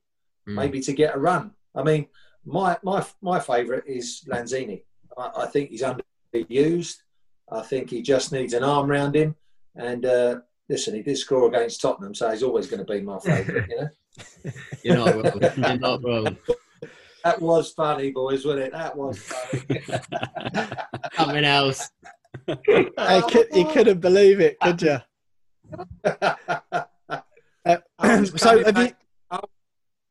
mm. 0.48 0.54
maybe 0.54 0.80
to 0.80 0.92
get 0.92 1.14
a 1.14 1.18
run. 1.18 1.52
I 1.74 1.82
mean, 1.82 2.06
my 2.44 2.76
my 2.82 3.04
my 3.22 3.40
favourite 3.40 3.84
is 3.86 4.24
Lanzini. 4.28 4.82
I, 5.16 5.30
I 5.38 5.46
think 5.46 5.70
he's 5.70 5.82
underused. 5.82 6.96
I 7.50 7.62
think 7.62 7.90
he 7.90 8.02
just 8.02 8.32
needs 8.32 8.54
an 8.54 8.64
arm 8.64 8.90
around 8.90 9.14
him. 9.16 9.36
And 9.76 10.06
uh, 10.06 10.40
listen, 10.68 10.94
he 10.94 11.02
did 11.02 11.18
score 11.18 11.48
against 11.48 11.80
Tottenham, 11.80 12.14
so 12.14 12.30
he's 12.30 12.42
always 12.42 12.66
going 12.66 12.84
to 12.84 12.92
be 12.92 13.00
my 13.00 13.18
favourite. 13.18 13.68
You 13.68 13.76
know. 13.76 13.88
You're 14.82 14.96
not 14.96 15.14
wrong. 15.14 15.52
You're 15.56 15.78
not 15.78 16.04
wrong. 16.04 16.36
That 17.24 17.40
was 17.40 17.72
funny, 17.72 18.10
boys, 18.10 18.44
wasn't 18.44 18.66
it? 18.66 18.72
That 18.72 18.96
was 18.96 19.18
funny. 19.18 19.80
Something 21.16 21.44
else. 21.44 21.90
I 22.98 23.22
could, 23.22 23.46
you 23.54 23.64
couldn't 23.66 24.00
believe 24.00 24.40
it, 24.40 24.60
could 24.60 24.82
you? 24.82 24.98
Uh, 27.64 27.76
so 28.24 28.64
have 28.64 28.74
back, 28.74 28.96
you? 29.32 29.38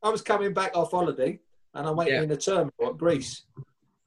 I, 0.01 0.09
was 0.09 0.21
coming 0.21 0.53
back 0.53 0.75
off 0.75 0.91
holiday, 0.91 1.39
and 1.73 1.87
I'm 1.87 1.95
waiting 1.95 2.15
yeah. 2.15 2.21
in 2.23 2.29
the 2.29 2.37
terminal 2.37 2.71
at 2.81 2.97
Greece, 2.97 3.43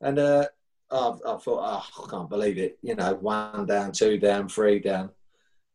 and 0.00 0.18
uh, 0.18 0.46
I, 0.90 0.96
I 1.26 1.36
thought, 1.36 1.46
oh, 1.46 2.04
I 2.04 2.10
can't 2.10 2.28
believe 2.28 2.58
it. 2.58 2.78
You 2.82 2.94
know, 2.94 3.14
one 3.14 3.66
down, 3.66 3.92
two 3.92 4.18
down, 4.18 4.48
three 4.48 4.78
down. 4.78 5.10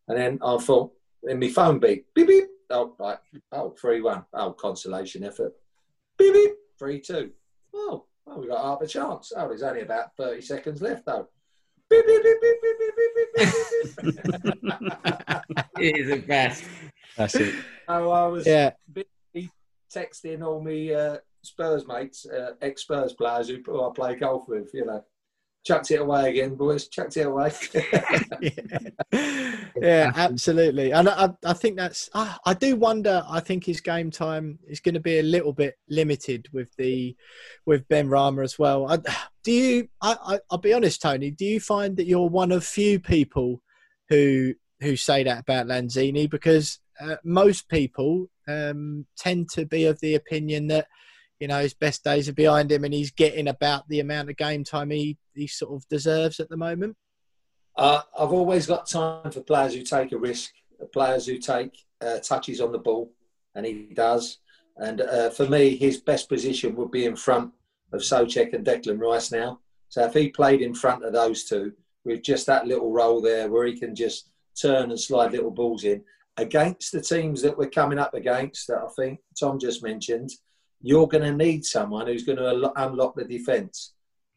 And 0.07 0.17
then 0.17 0.39
I 0.43 0.57
thought, 0.57 0.91
in 1.23 1.39
my 1.39 1.47
phone 1.47 1.79
beat, 1.79 2.05
beep, 2.13 2.27
beep. 2.27 2.45
Oh, 2.69 2.95
right. 2.99 3.17
Oh, 3.51 3.71
3 3.71 4.01
1. 4.01 4.25
Oh, 4.33 4.51
consolation 4.53 5.23
effort. 5.23 5.53
Beep, 6.17 6.33
beep. 6.33 6.51
3 6.79 6.99
2. 7.01 7.31
Oh, 7.73 8.05
well, 8.25 8.39
we 8.39 8.47
got 8.47 8.63
half 8.63 8.81
a 8.81 8.87
chance. 8.87 9.31
Oh, 9.35 9.47
there's 9.47 9.63
only 9.63 9.81
about 9.81 10.15
30 10.17 10.41
seconds 10.41 10.81
left, 10.81 11.05
though. 11.05 11.27
Beep, 11.89 12.05
beep, 12.07 12.23
beep, 12.23 12.41
beep, 12.41 12.61
beep, 12.61 12.77
beep, 12.79 12.95
beep, 12.95 13.33
beep, 13.35 13.53
beep. 14.55 14.71
it 15.79 15.97
is 15.97 16.07
the 16.09 16.23
best. 16.25 16.63
That's 17.17 17.35
it. 17.35 17.55
Oh, 17.87 18.09
I 18.09 18.27
was 18.27 18.45
yeah. 18.45 18.71
texting 19.93 20.45
all 20.45 20.61
me 20.61 20.93
uh, 20.93 21.17
Spurs 21.43 21.87
mates, 21.87 22.25
uh, 22.25 22.51
ex 22.61 22.83
Spurs 22.83 23.13
players 23.13 23.49
who, 23.49 23.57
who 23.65 23.83
I 23.83 23.91
play 23.93 24.15
golf 24.15 24.47
with, 24.47 24.69
you 24.73 24.85
know. 24.85 25.03
Chucked 25.63 25.91
it 25.91 26.01
away 26.01 26.31
again, 26.31 26.55
boys. 26.55 26.87
Chucked 26.87 27.17
it 27.17 27.27
away. 27.27 27.51
yeah. 28.41 28.79
yeah. 29.79 30.11
absolutely. 30.15 30.91
And 30.91 31.07
I, 31.07 31.29
I 31.45 31.53
think 31.53 31.77
that's. 31.77 32.09
I, 32.15 32.35
I 32.47 32.55
do 32.55 32.75
wonder. 32.75 33.23
I 33.29 33.41
think 33.41 33.63
his 33.63 33.79
game 33.79 34.09
time 34.09 34.57
is 34.67 34.79
going 34.79 34.95
to 34.95 34.99
be 34.99 35.19
a 35.19 35.23
little 35.23 35.53
bit 35.53 35.75
limited 35.87 36.47
with 36.51 36.75
the, 36.77 37.15
with 37.67 37.87
Benrahma 37.89 38.43
as 38.43 38.57
well. 38.57 38.91
I, 38.91 38.97
do 39.43 39.51
you? 39.51 39.87
I, 40.01 40.39
I'll 40.49 40.57
be 40.57 40.73
honest, 40.73 40.99
Tony. 40.99 41.29
Do 41.29 41.45
you 41.45 41.59
find 41.59 41.95
that 41.97 42.07
you're 42.07 42.27
one 42.27 42.51
of 42.51 42.63
few 42.65 42.99
people 42.99 43.61
who 44.09 44.55
who 44.79 44.95
say 44.95 45.23
that 45.23 45.41
about 45.41 45.67
Lanzini? 45.67 46.27
Because 46.27 46.79
uh, 47.01 47.15
most 47.23 47.67
people 47.69 48.27
um, 48.47 49.05
tend 49.17 49.49
to 49.49 49.65
be 49.65 49.85
of 49.85 49.99
the 50.01 50.15
opinion 50.15 50.67
that 50.67 50.87
you 51.39 51.47
know 51.47 51.59
his 51.59 51.73
best 51.73 52.03
days 52.03 52.29
are 52.29 52.33
behind 52.33 52.71
him 52.71 52.83
and 52.83 52.93
he's 52.93 53.11
getting 53.11 53.47
about 53.47 53.87
the 53.87 53.99
amount 53.99 54.29
of 54.29 54.37
game 54.37 54.63
time 54.63 54.91
he, 54.91 55.17
he 55.33 55.47
sort 55.47 55.73
of 55.73 55.87
deserves 55.89 56.39
at 56.39 56.49
the 56.49 56.57
moment? 56.57 56.95
Uh, 57.77 58.01
I've 58.17 58.33
always 58.33 58.67
got 58.67 58.87
time 58.87 59.31
for 59.31 59.41
players 59.41 59.73
who 59.73 59.83
take 59.83 60.11
a 60.11 60.17
risk, 60.17 60.51
players 60.93 61.25
who 61.25 61.37
take 61.37 61.77
uh, 62.01 62.19
touches 62.19 62.61
on 62.61 62.71
the 62.71 62.77
ball, 62.77 63.11
and 63.55 63.65
he 63.65 63.89
does. 63.93 64.37
And 64.77 65.01
uh, 65.01 65.29
for 65.29 65.47
me, 65.47 65.75
his 65.75 65.97
best 65.97 66.29
position 66.29 66.75
would 66.75 66.91
be 66.91 67.05
in 67.05 67.15
front 67.15 67.51
of 67.93 68.01
Soucek 68.01 68.53
and 68.53 68.65
Declan 68.65 68.99
Rice 68.99 69.31
now. 69.31 69.59
So 69.89 70.05
if 70.05 70.13
he 70.13 70.29
played 70.29 70.61
in 70.61 70.73
front 70.73 71.03
of 71.03 71.13
those 71.13 71.43
two 71.45 71.73
with 72.03 72.23
just 72.23 72.45
that 72.47 72.65
little 72.65 72.91
role 72.91 73.21
there 73.21 73.49
where 73.49 73.65
he 73.65 73.77
can 73.77 73.95
just 73.95 74.29
turn 74.59 74.89
and 74.89 74.99
slide 74.99 75.31
little 75.31 75.51
balls 75.51 75.83
in 75.83 76.03
against 76.37 76.91
the 76.91 77.01
teams 77.01 77.41
that 77.41 77.57
we're 77.57 77.69
coming 77.69 77.99
up 77.99 78.13
against 78.13 78.67
that 78.67 78.79
I 78.79 78.87
think 78.95 79.19
Tom 79.39 79.59
just 79.59 79.83
mentioned, 79.83 80.31
you're 80.81 81.07
going 81.07 81.23
to 81.23 81.35
need 81.35 81.65
someone 81.65 82.07
who's 82.07 82.23
going 82.23 82.37
to 82.37 82.71
unlock 82.75 83.15
the 83.15 83.25
defence. 83.25 83.93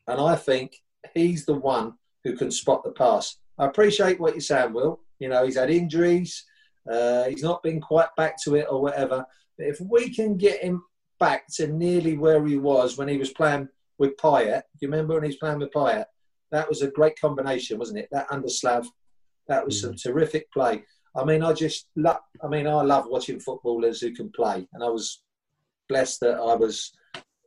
And 0.07 0.21
I 0.21 0.37
think 0.37 0.77
he's 1.15 1.47
the 1.47 1.55
one 1.55 1.95
who 2.25 2.37
can 2.37 2.51
spot 2.51 2.85
the 2.85 2.91
pass. 2.91 3.37
I 3.59 3.67
appreciate 3.67 4.21
what 4.21 4.35
you're 4.35 4.41
saying, 4.41 4.73
Will. 4.73 5.01
You 5.19 5.29
know, 5.29 5.45
he's 5.45 5.57
had 5.57 5.71
injuries, 5.71 6.45
uh, 6.91 7.25
he's 7.25 7.43
not 7.43 7.63
been 7.63 7.81
quite 7.81 8.15
back 8.17 8.37
to 8.45 8.57
it 8.57 8.67
or 8.69 8.83
whatever. 8.83 9.25
But 9.57 9.67
if 9.69 9.81
we 9.81 10.13
can 10.13 10.37
get 10.37 10.63
him 10.63 10.83
back 11.21 11.47
to 11.55 11.69
nearly 11.69 12.19
where 12.19 12.45
he 12.45 12.59
was 12.59 12.99
when 12.99 13.09
he 13.09 13.17
was 13.17 13.33
playing 13.33 13.69
with 13.99 14.17
Payet, 14.17 14.63
do 14.63 14.79
you 14.81 14.89
remember 14.89 15.15
when 15.15 15.23
he 15.23 15.29
was 15.29 15.37
playing 15.37 15.61
with 15.61 15.73
Payet? 15.73 16.07
That 16.51 16.69
was 16.69 16.83
a 16.83 16.91
great 16.91 17.19
combination, 17.19 17.79
wasn't 17.79 18.01
it? 18.01 18.09
That 18.11 18.27
under 18.31 18.49
Slav, 18.49 18.87
that 19.49 19.65
was 19.65 19.79
mm. 19.79 19.81
some 19.83 19.95
terrific 19.97 20.53
play. 20.53 20.83
I 21.17 21.25
mean, 21.25 21.43
I 21.43 21.53
just 21.53 21.89
love, 21.97 22.19
I 22.43 22.49
mean, 22.49 22.67
I 22.67 22.83
love 22.83 23.07
watching 23.07 23.39
footballers 23.39 24.01
who 24.01 24.13
can 24.13 24.31
play. 24.31 24.67
And 24.73 24.83
I 24.83 24.89
was 24.89 25.23
blessed 25.89 26.21
that 26.21 26.35
I 26.35 26.55
was 26.55 26.93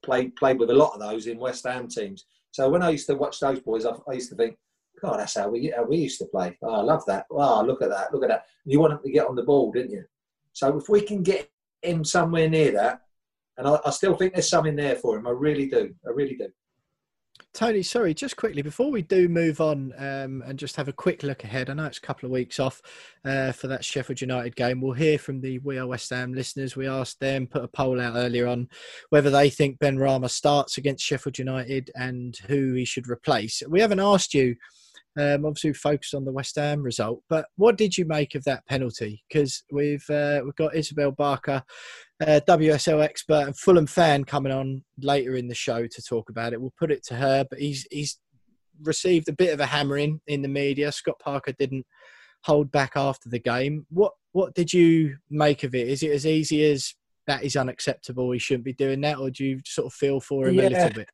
played 0.04 0.36
played 0.36 0.60
with 0.60 0.70
a 0.70 0.76
lot 0.76 0.94
of 0.94 1.00
those 1.00 1.28
in 1.28 1.38
West 1.38 1.66
Ham 1.68 1.88
teams. 1.88 2.26
So 2.52 2.70
when 2.70 2.82
I 2.82 2.90
used 2.92 3.08
to 3.08 3.16
watch 3.16 3.40
those 3.40 3.60
boys, 3.60 3.86
I, 3.86 3.92
I 4.08 4.14
used 4.14 4.30
to 4.30 4.36
think, 4.36 4.58
God, 5.02 5.20
that's 5.20 5.36
how 5.38 5.50
we 5.50 5.74
how 5.76 5.84
we 5.84 5.98
used 5.98 6.20
to 6.20 6.26
play. 6.26 6.58
Oh, 6.62 6.76
I 6.76 6.82
love 6.82 7.04
that. 7.08 7.26
Wow, 7.30 7.64
look 7.64 7.82
at 7.82 7.90
that, 7.90 8.14
look 8.14 8.24
at 8.24 8.30
that. 8.30 8.46
You 8.66 8.80
want 8.80 8.94
him 8.94 9.00
to 9.04 9.12
get 9.12 9.28
on 9.28 9.36
the 9.36 9.44
ball, 9.44 9.72
didn't 9.72 9.92
you? 9.92 10.06
So 10.54 10.78
if 10.78 10.90
we 10.90 11.02
can 11.02 11.22
get 11.22 11.50
him 11.82 12.04
somewhere 12.04 12.50
near 12.50 12.72
that, 12.72 13.02
and 13.58 13.68
I, 13.68 13.78
I 13.86 13.90
still 13.92 14.16
think 14.16 14.34
there's 14.34 14.50
something 14.50 14.76
there 14.76 14.96
for 14.96 15.18
him. 15.18 15.28
I 15.28 15.32
really 15.32 15.68
do. 15.68 15.94
I 16.06 16.12
really 16.12 16.36
do. 16.36 16.48
Tony, 17.58 17.82
sorry, 17.82 18.14
just 18.14 18.38
quickly 18.38 18.62
before 18.62 18.92
we 18.92 19.02
do 19.02 19.28
move 19.28 19.62
on 19.62 19.92
um, 19.98 20.44
and 20.46 20.60
just 20.60 20.76
have 20.76 20.88
a 20.88 20.94
quick 20.94 21.24
look 21.24 21.44
ahead. 21.44 21.72
I 21.72 21.74
know 21.74 21.86
it's 21.86 21.98
a 21.98 22.02
couple 22.02 22.28
of 22.28 22.32
weeks 22.32 22.60
off 22.60 22.80
uh, 23.26 23.52
for 23.52 23.66
that 23.66 23.84
Sheffield 23.84 24.22
United 24.22 24.56
game. 24.56 24.80
We'll 24.80 24.94
hear 24.94 25.18
from 25.18 25.42
the 25.42 25.58
We 25.58 25.80
Are 25.80 25.88
West 25.88 26.12
Ham 26.12 26.36
listeners. 26.36 26.76
We 26.76 26.88
asked 26.88 27.20
them, 27.20 27.48
put 27.48 27.64
a 27.64 27.68
poll 27.68 28.00
out 28.00 28.16
earlier 28.16 28.46
on 28.46 28.70
whether 29.10 29.32
they 29.32 29.50
think 29.50 29.80
Benrahma 29.80 30.30
starts 30.30 30.78
against 30.78 31.04
Sheffield 31.04 31.40
United 31.40 31.90
and 31.96 32.38
who 32.48 32.74
he 32.74 32.86
should 32.86 33.10
replace. 33.10 33.64
We 33.68 33.82
haven't 33.82 34.02
asked 34.02 34.36
you 34.36 34.56
Um, 35.18 35.46
obviously, 35.46 35.72
we 35.72 35.76
focused 35.76 36.14
on 36.14 36.26
the 36.26 36.32
West 36.32 36.56
Ham 36.58 36.84
result, 36.84 37.24
but 37.28 37.48
what 37.56 37.76
did 37.78 37.98
you 37.98 38.06
make 38.06 38.36
of 38.36 38.44
that 38.44 38.66
penalty? 38.68 39.24
Because 39.28 39.64
we've 39.72 40.08
uh, 40.10 40.42
we've 40.44 40.56
got 40.56 40.76
Isabelle 40.76 41.12
Barker, 41.12 41.64
uh, 42.22 42.40
WSL 42.48 43.04
expert 43.04 43.48
and 43.48 43.58
Fulham 43.58 43.88
fan, 43.88 44.24
coming 44.24 44.52
on 44.52 44.84
later 45.00 45.36
in 45.36 45.48
the 45.48 45.56
show 45.56 45.88
to 45.88 46.02
talk 46.04 46.30
about 46.30 46.54
it. 46.54 46.62
We'll 46.62 46.74
put 46.78 46.92
it 46.92 47.04
to 47.08 47.16
her, 47.16 47.46
but 47.50 47.60
he's 47.60 47.88
he's 47.90 48.20
received 48.84 49.28
a 49.28 49.34
bit 49.34 49.54
of 49.54 49.60
a 49.60 49.66
hammering 49.66 50.22
in 50.28 50.44
the 50.44 50.48
media. 50.48 50.92
Scott 50.92 51.20
Parker 51.20 51.54
didn't 51.58 51.86
hold 52.44 52.72
back 52.72 52.92
after 52.96 53.28
the 53.28 53.40
game. 53.40 53.88
What 53.90 54.14
what 54.34 54.54
did 54.54 54.72
you 54.72 55.18
make 55.32 55.64
of 55.64 55.74
it? 55.74 55.88
Is 55.88 56.04
it 56.04 56.12
as 56.12 56.28
easy 56.28 56.64
as 56.70 56.94
that 57.26 57.44
is 57.44 57.56
unacceptable? 57.56 58.32
He 58.32 58.40
shouldn't 58.40 58.66
be 58.66 58.74
doing 58.74 59.02
that, 59.02 59.18
or 59.18 59.32
do 59.32 59.44
you 59.44 59.62
sort 59.66 59.88
of 59.88 59.94
feel 59.94 60.20
for 60.20 60.48
him 60.48 60.56
Yeah. 60.56 60.68
a 60.68 60.70
little 60.70 60.90
bit? 60.94 61.10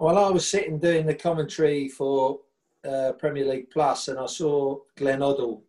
Well, 0.00 0.18
I 0.18 0.28
was 0.30 0.48
sitting 0.48 0.80
doing 0.80 1.06
the 1.06 1.14
commentary 1.14 1.88
for 1.88 2.40
uh, 2.84 3.12
Premier 3.12 3.44
League 3.46 3.70
Plus, 3.70 4.08
and 4.08 4.18
I 4.18 4.26
saw 4.26 4.78
Glenn 4.96 5.20
Hoddle 5.20 5.62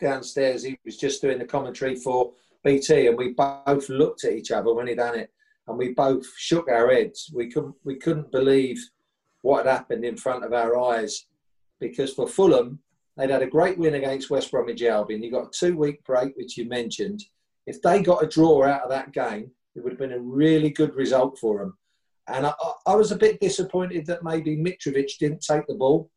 downstairs. 0.00 0.62
He 0.62 0.78
was 0.84 0.96
just 0.96 1.22
doing 1.22 1.38
the 1.38 1.44
commentary 1.44 1.96
for 1.96 2.32
BT, 2.64 3.06
and 3.08 3.16
we 3.16 3.32
both 3.32 3.88
looked 3.88 4.24
at 4.24 4.32
each 4.32 4.50
other 4.50 4.72
when 4.74 4.86
he 4.86 4.94
done 4.94 5.18
it, 5.18 5.30
and 5.66 5.78
we 5.78 5.92
both 5.94 6.24
shook 6.36 6.68
our 6.68 6.92
heads. 6.92 7.30
We 7.34 7.50
couldn't 7.50 7.74
we 7.84 7.96
couldn't 7.96 8.32
believe 8.32 8.78
what 9.42 9.64
had 9.66 9.72
happened 9.72 10.04
in 10.04 10.16
front 10.16 10.44
of 10.44 10.52
our 10.52 10.78
eyes, 10.78 11.26
because 11.80 12.12
for 12.14 12.26
Fulham, 12.28 12.80
they'd 13.16 13.30
had 13.30 13.42
a 13.42 13.46
great 13.46 13.78
win 13.78 13.94
against 13.94 14.30
West 14.30 14.50
Bromwich 14.50 14.82
Albion. 14.82 15.22
You 15.22 15.30
got 15.30 15.46
a 15.48 15.50
two 15.58 15.76
week 15.76 16.04
break, 16.04 16.36
which 16.36 16.56
you 16.56 16.68
mentioned. 16.68 17.24
If 17.66 17.82
they 17.82 18.02
got 18.02 18.22
a 18.24 18.26
draw 18.26 18.64
out 18.64 18.82
of 18.82 18.90
that 18.90 19.12
game, 19.12 19.50
it 19.74 19.82
would 19.84 19.92
have 19.92 19.98
been 19.98 20.12
a 20.12 20.18
really 20.20 20.70
good 20.70 20.94
result 20.94 21.38
for 21.38 21.58
them. 21.58 21.76
And 22.26 22.46
I, 22.46 22.50
I- 22.60 22.92
I 22.92 22.94
was 22.94 23.12
a 23.12 23.16
bit 23.16 23.40
disappointed 23.40 24.06
that 24.06 24.24
maybe 24.24 24.56
Mitrovic 24.56 25.18
didn't 25.18 25.40
take 25.42 25.66
the 25.66 25.74
ball. 25.74 26.10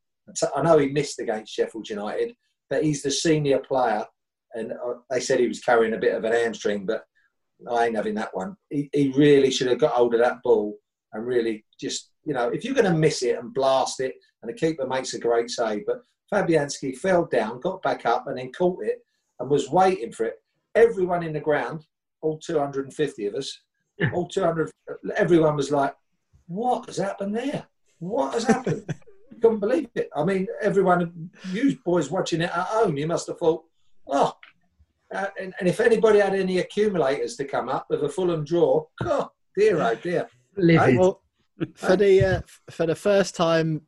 I 0.55 0.61
know 0.61 0.78
he 0.78 0.89
missed 0.89 1.19
against 1.19 1.53
Sheffield 1.53 1.89
United, 1.89 2.36
but 2.69 2.84
he's 2.84 3.01
the 3.01 3.11
senior 3.11 3.59
player. 3.59 4.05
And 4.53 4.74
uh, 4.74 4.95
they 5.09 5.19
said 5.19 5.39
he 5.39 5.47
was 5.47 5.61
carrying 5.61 5.93
a 5.93 5.99
bit 5.99 6.15
of 6.15 6.24
an 6.24 6.34
hamstring, 6.34 6.86
but 6.86 7.03
I 7.69 7.86
ain't 7.86 7.95
having 7.95 8.15
that 8.15 8.36
one. 8.36 8.55
He, 8.69 8.89
he 8.93 9.13
really 9.15 9.51
should 9.51 9.67
have 9.67 9.80
got 9.80 9.93
hold 9.93 10.13
of 10.13 10.19
that 10.22 10.41
ball 10.43 10.78
and 11.13 11.26
really 11.26 11.65
just, 11.80 12.11
you 12.24 12.34
know, 12.34 12.49
if 12.49 12.63
you're 12.63 12.74
going 12.74 12.91
to 12.91 12.97
miss 12.97 13.24
it 13.24 13.38
and 13.38 13.53
blast 13.53 13.99
it, 13.99 14.15
and 14.41 14.49
the 14.49 14.57
keeper 14.57 14.88
makes 14.88 15.13
a 15.13 15.19
great 15.19 15.49
save, 15.49 15.86
but 15.86 16.03
Fabianski 16.34 16.97
fell 16.97 17.26
down, 17.26 17.59
got 17.59 17.82
back 17.82 18.05
up, 18.05 18.28
and 18.28 18.38
then 18.38 18.51
caught 18.51 18.84
it 18.84 18.99
and 19.39 19.49
was 19.49 19.69
waiting 19.69 20.11
for 20.11 20.26
it. 20.26 20.41
Everyone 20.76 21.24
in 21.24 21.34
the 21.34 21.39
ground, 21.39 21.86
all 22.22 22.39
250 22.39 23.26
of 23.26 23.36
us, 23.36 23.59
all 24.13 24.28
200, 24.28 24.72
everyone 25.15 25.55
was 25.55 25.72
like, 25.72 25.93
what 26.47 26.86
has 26.88 26.97
happened 26.97 27.36
there? 27.36 27.65
What 27.99 28.34
has 28.34 28.45
happened? 28.45 28.86
Couldn't 29.41 29.59
believe 29.59 29.89
it. 29.95 30.09
I 30.15 30.23
mean, 30.23 30.47
everyone, 30.61 31.31
you 31.51 31.77
boys 31.83 32.11
watching 32.11 32.41
it 32.41 32.51
at 32.51 32.67
home, 32.67 32.97
you 32.97 33.07
must 33.07 33.27
have 33.27 33.37
thought, 33.37 33.63
oh. 34.07 34.33
Uh, 35.13 35.27
and, 35.39 35.53
and 35.59 35.67
if 35.67 35.81
anybody 35.81 36.19
had 36.19 36.33
any 36.33 36.59
accumulators 36.59 37.35
to 37.35 37.43
come 37.43 37.67
up 37.67 37.87
with 37.89 38.03
a 38.03 38.09
Fulham 38.09 38.45
draw, 38.45 38.85
oh, 39.03 39.29
dear, 39.57 39.81
oh 39.81 39.95
dear. 39.95 40.27
Livid. 40.55 40.97
Well, 40.97 41.21
for 41.75 41.95
the 41.95 42.23
uh, 42.23 42.41
for 42.69 42.85
the 42.85 42.95
first 42.95 43.35
time 43.35 43.81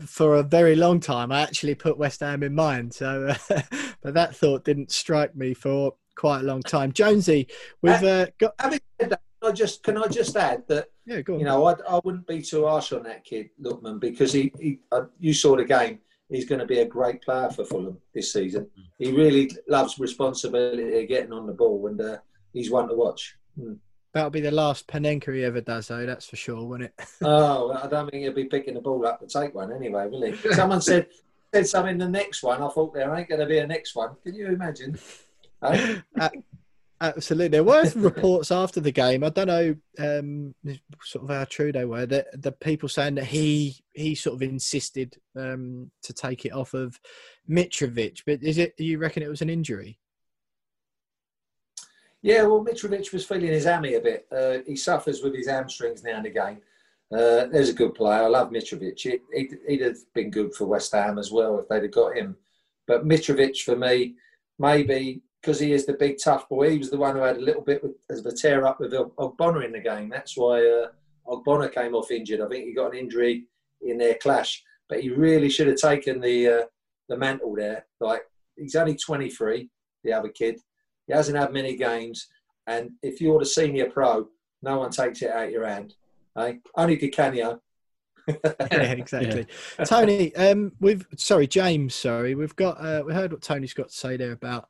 for 0.00 0.36
a 0.36 0.42
very 0.42 0.76
long 0.76 1.00
time, 1.00 1.32
I 1.32 1.40
actually 1.42 1.74
put 1.74 1.98
West 1.98 2.20
Ham 2.20 2.42
in 2.42 2.54
mind. 2.54 2.94
So, 2.94 3.34
uh, 3.50 3.62
but 4.02 4.14
that 4.14 4.36
thought 4.36 4.64
didn't 4.64 4.92
strike 4.92 5.34
me 5.34 5.54
for 5.54 5.94
quite 6.16 6.40
a 6.40 6.44
long 6.44 6.62
time. 6.62 6.92
Jonesy, 6.92 7.48
we've 7.82 8.02
uh, 8.02 8.26
got 8.38 8.54
Having 8.58 8.80
said 9.00 9.10
that, 9.10 9.20
I 9.42 9.52
just 9.52 9.82
can 9.82 9.96
I 9.96 10.06
just 10.06 10.36
add 10.36 10.64
that 10.68 10.88
yeah, 11.06 11.20
go 11.22 11.34
on. 11.34 11.40
you 11.40 11.46
know 11.46 11.64
I, 11.66 11.74
I 11.88 12.00
wouldn't 12.04 12.26
be 12.26 12.42
too 12.42 12.66
harsh 12.66 12.92
on 12.92 13.02
that 13.04 13.24
kid 13.24 13.50
Lookman 13.62 14.00
because 14.00 14.32
he, 14.32 14.52
he 14.58 14.80
uh, 14.92 15.04
you 15.18 15.32
saw 15.32 15.56
the 15.56 15.64
game. 15.64 16.00
He's 16.28 16.44
going 16.44 16.60
to 16.60 16.66
be 16.66 16.78
a 16.78 16.84
great 16.84 17.22
player 17.22 17.50
for 17.50 17.64
Fulham 17.64 17.98
this 18.14 18.32
season. 18.32 18.68
He 18.98 19.10
really 19.10 19.50
loves 19.66 19.98
responsibility 19.98 21.02
of 21.02 21.08
getting 21.08 21.32
on 21.32 21.44
the 21.46 21.52
ball, 21.52 21.88
and 21.88 22.00
uh, 22.00 22.18
he's 22.52 22.70
one 22.70 22.88
to 22.88 22.94
watch. 22.94 23.34
Hmm. 23.58 23.74
That'll 24.12 24.30
be 24.30 24.40
the 24.40 24.52
last 24.52 24.86
Panenka 24.86 25.34
he 25.34 25.44
ever 25.44 25.60
does, 25.60 25.88
though. 25.88 26.06
That's 26.06 26.26
for 26.26 26.36
sure, 26.36 26.64
won't 26.64 26.84
it? 26.84 26.94
Oh, 27.22 27.72
I 27.72 27.88
don't 27.88 28.08
think 28.10 28.22
he'll 28.22 28.32
be 28.32 28.44
picking 28.44 28.74
the 28.74 28.80
ball 28.80 29.04
up 29.06 29.18
to 29.20 29.26
take 29.26 29.54
one 29.56 29.72
anyway, 29.72 30.06
will 30.08 30.22
he? 30.22 30.36
Someone 30.52 30.80
said 30.80 31.08
said 31.52 31.66
something 31.66 31.98
the 31.98 32.08
next 32.08 32.42
one. 32.42 32.62
I 32.62 32.68
thought 32.68 32.94
there 32.94 33.12
ain't 33.14 33.28
going 33.28 33.40
to 33.40 33.46
be 33.46 33.58
a 33.58 33.66
next 33.66 33.96
one. 33.96 34.10
Can 34.22 34.34
you 34.34 34.48
imagine? 34.48 34.98
Hey? 35.62 36.02
Absolutely. 37.00 37.48
There 37.48 37.64
were 37.64 37.90
reports 37.96 38.52
after 38.52 38.80
the 38.80 38.92
game. 38.92 39.24
I 39.24 39.30
don't 39.30 39.46
know 39.46 39.74
um, 39.98 40.54
sort 41.02 41.24
of 41.24 41.30
how 41.30 41.44
true 41.44 41.72
they 41.72 41.86
were. 41.86 42.04
The, 42.04 42.26
the 42.34 42.52
people 42.52 42.88
saying 42.88 43.14
that 43.14 43.24
he 43.24 43.76
he 43.94 44.14
sort 44.14 44.36
of 44.36 44.42
insisted 44.42 45.16
um, 45.36 45.90
to 46.02 46.12
take 46.12 46.44
it 46.44 46.52
off 46.52 46.74
of 46.74 47.00
Mitrovic. 47.48 48.22
But 48.26 48.42
is 48.42 48.58
it? 48.58 48.74
You 48.78 48.98
reckon 48.98 49.22
it 49.22 49.30
was 49.30 49.42
an 49.42 49.50
injury? 49.50 49.98
Yeah, 52.22 52.42
well, 52.42 52.62
Mitrovic 52.62 53.14
was 53.14 53.24
feeling 53.24 53.46
his 53.46 53.64
hammy 53.64 53.94
a 53.94 54.00
bit. 54.00 54.26
Uh, 54.30 54.58
he 54.66 54.76
suffers 54.76 55.22
with 55.22 55.34
his 55.34 55.48
hamstrings 55.48 56.04
now 56.04 56.18
and 56.18 56.26
again. 56.26 56.60
Uh, 57.10 57.46
there's 57.46 57.70
a 57.70 57.74
good 57.74 57.94
player. 57.94 58.24
I 58.24 58.26
love 58.26 58.50
Mitrovic. 58.50 59.00
He, 59.00 59.18
he'd, 59.32 59.58
he'd 59.66 59.80
have 59.80 59.96
been 60.14 60.30
good 60.30 60.54
for 60.54 60.66
West 60.66 60.92
Ham 60.92 61.18
as 61.18 61.32
well 61.32 61.58
if 61.58 61.68
they'd 61.68 61.82
have 61.82 61.92
got 61.92 62.16
him. 62.16 62.36
But 62.86 63.08
Mitrovic, 63.08 63.62
for 63.62 63.74
me, 63.74 64.16
maybe 64.58 65.22
because 65.40 65.58
he 65.58 65.72
is 65.72 65.86
the 65.86 65.94
big 65.94 66.18
tough 66.22 66.48
boy, 66.48 66.70
he 66.70 66.78
was 66.78 66.90
the 66.90 66.98
one 66.98 67.16
who 67.16 67.22
had 67.22 67.36
a 67.36 67.40
little 67.40 67.62
bit 67.62 67.82
of 67.82 68.26
a 68.26 68.32
tear 68.32 68.66
up 68.66 68.80
with 68.80 68.92
Ogbonna 68.92 69.64
in 69.64 69.72
the 69.72 69.80
game. 69.80 70.08
That's 70.08 70.36
why 70.36 70.60
uh, 70.60 70.88
Ogbonna 71.26 71.72
came 71.72 71.94
off 71.94 72.10
injured. 72.10 72.40
I 72.40 72.48
think 72.48 72.66
he 72.66 72.74
got 72.74 72.92
an 72.92 72.98
injury 72.98 73.46
in 73.82 73.98
their 73.98 74.14
clash. 74.14 74.62
But 74.88 75.00
he 75.00 75.10
really 75.10 75.48
should 75.48 75.68
have 75.68 75.76
taken 75.76 76.20
the 76.20 76.48
uh, 76.48 76.62
the 77.08 77.16
mantle 77.16 77.54
there. 77.54 77.86
Like 78.00 78.22
he's 78.56 78.74
only 78.74 78.96
23, 78.96 79.68
the 80.04 80.12
other 80.12 80.28
kid. 80.28 80.60
He 81.06 81.12
hasn't 81.12 81.38
had 81.38 81.52
many 81.52 81.76
games, 81.76 82.28
and 82.66 82.90
if 83.02 83.20
you're 83.20 83.38
the 83.38 83.46
senior 83.46 83.88
pro, 83.88 84.28
no 84.62 84.78
one 84.78 84.90
takes 84.90 85.22
it 85.22 85.30
out 85.30 85.46
of 85.46 85.50
your 85.50 85.66
hand. 85.66 85.94
Eh? 86.36 86.54
Only 86.74 86.96
Di 86.96 87.08
Canio. 87.08 87.60
yeah, 88.28 88.92
exactly. 88.92 89.46
Tony, 89.84 90.34
um, 90.36 90.72
we've 90.80 91.06
sorry, 91.16 91.46
James. 91.46 91.94
Sorry, 91.94 92.34
we've 92.34 92.56
got 92.56 92.84
uh, 92.84 93.02
we 93.06 93.14
heard 93.14 93.32
what 93.32 93.42
Tony's 93.42 93.74
got 93.74 93.88
to 93.88 93.94
say 93.94 94.16
there 94.16 94.32
about 94.32 94.68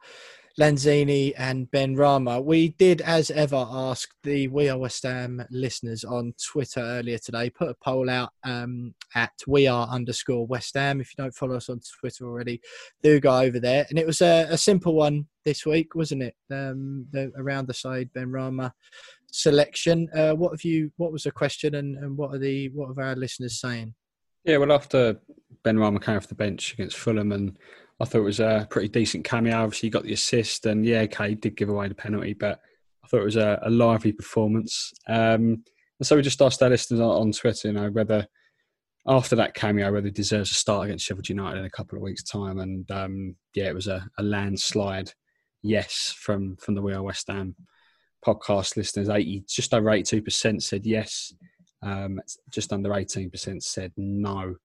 Lanzini 0.58 1.32
and 1.38 1.70
Benrahma. 1.70 2.42
We 2.44 2.70
did, 2.70 3.00
as 3.02 3.30
ever, 3.30 3.66
ask 3.68 4.08
the 4.22 4.48
We 4.48 4.68
Are 4.68 4.78
West 4.78 5.04
Ham 5.04 5.44
listeners 5.50 6.04
on 6.04 6.34
Twitter 6.44 6.80
earlier 6.80 7.18
today. 7.18 7.50
Put 7.50 7.68
a 7.68 7.76
poll 7.82 8.10
out 8.10 8.30
um, 8.44 8.94
at 9.14 9.32
We 9.46 9.66
Are 9.66 9.86
underscore 9.88 10.46
West 10.46 10.74
Ham. 10.74 11.00
If 11.00 11.12
you 11.12 11.22
don't 11.22 11.34
follow 11.34 11.56
us 11.56 11.68
on 11.68 11.80
Twitter 12.00 12.26
already, 12.26 12.60
do 13.02 13.20
go 13.20 13.38
over 13.38 13.60
there. 13.60 13.86
And 13.90 13.98
it 13.98 14.06
was 14.06 14.20
a, 14.20 14.46
a 14.50 14.58
simple 14.58 14.94
one 14.94 15.26
this 15.44 15.64
week, 15.64 15.94
wasn't 15.94 16.24
it? 16.24 16.34
Um, 16.50 17.06
the, 17.12 17.32
around 17.36 17.68
the 17.68 17.74
side, 17.74 18.10
Benrahma 18.14 18.72
selection. 19.32 20.08
Uh, 20.14 20.32
what 20.32 20.52
have 20.52 20.64
you? 20.64 20.92
What 20.96 21.12
was 21.12 21.22
the 21.24 21.30
question, 21.30 21.76
and, 21.76 21.96
and 21.98 22.16
what 22.16 22.34
are 22.34 22.38
the 22.38 22.68
what 22.70 22.96
are 22.96 23.02
our 23.02 23.16
listeners 23.16 23.60
saying? 23.60 23.94
Yeah, 24.44 24.56
well, 24.56 24.72
after 24.72 25.20
Benrahma 25.64 26.02
came 26.02 26.16
off 26.16 26.28
the 26.28 26.34
bench 26.34 26.74
against 26.74 26.96
Fulham, 26.96 27.32
and 27.32 27.56
I 28.00 28.04
thought 28.06 28.20
it 28.20 28.24
was 28.24 28.40
a 28.40 28.66
pretty 28.70 28.88
decent 28.88 29.24
cameo. 29.24 29.56
Obviously, 29.62 29.88
he 29.88 29.90
got 29.90 30.04
the 30.04 30.14
assist, 30.14 30.66
and 30.66 30.86
yeah, 30.86 31.00
okay, 31.02 31.34
did 31.34 31.56
give 31.56 31.68
away 31.68 31.88
the 31.88 31.94
penalty, 31.94 32.32
but 32.32 32.60
I 33.04 33.08
thought 33.08 33.20
it 33.20 33.24
was 33.24 33.36
a, 33.36 33.58
a 33.62 33.70
lively 33.70 34.12
performance. 34.12 34.92
Um, 35.08 35.64
and 35.98 36.06
so 36.06 36.16
we 36.16 36.22
just 36.22 36.40
asked 36.40 36.62
our 36.62 36.70
listeners 36.70 37.00
on, 37.00 37.10
on 37.10 37.32
Twitter, 37.32 37.68
you 37.68 37.74
know, 37.74 37.90
whether 37.90 38.26
after 39.06 39.36
that 39.36 39.54
cameo, 39.54 39.92
whether 39.92 40.06
he 40.06 40.12
deserves 40.12 40.50
a 40.50 40.54
start 40.54 40.86
against 40.86 41.04
Sheffield 41.04 41.28
United 41.28 41.58
in 41.58 41.64
a 41.64 41.70
couple 41.70 41.96
of 41.96 42.02
weeks' 42.02 42.22
time. 42.22 42.58
And 42.58 42.90
um, 42.90 43.36
yeah, 43.54 43.68
it 43.68 43.74
was 43.74 43.86
a, 43.86 44.08
a 44.18 44.22
landslide 44.22 45.12
yes 45.62 46.14
from 46.18 46.56
from 46.56 46.74
the 46.74 46.82
We 46.82 46.94
Are 46.94 47.02
West 47.02 47.28
Ham 47.28 47.54
podcast 48.24 48.76
listeners. 48.76 49.08
Eighty, 49.08 49.44
just 49.48 49.74
over 49.74 49.90
eighty-two 49.90 50.22
percent 50.22 50.62
said 50.62 50.86
yes. 50.86 51.34
Um, 51.82 52.20
just 52.50 52.72
under 52.72 52.94
eighteen 52.94 53.30
percent 53.30 53.62
said 53.62 53.92
no. 53.96 54.56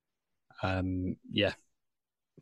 Um, 0.64 1.18
yeah, 1.30 1.54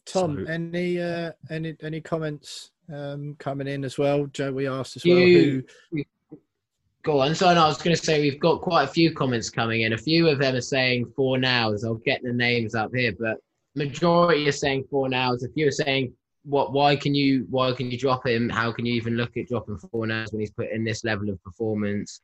Tom, 0.06 0.46
So- 0.46 0.52
any 0.52 1.00
uh, 1.02 1.32
any 1.50 1.76
any 1.82 2.02
comments 2.02 2.72
um, 2.94 3.36
coming 3.39 3.68
in 3.68 3.84
as 3.84 3.98
well? 3.98 4.26
Joe, 4.28 4.52
we 4.52 4.68
asked 4.68 4.98
as 4.98 5.06
well. 5.06 5.18
You- 5.18 5.64
Who, 5.91 6.04
Go 7.04 7.20
on. 7.20 7.36
So 7.36 7.54
no, 7.54 7.66
I 7.66 7.68
was 7.68 7.82
going 7.82 7.94
to 7.96 8.02
say 8.02 8.22
we've 8.22 8.39
got 8.39 8.62
quite 8.62 8.84
a 8.84 8.88
few 8.88 9.14
comments 9.14 9.50
coming 9.50 9.82
in. 9.82 9.91
A 9.91 9.98
few 9.98 10.30
of 10.30 10.39
them 10.39 10.56
are 10.56 10.62
saying 10.62 11.08
Fornals. 11.18 11.84
I'll 11.84 11.96
get 11.96 12.24
the 12.24 12.32
names 12.32 12.76
up 12.76 12.91
here, 12.96 13.12
but 13.20 13.39
majority 13.76 14.48
are 14.48 14.54
saying 14.54 14.86
Fornals. 14.89 15.44
A 15.44 15.50
few 15.52 15.68
are 15.68 15.72
saying 15.72 16.14
what? 16.46 16.72
Why 16.72 16.96
can 16.96 17.14
you? 17.14 17.46
Why 17.50 17.74
can 17.74 17.91
you 17.91 17.98
drop 17.98 18.26
him? 18.26 18.50
How 18.50 18.72
can 18.72 18.86
you 18.86 18.94
even 18.94 19.18
look 19.18 19.36
at 19.36 19.50
dropping 19.50 19.80
Fornals 19.80 20.32
when 20.32 20.39
he's 20.39 20.52
put 20.52 20.70
in 20.72 20.86
this 20.86 21.04
level 21.04 21.30
of 21.30 21.44
performance? 21.44 22.22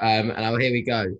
Um, 0.00 0.30
and 0.30 0.44
oh, 0.46 0.56
here 0.56 0.72
we 0.72 0.80
go. 0.80 1.14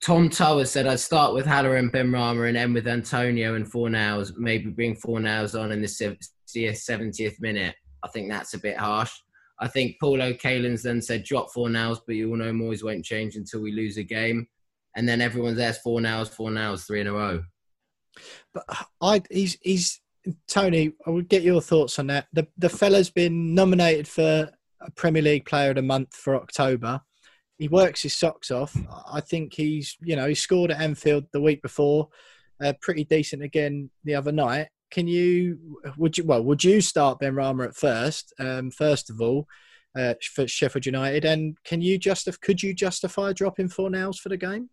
Tom 0.00 0.30
Tower 0.30 0.64
said 0.64 0.86
I'd 0.86 1.00
start 1.00 1.34
with 1.34 1.44
Haller 1.44 1.76
and 1.76 1.90
Ben 1.90 2.12
Rama 2.12 2.42
and 2.42 2.56
end 2.56 2.74
with 2.74 2.86
Antonio 2.86 3.54
and 3.54 3.70
Fornals. 3.70 4.36
Maybe 4.36 4.70
bring 4.70 4.94
Fornals 4.94 5.60
on 5.60 5.72
in 5.72 5.80
the 5.80 5.86
70th 5.86 7.40
minute. 7.40 7.74
I 8.02 8.08
think 8.08 8.30
that's 8.30 8.54
a 8.54 8.58
bit 8.58 8.76
harsh. 8.76 9.12
I 9.60 9.66
think 9.66 9.96
Paulo 10.00 10.32
Kalins 10.32 10.82
then 10.82 11.02
said 11.02 11.24
drop 11.24 11.48
Fornals, 11.52 11.98
but 12.06 12.14
you 12.14 12.30
all 12.30 12.36
know 12.36 12.52
Moyes 12.52 12.84
won't 12.84 13.04
change 13.04 13.34
until 13.34 13.60
we 13.60 13.72
lose 13.72 13.96
a 13.96 14.04
game. 14.04 14.46
And 14.96 15.08
then 15.08 15.20
everyone's 15.20 15.56
there's 15.56 15.80
Fornals, 15.80 16.28
four 16.28 16.50
nows, 16.50 16.84
three 16.84 17.00
in 17.00 17.08
a 17.08 17.12
row. 17.12 17.42
But 18.54 18.64
uh, 18.68 18.84
I, 19.00 19.22
he's 19.30 19.58
he's 19.62 20.00
Tony. 20.46 20.92
I 21.06 21.10
would 21.10 21.28
get 21.28 21.42
your 21.42 21.60
thoughts 21.60 21.98
on 21.98 22.06
that. 22.08 22.26
The 22.32 22.46
the 22.56 22.68
fella's 22.68 23.10
been 23.10 23.54
nominated 23.54 24.06
for 24.06 24.50
a 24.80 24.90
Premier 24.92 25.22
League 25.22 25.44
Player 25.44 25.70
of 25.70 25.76
the 25.76 25.82
Month 25.82 26.14
for 26.14 26.36
October. 26.36 27.00
He 27.58 27.68
works 27.68 28.02
his 28.02 28.14
socks 28.14 28.50
off. 28.50 28.76
I 29.10 29.20
think 29.20 29.54
he's 29.54 29.96
you 30.00 30.16
know 30.16 30.28
he 30.28 30.34
scored 30.34 30.70
at 30.70 30.80
Anfield 30.80 31.26
the 31.32 31.40
week 31.40 31.60
before, 31.62 32.08
uh, 32.62 32.72
pretty 32.80 33.04
decent 33.04 33.42
again 33.42 33.90
the 34.04 34.14
other 34.14 34.32
night. 34.32 34.68
Can 34.90 35.06
you 35.06 35.80
would 35.96 36.16
you 36.16 36.24
well 36.24 36.42
would 36.42 36.64
you 36.64 36.80
start 36.80 37.20
Benrahma 37.20 37.68
at 37.68 37.76
first? 37.76 38.32
Um, 38.38 38.70
first 38.70 39.10
of 39.10 39.20
all. 39.20 39.46
Uh, 39.98 40.14
for 40.34 40.46
Sheffield 40.46 40.86
United, 40.86 41.24
and 41.24 41.56
can 41.64 41.80
you 41.80 41.98
justify? 41.98 42.36
Could 42.42 42.62
you 42.62 42.72
justify 42.72 43.32
dropping 43.32 43.68
Fornals 43.68 44.18
for 44.18 44.28
the 44.28 44.36
game? 44.36 44.68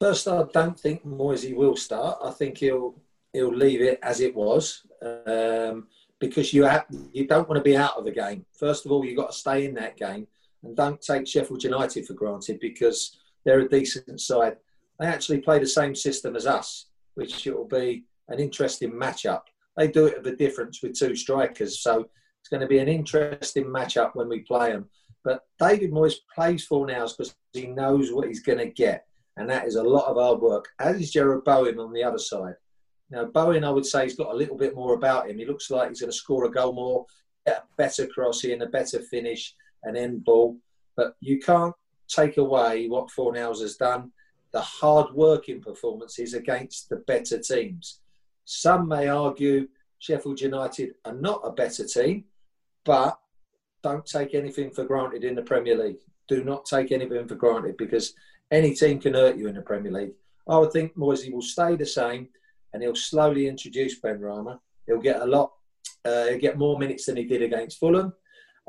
First, 0.00 0.28
I 0.28 0.42
don't 0.52 0.78
think 0.78 1.04
Moisey 1.06 1.54
will 1.54 1.76
start. 1.76 2.18
I 2.22 2.30
think 2.32 2.58
he'll 2.58 2.96
he'll 3.32 3.54
leave 3.54 3.80
it 3.80 3.98
as 4.02 4.20
it 4.20 4.34
was 4.34 4.86
um, 5.26 5.86
because 6.18 6.52
you 6.52 6.64
have, 6.64 6.86
you 7.12 7.26
don't 7.26 7.48
want 7.48 7.58
to 7.58 7.62
be 7.62 7.76
out 7.76 7.96
of 7.96 8.04
the 8.04 8.10
game. 8.10 8.44
First 8.52 8.84
of 8.84 8.92
all, 8.92 9.04
you've 9.04 9.16
got 9.16 9.30
to 9.30 9.36
stay 9.38 9.64
in 9.64 9.74
that 9.74 9.96
game 9.96 10.26
and 10.62 10.76
don't 10.76 11.00
take 11.00 11.26
Sheffield 11.26 11.64
United 11.64 12.06
for 12.06 12.14
granted 12.14 12.60
because 12.60 13.16
they're 13.44 13.60
a 13.60 13.68
decent 13.68 14.20
side. 14.20 14.56
They 14.98 15.06
actually 15.06 15.40
play 15.40 15.58
the 15.58 15.66
same 15.66 15.94
system 15.94 16.36
as 16.36 16.46
us, 16.46 16.86
which 17.14 17.46
will 17.46 17.66
be 17.66 18.04
an 18.28 18.38
interesting 18.38 18.92
matchup. 18.92 19.42
They 19.76 19.88
do 19.88 20.06
it 20.06 20.18
with 20.18 20.32
a 20.32 20.36
difference 20.36 20.82
with 20.82 20.98
two 20.98 21.16
strikers, 21.16 21.80
so 21.80 22.08
it's 22.40 22.48
going 22.50 22.60
to 22.60 22.66
be 22.66 22.78
an 22.78 22.88
interesting 22.88 23.64
matchup 23.64 24.10
when 24.14 24.28
we 24.28 24.40
play 24.40 24.72
them. 24.72 24.88
But 25.24 25.42
David 25.58 25.92
Moyes 25.92 26.16
plays 26.34 26.66
Fornals 26.66 27.16
because 27.16 27.34
he 27.52 27.66
knows 27.66 28.12
what 28.12 28.28
he's 28.28 28.42
going 28.42 28.58
to 28.58 28.66
get, 28.66 29.06
and 29.36 29.48
that 29.48 29.66
is 29.66 29.76
a 29.76 29.82
lot 29.82 30.06
of 30.06 30.16
hard 30.16 30.40
work. 30.40 30.68
As 30.78 31.00
is 31.00 31.12
Jarrod 31.12 31.44
Bowen 31.44 31.78
on 31.78 31.92
the 31.92 32.04
other 32.04 32.18
side. 32.18 32.54
Now, 33.10 33.24
Bowen, 33.24 33.64
I 33.64 33.70
would 33.70 33.86
say, 33.86 34.04
he's 34.04 34.16
got 34.16 34.32
a 34.32 34.36
little 34.36 34.56
bit 34.56 34.74
more 34.74 34.94
about 34.94 35.28
him. 35.28 35.38
He 35.38 35.44
looks 35.44 35.70
like 35.70 35.88
he's 35.88 36.00
going 36.00 36.12
to 36.12 36.16
score 36.16 36.44
a 36.44 36.50
goal 36.50 36.72
more, 36.72 37.06
get 37.44 37.58
a 37.58 37.76
better 37.76 38.06
cross 38.06 38.44
in, 38.44 38.62
a 38.62 38.66
better 38.66 39.00
finish, 39.00 39.54
an 39.82 39.96
end 39.96 40.24
ball. 40.24 40.58
But 40.96 41.16
you 41.20 41.40
can't 41.40 41.74
take 42.08 42.36
away 42.36 42.88
what 42.88 43.08
Fornals 43.08 43.60
has 43.60 43.76
done, 43.76 44.12
the 44.52 44.60
hard 44.60 45.12
working 45.14 45.60
performances 45.60 46.34
against 46.34 46.88
the 46.88 46.96
better 46.96 47.38
teams. 47.38 48.00
Some 48.44 48.88
may 48.88 49.08
argue 49.08 49.68
Sheffield 50.00 50.40
United 50.40 50.94
are 51.04 51.14
not 51.14 51.40
a 51.44 51.52
better 51.52 51.86
team, 51.86 52.24
but 52.84 53.18
don't 53.82 54.04
take 54.04 54.34
anything 54.34 54.70
for 54.70 54.84
granted 54.84 55.24
in 55.24 55.34
the 55.34 55.42
Premier 55.42 55.76
League. 55.76 56.00
Do 56.28 56.42
not 56.44 56.64
take 56.64 56.92
anything 56.92 57.28
for 57.28 57.34
granted 57.34 57.76
because 57.76 58.14
any 58.50 58.74
team 58.74 58.98
can 58.98 59.14
hurt 59.14 59.36
you 59.36 59.46
in 59.46 59.54
the 59.54 59.62
Premier 59.62 59.92
League. 59.92 60.12
I 60.48 60.58
would 60.58 60.72
think 60.72 60.96
Moisey 60.96 61.32
will 61.32 61.42
stay 61.42 61.76
the 61.76 61.86
same 61.86 62.28
and 62.72 62.82
he'll 62.82 62.94
slowly 62.94 63.46
introduce 63.46 64.00
Benrahma. 64.00 64.58
He'll 64.86 64.98
get 64.98 65.22
a 65.22 65.26
lot, 65.26 65.52
uh, 66.04 66.26
he'll 66.26 66.38
get 66.38 66.58
more 66.58 66.78
minutes 66.78 67.06
than 67.06 67.16
he 67.16 67.24
did 67.24 67.42
against 67.42 67.78
Fulham. 67.78 68.12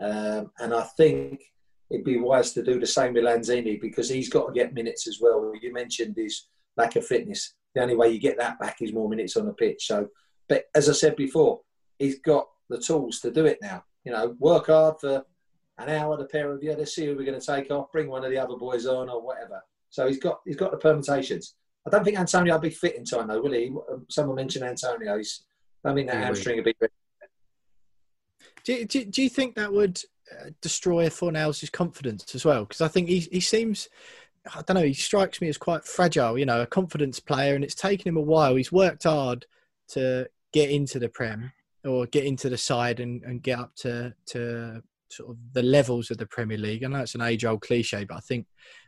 Um, 0.02 0.52
and 0.60 0.74
I 0.74 0.84
think 0.98 1.42
it'd 1.90 2.06
be 2.06 2.18
wise 2.18 2.54
to 2.54 2.64
do 2.64 2.80
the 2.80 2.88
same 2.88 3.14
with 3.14 3.24
Lanzini 3.24 3.80
because 3.80 4.10
he's 4.10 4.30
got 4.30 4.48
to 4.48 4.54
get 4.54 4.74
minutes 4.74 5.08
as 5.08 5.20
well. 5.22 5.52
You 5.62 5.72
mentioned 5.74 6.16
his 6.18 6.48
lack 6.78 6.96
of 6.96 7.06
fitness. 7.06 7.54
The 7.76 7.82
only 7.82 7.96
way 7.96 8.10
you 8.10 8.20
get 8.20 8.38
that 8.38 8.60
back 8.60 8.82
is 8.82 8.94
more 8.94 9.10
minutes 9.10 9.38
on 9.38 9.46
the 9.46 9.54
pitch. 9.54 9.86
So, 9.86 10.08
but 10.50 10.66
as 10.76 10.90
I 10.90 10.94
said 10.94 11.16
before, 11.16 11.62
he's 12.00 12.20
got 12.20 12.48
the 12.70 12.80
tools 12.80 13.20
to 13.20 13.32
do 13.32 13.46
it 13.46 13.60
now. 13.62 13.84
You 14.04 14.14
know, 14.14 14.36
work 14.40 14.68
hard 14.68 14.96
for 15.00 15.24
an 15.78 15.90
hour, 15.90 16.18
the 16.18 16.26
pair 16.26 16.52
of 16.52 16.64
you. 16.64 16.74
Let's 16.74 16.96
see 16.96 17.06
who 17.06 17.16
we're 17.16 17.26
going 17.26 17.40
to 17.40 17.46
take 17.46 17.72
off. 17.72 17.92
Bring 17.92 18.10
one 18.10 18.26
of 18.26 18.32
the 18.32 18.38
other 18.38 18.56
boys 18.56 18.86
on 18.86 19.10
or 19.10 19.22
whatever. 19.22 19.62
So 19.90 20.08
he's 20.08 20.20
got 20.20 20.40
he's 20.46 20.56
got 20.56 20.72
the 20.72 20.78
permutations. 20.78 21.56
I 21.86 21.90
don't 21.90 22.04
think 22.04 22.20
Antonio 22.20 22.54
will 22.54 22.62
be 22.62 22.70
fit 22.70 22.96
in 22.96 23.06
time 23.06 23.28
though, 23.28 23.42
will 23.42 23.54
he? 23.54 23.74
Someone 24.10 24.36
mentioned 24.36 24.66
Antonio. 24.66 25.18
He's, 25.18 25.44
I 25.84 25.94
mean, 25.94 26.08
that 26.08 26.24
hamstring 26.24 26.58
will 26.58 26.64
be. 26.64 26.76
Do, 28.64 28.86
do, 28.86 29.06
do 29.06 29.24
you 29.24 29.30
think 29.30 29.56
that 29.56 29.72
would 29.72 30.02
uh, 30.32 30.50
destroy 30.62 31.08
Fornals' 31.08 31.72
confidence 31.72 32.36
as 32.36 32.46
well? 32.46 32.66
Because 32.66 32.82
I 32.82 32.88
think 32.88 33.10
he 33.10 33.20
he 33.20 33.40
seems, 33.40 33.90
I 34.54 34.62
don't 34.62 34.76
know, 34.76 34.84
he 34.84 34.94
strikes 34.94 35.42
me 35.42 35.50
as 35.50 35.58
quite 35.58 35.86
fragile. 35.86 36.38
You 36.38 36.46
know, 36.46 36.62
a 36.62 36.68
confidence 36.68 37.20
player, 37.20 37.56
and 37.56 37.64
it's 37.64 37.76
taken 37.76 38.08
him 38.08 38.18
a 38.18 38.22
while. 38.22 38.56
He's 38.56 38.72
worked 38.72 39.04
hard 39.04 39.46
to 39.90 40.30
get 40.54 40.70
into 40.70 41.00
the 41.00 41.10
prem 41.10 41.52
or 41.84 42.06
get 42.06 42.26
into 42.26 42.50
the 42.50 42.58
side 42.58 43.00
and, 43.00 43.24
and 43.24 43.42
get 43.42 43.60
up 43.60 43.76
to 43.78 44.14
to 44.28 44.82
sort 45.10 45.32
of 45.32 45.38
the 45.54 45.64
levels 45.64 46.12
of 46.12 46.18
the 46.18 46.26
Premier 46.26 46.58
League. 46.58 46.84
I 46.84 46.88
know 46.88 47.02
it's 47.02 47.16
an 47.16 47.22
age 47.22 47.46
old 47.46 47.62
cliche, 47.62 48.06
but 48.06 48.18
I 48.18 48.22
think 48.22 48.48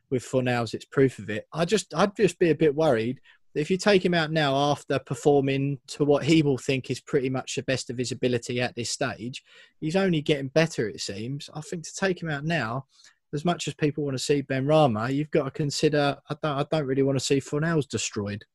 with 0.09 0.23
Fornals, 0.23 0.73
it's 0.73 0.85
proof 0.85 1.19
of 1.19 1.29
it. 1.29 1.47
I 1.51 1.65
just, 1.65 1.93
I'd 1.93 2.15
just 2.15 2.39
be 2.39 2.51
a 2.51 2.55
bit 2.55 2.75
worried 2.75 3.19
if 3.55 3.69
you 3.69 3.77
take 3.77 4.03
him 4.03 4.13
out 4.13 4.31
now 4.31 4.55
after 4.55 4.97
performing 4.99 5.79
to 5.87 6.05
what 6.05 6.23
he 6.23 6.41
will 6.41 6.57
think 6.57 6.89
is 6.89 6.99
pretty 6.99 7.29
much 7.29 7.55
the 7.55 7.63
best 7.63 7.89
of 7.89 7.97
his 7.97 8.11
ability 8.11 8.59
at 8.59 8.75
this 8.75 8.89
stage, 8.89 9.43
he's 9.79 9.95
only 9.95 10.21
getting 10.21 10.47
better, 10.47 10.89
it 10.89 11.01
seems. 11.01 11.49
I 11.53 11.61
think 11.61 11.83
to 11.83 11.95
take 11.95 12.21
him 12.21 12.29
out 12.29 12.45
now, 12.45 12.85
as 13.33 13.45
much 13.45 13.67
as 13.67 13.73
people 13.73 14.03
want 14.03 14.15
to 14.15 14.23
see 14.23 14.43
Benrahma, 14.43 15.13
you've 15.13 15.31
got 15.31 15.45
to 15.45 15.51
consider. 15.51 16.17
I 16.29 16.35
don't, 16.41 16.57
I 16.57 16.65
don't 16.69 16.87
really 16.87 17.03
want 17.03 17.17
to 17.17 17.23
see 17.23 17.39
Fornals 17.39 17.87
destroyed. 17.87 18.45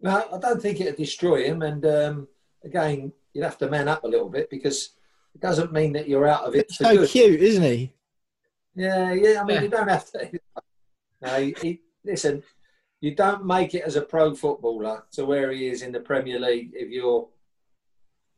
No, 0.00 0.24
I 0.32 0.38
don't 0.38 0.60
think 0.60 0.80
it'd 0.80 0.96
destroy 0.96 1.44
him. 1.44 1.62
And 1.62 1.84
um, 1.86 2.28
again, 2.64 3.12
you'd 3.32 3.44
have 3.44 3.58
to 3.58 3.70
man 3.70 3.88
up 3.88 4.04
a 4.04 4.08
little 4.08 4.28
bit 4.28 4.50
because 4.50 4.90
it 5.34 5.40
doesn't 5.40 5.72
mean 5.72 5.92
that 5.92 6.08
you're 6.08 6.26
out 6.26 6.44
of 6.44 6.54
it. 6.54 6.66
He's 6.68 6.78
so 6.78 6.96
good. 6.96 7.08
cute, 7.08 7.40
isn't 7.40 7.62
he? 7.62 7.94
Yeah, 8.74 9.12
yeah. 9.12 9.40
I 9.40 9.44
mean, 9.44 9.56
yeah. 9.56 9.62
you 9.62 9.68
don't 9.68 9.88
have 9.88 10.10
to. 10.12 10.30
No, 11.22 11.40
he, 11.62 11.80
listen, 12.04 12.42
you 13.04 13.14
don't 13.14 13.44
make 13.44 13.74
it 13.74 13.82
as 13.82 13.96
a 13.96 14.00
pro 14.00 14.34
footballer 14.34 15.02
to 15.12 15.26
where 15.26 15.52
he 15.52 15.68
is 15.68 15.82
in 15.82 15.92
the 15.92 16.00
Premier 16.00 16.40
League 16.40 16.70
if 16.72 16.88
you're 16.88 17.28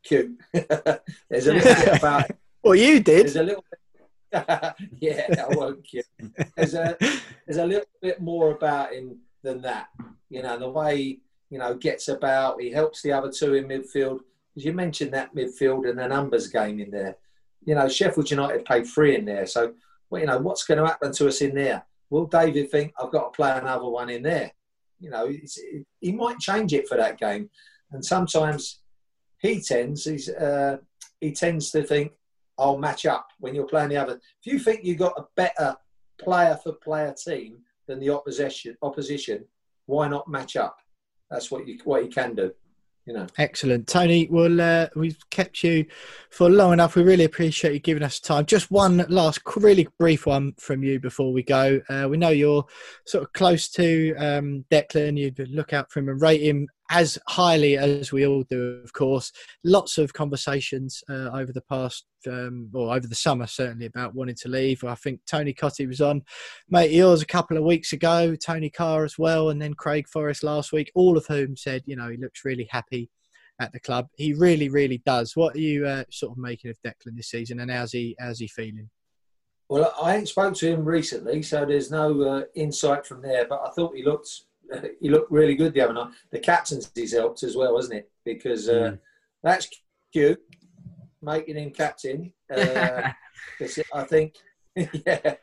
cute. 0.03 0.37
There's 0.51 1.47
a 1.47 1.53
little 1.53 1.85
bit 1.85 1.97
about. 1.97 2.31
Well, 2.63 2.75
you 2.75 2.99
did. 2.99 3.27
There's 3.27 3.37
a 3.37 3.43
little. 3.43 3.63
Bit, 3.71 4.73
yeah, 4.99 5.45
I 5.49 5.55
won't 5.55 5.85
cute. 5.85 6.05
There's 6.57 6.73
a 6.73 6.97
there's 6.99 7.59
a 7.59 7.65
little 7.65 7.87
bit 8.01 8.19
more 8.19 8.51
about 8.51 8.91
him 8.91 9.19
than 9.41 9.61
that. 9.61 9.87
You 10.29 10.43
know, 10.43 10.59
the 10.59 10.67
way 10.67 10.97
he, 10.97 11.19
you 11.49 11.59
know 11.59 11.75
gets 11.75 12.09
about. 12.09 12.59
He 12.59 12.69
helps 12.69 13.01
the 13.01 13.13
other 13.13 13.31
two 13.31 13.53
in 13.53 13.69
midfield. 13.69 14.19
As 14.57 14.65
you 14.65 14.73
mentioned 14.73 15.13
that 15.13 15.33
midfield 15.33 15.89
and 15.89 15.97
the 15.97 16.09
numbers 16.09 16.47
game 16.47 16.81
in 16.81 16.91
there. 16.91 17.15
You 17.63 17.75
know, 17.75 17.87
Sheffield 17.87 18.29
United 18.29 18.65
played 18.65 18.85
three 18.85 19.15
in 19.15 19.23
there, 19.23 19.45
so 19.45 19.73
well, 20.09 20.19
you 20.19 20.27
know, 20.27 20.39
what's 20.39 20.65
going 20.65 20.79
to 20.79 20.87
happen 20.87 21.13
to 21.13 21.27
us 21.29 21.39
in 21.39 21.55
there? 21.55 21.85
Will 22.09 22.25
David 22.25 22.69
think 22.69 22.91
I've 23.01 23.11
got 23.11 23.31
to 23.31 23.35
play 23.37 23.51
another 23.51 23.87
one 23.87 24.09
in 24.09 24.23
there? 24.23 24.51
You 24.99 25.09
know, 25.09 25.27
it, 25.27 25.85
he 25.99 26.11
might 26.11 26.39
change 26.39 26.73
it 26.73 26.87
for 26.87 26.97
that 26.97 27.19
game, 27.19 27.49
and 27.91 28.03
sometimes 28.03 28.79
he 29.39 29.61
tends 29.61 30.07
uh, 30.07 30.77
he 31.21 31.31
tends 31.31 31.71
to 31.71 31.83
think 31.83 32.11
I'll 32.57 32.77
match 32.77 33.05
up 33.05 33.27
when 33.39 33.53
you're 33.53 33.67
playing 33.67 33.89
the 33.89 33.97
other. 33.97 34.19
If 34.43 34.51
you 34.51 34.59
think 34.59 34.83
you've 34.83 34.97
got 34.97 35.17
a 35.17 35.25
better 35.35 35.75
player 36.19 36.59
for 36.63 36.73
player 36.73 37.13
team 37.13 37.59
than 37.87 37.99
the 37.99 38.09
opposition, 38.09 38.75
opposition, 38.81 39.45
why 39.85 40.07
not 40.07 40.27
match 40.27 40.55
up? 40.55 40.77
That's 41.29 41.51
what 41.51 41.67
you 41.67 41.77
what 41.83 42.03
you 42.03 42.09
can 42.09 42.35
do 42.35 42.51
you 43.07 43.13
know. 43.13 43.25
Excellent, 43.37 43.87
Tony. 43.87 44.27
Well, 44.29 44.59
uh, 44.59 44.87
we've 44.95 45.17
kept 45.29 45.63
you 45.63 45.85
for 46.29 46.49
long 46.49 46.73
enough. 46.73 46.95
We 46.95 47.03
really 47.03 47.23
appreciate 47.23 47.73
you 47.73 47.79
giving 47.79 48.03
us 48.03 48.19
time. 48.19 48.45
Just 48.45 48.69
one 48.69 49.05
last, 49.07 49.39
really 49.55 49.87
brief 49.97 50.25
one 50.25 50.53
from 50.57 50.83
you 50.83 50.99
before 50.99 51.31
we 51.31 51.41
go. 51.41 51.81
Uh, 51.89 52.07
we 52.09 52.17
know 52.17 52.29
you're 52.29 52.65
sort 53.05 53.23
of 53.23 53.31
close 53.33 53.69
to 53.69 54.13
um, 54.17 54.65
Declan. 54.69 55.17
You'd 55.17 55.39
look 55.49 55.71
out 55.71 55.89
for 55.89 55.99
him 55.99 56.09
and 56.09 56.21
rate 56.21 56.41
him 56.41 56.67
as 56.89 57.17
highly 57.27 57.77
as 57.77 58.11
we 58.11 58.25
all 58.25 58.43
do, 58.49 58.81
of 58.83 58.93
course. 58.93 59.31
Lots 59.63 59.97
of 59.97 60.13
conversations 60.13 61.03
uh, 61.09 61.29
over 61.33 61.51
the 61.51 61.61
past, 61.61 62.05
um, 62.27 62.69
or 62.73 62.95
over 62.95 63.07
the 63.07 63.15
summer, 63.15 63.47
certainly, 63.47 63.85
about 63.85 64.15
wanting 64.15 64.35
to 64.35 64.49
leave. 64.49 64.83
I 64.83 64.95
think 64.95 65.21
Tony 65.25 65.53
Cottee 65.53 65.87
was 65.87 66.01
on, 66.01 66.23
mate, 66.69 66.91
yours 66.91 67.21
a 67.21 67.25
couple 67.25 67.57
of 67.57 67.63
weeks 67.63 67.93
ago, 67.93 68.35
Tony 68.35 68.69
Carr 68.69 69.03
as 69.03 69.17
well, 69.17 69.49
and 69.49 69.61
then 69.61 69.73
Craig 69.73 70.07
Forrest 70.07 70.43
last 70.43 70.71
week, 70.71 70.91
all 70.95 71.17
of 71.17 71.25
whom 71.27 71.57
said, 71.57 71.83
you 71.85 71.95
know, 71.95 72.09
he 72.09 72.17
looks 72.17 72.45
really 72.45 72.67
happy 72.71 73.09
at 73.59 73.73
the 73.73 73.79
club. 73.79 74.07
He 74.15 74.33
really, 74.33 74.69
really 74.69 75.01
does. 75.05 75.35
What 75.35 75.55
are 75.55 75.59
you 75.59 75.85
uh, 75.85 76.03
sort 76.11 76.33
of 76.33 76.37
making 76.37 76.71
of 76.71 76.77
Declan 76.85 77.15
this 77.15 77.31
season, 77.31 77.59
and 77.59 77.71
how's 77.71 77.91
he, 77.91 78.15
how's 78.19 78.39
he 78.39 78.47
feeling? 78.47 78.89
Well, 79.69 79.93
I 80.01 80.15
ain't 80.15 80.29
spoke 80.29 80.53
to 80.55 80.71
him 80.71 80.85
recently, 80.85 81.41
so 81.41 81.65
there's 81.65 81.91
no 81.91 82.21
uh, 82.21 82.41
insight 82.55 83.05
from 83.05 83.21
there. 83.21 83.45
But 83.45 83.63
I 83.65 83.71
thought 83.71 83.97
he 83.97 84.03
looked 84.03 84.29
he 84.99 85.09
looked 85.09 85.31
really 85.31 85.55
good 85.55 85.73
the 85.73 85.81
other 85.81 85.93
night. 85.93 86.11
The 86.31 86.39
captaincy's 86.39 87.13
helped 87.13 87.43
as 87.43 87.55
well, 87.55 87.75
hasn't 87.75 87.99
it? 87.99 88.11
Because 88.25 88.69
uh, 88.69 88.71
mm. 88.71 88.99
that's 89.43 89.67
cute, 90.11 90.39
making 91.21 91.57
him 91.57 91.71
captain. 91.71 92.33
Uh, 92.53 93.11
I 93.93 94.03
think, 94.03 94.35
yeah. 94.75 95.35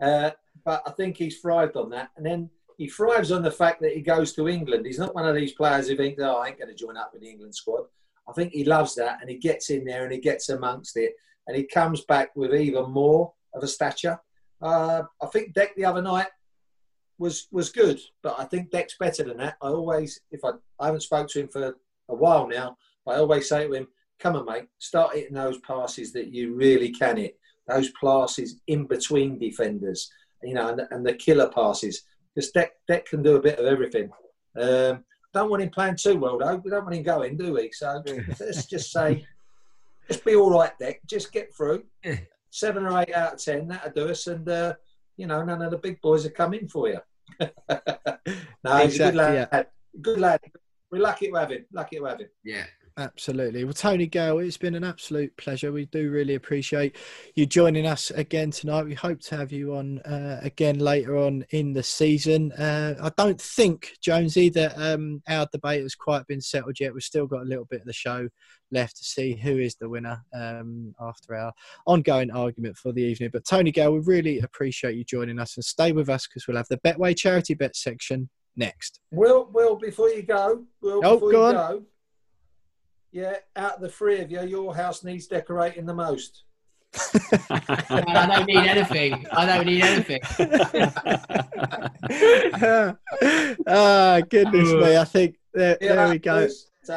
Uh, 0.00 0.30
but 0.64 0.82
I 0.86 0.90
think 0.92 1.16
he's 1.16 1.40
thrived 1.40 1.76
on 1.76 1.90
that. 1.90 2.10
And 2.16 2.24
then 2.24 2.50
he 2.76 2.88
thrives 2.88 3.32
on 3.32 3.42
the 3.42 3.50
fact 3.50 3.80
that 3.82 3.94
he 3.94 4.00
goes 4.00 4.32
to 4.34 4.48
England. 4.48 4.86
He's 4.86 4.98
not 4.98 5.14
one 5.14 5.26
of 5.26 5.34
these 5.34 5.52
players 5.52 5.88
who 5.88 5.96
think, 5.96 6.18
oh, 6.20 6.36
I 6.36 6.48
ain't 6.48 6.58
going 6.58 6.68
to 6.68 6.74
join 6.74 6.96
up 6.96 7.10
with 7.12 7.22
the 7.22 7.30
England 7.30 7.54
squad. 7.54 7.84
I 8.28 8.32
think 8.32 8.52
he 8.52 8.64
loves 8.64 8.94
that 8.96 9.18
and 9.20 9.28
he 9.28 9.36
gets 9.36 9.70
in 9.70 9.84
there 9.84 10.04
and 10.04 10.12
he 10.12 10.18
gets 10.18 10.48
amongst 10.48 10.96
it 10.96 11.12
and 11.46 11.56
he 11.56 11.64
comes 11.64 12.02
back 12.04 12.34
with 12.36 12.54
even 12.54 12.90
more 12.90 13.32
of 13.54 13.62
a 13.62 13.68
stature. 13.68 14.18
Uh, 14.60 15.02
I 15.20 15.26
think 15.26 15.54
Deck 15.54 15.74
the 15.76 15.84
other 15.84 16.02
night 16.02 16.28
was 17.22 17.46
was 17.52 17.70
good, 17.70 18.00
but 18.22 18.34
I 18.38 18.44
think 18.44 18.70
Deck's 18.70 18.96
better 18.98 19.22
than 19.22 19.38
that. 19.38 19.56
I 19.62 19.68
always, 19.68 20.20
if 20.32 20.44
I, 20.44 20.50
I 20.78 20.86
haven't 20.86 21.02
spoke 21.02 21.28
to 21.28 21.40
him 21.40 21.48
for 21.48 21.76
a 22.08 22.14
while 22.14 22.48
now, 22.48 22.76
I 23.06 23.14
always 23.14 23.48
say 23.48 23.66
to 23.66 23.72
him, 23.72 23.88
"Come 24.18 24.36
on, 24.36 24.44
mate, 24.44 24.68
start 24.78 25.14
hitting 25.14 25.34
those 25.34 25.58
passes 25.58 26.12
that 26.12 26.32
you 26.32 26.54
really 26.54 26.90
can 26.90 27.16
hit. 27.16 27.38
Those 27.68 27.92
passes 27.92 28.60
in 28.66 28.86
between 28.86 29.38
defenders, 29.38 30.10
you 30.42 30.54
know, 30.54 30.68
and, 30.68 30.82
and 30.90 31.06
the 31.06 31.14
killer 31.14 31.48
passes. 31.48 32.02
Because 32.34 32.50
Deck 32.50 32.72
Deck 32.88 33.06
can 33.06 33.22
do 33.22 33.36
a 33.36 33.40
bit 33.40 33.58
of 33.58 33.66
everything. 33.66 34.10
Um, 34.60 35.04
don't 35.32 35.48
want 35.48 35.62
him 35.62 35.70
playing 35.70 35.96
too 35.96 36.18
well 36.18 36.38
though. 36.38 36.56
We 36.56 36.70
don't 36.70 36.84
want 36.84 36.96
him 36.96 37.04
going, 37.04 37.36
do 37.36 37.54
we? 37.54 37.70
So 37.72 38.02
let's 38.40 38.66
just 38.66 38.90
say, 38.90 39.24
just 40.08 40.24
be 40.24 40.34
all 40.34 40.50
right, 40.50 40.76
Deck. 40.78 41.00
Just 41.06 41.32
get 41.32 41.54
through. 41.54 41.84
Seven 42.50 42.84
or 42.84 43.00
eight 43.00 43.14
out 43.14 43.34
of 43.34 43.42
ten, 43.42 43.68
that'll 43.68 43.92
do 43.92 44.10
us. 44.10 44.26
And 44.26 44.46
uh, 44.46 44.74
you 45.16 45.26
know, 45.26 45.42
none 45.44 45.62
of 45.62 45.70
the 45.70 45.78
big 45.78 46.00
boys 46.02 46.26
are 46.26 46.30
coming 46.30 46.68
for 46.68 46.88
you. 46.88 46.98
No, 47.40 48.76
he's 48.78 48.96
a 49.00 49.10
good 49.10 49.14
Exactly, 49.14 49.18
lad. 49.18 49.48
yeah. 49.52 49.62
Good 50.00 50.20
lad. 50.20 50.40
We're 50.90 51.00
lucky 51.02 51.28
to 51.28 51.34
have 51.36 51.50
him. 51.50 51.66
Lucky 51.72 51.96
to 51.96 52.04
have 52.04 52.20
him. 52.20 52.28
Yeah. 52.44 52.64
Absolutely. 52.98 53.64
Well, 53.64 53.72
Tony 53.72 54.06
Gale, 54.06 54.38
it's 54.40 54.58
been 54.58 54.74
an 54.74 54.84
absolute 54.84 55.34
pleasure. 55.36 55.72
We 55.72 55.86
do 55.86 56.10
really 56.10 56.34
appreciate 56.34 56.96
you 57.34 57.46
joining 57.46 57.86
us 57.86 58.10
again 58.10 58.50
tonight. 58.50 58.84
We 58.84 58.94
hope 58.94 59.20
to 59.22 59.36
have 59.36 59.50
you 59.50 59.74
on 59.74 60.00
uh, 60.00 60.40
again 60.42 60.78
later 60.78 61.16
on 61.16 61.46
in 61.50 61.72
the 61.72 61.82
season. 61.82 62.52
Uh, 62.52 62.94
I 63.02 63.10
don't 63.16 63.40
think, 63.40 63.92
Jonesy, 64.02 64.50
that 64.50 64.76
um, 64.76 65.22
our 65.28 65.46
debate 65.52 65.82
has 65.82 65.94
quite 65.94 66.26
been 66.26 66.40
settled 66.40 66.78
yet. 66.80 66.92
We've 66.92 67.02
still 67.02 67.26
got 67.26 67.42
a 67.42 67.48
little 67.48 67.64
bit 67.64 67.80
of 67.80 67.86
the 67.86 67.92
show 67.94 68.28
left 68.70 68.96
to 68.98 69.04
see 69.04 69.36
who 69.36 69.58
is 69.58 69.74
the 69.76 69.88
winner 69.88 70.22
um, 70.34 70.94
after 71.00 71.34
our 71.34 71.52
ongoing 71.86 72.30
argument 72.30 72.76
for 72.76 72.92
the 72.92 73.02
evening. 73.02 73.30
But 73.32 73.46
Tony 73.46 73.70
Gale, 73.70 73.92
we 73.92 74.00
really 74.00 74.40
appreciate 74.40 74.96
you 74.96 75.04
joining 75.04 75.38
us 75.38 75.56
and 75.56 75.64
stay 75.64 75.92
with 75.92 76.08
us 76.10 76.26
because 76.26 76.46
we'll 76.46 76.56
have 76.58 76.68
the 76.68 76.78
Betway 76.78 77.16
charity 77.16 77.54
bet 77.54 77.74
section 77.74 78.28
next. 78.56 79.00
Will, 79.10 79.48
Will, 79.52 79.76
before 79.76 80.10
you 80.10 80.22
go, 80.22 80.64
Oh, 80.84 81.00
before 81.14 81.18
go 81.18 81.28
you 81.30 81.44
on. 81.44 81.54
go, 81.54 81.82
yeah, 83.12 83.36
out 83.56 83.76
of 83.76 83.80
the 83.80 83.88
three 83.88 84.20
of 84.20 84.30
you, 84.30 84.42
your 84.42 84.74
house 84.74 85.02
needs 85.04 85.26
decorating 85.26 85.86
the 85.86 85.94
most. 85.94 86.42
I 87.50 88.26
don't 88.28 88.46
need 88.46 88.58
anything. 88.58 89.26
I 89.32 89.46
don't 89.46 89.66
need 89.66 89.82
anything. 89.82 90.20
ah, 93.66 94.20
goodness 94.28 94.72
me. 94.72 94.96
I 94.96 95.04
think 95.04 95.36
there, 95.54 95.78
Yeah, 95.80 95.94
there 95.94 96.08
we 96.10 96.18
go. 96.18 96.48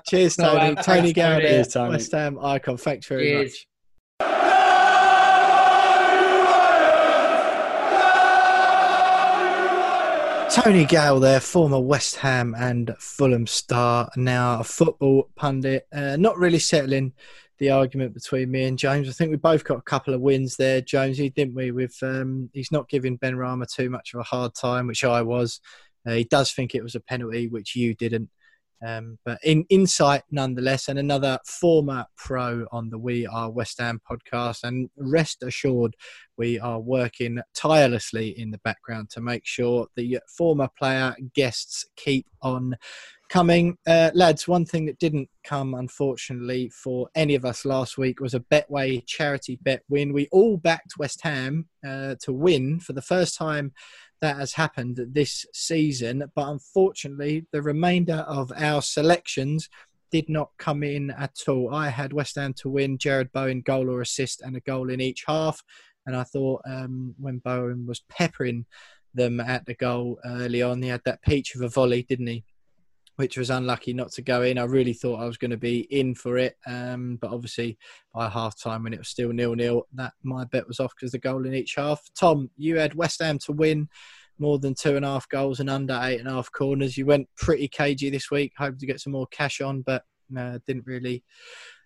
Cheers, 0.08 0.36
Tony. 0.36 0.60
uh, 0.60 0.76
Tony 0.76 0.84
thanks, 0.84 1.14
Gale 1.14 1.30
Tony. 1.34 1.44
there, 1.44 1.52
Cheers, 1.64 1.68
Tony. 1.74 1.90
West 1.92 2.12
Ham 2.12 2.40
icon. 2.42 2.78
Thanks 2.78 3.06
very 3.08 3.24
Cheers. 3.26 3.66
much. 4.20 4.30
Tony 10.56 10.86
Gale 10.86 11.20
there, 11.20 11.42
former 11.42 11.82
West 11.82 12.16
Ham 12.16 12.56
and 12.58 12.96
Fulham 12.98 13.46
star, 13.46 14.10
now 14.16 14.62
a 14.62 14.64
football 14.64 15.30
pundit. 15.36 15.86
Uh, 15.94 16.16
not 16.16 16.38
really 16.38 16.60
settling 16.60 17.12
the 17.58 17.72
argument 17.72 18.14
between 18.14 18.52
me 18.52 18.64
and 18.64 18.80
James. 18.80 19.10
I 19.10 19.12
think 19.12 19.32
we 19.32 19.36
both 19.36 19.66
got 19.66 19.80
a 19.80 19.82
couple 19.82 20.14
of 20.14 20.22
wins 20.22 20.56
there, 20.56 20.80
Jonesy, 20.80 21.30
didn't 21.30 21.56
we? 21.56 21.72
With 21.72 21.98
um, 22.02 22.50
he's 22.54 22.72
not 22.72 22.88
giving 22.88 23.18
Benrahma 23.18 23.70
too 23.70 23.90
much 23.90 24.14
of 24.14 24.22
a 24.22 24.24
hard 24.24 24.56
time, 24.56 24.88
which 24.88 25.04
I 25.04 25.24
was. 25.24 25.60
Uh, 26.08 26.14
he 26.14 26.24
does 26.24 26.54
think 26.54 26.74
it 26.74 26.84
was 26.84 26.96
a 26.96 27.02
penalty, 27.02 27.50
which 27.50 27.76
you 27.76 27.94
didn't. 27.94 28.30
Um, 28.86 29.20
but 29.26 29.40
in 29.44 29.66
insight 29.70 30.24
nonetheless, 30.32 30.88
and 30.88 31.00
another 31.00 31.40
former 31.46 32.06
pro 32.18 32.66
on 32.72 32.90
the 32.90 32.98
We 32.98 33.26
Are 33.28 33.50
West 33.50 33.80
Ham 33.80 34.02
podcast. 34.10 34.64
And 34.64 34.90
rest 34.98 35.44
assured, 35.44 35.96
we 36.38 36.60
are 36.60 36.80
working 36.80 37.40
tirelessly 37.54 38.38
in 38.40 38.52
the 38.52 38.60
background 38.60 39.10
to 39.12 39.22
make 39.22 39.46
sure 39.46 39.88
the 39.96 40.20
former 40.28 40.70
player 40.78 41.16
guests 41.34 41.86
keep 41.96 42.28
on 42.42 42.76
coming. 43.30 43.78
Uh, 43.88 44.12
lads, 44.14 44.48
one 44.48 44.66
thing 44.66 44.86
that 44.86 45.00
didn't 45.00 45.30
come, 45.44 45.74
unfortunately, 45.74 46.70
for 46.70 47.10
any 47.16 47.36
of 47.36 47.46
us 47.46 47.66
last 47.66 47.98
week 47.98 48.20
was 48.20 48.34
a 48.34 48.40
Betway 48.40 49.06
charity 49.06 49.58
bet 49.62 49.82
win. 49.90 50.14
We 50.14 50.28
all 50.32 50.58
backed 50.58 50.98
West 50.98 51.22
Ham 51.24 51.68
uh, 51.86 52.16
to 52.22 52.34
win 52.34 52.80
for 52.80 52.94
the 52.94 53.02
first 53.02 53.38
time 53.38 53.74
that 54.26 54.38
has 54.38 54.54
happened 54.54 55.00
this 55.12 55.46
season, 55.54 56.24
but 56.36 56.48
unfortunately, 56.48 57.46
the 57.52 57.62
remainder 57.62 58.26
of 58.28 58.52
our 58.58 58.82
selections 58.82 59.70
did 60.12 60.28
not 60.30 60.50
come 60.58 60.82
in 60.82 61.12
at 61.12 61.36
all. 61.48 61.72
I 61.72 61.90
had 61.90 62.12
West 62.12 62.36
Ham 62.36 62.56
to 62.56 62.70
win, 62.70 62.98
Jarrod 62.98 63.32
Bowen 63.32 63.62
goal 63.62 63.88
or 63.88 64.02
assist, 64.02 64.42
and 64.42 64.56
a 64.56 64.62
goal 64.62 64.90
in 64.90 65.00
each 65.00 65.26
half. 65.28 65.62
And 66.08 66.16
I 66.16 66.24
thought 66.24 66.64
um, 66.66 67.14
when 67.20 67.38
Bowen 67.38 67.86
was 67.86 68.02
peppering 68.10 68.66
them 69.14 69.40
at 69.40 69.68
the 69.68 69.76
goal 69.76 70.18
early 70.26 70.64
on, 70.64 70.82
he 70.82 70.90
had 70.90 71.04
that 71.06 71.22
peach 71.22 71.54
of 71.54 71.62
a 71.62 71.70
volley, 71.70 72.02
didn't 72.02 72.26
he? 72.26 72.44
Which 73.18 73.38
was 73.38 73.50
unlucky 73.50 73.94
not 73.94 74.12
to 74.14 74.22
go 74.22 74.42
in. 74.42 74.58
I 74.58 74.66
really 74.66 74.92
thought 74.92 75.22
I 75.22 75.26
was 75.26 75.38
going 75.38 75.52
to 75.52 75.58
be 75.58 75.82
in 75.90 76.16
for 76.16 76.38
it, 76.38 76.58
um, 76.68 77.18
but 77.22 77.32
obviously 77.32 77.78
by 78.14 78.28
half 78.28 78.60
time 78.60 78.84
when 78.84 78.94
it 78.94 79.00
was 79.00 79.08
still 79.08 79.32
nil 79.32 79.56
nil, 79.56 79.88
that 79.94 80.14
my 80.24 80.44
bet 80.44 80.68
was 80.68 80.82
off 80.82 80.94
because 80.96 81.14
the 81.14 81.18
goal 81.18 81.46
in 81.46 81.54
each 81.54 81.76
half. 81.78 82.02
Tom, 82.14 82.50
you 82.58 82.78
had 82.78 82.94
West 82.94 83.22
Ham 83.22 83.40
to 83.40 83.54
win 83.54 83.88
more 84.38 84.60
than 84.60 84.74
two 84.74 84.96
and 84.96 85.06
a 85.06 85.08
half 85.08 85.30
goals 85.30 85.60
and 85.60 85.70
under 85.70 85.98
eight 86.04 86.20
and 86.20 86.28
a 86.28 86.32
half 86.32 86.52
corners. 86.52 86.98
You 86.98 87.06
went 87.06 87.30
pretty 87.38 87.68
cagey 87.68 88.10
this 88.10 88.30
week, 88.30 88.54
hoping 88.58 88.80
to 88.80 88.86
get 88.86 89.00
some 89.00 89.14
more 89.14 89.28
cash 89.28 89.62
on, 89.62 89.82
but 89.82 90.04
uh, 90.38 90.60
didn't 90.68 90.86
really. 90.86 91.24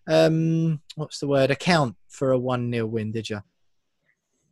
Um, 0.07 0.82
what's 0.95 1.19
the 1.19 1.27
word? 1.27 1.51
Account 1.51 1.95
for 2.07 2.32
a 2.32 2.39
one 2.39 2.71
0 2.71 2.88
win, 2.88 3.11
did 3.11 3.30
you? 3.30 3.41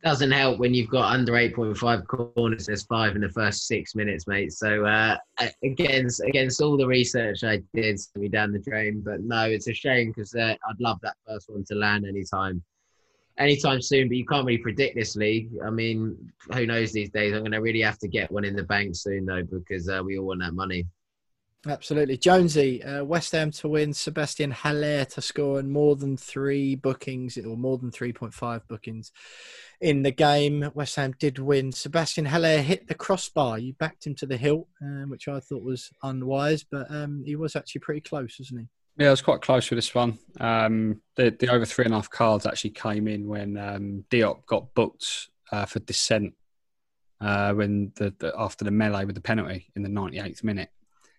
Doesn't 0.04 0.30
help 0.30 0.60
when 0.60 0.74
you've 0.74 0.90
got 0.90 1.12
under 1.12 1.32
8.5 1.32 2.06
corners. 2.34 2.66
There's 2.66 2.84
five 2.84 3.16
in 3.16 3.20
the 3.20 3.30
first 3.30 3.66
six 3.66 3.96
minutes, 3.96 4.28
mate. 4.28 4.52
So 4.52 4.84
uh, 4.86 5.16
against 5.64 6.22
against 6.22 6.60
all 6.60 6.76
the 6.76 6.86
research 6.86 7.42
I 7.42 7.62
did, 7.74 7.98
me 8.14 8.28
down 8.28 8.52
the 8.52 8.60
drain. 8.60 9.02
But 9.04 9.22
no, 9.22 9.44
it's 9.44 9.66
a 9.66 9.74
shame 9.74 10.12
because 10.12 10.34
uh, 10.36 10.54
I'd 10.68 10.80
love 10.80 10.98
that 11.02 11.16
first 11.26 11.50
one 11.50 11.64
to 11.64 11.74
land 11.74 12.06
anytime, 12.06 12.62
anytime 13.38 13.82
soon. 13.82 14.06
But 14.06 14.18
you 14.18 14.24
can't 14.24 14.46
really 14.46 14.62
predict 14.62 14.94
this 14.94 15.16
league. 15.16 15.50
I 15.66 15.70
mean, 15.70 16.16
who 16.54 16.64
knows 16.64 16.92
these 16.92 17.10
days? 17.10 17.34
I'm 17.34 17.40
going 17.40 17.50
to 17.50 17.58
really 17.58 17.82
have 17.82 17.98
to 17.98 18.08
get 18.08 18.30
one 18.30 18.44
in 18.44 18.54
the 18.54 18.62
bank 18.62 18.94
soon 18.94 19.26
though, 19.26 19.42
because 19.42 19.88
uh, 19.88 20.00
we 20.04 20.16
all 20.16 20.26
want 20.26 20.40
that 20.42 20.54
money. 20.54 20.86
Absolutely. 21.66 22.16
Jonesy, 22.16 22.82
uh, 22.84 23.02
West 23.04 23.32
Ham 23.32 23.50
to 23.50 23.68
win, 23.68 23.92
Sebastian 23.92 24.52
Haller 24.52 25.04
to 25.06 25.20
score, 25.20 25.58
and 25.58 25.70
more 25.70 25.96
than 25.96 26.16
three 26.16 26.76
bookings, 26.76 27.36
or 27.36 27.56
more 27.56 27.78
than 27.78 27.90
3.5 27.90 28.60
bookings 28.68 29.10
in 29.80 30.02
the 30.02 30.12
game. 30.12 30.70
West 30.74 30.94
Ham 30.96 31.14
did 31.18 31.40
win. 31.40 31.72
Sebastian 31.72 32.26
Haller 32.26 32.58
hit 32.58 32.86
the 32.86 32.94
crossbar. 32.94 33.58
You 33.58 33.72
backed 33.74 34.06
him 34.06 34.14
to 34.16 34.26
the 34.26 34.36
hilt, 34.36 34.68
um, 34.80 35.10
which 35.10 35.26
I 35.26 35.40
thought 35.40 35.64
was 35.64 35.90
unwise, 36.02 36.62
but 36.62 36.88
um, 36.90 37.24
he 37.26 37.34
was 37.34 37.56
actually 37.56 37.80
pretty 37.80 38.02
close, 38.02 38.38
wasn't 38.38 38.60
he? 38.60 38.66
Yeah, 39.02 39.08
I 39.08 39.10
was 39.10 39.22
quite 39.22 39.42
close 39.42 39.68
with 39.68 39.78
this 39.78 39.94
one. 39.94 40.18
Um, 40.40 41.02
the, 41.16 41.30
the 41.30 41.48
over 41.48 41.64
three 41.64 41.84
and 41.84 41.94
a 41.94 41.96
half 41.96 42.10
cards 42.10 42.46
actually 42.46 42.70
came 42.70 43.08
in 43.08 43.26
when 43.26 43.56
um, 43.56 44.04
Diop 44.10 44.46
got 44.46 44.74
booked 44.74 45.28
uh, 45.50 45.66
for 45.66 45.80
dissent 45.80 46.34
uh, 47.20 47.52
when 47.52 47.92
the, 47.96 48.14
the 48.18 48.32
after 48.36 48.64
the 48.64 48.70
melee 48.70 49.04
with 49.04 49.14
the 49.14 49.20
penalty 49.20 49.70
in 49.74 49.82
the 49.82 49.88
98th 49.88 50.44
minute. 50.44 50.70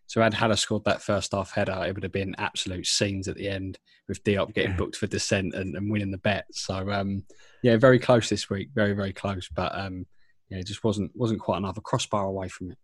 So 0.10 0.24
had 0.24 0.34
Haller 0.34 0.56
scored 0.56 0.86
that 0.86 1.04
first 1.04 1.34
half 1.34 1.52
header, 1.52 1.84
it 1.86 1.94
would 1.94 2.02
have 2.02 2.12
been 2.12 2.34
absolute 2.40 2.88
scenes 2.88 3.28
at 3.28 3.36
the 3.36 3.48
end 3.48 3.78
with 4.08 4.24
Diop 4.24 4.56
getting 4.56 4.76
booked 4.76 4.96
for 4.96 5.06
dissent 5.06 5.54
and, 5.54 5.76
and 5.76 5.92
winning 5.92 6.10
the 6.10 6.18
bet. 6.18 6.46
So 6.52 6.90
um, 6.92 7.24
yeah, 7.62 7.78
very 7.78 8.00
close 8.00 8.28
this 8.28 8.50
week, 8.50 8.70
very 8.74 8.94
very 8.94 9.14
close, 9.14 9.48
but 9.50 9.78
um, 9.78 10.08
yeah, 10.50 10.58
it 10.58 10.66
just 10.66 10.84
wasn't 10.84 11.12
wasn't 11.16 11.42
quite 11.42 11.58
enough 11.58 11.78
a 11.78 11.82
crossbar 11.82 12.26
away 12.26 12.48
from 12.48 12.72
it. 12.72 12.78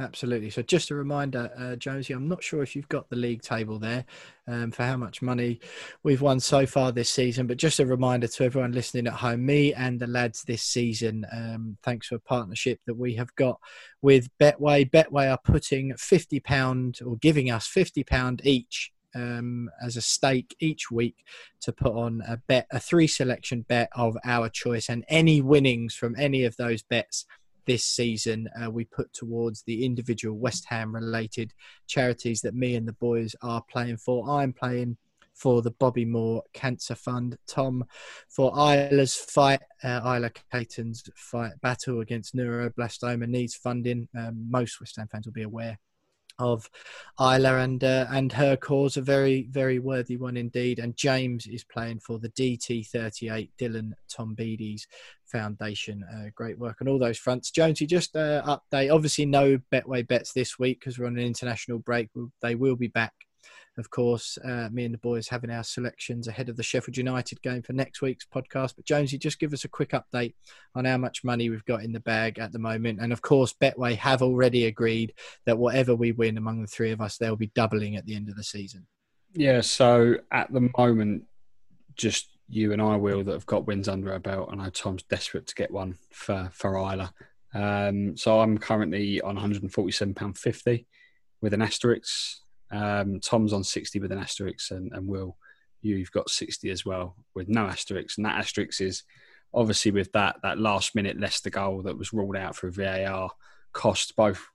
Absolutely. 0.00 0.50
So, 0.50 0.60
just 0.60 0.90
a 0.90 0.94
reminder, 0.96 1.52
uh, 1.56 1.76
Jonesy, 1.76 2.14
I'm 2.14 2.26
not 2.26 2.42
sure 2.42 2.64
if 2.64 2.74
you've 2.74 2.88
got 2.88 3.08
the 3.08 3.16
league 3.16 3.42
table 3.42 3.78
there 3.78 4.04
um, 4.48 4.72
for 4.72 4.82
how 4.82 4.96
much 4.96 5.22
money 5.22 5.60
we've 6.02 6.20
won 6.20 6.40
so 6.40 6.66
far 6.66 6.90
this 6.90 7.10
season, 7.10 7.46
but 7.46 7.58
just 7.58 7.78
a 7.78 7.86
reminder 7.86 8.26
to 8.26 8.44
everyone 8.44 8.72
listening 8.72 9.06
at 9.06 9.12
home, 9.12 9.46
me 9.46 9.72
and 9.72 10.00
the 10.00 10.08
lads 10.08 10.42
this 10.42 10.64
season, 10.64 11.24
um, 11.32 11.76
thanks 11.84 12.08
for 12.08 12.16
a 12.16 12.20
partnership 12.20 12.80
that 12.86 12.96
we 12.96 13.14
have 13.14 13.32
got 13.36 13.60
with 14.02 14.28
Betway. 14.40 14.90
Betway 14.90 15.30
are 15.30 15.38
putting 15.44 15.92
£50 15.92 17.06
or 17.06 17.16
giving 17.18 17.52
us 17.52 17.68
£50 17.68 18.40
each 18.44 18.90
um, 19.14 19.70
as 19.80 19.96
a 19.96 20.02
stake 20.02 20.56
each 20.58 20.90
week 20.90 21.24
to 21.60 21.72
put 21.72 21.94
on 21.94 22.20
a 22.26 22.38
bet, 22.48 22.66
a 22.72 22.80
three 22.80 23.06
selection 23.06 23.62
bet 23.62 23.90
of 23.94 24.16
our 24.24 24.48
choice, 24.48 24.88
and 24.88 25.04
any 25.08 25.40
winnings 25.40 25.94
from 25.94 26.16
any 26.18 26.42
of 26.42 26.56
those 26.56 26.82
bets 26.82 27.26
this 27.66 27.84
season 27.84 28.48
uh, 28.60 28.70
we 28.70 28.84
put 28.84 29.12
towards 29.12 29.62
the 29.62 29.84
individual 29.84 30.38
West 30.38 30.66
Ham 30.68 30.94
related 30.94 31.52
charities 31.86 32.40
that 32.42 32.54
me 32.54 32.76
and 32.76 32.86
the 32.86 32.92
boys 32.94 33.34
are 33.42 33.62
playing 33.70 33.98
for. 33.98 34.28
I'm 34.28 34.52
playing 34.52 34.96
for 35.34 35.62
the 35.62 35.72
Bobby 35.72 36.04
Moore 36.04 36.42
Cancer 36.52 36.94
Fund, 36.94 37.36
Tom 37.46 37.84
for 38.28 38.52
Isla's 38.56 39.16
fight, 39.16 39.60
uh, 39.82 40.00
Isla 40.04 40.30
Caton's 40.52 41.02
fight 41.16 41.52
battle 41.60 42.00
against 42.00 42.36
neuroblastoma 42.36 43.26
needs 43.26 43.54
funding. 43.54 44.08
Um, 44.16 44.46
most 44.48 44.80
West 44.80 44.96
Ham 44.96 45.08
fans 45.10 45.26
will 45.26 45.32
be 45.32 45.42
aware 45.42 45.78
of 46.38 46.68
Isla 47.20 47.58
and 47.58 47.82
uh, 47.82 48.06
and 48.10 48.32
her 48.32 48.56
cause 48.56 48.96
a 48.96 49.02
very 49.02 49.48
very 49.50 49.78
worthy 49.78 50.16
one 50.16 50.36
indeed. 50.36 50.78
And 50.78 50.96
James 50.96 51.46
is 51.46 51.64
playing 51.64 52.00
for 52.00 52.18
the 52.18 52.30
DT38 52.30 53.50
Dylan 53.58 53.92
Tombides 54.08 54.86
Foundation. 55.26 56.04
Uh, 56.04 56.30
great 56.34 56.58
work 56.58 56.78
on 56.80 56.88
all 56.88 56.98
those 56.98 57.18
fronts. 57.18 57.50
Jonesy, 57.50 57.86
just 57.86 58.16
uh, 58.16 58.42
update. 58.72 58.92
Obviously, 58.92 59.26
no 59.26 59.58
Betway 59.72 60.06
bets 60.06 60.32
this 60.32 60.58
week 60.58 60.80
because 60.80 60.98
we're 60.98 61.06
on 61.06 61.18
an 61.18 61.24
international 61.24 61.78
break. 61.78 62.08
They 62.42 62.54
will 62.54 62.76
be 62.76 62.88
back 62.88 63.12
of 63.76 63.90
course, 63.90 64.38
uh, 64.44 64.68
me 64.72 64.84
and 64.84 64.94
the 64.94 64.98
boys 64.98 65.28
having 65.28 65.50
our 65.50 65.64
selections 65.64 66.28
ahead 66.28 66.48
of 66.48 66.56
the 66.56 66.62
Sheffield 66.62 66.96
United 66.96 67.42
game 67.42 67.62
for 67.62 67.72
next 67.72 68.02
week's 68.02 68.26
podcast. 68.26 68.76
But 68.76 68.84
Jonesy, 68.84 69.18
just 69.18 69.40
give 69.40 69.52
us 69.52 69.64
a 69.64 69.68
quick 69.68 69.90
update 69.90 70.34
on 70.74 70.84
how 70.84 70.96
much 70.96 71.24
money 71.24 71.50
we've 71.50 71.64
got 71.64 71.82
in 71.82 71.92
the 71.92 72.00
bag 72.00 72.38
at 72.38 72.52
the 72.52 72.58
moment. 72.58 73.00
And 73.00 73.12
of 73.12 73.22
course, 73.22 73.52
Betway 73.52 73.96
have 73.96 74.22
already 74.22 74.66
agreed 74.66 75.14
that 75.46 75.58
whatever 75.58 75.94
we 75.94 76.12
win 76.12 76.38
among 76.38 76.60
the 76.60 76.68
three 76.68 76.92
of 76.92 77.00
us, 77.00 77.16
they'll 77.16 77.36
be 77.36 77.50
doubling 77.54 77.96
at 77.96 78.06
the 78.06 78.14
end 78.14 78.28
of 78.28 78.36
the 78.36 78.44
season. 78.44 78.86
Yeah, 79.32 79.60
so 79.60 80.16
at 80.30 80.52
the 80.52 80.70
moment, 80.78 81.24
just 81.96 82.28
you 82.48 82.72
and 82.72 82.80
I 82.80 82.96
will 82.96 83.24
that 83.24 83.32
have 83.32 83.46
got 83.46 83.66
wins 83.66 83.88
under 83.88 84.12
our 84.12 84.18
belt. 84.20 84.50
I 84.52 84.56
know 84.56 84.70
Tom's 84.70 85.02
desperate 85.02 85.46
to 85.48 85.54
get 85.54 85.70
one 85.70 85.96
for 86.12 86.48
for 86.52 86.76
Isla. 86.76 87.12
Um, 87.54 88.16
so 88.16 88.40
I'm 88.40 88.58
currently 88.58 89.20
on 89.20 89.36
147 89.36 90.14
pound 90.14 90.38
50 90.38 90.86
with 91.40 91.54
an 91.54 91.62
asterisk. 91.62 92.43
Um, 92.74 93.20
Tom's 93.20 93.52
on 93.52 93.62
60 93.62 94.00
with 94.00 94.12
an 94.12 94.18
asterisk, 94.18 94.70
and, 94.70 94.92
and 94.92 95.06
Will, 95.06 95.36
you've 95.80 96.10
got 96.10 96.30
60 96.30 96.70
as 96.70 96.84
well 96.84 97.16
with 97.34 97.48
no 97.48 97.66
asterisk. 97.66 98.18
And 98.18 98.26
that 98.26 98.38
asterisk 98.38 98.80
is 98.80 99.04
obviously 99.52 99.92
with 99.92 100.10
that 100.12 100.36
that 100.42 100.58
last 100.58 100.94
minute 100.94 101.20
Leicester 101.20 101.50
goal 101.50 101.82
that 101.82 101.96
was 101.96 102.12
ruled 102.12 102.36
out 102.36 102.56
for 102.56 102.70
VAR 102.70 103.30
cost 103.72 104.16
both 104.16 104.48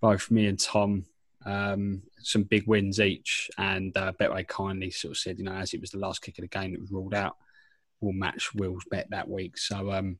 both 0.00 0.30
me 0.30 0.46
and 0.46 0.58
Tom 0.58 1.04
um, 1.44 2.02
some 2.20 2.44
big 2.44 2.66
wins 2.66 3.00
each. 3.00 3.50
And 3.58 3.96
uh, 3.96 4.12
Betway 4.12 4.46
kindly 4.46 4.90
sort 4.90 5.12
of 5.12 5.18
said, 5.18 5.38
you 5.38 5.44
know, 5.44 5.52
as 5.52 5.74
it 5.74 5.80
was 5.80 5.90
the 5.90 5.98
last 5.98 6.22
kick 6.22 6.38
of 6.38 6.42
the 6.42 6.48
game 6.48 6.72
that 6.72 6.80
was 6.80 6.92
ruled 6.92 7.14
out, 7.14 7.36
we'll 8.00 8.12
match 8.12 8.54
Will's 8.54 8.84
bet 8.90 9.10
that 9.10 9.28
week. 9.28 9.58
So 9.58 9.92
um, 9.92 10.18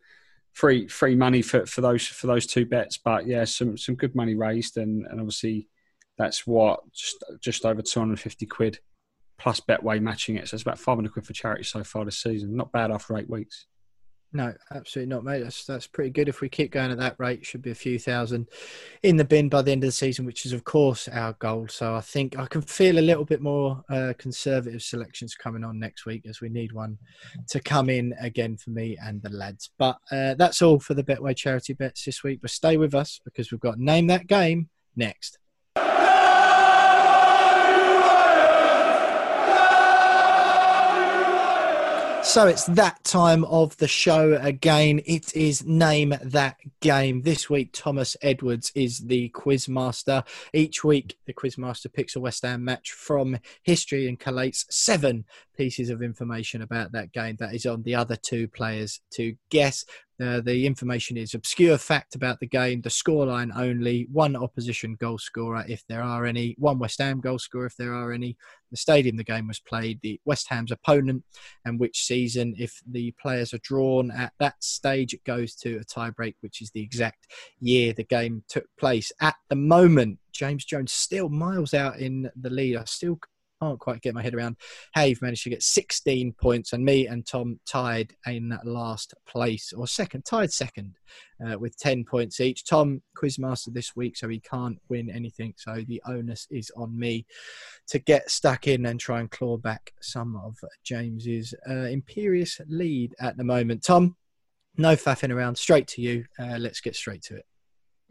free 0.53 0.89
free 0.89 1.14
money 1.14 1.43
for, 1.43 1.66
for 1.66 1.80
those 1.80 2.07
for 2.07 2.26
those 2.26 2.47
two 2.47 2.66
bets. 2.66 2.99
But 2.99 3.26
yeah, 3.26 3.45
some 3.45 3.76
some 3.76 3.95
good 3.95 4.14
money 4.14 4.35
raised, 4.35 4.76
and, 4.76 5.07
and 5.07 5.20
obviously 5.20 5.68
that's 6.23 6.47
what 6.47 6.81
just 6.93 7.25
just 7.41 7.66
over 7.66 7.83
250 7.83 8.47
quid 8.47 8.79
plus 9.39 9.61
Betway 9.61 10.01
matching 10.01 10.37
it. 10.37 10.49
So 10.49 10.55
it's 10.55 10.62
about 10.62 10.79
500 10.79 11.12
quid 11.12 11.27
for 11.27 11.33
charity 11.33 11.64
so 11.64 11.83
far 11.83 12.05
this 12.05 12.23
season. 12.23 12.55
Not 12.55 12.70
bad 12.70 12.93
after 12.93 13.16
eight 13.16 13.29
weeks. 13.29 13.66
No, 14.35 14.55
absolutely 14.70 15.11
not, 15.11 15.25
mate. 15.25 15.43
That's 15.43 15.66
that's 15.66 15.87
pretty 15.87 16.09
good. 16.09 16.29
If 16.29 16.41
we 16.41 16.49
keep 16.49 16.70
going 16.70 16.91
at 16.91 16.97
that 16.99 17.16
rate, 17.18 17.45
should 17.45 17.61
be 17.61 17.73
a 17.73 17.75
few 17.75 17.99
thousand 17.99 18.49
in 19.03 19.16
the 19.16 19.27
bin 19.27 19.51
by 19.51 19.61
the 19.61 19.73
end 19.73 19.83
of 19.85 19.89
the 19.89 19.93
season, 19.93 20.25
which 20.25 20.47
is 20.47 20.55
of 20.55 20.64
course 20.64 21.07
our 21.09 21.35
goal. 21.35 21.66
So 21.68 21.95
I 21.95 22.01
think 22.01 22.39
I 22.39 22.47
can 22.47 22.62
feel 22.62 22.99
a 22.99 23.01
little 23.01 23.27
bit 23.27 23.43
more 23.43 23.83
uh, 23.91 24.14
conservative 24.16 24.81
selections 24.81 25.35
coming 25.35 25.64
on 25.64 25.79
next 25.79 26.07
week, 26.07 26.25
as 26.27 26.41
we 26.41 26.49
need 26.49 26.73
one 26.73 26.97
to 27.49 27.61
come 27.61 27.91
in 27.91 28.14
again 28.20 28.57
for 28.57 28.70
me 28.70 28.97
and 29.05 29.20
the 29.23 29.29
lads. 29.29 29.70
But 29.77 29.99
uh, 30.11 30.35
that's 30.35 30.62
all 30.62 30.79
for 30.79 30.95
the 30.95 31.05
Betway 31.05 31.37
charity 31.37 31.75
bets 31.75 32.05
this 32.05 32.23
week. 32.23 32.41
But 32.41 32.53
stay 32.53 32.79
with 32.79 32.95
us 32.95 33.20
because 33.25 33.53
we've 33.53 33.61
got 33.61 33.79
name 33.79 34.07
that 34.07 34.29
game 34.29 34.70
next. 34.97 35.39
So 42.33 42.47
it's 42.47 42.64
that 42.64 43.05
time 43.05 43.45
of 43.45 43.76
the 43.76 43.87
show 43.87 44.41
again. 44.41 45.03
It 45.05 45.37
is 45.37 45.66
Name 45.66 46.14
That 46.22 46.57
Game. 46.80 47.20
This 47.20 47.51
week, 47.51 47.68
Thomas 47.74 48.16
Edwards 48.22 48.72
is 48.74 49.01
the 49.01 49.28
quizmaster. 49.35 50.26
Each 50.55 50.83
week, 50.83 51.18
the 51.26 51.35
quizmaster 51.35 51.93
picks 51.93 52.16
a 52.16 52.20
West 52.20 52.43
Ham 52.43 52.64
match 52.64 52.93
from 52.93 53.37
history 53.64 54.09
and 54.09 54.18
collates 54.18 54.64
seven 54.70 55.26
pieces 55.59 55.91
of 55.91 56.01
information 56.01 56.62
about 56.62 56.93
that 56.93 57.12
game 57.12 57.37
that 57.39 57.55
is 57.55 57.66
on 57.66 57.83
the 57.83 57.95
other 57.95 58.16
two 58.16 58.49
players 58.49 59.03
to 59.11 59.37
guess. 59.51 59.85
Uh, 60.21 60.41
the 60.41 60.67
information 60.67 61.17
is 61.17 61.35
obscure 61.35 61.79
fact 61.79 62.15
about 62.15 62.39
the 62.41 62.47
game, 62.47 62.81
the 62.81 62.89
scoreline 62.89 63.51
only, 63.57 64.07
one 64.13 64.37
opposition 64.37 64.95
goal 65.01 65.19
scorer 65.19 65.65
if 65.69 65.85
there 65.89 66.03
are 66.03 66.27
any, 66.27 66.55
one 66.59 66.79
West 66.79 67.01
Ham 67.01 67.21
goal 67.21 67.39
scorer 67.39 67.67
if 67.67 67.77
there 67.77 67.95
are 67.95 68.13
any, 68.13 68.37
the 68.71 68.77
stadium 68.77 69.17
the 69.17 69.25
game 69.25 69.49
was 69.49 69.61
played, 69.61 70.01
the 70.03 70.21
West 70.25 70.49
Ham's 70.49 70.71
opponent, 70.71 71.25
and 71.65 71.79
which 71.81 72.05
season. 72.05 72.55
If 72.59 72.81
the 72.89 73.13
players 73.21 73.53
are 73.53 73.59
drawn 73.59 74.11
at 74.11 74.33
that 74.39 74.63
stage, 74.63 75.13
it 75.15 75.25
goes 75.25 75.55
to 75.57 75.77
a 75.77 75.85
tiebreak, 75.85 76.35
which 76.41 76.63
is 76.63 76.71
the 76.71 76.83
exact 76.83 77.27
year 77.61 77.93
the 77.93 78.05
game 78.05 78.45
took 78.49 78.67
place. 78.79 79.13
At 79.21 79.35
the 79.49 79.57
moment, 79.57 80.19
James 80.33 80.65
Jones 80.65 80.93
still 80.93 81.29
miles 81.29 81.75
out 81.75 81.99
in 81.99 82.31
the 82.35 82.51
lead. 82.51 82.77
I 82.77 82.85
still 82.85 83.19
can't 83.63 83.79
quite 83.79 84.03
get 84.03 84.15
my 84.15 84.23
head 84.23 84.35
around 84.35 84.57
how 84.93 85.03
you've 85.03 85.23
managed 85.23 85.45
to 85.45 85.51
get 85.51 85.63
16 85.63 86.33
points, 86.33 86.73
and 86.73 86.85
me 86.85 87.07
and 87.07 87.27
Tom 87.27 87.61
tied 87.67 88.15
in 88.27 88.59
last 88.65 89.15
place 89.27 89.73
or 89.73 89.87
second, 89.87 90.25
tied 90.25 90.53
second 90.53 90.97
uh, 91.47 91.59
with 91.59 91.77
10 91.79 92.05
points 92.05 92.41
each. 92.41 92.65
Tom, 92.65 93.03
quizmaster 93.17 93.73
this 93.73 93.95
week, 93.95 94.17
so 94.17 94.29
he 94.29 94.41
can't 94.41 94.79
win 94.89 95.11
anything. 95.11 95.55
So 95.57 95.83
the 95.87 96.03
onus 96.07 96.47
is 96.51 96.71
on 96.77 96.99
me 96.99 97.27
to 97.89 97.99
get 97.99 98.31
stuck 98.31 98.67
in 98.67 98.87
and 98.87 98.99
try 98.99 99.21
and 99.21 99.31
claw 99.31 99.57
back 99.57 99.93
some 100.01 100.37
of 100.37 100.57
James's 100.83 101.55
uh, 101.69 101.85
imperious 101.85 102.61
lead 102.69 103.15
at 103.21 103.37
the 103.37 103.45
moment. 103.45 103.85
Tom, 103.85 104.17
no 104.77 104.97
faffing 104.97 105.35
around, 105.35 105.57
straight 105.57 105.87
to 105.89 106.01
you. 106.01 106.25
Uh, 106.39 106.57
let's 106.59 106.81
get 106.81 106.97
straight 106.97 107.23
to 107.23 107.37
it. 107.37 107.45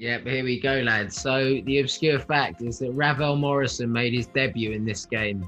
Yep, 0.02 0.26
here 0.26 0.44
we 0.44 0.60
go, 0.60 0.80
lads. 0.80 1.16
So 1.16 1.62
the 1.66 1.78
obscure 1.78 2.18
fact 2.18 2.64
is 2.64 2.80
that 2.80 2.92
Ravel 2.94 3.36
Morrison 3.36 3.92
made 3.92 4.14
his 4.14 4.26
debut 4.26 4.72
in 4.72 4.84
this 4.84 5.06
game. 5.06 5.48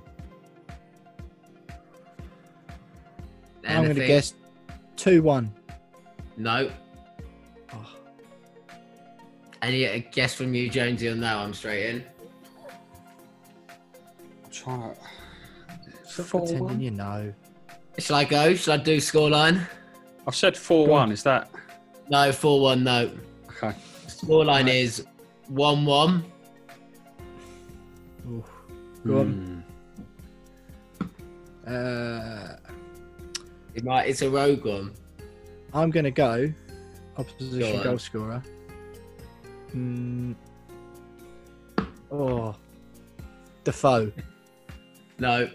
I'm 3.68 3.86
going 3.86 3.96
to 3.96 4.06
guess 4.06 4.36
2 4.98 5.24
1. 5.24 5.52
No. 6.38 6.70
Oh. 7.74 7.96
Any 9.64 10.02
guess 10.12 10.36
from 10.36 10.54
you, 10.54 10.70
Jonesy, 10.70 11.10
on 11.10 11.20
that? 11.22 11.36
I'm 11.36 11.56
straight 11.56 11.90
in. 11.90 12.04
Try 14.52 14.94
Stop 16.04 16.26
Four 16.28 16.42
pretending 16.42 16.64
one? 16.64 16.80
you 16.80 16.92
know. 16.92 17.34
Shall 17.98 18.18
I 18.18 18.24
go? 18.24 18.54
Shall 18.54 18.76
I 18.76 18.78
do 18.78 18.98
scoreline? 18.98 19.68
I've 20.28 20.36
said 20.36 20.56
four 20.56 20.86
one. 20.86 21.12
Is 21.12 21.24
that 21.24 21.50
No, 22.08 22.32
4 22.32 22.62
1, 22.62 22.84
no. 22.84 23.12
okay? 23.50 23.74
Scoreline 24.24 24.70
is 24.74 25.06
1 25.50 25.86
1. 25.86 26.26
Ooh. 28.28 28.44
Go 29.06 29.20
on. 29.20 29.64
Uh, 31.68 32.56
It 33.76 33.84
might, 33.84 34.08
it's 34.08 34.22
a 34.22 34.30
rogue 34.30 34.66
one. 34.66 34.94
I'm 35.74 35.90
going 35.90 36.04
to 36.06 36.12
go 36.12 36.54
opposition 37.18 37.60
Go 37.60 37.78
on. 37.78 37.84
goal 37.84 37.98
scorer. 37.98 38.44
Mm. 39.76 40.36
Oh. 42.12 42.56
Defoe. 43.64 44.12
No. 45.20 45.50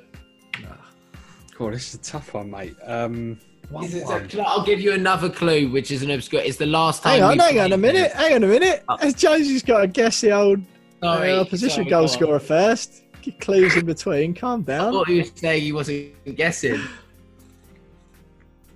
Cool. 1.54 1.70
This 1.70 1.88
is 1.88 1.94
a 1.94 2.02
tough 2.02 2.34
one, 2.34 2.50
mate. 2.50 2.74
Um, 2.84 3.38
one 3.70 3.84
This 3.84 3.94
is 3.94 4.02
a- 4.02 4.06
one. 4.06 4.28
I'll 4.46 4.64
give 4.64 4.80
you 4.80 4.92
another 4.92 5.28
clue, 5.28 5.68
which 5.70 5.90
is 5.90 6.02
an 6.02 6.10
obscure. 6.10 6.42
It's 6.42 6.56
the 6.56 6.66
last 6.66 7.02
time. 7.02 7.12
Hang 7.20 7.22
on, 7.22 7.32
we 7.38 7.42
hang 7.44 7.60
on 7.60 7.72
a 7.72 7.76
minute. 7.76 8.12
this. 8.12 8.12
Hang 8.14 8.34
on 8.34 8.44
a 8.44 8.46
minute. 8.46 8.82
Oh. 8.88 8.96
Has 8.98 9.14
Josie's 9.14 9.62
got 9.62 9.80
to 9.82 9.86
guess 9.86 10.20
the 10.20 10.32
old 10.32 10.60
uh, 11.02 11.40
opposition 11.40 11.84
sorry, 11.84 11.90
goal 11.90 12.08
scorer 12.08 12.38
first. 12.40 13.02
Get 13.22 13.40
clues 13.40 13.76
in 13.76 13.84
between. 13.84 14.34
Calm 14.34 14.60
I 14.68 14.72
down. 14.72 14.92
thought 14.92 15.08
he 15.08 15.18
was 15.18 15.32
saying 15.34 15.62
he 15.62 15.72
wasn't 15.72 16.12
guessing. 16.36 16.80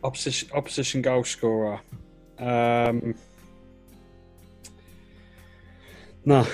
Opposition 0.05 0.49
opposition 0.53 1.01
goal 1.03 1.23
scorer. 1.25 1.81
Um, 2.39 3.15
no, 6.25 6.47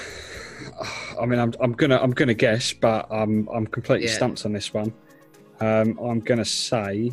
I 1.20 1.24
mean 1.26 1.38
I'm 1.38 1.52
I'm 1.60 1.72
gonna 1.72 1.96
I'm 1.98 2.10
gonna 2.12 2.34
guess, 2.34 2.72
but 2.74 3.06
I'm 3.10 3.48
I'm 3.48 3.66
completely 3.66 4.06
Yeah. 4.08 4.14
stumped 4.14 4.44
on 4.44 4.52
this 4.52 4.72
one. 4.74 4.92
Um, 5.60 5.98
I'm 5.98 6.20
gonna 6.20 6.44
say 6.44 7.12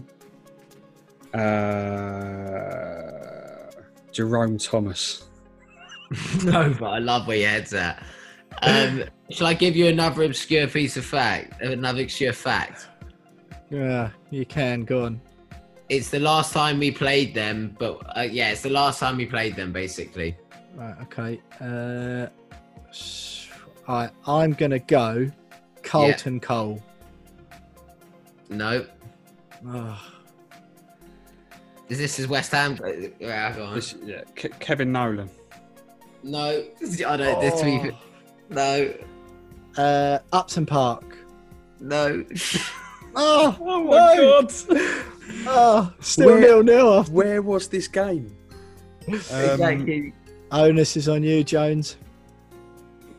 uh, 1.36 3.12
Jerome 4.12 4.58
Thomas. 4.58 5.28
no, 6.44 6.76
but 6.80 6.88
I 6.88 7.00
love 7.00 7.28
where 7.28 7.38
your 7.38 7.50
head's 7.50 7.74
at. 7.74 8.04
Um, 8.62 9.04
shall 9.32 9.48
I 9.48 9.54
give 9.54 9.76
you 9.76 9.88
another 9.88 10.24
obscure 10.24 10.68
piece 10.68 10.98
of 10.98 11.06
fact? 11.06 11.62
Another 11.62 12.04
obscure 12.04 12.34
fact. 12.34 12.88
Yeah, 13.70 14.12
you 14.30 14.46
can. 14.46 14.86
Go 14.86 15.06
on. 15.06 15.20
It's 15.90 16.10
the 16.10 16.20
last 16.20 16.54
time 16.54 16.80
we 16.80 16.92
played 16.92 17.34
them, 17.34 17.76
but 17.78 18.02
uh, 18.18 18.22
yeah, 18.22 18.52
it's 18.52 18.62
the 18.62 18.70
last 18.70 19.00
time 19.00 19.18
we 19.18 19.26
played 19.26 19.56
them, 19.56 19.72
basically. 19.72 20.38
Right, 20.76 20.96
okay. 21.02 21.42
Uh, 21.60 22.28
I'm 24.28 24.54
going 24.54 24.72
to 24.72 24.80
go 24.80 25.32
Carlton 25.84 26.40
Cole. 26.40 26.82
No, 28.50 28.86
Oh, 29.68 30.00
is 30.10 30.15
this 31.90 32.20
is 32.20 32.28
West 32.28 32.52
Ham? 32.52 32.78
Yeah, 33.20 33.56
go 33.56 33.66
on. 33.66 33.76
This- 33.76 33.96
yeah, 34.04 34.22
Ke- 34.36 34.58
Kevin 34.60 34.92
Nolan. 34.92 35.30
No, 36.24 36.64
I 37.08 37.18
don't. 37.18 37.42
This 37.42 37.60
to 37.60 37.66
be 37.66 37.92
Oh. 37.92 37.98
no. 38.50 38.94
Uh, 39.78 40.20
Upton 40.34 40.66
Park. 40.66 41.18
No. 41.80 42.24
Oh, 43.18 43.56
Oh 43.62 43.84
my 43.86 44.16
no. 44.16 44.42
god! 44.42 44.54
oh 45.48 45.94
still 46.02 46.26
Where- 46.28 46.40
nil 46.42 46.64
nil. 46.64 47.04
Where 47.06 47.42
was 47.42 47.70
this 47.70 47.88
game? 47.88 48.36
Um, 49.08 49.14
exactly. 49.16 50.14
Onus 50.52 50.98
is 50.98 51.08
on 51.08 51.24
you, 51.24 51.42
Jones. 51.46 51.96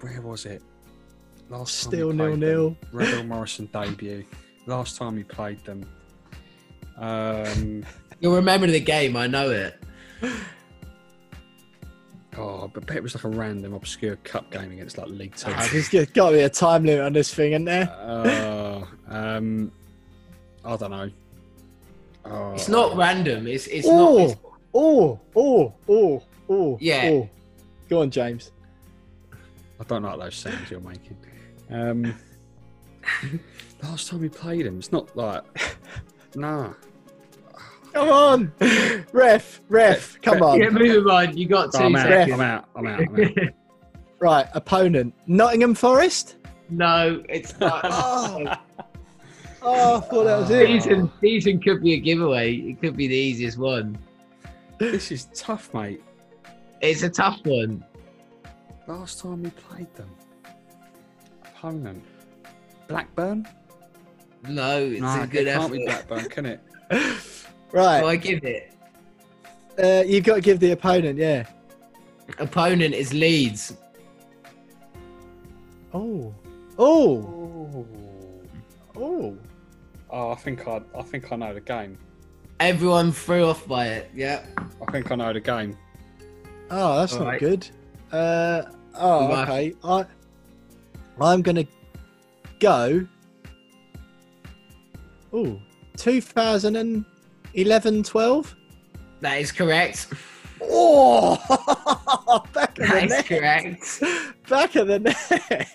Where 0.00 0.20
was 0.20 0.44
it? 0.44 0.60
Last 1.48 1.84
time 1.84 1.90
Still 1.92 2.12
nil 2.12 2.36
nil. 2.36 2.70
them. 2.70 2.78
Ravel 2.92 3.24
Morrison 3.24 3.70
debut. 3.72 4.22
Last 4.66 4.98
time 4.98 5.14
we 5.14 5.22
played 5.24 5.64
them. 5.64 5.86
Um, 6.98 7.82
You'll 8.20 8.34
remember 8.36 8.66
the 8.66 8.80
game. 8.80 9.16
I 9.16 9.26
know 9.26 9.50
it. 9.50 9.78
oh, 12.36 12.70
but 12.72 12.90
it 12.94 13.02
was 13.02 13.14
like 13.14 13.24
a 13.24 13.28
random 13.28 13.74
obscure 13.74 14.16
cup 14.16 14.50
game 14.50 14.72
against 14.72 14.98
like 14.98 15.08
League 15.08 15.36
Two. 15.36 15.52
Oh, 15.54 15.68
there's 15.72 15.88
got 15.88 16.30
to 16.30 16.36
be 16.36 16.42
a 16.42 16.48
time 16.48 16.84
limit 16.84 17.04
on 17.04 17.12
this 17.12 17.32
thing, 17.32 17.52
isn't 17.52 17.64
there? 17.64 17.90
Uh, 17.90 18.84
um, 19.08 19.70
I 20.64 20.76
don't 20.76 20.90
know. 20.90 21.10
Oh, 22.24 22.52
It's 22.54 22.68
not 22.68 22.96
random. 22.96 23.46
It's 23.46 23.66
it's 23.68 23.86
not. 23.86 23.94
Oh, 23.94 24.18
It's, 24.18 24.34
oh, 24.74 25.20
oh, 25.36 25.74
oh, 25.88 26.22
oh. 26.48 26.78
Yeah. 26.80 27.10
oh. 27.12 27.30
Go 27.88 28.00
on, 28.02 28.10
James. 28.10 28.50
I 29.78 29.84
don't 29.84 30.02
like 30.02 30.18
those 30.18 30.34
sounds 30.34 30.70
you're 30.70 30.80
making. 30.80 31.16
Um, 31.70 32.14
last 33.82 34.08
time 34.08 34.20
we 34.20 34.28
played 34.28 34.66
him, 34.66 34.78
it's 34.78 34.90
not 34.90 35.14
like 35.16 35.44
nah. 36.34 36.72
Come 37.97 38.09
on, 38.11 38.53
ref, 39.12 39.62
ref. 39.70 40.20
Come 40.20 40.42
on. 40.42 40.61
yeah, 40.61 40.68
move 40.68 41.07
on. 41.07 41.34
You 41.36 41.49
got 41.49 41.68
Oh, 41.74 41.78
two 41.78 41.84
I'm, 41.86 41.97
out, 41.97 42.07
seconds. 42.07 42.32
I'm 42.34 42.40
out. 42.42 42.68
I'm 42.76 42.86
out. 42.86 43.01
I'm 43.01 43.20
out. 43.20 43.55
Right, 44.18 44.47
opponent. 44.55 45.12
Nottingham 45.26 45.74
Forest. 45.74 46.36
no, 46.70 47.22
it's 47.28 47.59
not. 47.59 47.80
Oh, 49.62 49.72
oh 49.72 49.97
I 49.97 50.01
thought 50.01 50.24
that 50.24 50.38
was 50.40 50.51
it. 50.51 50.66
season 50.66 51.11
season 51.20 51.61
could 51.61 51.82
be 51.82 51.94
a 51.94 51.99
giveaway. 51.99 52.55
It 52.55 52.80
could 52.80 52.97
be 52.97 53.09
the 53.09 53.14
easiest 53.16 53.57
one. 53.59 53.99
this 54.78 55.11
is 55.11 55.24
tough, 55.34 55.72
mate. 55.74 56.03
It's 56.82 57.03
a 57.03 57.09
tough 57.09 57.40
one. 57.44 57.82
Last 58.86 59.20
time 59.20 59.42
we 59.42 59.51
played 59.51 59.92
them, 59.97 60.09
opponent 61.44 62.05
Blackburn. 62.88 63.47
No, 64.49 64.78
it's 64.84 65.01
No, 65.01 65.22
a 65.22 65.26
good 65.26 65.47
it 65.49 65.53
can't 65.55 65.64
effort. 65.64 65.72
be 65.72 65.84
Blackburn, 65.84 66.24
can 66.28 66.47
it? 66.47 66.61
Right, 67.76 68.00
So 68.00 68.08
I 68.08 68.16
give 68.16 68.42
it. 68.42 68.72
uh, 69.82 70.02
you've 70.06 70.24
got 70.24 70.36
to 70.36 70.40
give 70.40 70.60
the 70.60 70.70
opponent, 70.70 71.18
yeah. 71.18 71.46
Opponent 72.38 72.94
is 72.94 73.12
Leeds. 73.12 73.74
Oh, 75.92 76.34
oh, 76.78 77.18
Oh, 77.78 77.86
oh. 78.96 79.38
oh, 80.10 80.30
I 80.30 80.34
think 80.36 80.66
I, 80.66 80.80
I 80.96 81.02
think 81.02 81.30
I 81.30 81.36
know 81.36 81.52
the 81.52 81.60
game. 81.60 81.98
Everyone 82.60 83.12
threw 83.12 83.44
off 83.44 83.68
by 83.68 83.88
it. 83.88 84.10
Yeah. 84.14 84.46
I 84.86 84.90
think 84.90 85.10
I 85.12 85.14
know 85.16 85.34
the 85.34 85.40
game. 85.40 85.76
Oh, 86.70 87.00
that's 87.00 87.12
All 87.12 87.18
not 87.20 87.26
right. 87.28 87.40
good. 87.40 87.68
Uh, 88.10 88.62
oh, 88.94 89.28
Right. 89.28 89.48
okay. 89.48 89.74
I, 89.84 90.04
I'm 91.20 91.42
going 91.42 91.56
to 91.56 91.66
go. 92.58 93.06
Oh, 95.34 95.60
2011 97.55 98.03
12? 98.03 98.57
That 99.20 99.40
is 99.40 99.53
correct. 99.53 100.09
Oh, 100.62 101.36
back 102.53 102.70
of 102.78 102.86
the 102.86 102.86
That 102.86 103.05
is 103.05 103.11
net. 103.11 103.26
correct. 103.26 104.03
Back 104.49 104.76
of 104.76 104.86
the 104.88 104.99
net. 105.01 105.68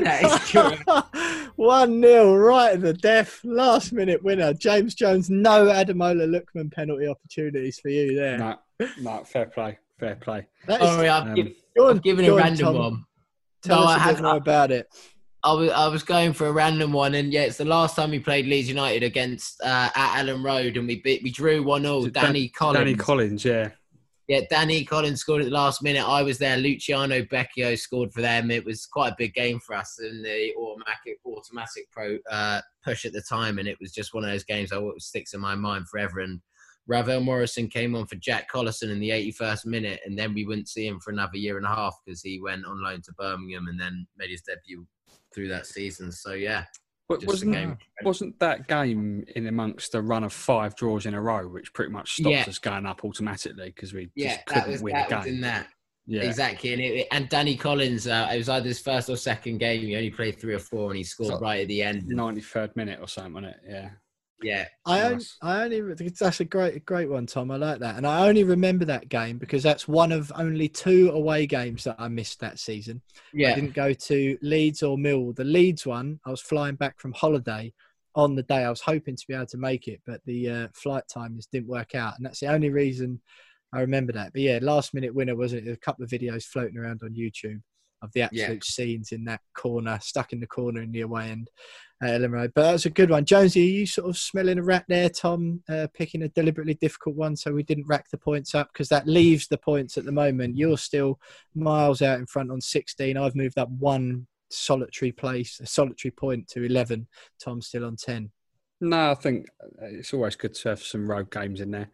That 0.00 0.24
is 0.24 0.50
correct. 0.50 1.50
1 1.56 2.02
0, 2.02 2.34
right 2.36 2.74
in 2.74 2.80
the 2.80 2.94
death. 2.94 3.40
Last 3.44 3.92
minute 3.92 4.22
winner. 4.22 4.52
James 4.54 4.94
Jones, 4.94 5.28
no 5.30 5.66
Ademola 5.66 6.26
Lookman 6.28 6.72
penalty 6.72 7.06
opportunities 7.06 7.78
for 7.78 7.88
you 7.90 8.14
there. 8.14 8.38
No, 8.38 8.56
no, 9.00 9.22
fair 9.24 9.46
play, 9.46 9.78
fair 10.00 10.16
play. 10.16 10.46
That 10.66 10.80
is, 10.82 10.88
Sorry, 10.88 11.08
I've, 11.08 11.28
Um, 11.28 11.34
giv- 11.34 11.52
I've 11.80 12.02
given 12.02 12.24
a 12.24 12.34
random 12.34 12.66
Tom. 12.66 12.76
one. 12.78 13.04
Tell 13.62 13.80
No, 13.80 13.86
us 13.86 13.90
I 13.92 13.96
a 13.96 13.98
had- 14.00 14.14
bit 14.16 14.22
more 14.24 14.36
about 14.36 14.70
it. 14.72 14.88
I 15.44 15.52
was, 15.52 15.70
I 15.70 15.88
was 15.88 16.02
going 16.04 16.32
for 16.34 16.46
a 16.46 16.52
random 16.52 16.92
one, 16.92 17.14
and 17.14 17.32
yeah, 17.32 17.42
it's 17.42 17.56
the 17.56 17.64
last 17.64 17.96
time 17.96 18.10
we 18.10 18.20
played 18.20 18.46
Leeds 18.46 18.68
United 18.68 19.02
against 19.02 19.60
uh, 19.60 19.90
at 19.94 20.24
Elland 20.24 20.44
Road, 20.44 20.76
and 20.76 20.86
we 20.86 21.00
beat, 21.00 21.22
we 21.22 21.32
drew 21.32 21.64
one 21.64 21.82
0 21.82 21.98
Is 21.98 22.06
it 22.06 22.12
Danny 22.14 22.48
Collins. 22.48 22.78
Danny 22.78 22.94
Collins, 22.94 23.44
yeah. 23.44 23.70
Yeah, 24.28 24.42
Danny 24.48 24.84
Collins 24.84 25.20
scored 25.20 25.42
at 25.42 25.46
the 25.46 25.50
last 25.50 25.82
minute. 25.82 26.08
I 26.08 26.22
was 26.22 26.38
there. 26.38 26.56
Luciano 26.56 27.22
Becchio 27.22 27.76
scored 27.76 28.12
for 28.12 28.20
them. 28.20 28.52
It 28.52 28.64
was 28.64 28.86
quite 28.86 29.12
a 29.12 29.16
big 29.18 29.34
game 29.34 29.58
for 29.58 29.74
us 29.74 29.98
in 30.00 30.22
the 30.22 30.54
automatic 30.56 31.18
automatic 31.26 31.90
pro 31.90 32.18
uh, 32.30 32.60
push 32.84 33.04
at 33.04 33.12
the 33.12 33.22
time, 33.28 33.58
and 33.58 33.66
it 33.66 33.78
was 33.80 33.90
just 33.90 34.14
one 34.14 34.22
of 34.22 34.30
those 34.30 34.44
games 34.44 34.70
that 34.70 34.94
sticks 34.98 35.34
in 35.34 35.40
my 35.40 35.56
mind 35.56 35.88
forever. 35.88 36.20
And 36.20 36.40
Ravel 36.86 37.20
Morrison 37.20 37.68
came 37.68 37.96
on 37.96 38.06
for 38.06 38.14
Jack 38.16 38.50
Collison 38.50 38.92
in 38.92 39.00
the 39.00 39.10
81st 39.10 39.66
minute, 39.66 40.00
and 40.06 40.16
then 40.16 40.34
we 40.34 40.46
wouldn't 40.46 40.68
see 40.68 40.86
him 40.86 41.00
for 41.00 41.10
another 41.10 41.36
year 41.36 41.56
and 41.56 41.66
a 41.66 41.74
half 41.74 41.96
because 42.06 42.22
he 42.22 42.40
went 42.40 42.64
on 42.64 42.82
loan 42.82 43.02
to 43.02 43.12
Birmingham 43.14 43.66
and 43.66 43.80
then 43.80 44.06
made 44.16 44.30
his 44.30 44.42
debut 44.42 44.86
through 45.34 45.48
that 45.48 45.66
season. 45.66 46.12
So 46.12 46.32
yeah, 46.32 46.64
But 47.08 47.24
wasn't 47.26 47.52
game. 47.52 47.78
wasn't 48.02 48.38
that 48.40 48.68
game 48.68 49.24
in 49.36 49.46
amongst 49.46 49.94
a 49.94 50.00
run 50.02 50.24
of 50.24 50.32
five 50.32 50.74
draws 50.76 51.06
in 51.06 51.14
a 51.14 51.20
row, 51.20 51.46
which 51.48 51.72
pretty 51.74 51.92
much 51.92 52.14
stopped 52.14 52.28
Yeah. 52.30 52.44
us 52.46 52.58
going 52.58 52.86
up 52.86 53.04
automatically 53.04 53.66
because 53.74 53.92
we 53.92 54.10
Yeah, 54.14 54.34
just 54.36 54.46
couldn't 54.46 54.70
was 54.72 54.82
win 54.82 54.94
was 54.94 55.08
game. 55.24 55.34
in 55.34 55.40
that. 55.42 55.68
Yeah, 56.04 56.22
Exactly, 56.22 56.72
and 56.72 56.82
it, 56.82 57.06
and 57.12 57.28
Danny 57.28 57.56
Collins, 57.56 58.08
uh, 58.08 58.28
it 58.32 58.36
was 58.36 58.48
either 58.48 58.66
his 58.66 58.80
first 58.80 59.08
or 59.08 59.16
second 59.16 59.58
game. 59.58 59.82
He 59.82 59.94
only 59.94 60.10
played 60.10 60.40
three 60.40 60.54
or 60.54 60.58
four, 60.58 60.90
and 60.90 60.96
he 60.98 61.04
scored 61.04 61.28
So- 61.34 61.38
right 61.38 61.60
at 61.60 61.68
the 61.68 61.80
end. 61.80 62.08
ninety 62.08 62.40
third 62.40 62.74
minute 62.74 62.98
or 63.00 63.06
something, 63.06 63.34
wasn't 63.34 63.54
it? 63.54 63.60
Yeah. 63.68 63.90
Yeah, 64.42 64.66
I 64.86 65.02
only, 65.02 65.24
I 65.42 65.62
only 65.64 65.94
that's 66.18 66.40
a 66.40 66.44
great 66.44 66.84
great 66.84 67.08
one, 67.08 67.26
Tom. 67.26 67.50
I 67.50 67.56
like 67.56 67.80
that, 67.80 67.96
and 67.96 68.06
I 68.06 68.28
only 68.28 68.44
remember 68.44 68.84
that 68.86 69.08
game 69.08 69.38
because 69.38 69.62
that's 69.62 69.86
one 69.86 70.12
of 70.12 70.32
only 70.34 70.68
two 70.68 71.10
away 71.10 71.46
games 71.46 71.84
that 71.84 71.96
I 71.98 72.08
missed 72.08 72.40
that 72.40 72.58
season. 72.58 73.00
Yeah, 73.32 73.52
I 73.52 73.54
didn't 73.54 73.74
go 73.74 73.92
to 73.92 74.38
Leeds 74.42 74.82
or 74.82 74.98
Mill. 74.98 75.32
The 75.32 75.44
Leeds 75.44 75.86
one, 75.86 76.20
I 76.26 76.30
was 76.30 76.40
flying 76.40 76.76
back 76.76 77.00
from 77.00 77.12
holiday 77.12 77.72
on 78.14 78.34
the 78.34 78.42
day. 78.42 78.64
I 78.64 78.70
was 78.70 78.80
hoping 78.80 79.16
to 79.16 79.24
be 79.26 79.34
able 79.34 79.46
to 79.46 79.58
make 79.58 79.88
it, 79.88 80.00
but 80.06 80.20
the 80.26 80.50
uh, 80.50 80.68
flight 80.74 81.04
times 81.12 81.46
didn't 81.46 81.68
work 81.68 81.94
out, 81.94 82.14
and 82.16 82.26
that's 82.26 82.40
the 82.40 82.48
only 82.48 82.70
reason 82.70 83.20
I 83.72 83.80
remember 83.80 84.12
that. 84.12 84.32
But 84.32 84.42
yeah, 84.42 84.58
last 84.60 84.94
minute 84.94 85.14
winner 85.14 85.36
wasn't 85.36 85.66
it? 85.66 85.72
A 85.72 85.76
couple 85.76 86.04
of 86.04 86.10
videos 86.10 86.44
floating 86.44 86.78
around 86.78 87.00
on 87.02 87.14
YouTube 87.14 87.60
of 88.02 88.12
the 88.12 88.22
absolute 88.22 88.64
scenes 88.64 89.12
in 89.12 89.24
that 89.24 89.40
corner, 89.54 89.98
stuck 90.02 90.32
in 90.32 90.40
the 90.40 90.46
corner 90.46 90.82
in 90.82 90.92
the 90.92 91.02
away 91.02 91.30
end 91.30 91.50
Road. 92.02 92.52
But 92.54 92.62
that 92.62 92.72
was 92.72 92.86
a 92.86 92.90
good 92.90 93.10
one. 93.10 93.24
Jonesy, 93.24 93.60
are 93.60 93.78
you 93.78 93.86
sort 93.86 94.08
of 94.08 94.18
smelling 94.18 94.58
a 94.58 94.62
rat 94.62 94.84
there, 94.88 95.08
Tom? 95.08 95.62
Uh, 95.68 95.86
picking 95.94 96.22
a 96.22 96.28
deliberately 96.28 96.74
difficult 96.74 97.14
one 97.14 97.36
so 97.36 97.52
we 97.52 97.62
didn't 97.62 97.86
rack 97.86 98.10
the 98.10 98.18
points 98.18 98.54
up 98.54 98.72
because 98.72 98.88
that 98.88 99.06
leaves 99.06 99.46
the 99.46 99.58
points 99.58 99.96
at 99.96 100.04
the 100.04 100.12
moment. 100.12 100.56
You're 100.56 100.78
still 100.78 101.20
miles 101.54 102.02
out 102.02 102.18
in 102.18 102.26
front 102.26 102.50
on 102.50 102.60
16. 102.60 103.16
I've 103.16 103.36
moved 103.36 103.58
up 103.58 103.70
one 103.70 104.26
solitary 104.50 105.12
place, 105.12 105.60
a 105.60 105.66
solitary 105.66 106.10
point 106.10 106.48
to 106.48 106.64
11. 106.64 107.06
Tom's 107.42 107.68
still 107.68 107.84
on 107.84 107.96
10. 107.96 108.30
No, 108.80 109.12
I 109.12 109.14
think 109.14 109.46
uh, 109.62 109.86
it's 109.86 110.12
always 110.12 110.34
good 110.34 110.54
to 110.54 110.70
have 110.70 110.82
some 110.82 111.08
rogue 111.08 111.30
games 111.30 111.60
in 111.60 111.70
there. 111.70 111.88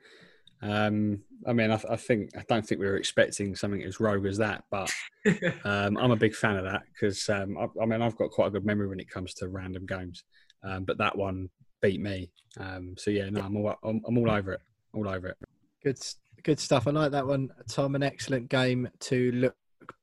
Um, 0.60 1.20
I 1.46 1.52
mean, 1.52 1.70
I, 1.70 1.80
I 1.88 1.96
think 1.96 2.30
I 2.36 2.42
don't 2.48 2.66
think 2.66 2.80
we 2.80 2.86
were 2.86 2.96
expecting 2.96 3.54
something 3.54 3.82
as 3.82 4.00
rogue 4.00 4.26
as 4.26 4.38
that, 4.38 4.64
but 4.70 4.90
um, 5.64 5.96
I'm 5.96 6.10
a 6.10 6.16
big 6.16 6.34
fan 6.34 6.56
of 6.56 6.64
that 6.64 6.82
because 6.92 7.28
um, 7.28 7.56
I, 7.58 7.66
I 7.82 7.86
mean 7.86 8.02
I've 8.02 8.16
got 8.16 8.30
quite 8.30 8.48
a 8.48 8.50
good 8.50 8.64
memory 8.64 8.88
when 8.88 9.00
it 9.00 9.10
comes 9.10 9.34
to 9.34 9.48
random 9.48 9.86
games, 9.86 10.24
um, 10.64 10.84
but 10.84 10.98
that 10.98 11.16
one 11.16 11.48
beat 11.80 12.00
me. 12.00 12.30
Um, 12.58 12.94
so 12.98 13.10
yeah, 13.10 13.30
no, 13.30 13.40
I'm 13.40 13.56
all 13.56 13.74
I'm, 13.84 14.02
I'm 14.06 14.18
all 14.18 14.30
over 14.30 14.52
it, 14.52 14.60
all 14.92 15.08
over 15.08 15.28
it. 15.28 15.36
Good, 15.82 15.98
good 16.42 16.58
stuff. 16.58 16.88
I 16.88 16.90
like 16.90 17.12
that 17.12 17.26
one, 17.26 17.50
Tom. 17.68 17.94
An 17.94 18.02
excellent 18.02 18.48
game 18.48 18.88
to 19.00 19.30
look 19.32 19.54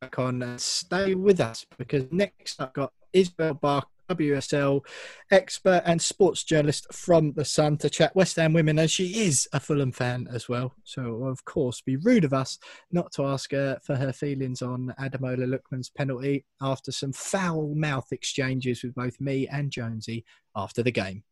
back 0.02 0.20
on 0.20 0.42
and 0.42 0.60
stay 0.60 1.16
with 1.16 1.40
us 1.40 1.66
because 1.78 2.06
next 2.12 2.62
I've 2.62 2.74
got 2.74 2.94
Isabelle 3.14 3.54
Barker, 3.56 3.88
WSL 4.10 4.82
expert 5.32 5.82
and 5.86 6.02
sports 6.02 6.44
journalist 6.44 6.88
from 6.94 7.34
The 7.34 7.46
Sun 7.46 7.78
to 7.78 7.90
chat 7.90 8.16
West 8.16 8.36
Ham 8.38 8.54
women, 8.54 8.80
and 8.80 8.90
she 8.90 9.26
is 9.26 9.48
a 9.54 9.60
Fulham 9.60 9.92
fan 9.92 10.28
as 10.32 10.48
well. 10.48 10.74
So, 10.84 11.24
of 11.24 11.44
course, 11.46 11.82
be 11.82 11.98
rude 11.98 12.24
of 12.24 12.34
us 12.34 12.60
not 12.92 13.12
to 13.14 13.26
ask 13.26 13.52
her 13.52 13.80
for 13.84 13.96
her 13.96 14.14
feelings 14.14 14.62
on 14.62 14.94
Ademola 15.00 15.48
Lookman's 15.48 15.90
penalty 15.90 16.46
after 16.62 16.92
some 16.92 17.14
foul 17.14 17.74
mouth 17.76 18.08
exchanges 18.12 18.84
with 18.84 18.96
both 18.96 19.20
me 19.20 19.48
and 19.48 19.72
Jonesy 19.72 20.26
after 20.56 20.84
the 20.84 20.92
game. 20.92 21.24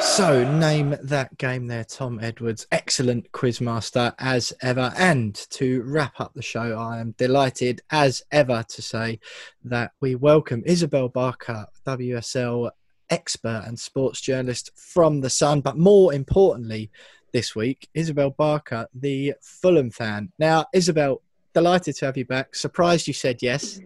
So, 0.00 0.50
name 0.58 0.96
that 1.02 1.36
game 1.36 1.66
there, 1.66 1.84
Tom 1.84 2.20
Edwards. 2.22 2.66
Excellent 2.72 3.30
quizmaster 3.32 4.14
as 4.18 4.52
ever. 4.62 4.92
And 4.96 5.34
to 5.50 5.82
wrap 5.82 6.18
up 6.18 6.32
the 6.34 6.42
show, 6.42 6.78
I 6.78 7.00
am 7.00 7.14
delighted 7.18 7.82
as 7.90 8.22
ever 8.32 8.64
to 8.66 8.82
say 8.82 9.20
that 9.64 9.92
we 10.00 10.14
welcome 10.14 10.62
Isabelle 10.64 11.10
Barker, 11.10 11.66
WSL 11.86 12.70
expert 13.10 13.64
and 13.66 13.78
sports 13.78 14.20
journalist 14.20 14.70
from 14.74 15.20
The 15.20 15.30
Sun, 15.30 15.60
but 15.60 15.76
more 15.76 16.14
importantly, 16.14 16.90
this 17.32 17.54
week, 17.54 17.88
Isabelle 17.94 18.30
Barker, 18.30 18.88
the 18.94 19.34
Fulham 19.42 19.90
fan. 19.90 20.32
Now, 20.38 20.66
Isabelle, 20.72 21.20
delighted 21.54 21.96
to 21.96 22.06
have 22.06 22.16
you 22.16 22.24
back. 22.24 22.54
Surprised 22.54 23.06
you 23.06 23.12
said 23.12 23.42
yes. 23.42 23.80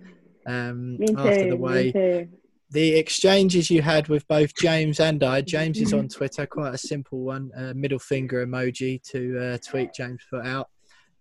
Um, 0.47 0.97
Me 0.99 1.07
too. 1.09 1.19
after 1.19 1.49
the 1.51 1.57
way 1.57 1.85
me 1.87 1.93
too. 1.93 2.29
The 2.75 2.97
exchanges 2.97 3.70
you 3.70 3.81
had 3.81 4.09
with 4.09 4.27
both 4.27 4.55
James 4.57 4.99
and 4.99 5.22
I. 5.22 5.41
James 5.41 5.81
is 5.81 5.93
on 5.93 6.09
Twitter, 6.09 6.45
quite 6.45 6.75
a 6.75 6.79
simple 6.79 7.20
one, 7.20 7.53
uh, 7.57 7.72
middle 7.75 8.01
finger 8.01 8.45
emoji 8.45 9.01
to 9.11 9.39
uh, 9.39 9.59
tweet 9.59 9.95
James 9.95 10.20
put 10.29 10.45
out. 10.45 10.68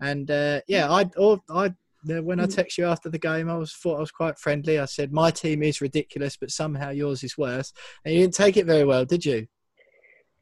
And 0.02 0.30
uh, 0.32 0.62
yeah, 0.68 0.92
I, 0.92 1.10
or, 1.16 1.40
I 1.52 1.72
when 2.06 2.40
I 2.40 2.48
text 2.48 2.78
you 2.78 2.86
after 2.86 3.08
the 3.08 3.20
game, 3.20 3.50
I 3.50 3.56
was 3.56 3.72
thought 3.72 3.98
I 3.98 4.02
was 4.02 4.12
quite 4.12 4.40
friendly. 4.40 4.80
I 4.80 4.86
said 4.86 5.14
my 5.14 5.30
team 5.30 5.62
is 5.62 5.80
ridiculous, 5.80 6.36
but 6.38 6.50
somehow 6.50 6.90
yours 6.90 7.24
is 7.24 7.38
worse. 7.38 7.72
And 8.04 8.16
you 8.16 8.22
didn't 8.22 8.34
take 8.34 8.58
it 8.58 8.66
very 8.66 8.84
well, 8.84 9.06
did 9.06 9.24
you? 9.24 9.48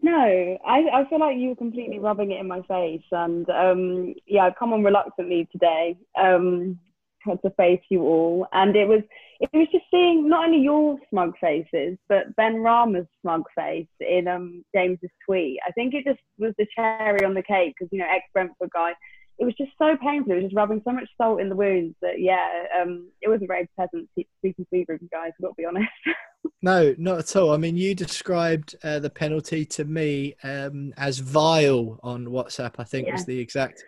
No, 0.02 0.58
I, 0.66 0.88
I 0.94 1.10
feel 1.10 1.20
like 1.20 1.38
you 1.38 1.50
were 1.50 1.56
completely 1.56 2.00
rubbing 2.00 2.32
it 2.32 2.40
in 2.40 2.48
my 2.48 2.62
face, 2.64 3.04
and 3.12 3.48
um, 3.50 4.16
yeah, 4.26 4.46
I've 4.46 4.56
come 4.56 4.74
on 4.74 4.84
reluctantly 4.84 5.48
today 5.52 5.96
um, 6.18 6.80
to 7.28 7.50
face 7.52 7.82
you 7.90 8.02
all, 8.02 8.48
and 8.54 8.76
it 8.76 8.88
was 8.88 9.04
it 9.42 9.50
was 9.54 9.68
just 9.72 9.86
seeing 9.90 10.30
not 10.30 10.46
only 10.46 10.60
your 10.60 11.00
smug 11.10 11.34
faces, 11.42 11.98
but 12.08 12.36
Benrahma's 12.40 13.08
smug 13.22 13.42
face 13.56 13.88
in 14.00 14.28
um, 14.28 14.64
James's 14.76 15.10
tweet. 15.26 15.60
I 15.68 15.72
think 15.72 15.96
it 15.96 16.06
just 16.06 16.20
was 16.38 16.54
the 16.60 16.68
cherry 16.76 17.26
on 17.26 17.34
the 17.34 17.42
cake 17.42 17.74
because 17.78 17.90
you 17.92 18.00
know 18.00 18.06
ex 18.08 18.24
Brentford 18.34 18.70
guy. 18.72 18.94
It 19.42 19.46
was 19.46 19.56
just 19.56 19.72
so 19.80 19.98
painful. 19.98 20.34
It 20.34 20.36
was 20.36 20.44
just 20.46 20.56
rubbing 20.56 20.84
so 20.86 20.92
much 20.92 21.10
salt 21.18 21.42
in 21.42 21.50
the 21.50 21.56
wounds 21.56 21.96
that 22.04 22.22
yeah, 22.22 22.48
um, 22.80 23.10
it 23.22 23.28
wasn't 23.28 23.48
very 23.48 23.68
pleasant 23.76 24.08
speaking 24.38 24.68
to 24.72 24.76
either 24.78 24.94
of 24.94 25.02
you 25.02 25.10
guys. 25.12 25.32
I've 25.36 25.42
got 25.42 25.50
to 25.50 25.56
be 25.58 25.66
honest. 25.66 25.90
No, 26.64 26.94
not 27.00 27.18
at 27.20 27.36
all. 27.36 27.54
I 27.54 27.58
mean, 27.58 27.76
you 27.76 27.96
described 27.96 28.76
uh, 28.84 29.00
the 29.00 29.10
penalty 29.10 29.66
to 29.66 29.86
me 29.86 30.36
um, 30.44 30.94
as 30.96 31.18
vile 31.18 32.00
on 32.04 32.26
WhatsApp. 32.26 32.76
I 32.78 32.84
think 32.84 33.12
was 33.12 33.26
the 33.26 33.40
exact 33.40 33.84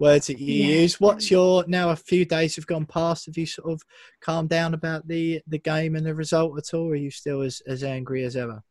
words 0.00 0.28
that 0.28 0.38
you 0.38 0.54
Yeah. 0.54 0.80
used. 0.80 0.96
What's 1.00 1.30
your 1.30 1.64
now? 1.66 1.90
A 1.90 1.96
few 1.96 2.24
days 2.24 2.56
have 2.56 2.66
gone 2.66 2.86
past. 2.86 3.26
Have 3.26 3.36
you 3.36 3.44
sort 3.46 3.70
of 3.72 3.82
calmed 4.22 4.48
down 4.48 4.72
about 4.72 5.06
the 5.06 5.42
the 5.46 5.58
game 5.58 5.96
and 5.96 6.06
the 6.06 6.14
result 6.14 6.56
at 6.58 6.72
all? 6.74 6.88
Or 6.88 6.92
are 6.92 6.96
you 6.96 7.10
still 7.10 7.42
as 7.42 7.60
as 7.66 7.84
angry 7.84 8.24
as 8.24 8.36
ever? 8.36 8.62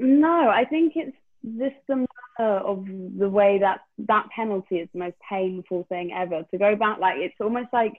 No, 0.00 0.48
I 0.48 0.64
think 0.64 0.94
it's 0.96 1.16
just 1.44 1.76
the 1.88 1.96
matter 1.96 2.50
of 2.58 2.86
the 3.18 3.28
way 3.28 3.58
that 3.58 3.80
that 3.98 4.28
penalty 4.34 4.76
is 4.76 4.88
the 4.92 5.00
most 5.00 5.16
painful 5.28 5.84
thing 5.88 6.12
ever. 6.12 6.44
To 6.50 6.58
go 6.58 6.76
back, 6.76 6.98
like 6.98 7.16
it's 7.18 7.40
almost 7.40 7.68
like 7.72 7.94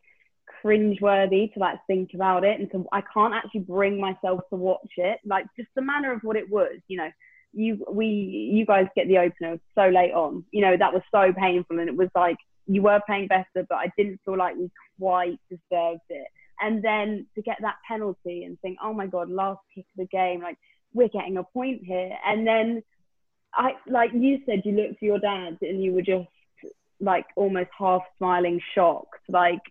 cringeworthy 0.64 1.54
to 1.54 1.60
like 1.60 1.80
think 1.88 2.12
about 2.14 2.44
it, 2.44 2.60
and 2.60 2.70
to 2.72 2.86
I 2.92 3.02
can't 3.14 3.34
actually 3.34 3.62
bring 3.62 4.00
myself 4.00 4.42
to 4.50 4.56
watch 4.56 4.92
it. 4.98 5.20
Like 5.26 5.46
just 5.58 5.70
the 5.76 5.82
manner 5.82 6.14
of 6.14 6.22
what 6.24 6.38
it 6.38 6.50
was, 6.50 6.78
you 6.88 6.98
know. 6.98 7.10
You 7.56 7.86
we 7.88 8.08
you 8.08 8.66
guys 8.66 8.88
get 8.96 9.08
the 9.08 9.20
opener 9.20 9.60
so 9.76 9.88
late 9.88 10.12
on. 10.12 10.44
You 10.52 10.62
know 10.62 10.76
that 10.76 10.92
was 10.92 11.04
so 11.12 11.32
painful, 11.38 11.78
and 11.78 11.88
it 11.88 11.96
was 11.96 12.10
like 12.16 12.38
you 12.66 12.82
were 12.82 13.00
playing 13.06 13.28
better, 13.28 13.66
but 13.70 13.76
I 13.76 13.92
didn't 13.96 14.22
feel 14.26 14.38
like 14.38 14.56
we 14.56 14.72
quite 15.00 15.38
deserved 15.50 16.02
it. 16.10 16.28
And 16.60 16.84
then 16.84 17.28
to 17.36 17.42
get 17.42 17.58
that 17.62 17.76
penalty 17.88 18.44
and 18.44 18.60
think, 18.62 18.78
oh 18.82 18.94
my 18.94 19.06
god, 19.06 19.30
last 19.30 19.60
kick 19.76 19.86
of 19.98 20.08
the 20.08 20.18
game, 20.18 20.42
like 20.42 20.58
we're 20.94 21.10
getting 21.10 21.38
a 21.38 21.44
point 21.44 21.82
here. 21.84 22.12
And 22.26 22.48
then 22.48 22.84
I, 23.56 23.74
like 23.88 24.12
you 24.14 24.40
said, 24.46 24.62
you 24.66 24.74
looked 24.74 25.00
to 25.00 25.06
your 25.06 25.20
dad 25.20 25.58
and 25.62 25.84
you 25.84 25.94
were 25.94 26.02
just 26.02 26.28
like 27.00 27.26
almost 27.36 27.70
half 27.78 28.02
smiling, 28.18 28.60
shocked. 28.74 29.20
Like 29.30 29.62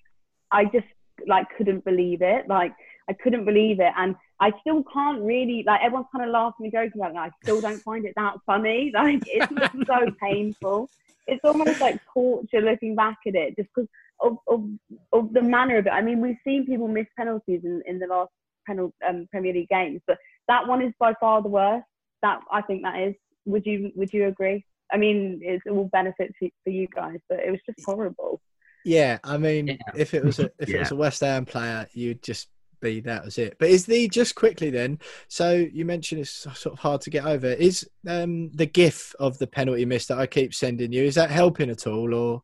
I 0.51 0.65
just 0.67 0.87
like 1.27 1.47
couldn't 1.57 1.85
believe 1.85 2.23
it. 2.23 2.49
Like 2.49 2.73
I 3.09 3.15
couldn't 3.15 3.45
believe 3.45 3.81
it, 3.81 3.93
and 3.97 4.15
I 4.41 4.53
still 4.61 4.85
can't 4.93 5.23
really 5.23 5.65
like 5.67 5.81
everyone's 5.83 6.09
kind 6.13 6.25
of 6.25 6.31
laughing 6.31 6.67
and 6.67 6.73
joking 6.73 7.01
about 7.01 7.07
it. 7.07 7.11
And 7.11 7.19
I 7.19 7.31
still 7.43 7.61
don't 7.61 7.83
find 7.83 8.05
it 8.05 8.13
that 8.17 8.37
funny. 8.47 8.93
Like 8.95 9.23
it's 9.27 9.87
so 9.87 10.07
painful. 10.21 10.91
It's 11.27 11.45
almost 11.45 11.81
like 11.81 12.01
torture 12.13 12.61
looking 12.61 12.95
back 12.95 13.19
at 13.27 13.35
it, 13.35 13.57
just 13.57 13.69
because 13.75 13.89
of, 14.21 14.39
of 14.49 14.65
of 15.13 15.33
the 15.33 15.43
manner 15.43 15.79
of 15.79 15.87
it. 15.87 15.91
I 15.91 16.03
mean, 16.03 16.21
we've 16.21 16.39
seen 16.45 16.67
people 16.67 16.89
miss 16.89 17.07
penalties 17.17 17.61
in, 17.65 17.83
in 17.87 17.99
the 17.99 18.07
last 18.07 18.31
penal, 18.67 18.93
um, 19.09 19.27
Premier 19.31 19.53
League 19.53 19.69
games, 19.69 20.01
but 20.07 20.19
that 20.49 20.67
one 20.67 20.83
is 20.83 20.93
by 20.99 21.15
far 21.21 21.43
the 21.43 21.49
worst. 21.49 21.87
That 22.23 22.41
I 22.51 22.63
think 22.63 22.83
that 22.83 23.01
is. 23.01 23.15
Would 23.47 23.67
you 23.67 23.93
Would 23.97 24.13
you 24.13 24.27
agree? 24.27 24.65
I 24.93 24.97
mean, 24.99 25.41
it's 25.43 25.65
all 25.71 25.89
benefits 25.93 26.35
for, 26.39 26.49
for 26.65 26.71
you 26.71 26.87
guys, 26.95 27.19
but 27.29 27.41
it 27.41 27.51
was 27.51 27.61
just 27.67 27.81
horrible. 27.85 28.41
Yeah, 28.85 29.19
I 29.25 29.39
mean, 29.39 29.69
Yeah. 29.69 29.77
if 29.97 30.13
it 30.15 30.25
was 30.25 30.39
a 30.39 30.51
if 30.59 30.69
it 30.69 30.79
was 30.81 30.91
a 30.91 30.97
West 30.97 31.21
Ham 31.21 31.45
player, 31.45 31.87
you'd 31.93 32.23
just 32.23 32.49
be 32.81 33.01
that 33.01 33.25
was 33.25 33.39
it. 33.39 33.57
But 33.59 33.71
is 33.71 33.87
the 33.87 34.09
just 34.09 34.35
quickly 34.35 34.69
then? 34.71 34.99
So 35.29 35.53
you 35.53 35.85
mentioned 35.85 36.21
it's 36.21 36.31
sort 36.31 36.73
of 36.75 36.79
hard 36.81 37.01
to 37.03 37.11
get 37.11 37.25
over. 37.25 37.47
Is 37.47 37.89
um 38.09 38.51
the 38.53 38.67
gif 38.67 39.15
of 39.21 39.39
the 39.39 39.47
penalty 39.47 39.85
miss 39.85 40.07
that 40.07 40.19
I 40.19 40.27
keep 40.27 40.53
sending 40.53 40.93
you 40.93 41.05
is 41.05 41.15
that 41.15 41.31
helping 41.31 41.71
at 41.71 41.87
all 41.87 42.13
or? 42.13 42.43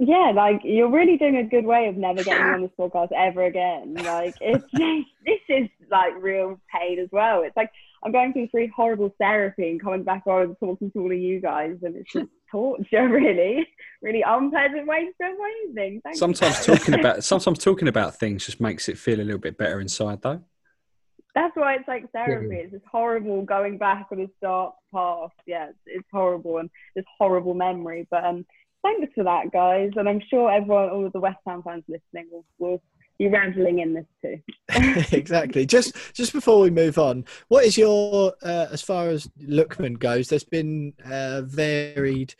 Yeah, 0.00 0.32
like 0.34 0.62
you're 0.64 0.90
really 0.90 1.16
doing 1.16 1.36
a 1.36 1.44
good 1.44 1.64
way 1.64 1.86
of 1.88 1.96
never 1.96 2.24
getting 2.24 2.42
on 2.46 2.62
this 2.62 2.70
podcast 2.78 3.12
ever 3.16 3.44
again. 3.44 3.94
Like 3.94 4.34
it's 4.40 4.64
this 5.26 5.40
is 5.48 5.68
like 5.90 6.14
real 6.20 6.60
pain 6.74 6.98
as 6.98 7.08
well. 7.12 7.42
It's 7.42 7.56
like 7.56 7.70
I'm 8.04 8.12
going 8.12 8.32
through 8.32 8.48
three 8.48 8.70
horrible 8.74 9.14
therapy 9.18 9.70
and 9.70 9.82
coming 9.82 10.02
back 10.02 10.24
on 10.26 10.42
and 10.42 10.56
talking 10.60 10.90
to 10.90 10.98
all 10.98 11.10
of 11.10 11.18
you 11.18 11.40
guys, 11.40 11.76
and 11.82 11.96
it's 11.96 12.12
just 12.12 12.26
torture, 12.50 13.08
really, 13.08 13.66
really 14.02 14.22
unpleasant 14.26 14.86
way 14.86 15.06
to 15.06 15.12
spend 15.14 15.38
my 15.38 15.52
evening. 15.66 16.00
Thank 16.04 16.16
you. 16.16 16.18
Sometimes 16.18 16.64
talking 16.64 16.94
about 16.94 17.24
sometimes 17.24 17.58
talking 17.58 17.88
about 17.88 18.16
things 18.16 18.44
just 18.44 18.60
makes 18.60 18.88
it 18.88 18.98
feel 18.98 19.20
a 19.20 19.24
little 19.24 19.40
bit 19.40 19.56
better 19.56 19.80
inside, 19.80 20.20
though. 20.22 20.42
That's 21.34 21.56
why 21.56 21.74
it's 21.74 21.88
like 21.88 22.12
therapy. 22.12 22.56
It's 22.56 22.72
just 22.72 22.84
horrible 22.90 23.42
going 23.42 23.78
back 23.78 24.06
on 24.12 24.18
this 24.18 24.28
dark 24.40 24.74
past. 24.92 25.32
Yeah, 25.46 25.70
it's, 25.70 25.78
it's 25.86 26.08
horrible 26.12 26.58
and 26.58 26.70
this 26.94 27.04
horrible 27.18 27.54
memory. 27.54 28.06
But 28.08 28.24
um, 28.24 28.46
thanks 28.84 29.12
for 29.14 29.24
that, 29.24 29.50
guys. 29.50 29.90
And 29.96 30.08
I'm 30.08 30.20
sure 30.30 30.52
everyone, 30.52 30.90
all 30.90 31.06
of 31.06 31.12
the 31.12 31.18
West 31.18 31.38
Ham 31.46 31.62
fans 31.64 31.82
listening, 31.88 32.28
will, 32.30 32.44
will 32.58 32.82
be 33.18 33.28
reveling 33.28 33.78
in 33.80 33.94
this 33.94 34.06
too. 34.22 34.40
exactly. 35.16 35.66
Just 35.66 35.94
just 36.14 36.32
before 36.32 36.60
we 36.60 36.70
move 36.70 36.98
on, 36.98 37.24
what 37.48 37.64
is 37.64 37.76
your 37.76 38.34
uh, 38.42 38.66
as 38.70 38.82
far 38.82 39.08
as 39.08 39.28
Lookman 39.40 39.98
goes? 39.98 40.28
There's 40.28 40.44
been 40.44 40.94
uh, 41.04 41.42
varied 41.42 42.34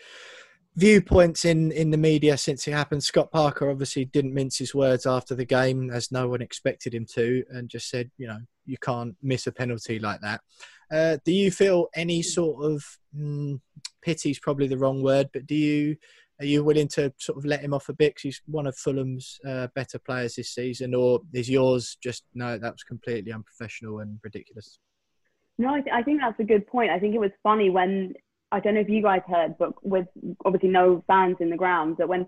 viewpoints 0.77 1.45
in 1.45 1.71
in 1.73 1.91
the 1.91 1.97
media 1.97 2.37
since 2.37 2.67
it 2.67 2.73
happened. 2.73 3.05
Scott 3.05 3.31
Parker 3.31 3.71
obviously 3.71 4.05
didn't 4.07 4.35
mince 4.35 4.59
his 4.59 4.75
words 4.75 5.07
after 5.07 5.35
the 5.35 5.45
game, 5.45 5.91
as 5.91 6.11
no 6.11 6.29
one 6.29 6.43
expected 6.43 6.95
him 6.95 7.07
to, 7.15 7.45
and 7.51 7.69
just 7.69 7.89
said, 7.89 8.11
you 8.19 8.27
know, 8.27 8.39
you 8.67 8.77
can't 8.79 9.17
miss 9.23 9.47
a 9.47 9.53
penalty 9.53 9.99
like 9.99 10.21
that. 10.21 10.41
Uh, 10.91 11.17
do 11.25 11.33
you 11.33 11.51
feel 11.51 11.89
any 11.95 12.23
sort 12.23 12.65
of 12.65 12.85
mm, 13.17 13.61
pity 14.03 14.31
is 14.31 14.39
probably 14.39 14.67
the 14.67 14.79
wrong 14.79 15.03
word, 15.03 15.29
but 15.33 15.47
do 15.47 15.55
you 15.55 15.97
are 16.41 16.47
you 16.47 16.65
willing 16.65 16.89
to 16.89 17.13
sort 17.19 17.39
of 17.39 17.45
let 17.45 17.61
him 17.61 17.73
off 17.75 17.89
a 17.89 17.93
bit 17.93 18.15
'cause 18.17 18.23
he's 18.23 18.43
one 18.47 18.67
of 18.67 18.77
Fulham's 18.77 19.39
uh, 19.47 19.69
better 19.75 19.99
players 19.99 20.35
this 20.35 20.51
season, 20.55 20.95
or 20.95 21.21
is 21.33 21.49
yours 21.49 21.97
just 22.03 22.25
no? 22.35 22.59
That 22.59 22.73
was 22.73 22.83
completely 22.83 23.33
unprofessional 23.33 24.01
and 24.01 24.19
ridiculous. 24.23 24.79
No, 25.59 25.73
I, 25.75 25.81
th- 25.81 25.95
I 25.95 26.03
think 26.03 26.21
that's 26.21 26.41
a 26.41 26.45
good 26.45 26.67
point. 26.67 26.91
I 26.91 26.99
think 26.99 27.15
it 27.15 27.21
was 27.21 27.31
funny 27.43 27.71
when 27.71 28.15
I 28.51 28.61
don't 28.61 28.75
know 28.75 28.81
if 28.81 28.89
you 28.89 29.03
guys 29.03 29.23
heard, 29.29 29.57
but 29.59 29.73
with 29.85 30.07
obviously 30.45 30.69
no 30.71 31.05
fans 31.07 31.37
in 31.41 31.51
the 31.51 31.57
ground, 31.57 31.97
that 31.99 32.09
when 32.09 32.27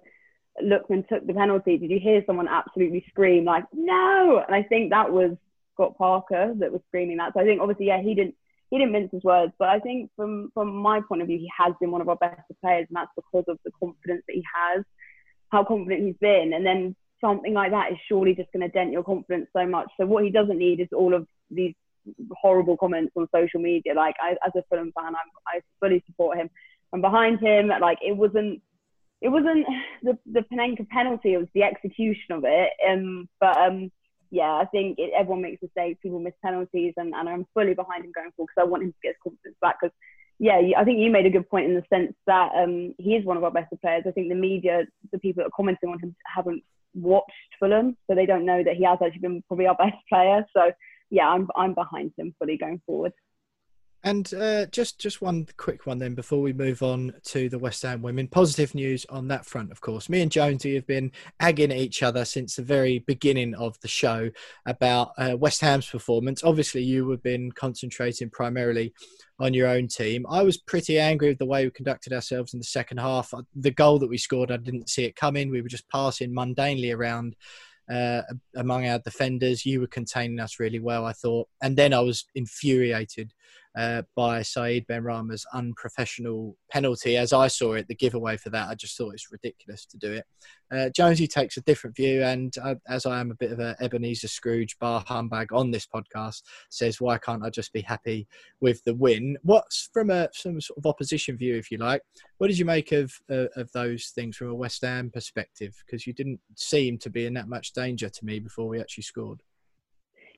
Lookman 0.63 1.07
took 1.09 1.27
the 1.27 1.35
penalty, 1.35 1.77
did 1.77 1.91
you 1.91 1.99
hear 2.01 2.23
someone 2.27 2.49
absolutely 2.49 3.05
scream 3.09 3.45
like 3.45 3.65
"No"? 3.73 4.43
And 4.47 4.55
I 4.55 4.63
think 4.63 4.91
that 4.91 5.13
was 5.13 5.37
Scott 5.75 5.99
Parker 5.99 6.55
that 6.59 6.73
was 6.73 6.81
screaming 6.89 7.17
that. 7.19 7.33
So 7.35 7.41
I 7.41 7.45
think 7.45 7.61
obviously, 7.61 7.87
yeah, 7.87 8.01
he 8.01 8.15
didn't 8.15 8.37
he 8.77 8.83
didn't 8.83 8.93
mince 8.93 9.11
his 9.11 9.25
words, 9.25 9.53
but 9.59 9.69
I 9.69 9.79
think 9.81 10.11
from 10.17 10.51
from 10.53 10.75
my 10.77 11.01
point 11.01 11.23
of 11.23 11.29
view, 11.29 11.39
he 11.39 11.51
has 11.59 11.75
been 11.81 11.91
one 11.91 12.01
of 12.01 12.09
our 12.09 12.17
best 12.17 12.41
players, 12.61 12.87
and 12.89 12.97
that's 12.97 13.11
because 13.17 13.45
of 13.49 13.59
the 13.65 13.71
confidence 13.81 14.23
that 14.27 14.35
he 14.35 14.45
has, 14.55 14.85
how 15.51 15.65
confident 15.65 16.05
he's 16.05 16.17
been, 16.21 16.53
and 16.53 16.65
then 16.65 16.95
something 17.21 17.55
like 17.55 17.71
that 17.71 17.93
is 17.93 17.99
surely 18.09 18.35
just 18.35 18.53
going 18.53 18.61
to 18.61 18.69
dent 18.69 18.93
your 18.93 19.03
confidence 19.03 19.49
so 19.57 19.67
much. 19.67 19.89
So 19.99 20.07
what 20.07 20.25
he 20.25 20.31
doesn't 20.31 20.59
need 20.59 20.81
is 20.81 20.89
all 20.95 21.15
of 21.15 21.27
these 21.51 21.75
horrible 22.33 22.77
comments 22.77 23.13
on 23.17 23.27
social 23.35 23.61
media. 23.61 23.95
Like 23.95 24.17
I, 24.21 24.33
as 24.47 24.53
a 24.57 24.63
Fulham 24.69 24.93
fan, 24.93 25.09
I'm, 25.09 25.31
I 25.47 25.61
fully 25.81 26.03
support 26.07 26.39
him. 26.39 26.51
I'm 26.93 27.01
behind 27.01 27.41
him. 27.41 27.69
Like 27.69 27.99
it 28.03 28.17
wasn't, 28.17 28.61
it 29.23 29.29
wasn't 29.29 29.67
the 30.03 30.19
the 30.31 30.45
Panenka 30.53 30.87
penalty. 30.89 31.33
It 31.33 31.39
was 31.39 31.49
the 31.55 31.63
execution 31.63 32.33
of 32.33 32.45
it. 32.45 32.71
Um, 32.87 33.29
but 33.41 33.57
um, 33.57 33.91
yeah, 34.31 34.53
I 34.53 34.65
think 34.67 34.99
it, 34.99 35.13
everyone 35.17 35.43
makes 35.43 35.63
mistakes. 35.63 36.01
People 36.03 36.19
miss 36.19 36.35
penalties, 36.45 36.95
and, 36.97 37.15
and 37.15 37.29
I'm 37.29 37.47
fully 37.55 37.75
behind 37.75 38.05
him 38.05 38.13
going 38.15 38.31
forward 38.37 38.51
because 38.55 38.67
I 38.67 38.71
want 38.71 38.83
him 38.83 38.91
to 38.91 38.99
get 39.03 39.11
his 39.11 39.23
confidence 39.23 39.57
back. 39.61 39.77
Because 39.81 39.95
yeah, 40.39 40.61
I 40.77 40.85
think 40.85 40.99
you 40.99 41.11
made 41.11 41.27
a 41.27 41.31
good 41.31 41.49
point 41.49 41.67
in 41.67 41.75
the 41.75 41.85
sense 41.93 42.13
that 42.27 42.51
um, 42.55 42.95
he 42.99 43.15
is 43.15 43.25
one 43.25 43.37
of 43.37 43.45
our 43.45 43.51
best 43.51 43.73
players. 43.81 44.05
I 44.07 44.11
think 44.11 44.29
the 44.29 44.35
media, 44.35 44.85
the 45.13 45.19
people 45.19 45.43
that 45.43 45.49
are 45.49 45.57
commenting 45.57 45.91
on 45.91 45.99
him, 46.01 46.15
haven't 46.35 46.63
watched 46.95 47.31
Fulham, 47.59 47.97
so 48.07 48.15
they 48.15 48.27
don't 48.27 48.47
know 48.47 48.63
that 48.63 48.77
he 48.77 48.85
has 48.85 48.99
actually 49.05 49.21
been 49.21 49.43
probably 49.49 49.67
our 49.67 49.77
best 49.77 49.97
player. 50.09 50.45
So 50.55 50.73
yeah, 51.11 51.29
I'm 51.29 51.49
I'm 51.57 51.75
behind 51.75 52.13
him 52.19 52.35
fully 52.39 52.57
going 52.57 52.81
forward. 52.87 53.13
And 54.07 54.33
uh, 54.35 54.67
just 54.67 55.01
just 55.01 55.21
one 55.21 55.49
quick 55.57 55.85
one 55.85 55.99
then 55.99 56.15
before 56.15 56.41
we 56.41 56.53
move 56.53 56.81
on 56.85 57.13
to 57.25 57.49
the 57.49 57.59
West 57.59 57.83
Ham 57.83 58.03
women. 58.03 58.29
Positive 58.29 58.73
news 58.73 59.05
on 59.11 59.27
that 59.27 59.45
front, 59.45 59.73
of 59.73 59.81
course. 59.81 60.09
Me 60.09 60.23
and 60.23 60.31
Jonesy 60.31 60.77
have 60.77 60.87
been 60.87 61.11
agging 61.41 61.73
each 61.73 62.05
other 62.05 62.25
since 62.25 62.55
the 62.55 62.63
very 62.63 63.01
beginning 63.01 63.57
of 63.57 63.77
the 63.81 63.89
show 63.89 64.31
about 64.65 65.11
uh, 65.19 65.37
West 65.37 65.61
Ham's 65.61 65.89
performance. 65.89 66.45
Obviously, 66.45 66.85
you 66.85 67.11
have 67.11 67.23
been 67.25 67.51
concentrating 67.51 68.31
primarily 68.31 68.95
on 69.41 69.53
your 69.53 69.67
own 69.67 69.89
team. 69.89 70.25
I 70.31 70.45
was 70.45 70.57
pretty 70.57 71.01
angry 71.01 71.31
with 71.31 71.39
the 71.39 71.45
way 71.45 71.65
we 71.65 71.73
conducted 71.73 72.13
ourselves 72.13 72.55
in 72.55 72.61
the 72.61 72.65
second 72.65 72.99
half. 72.99 73.35
The 73.57 73.73
goal 73.73 73.99
that 73.99 74.09
we 74.09 74.19
scored, 74.19 74.53
I 74.53 74.59
didn't 74.59 74.89
see 74.89 75.03
it 75.05 75.17
coming. 75.17 75.51
We 75.51 75.63
were 75.63 75.69
just 75.69 75.89
passing 75.89 76.33
mundanely 76.33 76.95
around 76.95 77.35
uh, 77.91 78.23
among 78.55 78.87
our 78.87 79.01
defenders. 79.01 79.67
You 79.67 79.81
were 79.81 79.89
containing 79.89 80.39
us 80.39 80.61
really 80.61 80.81
well, 80.81 81.05
I 81.05 81.13
thought. 81.13 81.49
And 81.61 81.77
then 81.77 81.93
I 81.93 82.01
was 82.01 82.27
infuriated 82.37 83.33
uh, 83.77 84.03
by 84.15 84.43
Said 84.43 84.87
Benrahma's 84.87 85.47
unprofessional 85.53 86.57
penalty. 86.71 87.17
As 87.17 87.33
I 87.33 87.49
saw 87.49 87.75
it, 87.75 87.87
the 87.89 87.95
giveaway 87.95 88.37
for 88.37 88.51
that, 88.51 88.69
I 88.69 88.75
just 88.75 88.97
thought 88.97 89.13
it's 89.13 89.31
ridiculous 89.31 89.85
to 89.87 89.99
do 89.99 90.13
it. 90.13 90.25
Uh, 90.73 90.89
Jonesy 90.89 91.27
takes 91.29 91.57
a 91.57 91.63
different 91.63 91.95
view, 91.95 92.23
and 92.23 92.53
uh, 92.63 92.75
as 92.89 93.07
I 93.07 93.21
am 93.21 93.31
a 93.31 93.37
bit 93.37 93.53
of 93.53 93.61
an 93.61 93.77
Ebenezer 93.81 94.29
Scrooge 94.29 94.79
bar 94.79 95.05
humbag 95.05 95.53
on 95.53 95.71
this 95.71 95.87
podcast, 95.87 96.43
says 96.71 97.01
why 97.01 97.19
can't 97.19 97.45
I 97.45 97.51
just 97.51 97.73
be 97.73 97.83
happy 97.83 98.27
with 98.61 98.83
the 98.85 98.95
win? 98.95 99.37
What's 99.43 99.91
from 99.93 100.11
a 100.11 100.29
some 100.33 100.61
sort 100.61 100.79
of 100.79 100.87
opposition 100.87 101.37
view, 101.37 101.57
if 101.57 101.71
you 101.71 101.79
like? 101.79 102.03
What 102.39 102.49
did 102.49 102.59
you 102.59 102.65
make 102.65 102.93
of 102.93 103.13
uh, 103.31 103.47
of 103.57 103.71
those 103.73 104.09
things 104.15 104.37
from 104.37 104.49
a 104.49 104.55
West 104.55 104.83
Ham 104.83 105.11
perspective? 105.13 105.75
Because 105.85 106.07
you 106.07 106.13
didn't 106.13 106.41
seem 106.57 106.99
to 106.99 107.11
be 107.11 107.27
in 107.27 107.35
that 107.35 107.49
much 107.49 107.73
danger 107.73 108.09
to 108.09 108.25
me 108.25 108.41
before 108.41 108.69
we 108.69 108.81
actually 108.81 109.05
scored. 109.05 109.43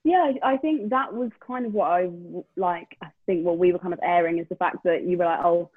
Yeah, 0.04 0.32
I 0.42 0.56
think 0.56 0.90
that 0.90 1.12
was 1.12 1.30
kind 1.44 1.66
of 1.66 1.74
what 1.74 1.90
I 1.90 2.08
like. 2.56 2.96
I 3.02 3.08
think 3.26 3.44
what 3.44 3.58
we 3.58 3.72
were 3.72 3.78
kind 3.78 3.92
of 3.92 4.00
airing 4.02 4.38
is 4.38 4.46
the 4.48 4.56
fact 4.56 4.78
that 4.84 5.02
you 5.04 5.18
were 5.18 5.24
like, 5.24 5.44
oh, 5.44 5.70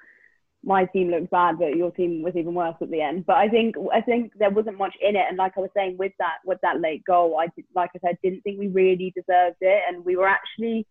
my 0.64 0.84
team 0.86 1.10
looked 1.10 1.30
bad, 1.30 1.58
but 1.58 1.76
your 1.76 1.90
team 1.90 2.22
was 2.22 2.34
even 2.36 2.54
worse 2.54 2.76
at 2.80 2.90
the 2.90 3.00
end. 3.00 3.26
But 3.26 3.36
I 3.36 3.48
think 3.48 3.74
I 3.92 4.00
think 4.00 4.32
there 4.38 4.50
wasn't 4.50 4.78
much 4.78 4.94
in 5.00 5.16
it, 5.16 5.24
and 5.28 5.36
like 5.36 5.52
I 5.56 5.60
was 5.60 5.70
saying 5.76 5.96
with 5.98 6.12
that 6.18 6.36
with 6.44 6.58
that 6.62 6.80
late 6.80 7.04
goal, 7.04 7.36
I 7.38 7.48
did, 7.56 7.64
like 7.74 7.90
I 7.96 7.98
said, 7.98 8.18
didn't 8.22 8.42
think 8.42 8.58
we 8.58 8.68
really 8.68 9.12
deserved 9.14 9.56
it, 9.60 9.82
and 9.88 10.04
we 10.04 10.16
were 10.16 10.28
actually 10.28 10.86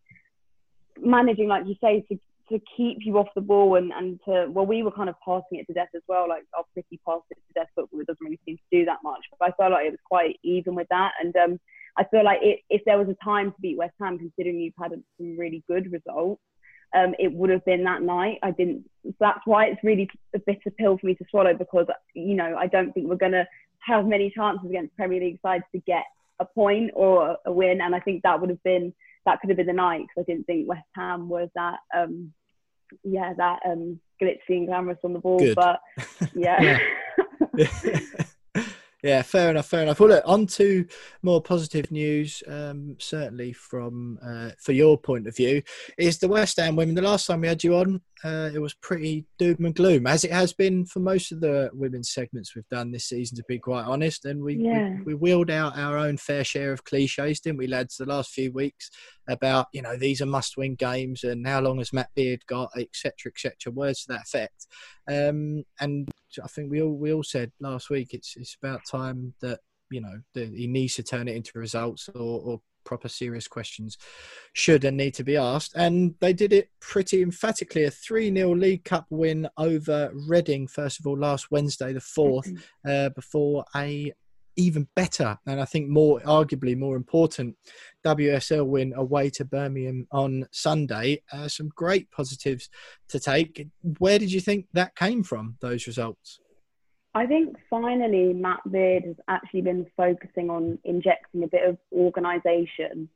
managing, 1.00 1.48
like 1.48 1.66
you 1.66 1.76
say, 1.82 2.02
to 2.10 2.20
to 2.52 2.60
keep 2.78 3.00
you 3.02 3.18
off 3.18 3.28
the 3.36 3.42
ball 3.42 3.76
and, 3.76 3.92
and 3.92 4.20
to 4.26 4.48
well 4.50 4.66
we 4.66 4.84
were 4.84 4.92
kind 4.92 5.10
of 5.10 5.16
passing 5.26 5.60
it 5.60 5.66
to 5.68 5.74
death 5.74 5.90
as 5.96 6.02
well 6.08 6.28
like 6.28 6.44
our 6.56 6.64
pretty 6.74 7.00
passed 7.06 7.24
it 7.30 7.38
to 7.48 7.54
death 7.60 7.70
but 7.76 7.86
it 7.94 8.08
doesn't 8.08 8.24
really 8.24 8.40
seem 8.46 8.58
to 8.58 8.80
do 8.80 8.86
that 8.86 9.00
much 9.04 9.22
but 9.40 9.50
I 9.50 9.52
felt 9.54 9.72
like 9.72 9.88
it 9.88 9.92
was 9.92 10.00
quite 10.06 10.38
even 10.44 10.76
with 10.76 10.88
that 10.90 11.12
and 11.22 11.36
um 11.36 11.60
I 11.98 12.06
feel 12.06 12.24
like 12.24 12.40
it, 12.42 12.60
if 12.70 12.82
there 12.86 12.98
was 12.98 13.10
a 13.10 13.24
time 13.24 13.52
to 13.52 13.62
beat 13.62 13.78
West 13.78 13.94
Ham, 14.00 14.18
considering 14.18 14.60
you've 14.60 14.74
had 14.80 14.92
some 14.92 15.38
really 15.38 15.64
good 15.68 15.92
results, 15.92 16.42
um, 16.96 17.14
it 17.20 17.32
would 17.32 17.50
have 17.50 17.64
been 17.66 17.84
that 17.86 18.02
night. 18.02 18.40
I 18.44 18.52
didn't. 18.52 18.90
That's 19.20 19.40
why 19.46 19.66
it's 19.66 19.84
really 19.84 20.10
a 20.36 20.40
bitter 20.40 20.72
pill 20.78 20.98
for 20.98 21.06
me 21.06 21.16
to 21.16 21.26
swallow 21.30 21.54
because 21.54 21.88
you 22.14 22.36
know 22.36 22.56
I 22.58 22.68
don't 22.68 22.92
think 22.94 23.08
we're 23.08 23.16
going 23.16 23.32
to 23.32 23.48
have 23.80 24.06
many 24.06 24.30
chances 24.36 24.70
against 24.70 24.96
Premier 24.96 25.20
League 25.20 25.40
sides 25.42 25.64
to 25.74 25.82
get 25.82 26.04
a 26.40 26.46
point 26.46 26.92
or 26.94 27.38
a 27.46 27.52
win, 27.52 27.82
and 27.82 27.96
I 27.96 28.00
think 28.00 28.24
that 28.24 28.40
would 28.40 28.50
have 28.50 28.64
been 28.64 28.94
that 29.26 29.40
could 29.40 29.50
have 29.50 29.58
been 29.58 29.68
the 29.68 29.74
night 29.74 30.02
because 30.02 30.26
I 30.28 30.32
didn't 30.32 30.48
think 30.48 30.68
West 30.68 30.88
Ham 30.96 31.30
was 31.30 31.50
that. 31.56 31.80
Um, 31.96 32.34
yeah, 33.04 33.34
that 33.34 33.60
um, 33.66 34.00
glitzy 34.22 34.40
and 34.50 34.68
glamorous 34.68 35.00
on 35.04 35.14
the 35.14 35.20
ball, 35.20 35.40
Good. 35.40 35.56
but 35.56 35.82
yeah. 36.34 36.80
Yeah, 39.04 39.24
fair 39.24 39.50
enough, 39.50 39.66
fair 39.68 39.82
enough. 39.82 40.00
Well, 40.00 40.10
look, 40.10 40.24
on 40.28 40.46
to 40.48 40.86
more 41.24 41.42
positive 41.42 41.90
news, 41.90 42.44
um, 42.48 42.96
certainly 43.00 43.52
from 43.52 44.20
uh, 44.24 44.52
for 44.60 44.74
your 44.74 44.96
point 44.98 45.26
of 45.28 45.36
view, 45.36 45.64
is 45.98 46.20
the 46.20 46.28
West 46.28 46.58
Ham 46.58 46.76
women. 46.76 46.94
The 46.94 47.02
last 47.02 47.26
time 47.26 47.42
we 47.42 47.48
had 47.48 47.64
you 47.64 47.76
on, 47.78 48.02
uh, 48.24 48.52
it 48.54 48.60
was 48.60 48.76
pretty 48.76 49.26
doom 49.40 49.66
and 49.66 49.74
gloom, 49.74 50.06
as 50.06 50.24
it 50.24 50.32
has 50.32 50.54
been 50.54 50.86
for 50.86 51.00
most 51.00 51.32
of 51.32 51.42
the 51.42 51.72
women's 51.74 52.12
segments 52.12 52.56
we've 52.56 52.68
done 52.70 52.92
this 52.92 53.06
season, 53.06 53.36
to 53.38 53.44
be 53.48 53.58
quite 53.58 53.86
honest. 53.86 54.26
And 54.26 54.44
we, 54.44 54.58
Yeah. 54.58 54.90
we, 54.98 55.04
we 55.06 55.14
wheeled 55.16 55.50
out 55.50 55.78
our 55.78 55.98
own 55.98 56.18
fair 56.18 56.44
share 56.44 56.72
of 56.72 56.84
cliches, 56.84 57.40
didn't 57.40 57.58
we, 57.58 57.66
lads, 57.66 57.98
the 57.98 58.06
last 58.06 58.30
few 58.30 58.52
weeks 58.52 58.92
about, 59.28 59.68
you 59.74 59.82
know, 59.82 59.98
these 59.98 60.22
are 60.22 60.28
must 60.28 60.58
win 60.58 60.76
games 60.76 61.24
and 61.24 61.48
how 61.48 61.62
long 61.62 61.80
has 61.80 61.92
Matt 61.94 62.10
Beard 62.16 62.46
got, 62.46 62.70
etc., 62.78 63.14
etc., 63.28 63.74
words 63.74 64.04
to 64.06 64.14
that 64.14 64.22
effect. 64.22 64.68
Um, 65.08 65.64
and 65.80 66.08
I 66.44 66.48
think 66.48 66.72
we 66.72 66.82
all 66.82 66.94
we 66.94 67.12
all 67.12 67.24
said 67.24 67.52
last 67.60 67.90
week 67.90 68.14
it's 68.14 68.36
it's 68.38 68.56
about 68.62 68.86
time 68.92 69.34
that 69.42 69.60
you 69.90 70.02
know 70.02 70.22
that 70.34 70.50
he 70.50 70.68
needs 70.68 70.96
to 70.96 71.04
turn 71.04 71.28
it 71.28 71.36
into 71.36 71.60
results 71.60 72.10
or, 72.10 72.42
or 72.42 72.62
proper 72.84 73.08
serious 73.08 73.48
questions 73.48 73.98
should 74.54 74.84
and 74.84 74.98
need 74.98 75.14
to 75.14 75.24
be 75.24 75.38
asked. 75.38 75.74
And 75.76 76.16
they 76.20 76.34
did 76.34 76.54
it 76.54 76.70
pretty 76.80 77.22
emphatically 77.22 77.84
a 77.86 77.92
3 77.92 78.34
0 78.34 78.56
League 78.56 78.84
Cup 78.84 79.06
win 79.10 79.48
over 79.58 80.12
Reading, 80.28 80.68
first 80.68 81.00
of 81.00 81.08
all, 81.08 81.18
last 81.18 81.52
Wednesday, 81.52 81.94
the 81.94 82.00
4th, 82.00 82.60
uh, 82.88 83.10
before 83.10 83.66
a 83.76 84.14
even 84.58 84.86
better 84.96 85.40
and 85.48 85.62
I 85.62 85.66
think 85.66 85.88
more 85.88 86.20
arguably 86.22 86.78
more 86.78 86.98
important 86.98 87.56
WSL 88.06 88.68
win 88.68 88.94
away 88.96 89.30
to 89.32 89.46
Birmingham 89.46 90.08
on 90.12 90.46
Sunday. 90.52 91.22
Uh, 91.32 91.48
some 91.48 91.70
great 91.70 92.12
positives 92.12 92.70
to 93.08 93.20
take. 93.20 93.66
Where 94.00 94.20
did 94.20 94.32
you 94.32 94.42
think 94.42 94.68
that 94.74 94.96
came 94.96 95.24
from? 95.24 95.56
Those 95.62 95.88
results? 95.88 96.42
I 97.14 97.26
think 97.26 97.58
finally 97.70 98.34
Matt 98.34 98.62
Beard 98.70 99.04
has 99.04 99.16
actually 99.28 99.62
been 99.62 99.86
focusing 99.98 100.50
on 100.50 100.80
injecting 100.84 101.44
a 101.44 101.48
bit 101.48 101.68
of 101.68 101.78
organisation 101.92 103.10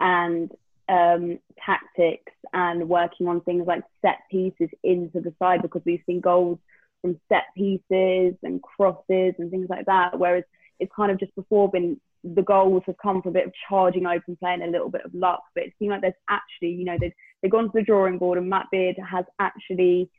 and 0.00 0.50
um, 0.88 1.38
tactics 1.64 2.32
and 2.52 2.88
working 2.88 3.26
on 3.26 3.40
things 3.42 3.66
like 3.66 3.82
set 4.02 4.18
pieces 4.30 4.68
into 4.82 5.20
the 5.20 5.34
side 5.38 5.62
because 5.62 5.82
we've 5.84 6.02
seen 6.06 6.20
goals 6.20 6.58
from 7.00 7.18
set 7.28 7.44
pieces 7.56 8.34
and 8.42 8.62
crosses 8.62 9.34
and 9.38 9.50
things 9.50 9.68
like 9.70 9.86
that. 9.86 10.18
Whereas 10.18 10.44
it's 10.78 10.92
kind 10.94 11.10
of 11.10 11.18
just 11.18 11.34
before 11.34 11.70
been 11.70 12.00
the 12.24 12.42
goals 12.42 12.82
have 12.86 12.96
come 12.98 13.22
from 13.22 13.30
a 13.30 13.34
bit 13.34 13.46
of 13.46 13.52
charging 13.68 14.06
open 14.06 14.36
play 14.36 14.52
and 14.52 14.62
a 14.62 14.70
little 14.70 14.90
bit 14.90 15.04
of 15.04 15.14
luck. 15.14 15.42
But 15.54 15.64
it 15.64 15.72
seemed 15.78 15.92
like 15.92 16.02
there's 16.02 16.14
actually, 16.28 16.72
you 16.72 16.84
know, 16.84 16.96
they've, 17.00 17.12
they've 17.40 17.50
gone 17.50 17.66
to 17.66 17.70
the 17.72 17.82
drawing 17.82 18.18
board 18.18 18.38
and 18.38 18.50
Matt 18.50 18.66
Beard 18.70 18.96
has 19.10 19.24
actually 19.38 20.10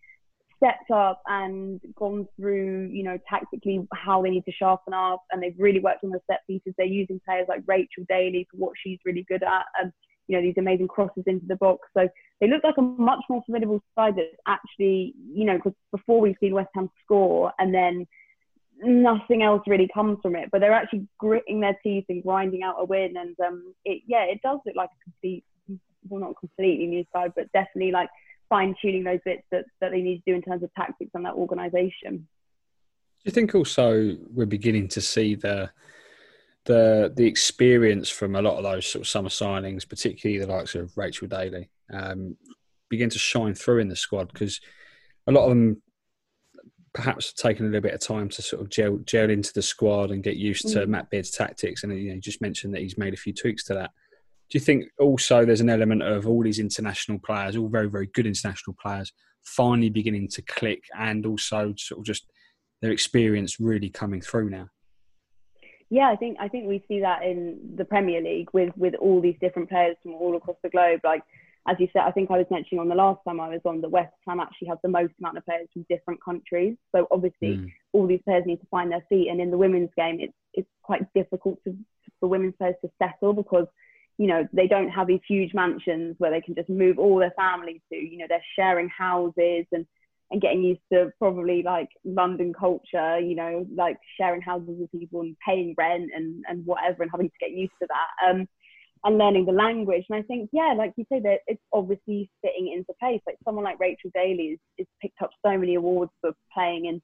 stepped 0.60 0.92
up 0.92 1.22
and 1.28 1.80
gone 1.96 2.28
through, 2.36 2.90
you 2.92 3.04
know, 3.04 3.18
tactically 3.30 3.88
how 3.94 4.22
they 4.22 4.30
need 4.30 4.46
to 4.46 4.52
sharpen 4.52 4.94
up, 4.94 5.24
and 5.32 5.42
they've 5.42 5.56
really 5.58 5.80
worked 5.80 6.04
on 6.04 6.12
the 6.12 6.20
set 6.30 6.42
pieces. 6.48 6.74
They're 6.78 6.86
using 6.86 7.22
players 7.26 7.48
like 7.48 7.62
Rachel 7.66 8.04
Daly 8.08 8.48
for 8.52 8.58
what 8.58 8.74
she's 8.84 9.00
really 9.06 9.26
good 9.28 9.44
at, 9.44 9.66
and 9.82 9.92
you 10.28 10.36
know 10.36 10.42
these 10.42 10.58
amazing 10.58 10.88
crosses 10.88 11.24
into 11.26 11.46
the 11.48 11.56
box. 11.56 11.88
So 11.98 12.08
they 12.40 12.48
look 12.48 12.64
like 12.64 12.78
a 12.78 12.82
much 12.82 13.22
more 13.30 13.42
formidable 13.48 13.82
side 13.96 14.16
that's 14.16 14.36
actually, 14.48 15.14
you 15.34 15.46
know, 15.46 15.56
because 15.56 15.74
before 15.92 16.22
we've 16.22 16.36
seen 16.40 16.54
West 16.54 16.70
Ham 16.76 16.90
score 17.04 17.52
and 17.58 17.74
then 17.74 18.06
nothing 18.82 19.42
else 19.44 19.62
really 19.68 19.90
comes 19.94 20.20
from 20.22 20.36
it, 20.36 20.50
but 20.52 20.62
they're 20.62 20.74
actually 20.74 21.08
gritting 21.18 21.60
their 21.60 21.78
teeth 21.84 22.06
and 22.10 22.24
grinding 22.24 22.64
out 22.64 22.76
a 22.80 22.86
win, 22.86 23.16
and 23.18 23.36
um, 23.46 23.74
it 23.86 24.04
yeah, 24.08 24.24
it 24.24 24.40
does 24.44 24.60
look 24.66 24.76
like 24.76 24.90
a 24.90 25.04
complete, 25.04 25.44
well 26.08 26.22
not 26.22 26.40
completely 26.40 26.86
new 26.86 27.04
side, 27.14 27.34
but 27.36 27.52
definitely 27.52 27.92
like 27.92 28.10
fine 28.50 28.76
tuning 28.82 29.04
those 29.04 29.20
bits 29.24 29.44
that, 29.52 29.66
that 29.80 29.92
they 29.92 30.02
need 30.02 30.18
to 30.18 30.32
do 30.32 30.36
in 30.36 30.42
terms 30.42 30.64
of 30.64 30.74
tactics 30.74 31.12
and 31.14 31.26
that 31.26 31.36
organisation. 31.36 32.18
Do 32.18 33.26
you 33.26 33.32
think 33.32 33.54
also 33.54 34.16
we're 34.34 34.46
beginning 34.46 34.88
to 34.90 35.02
see 35.02 35.36
the 35.36 35.70
the 36.66 37.12
the 37.16 37.26
experience 37.26 38.10
from 38.10 38.36
a 38.36 38.42
lot 38.42 38.58
of 38.58 38.64
those 38.64 38.86
sort 38.86 39.02
of 39.02 39.08
summer 39.08 39.30
signings, 39.30 39.88
particularly 39.88 40.40
the 40.40 40.52
likes 40.52 40.76
of 40.76 40.96
Rachel 40.98 41.28
Daly, 41.28 41.70
um, 41.92 42.38
begin 42.90 43.10
to 43.10 43.20
shine 43.20 43.54
through 43.54 43.80
in 43.80 43.90
the 43.90 43.96
squad 43.96 44.32
because 44.32 44.60
a 45.28 45.32
lot 45.32 45.44
of 45.44 45.50
them 45.50 45.82
perhaps 46.94 47.28
have 47.28 47.36
taken 47.36 47.66
a 47.66 47.70
little 47.70 47.82
bit 47.82 47.94
of 47.94 48.00
time 48.00 48.30
to 48.30 48.42
sort 48.42 48.62
of 48.62 48.70
gel 48.70 48.98
gel 49.00 49.30
into 49.30 49.54
the 49.54 49.62
squad 49.62 50.12
and 50.12 50.24
get 50.24 50.38
used 50.38 50.68
to 50.70 50.80
Mm. 50.80 50.90
Matt 50.90 51.10
Beard's 51.10 51.32
tactics, 51.32 51.84
and 51.84 51.98
you 51.98 52.10
know, 52.10 52.16
you 52.16 52.22
just 52.22 52.42
mentioned 52.42 52.74
that 52.74 52.82
he's 52.82 52.98
made 52.98 53.14
a 53.14 53.18
few 53.18 53.34
tweaks 53.34 53.64
to 53.66 53.74
that. 53.76 53.92
Do 54.50 54.58
you 54.58 54.60
think 54.60 54.86
also 55.00 55.46
there's 55.46 55.62
an 55.62 55.70
element 55.70 56.02
of 56.02 56.28
all 56.28 56.44
these 56.44 56.60
international 56.60 57.20
players, 57.20 57.56
all 57.56 57.68
very 57.68 57.90
very 57.90 58.08
good 58.08 58.26
international 58.26 58.76
players, 58.82 59.12
finally 59.44 59.90
beginning 59.90 60.28
to 60.30 60.42
click, 60.42 60.84
and 60.98 61.26
also 61.26 61.74
sort 61.78 62.00
of 62.00 62.06
just 62.06 62.30
their 62.82 62.92
experience 62.92 63.60
really 63.60 63.90
coming 63.90 64.22
through 64.22 64.50
now? 64.50 64.68
Yeah, 65.92 66.10
I 66.10 66.16
think 66.16 66.38
I 66.40 66.48
think 66.48 66.68
we 66.68 66.84
see 66.88 67.00
that 67.02 67.24
in 67.24 67.74
the 67.76 67.86
Premier 67.86 68.22
League 68.22 68.50
with 68.54 68.76
with 68.78 68.96
all 68.96 69.22
these 69.22 69.38
different 69.42 69.70
players 69.70 69.98
from 70.02 70.14
all 70.14 70.36
across 70.38 70.58
the 70.64 70.70
globe. 70.70 71.02
Like 71.04 71.24
as 71.68 71.78
you 71.80 71.88
said, 71.94 72.04
I 72.04 72.12
think 72.12 72.32
I 72.32 72.38
was 72.38 72.48
mentioning 72.50 72.80
on 72.80 72.90
the 72.90 72.96
last 72.96 73.20
time 73.28 73.40
I 73.40 73.50
was 73.50 73.62
on 73.66 73.82
that 73.82 73.90
West 73.90 74.14
Ham 74.28 74.40
actually 74.40 74.70
have 74.70 74.80
the 74.82 74.90
most 74.90 75.14
amount 75.20 75.38
of 75.38 75.46
players 75.46 75.68
from 75.74 75.86
different 75.90 76.24
countries. 76.24 76.76
So 76.96 77.08
obviously 77.12 77.58
Mm. 77.58 77.72
all 77.94 78.08
these 78.08 78.22
players 78.24 78.46
need 78.46 78.62
to 78.62 78.68
find 78.68 78.92
their 78.92 79.06
feet. 79.10 79.28
And 79.30 79.42
in 79.42 79.52
the 79.52 79.58
women's 79.58 79.92
game, 79.96 80.20
it's 80.20 80.34
it's 80.54 80.70
quite 80.84 81.12
difficult 81.14 81.64
to, 81.66 81.76
for 82.20 82.28
women's 82.30 82.56
players 82.56 82.76
to 82.84 82.90
settle 83.02 83.34
because 83.34 83.68
you 84.20 84.28
know 84.28 84.48
they 84.52 84.68
don't 84.68 84.90
have 84.90 85.08
these 85.08 85.22
huge 85.28 85.54
mansions 85.54 86.16
where 86.20 86.30
they 86.30 86.42
can 86.42 86.54
just 86.54 86.70
move 86.70 87.00
all 87.00 87.18
their 87.18 87.34
family 87.38 87.82
to. 87.92 87.98
You 87.98 88.20
know 88.20 88.26
they're 88.28 88.44
sharing 88.56 88.90
houses 88.90 89.66
and 89.72 89.88
and 90.32 90.42
getting 90.42 90.62
used 90.62 90.82
to 90.94 91.12
probably 91.18 91.64
like 91.64 91.88
London 92.04 92.54
culture. 92.54 93.18
You 93.18 93.36
know 93.36 93.66
like 93.74 93.98
sharing 94.20 94.42
houses 94.42 94.76
with 94.78 94.92
people 94.92 95.22
and 95.22 95.38
paying 95.48 95.74
rent 95.78 96.12
and 96.14 96.44
and 96.50 96.66
whatever 96.66 97.02
and 97.02 97.12
having 97.12 97.30
to 97.30 97.40
get 97.40 97.52
used 97.52 97.74
to 97.82 97.88
that. 97.88 98.30
Um, 98.30 98.48
and 99.06 99.18
learning 99.18 99.46
the 99.46 99.54
language. 99.54 100.04
And 100.10 100.20
I 100.20 100.24
think, 100.24 100.50
yeah, 100.52 100.74
like 100.78 100.92
you 100.98 101.06
say, 101.10 101.22
that 101.22 101.40
it's 101.48 101.62
obviously 101.72 102.30
fitting 102.42 102.74
into 102.76 102.92
place. 103.00 103.22
Like 103.26 103.38
someone 103.46 103.64
like 103.64 103.80
Rachel 103.80 104.12
Daly 104.14 104.50
has, 104.50 104.60
has 104.78 104.88
picked 105.02 105.22
up 105.22 105.30
so 105.42 105.58
many 105.58 105.76
awards 105.76 106.12
for 106.20 106.34
playing 106.54 106.88
in 106.88 107.02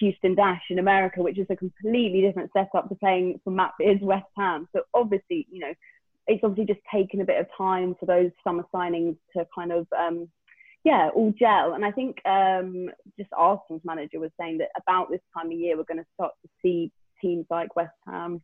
Houston 0.00 0.34
Dash 0.34 0.62
in 0.70 0.80
America, 0.80 1.22
which 1.22 1.38
is 1.38 1.46
a 1.50 1.56
completely 1.56 2.20
different 2.20 2.50
setup 2.52 2.88
to 2.88 2.96
playing 2.96 3.40
for 3.44 3.50
Matt 3.50 3.74
Beard's 3.78 4.02
West 4.02 4.26
Ham. 4.36 4.68
So 4.74 4.82
obviously, 4.92 5.46
you 5.52 5.60
know, 5.60 5.72
it's 6.26 6.42
obviously 6.42 6.72
just 6.72 6.84
taken 6.92 7.20
a 7.20 7.24
bit 7.24 7.40
of 7.40 7.46
time 7.56 7.94
for 7.98 8.06
those 8.06 8.30
summer 8.42 8.64
signings 8.74 9.16
to 9.36 9.46
kind 9.54 9.72
of, 9.72 9.86
um, 9.96 10.28
yeah, 10.84 11.10
all 11.14 11.32
gel. 11.38 11.74
And 11.74 11.84
I 11.84 11.90
think 11.90 12.18
um, 12.26 12.90
just 13.18 13.30
Arsenal's 13.36 13.82
manager 13.84 14.20
was 14.20 14.30
saying 14.38 14.58
that 14.58 14.68
about 14.76 15.10
this 15.10 15.20
time 15.36 15.46
of 15.46 15.52
year, 15.52 15.76
we're 15.76 15.84
going 15.84 15.98
to 15.98 16.06
start 16.14 16.32
to 16.42 16.48
see 16.62 16.92
teams 17.20 17.46
like 17.50 17.76
West 17.76 17.94
Ham, 18.06 18.42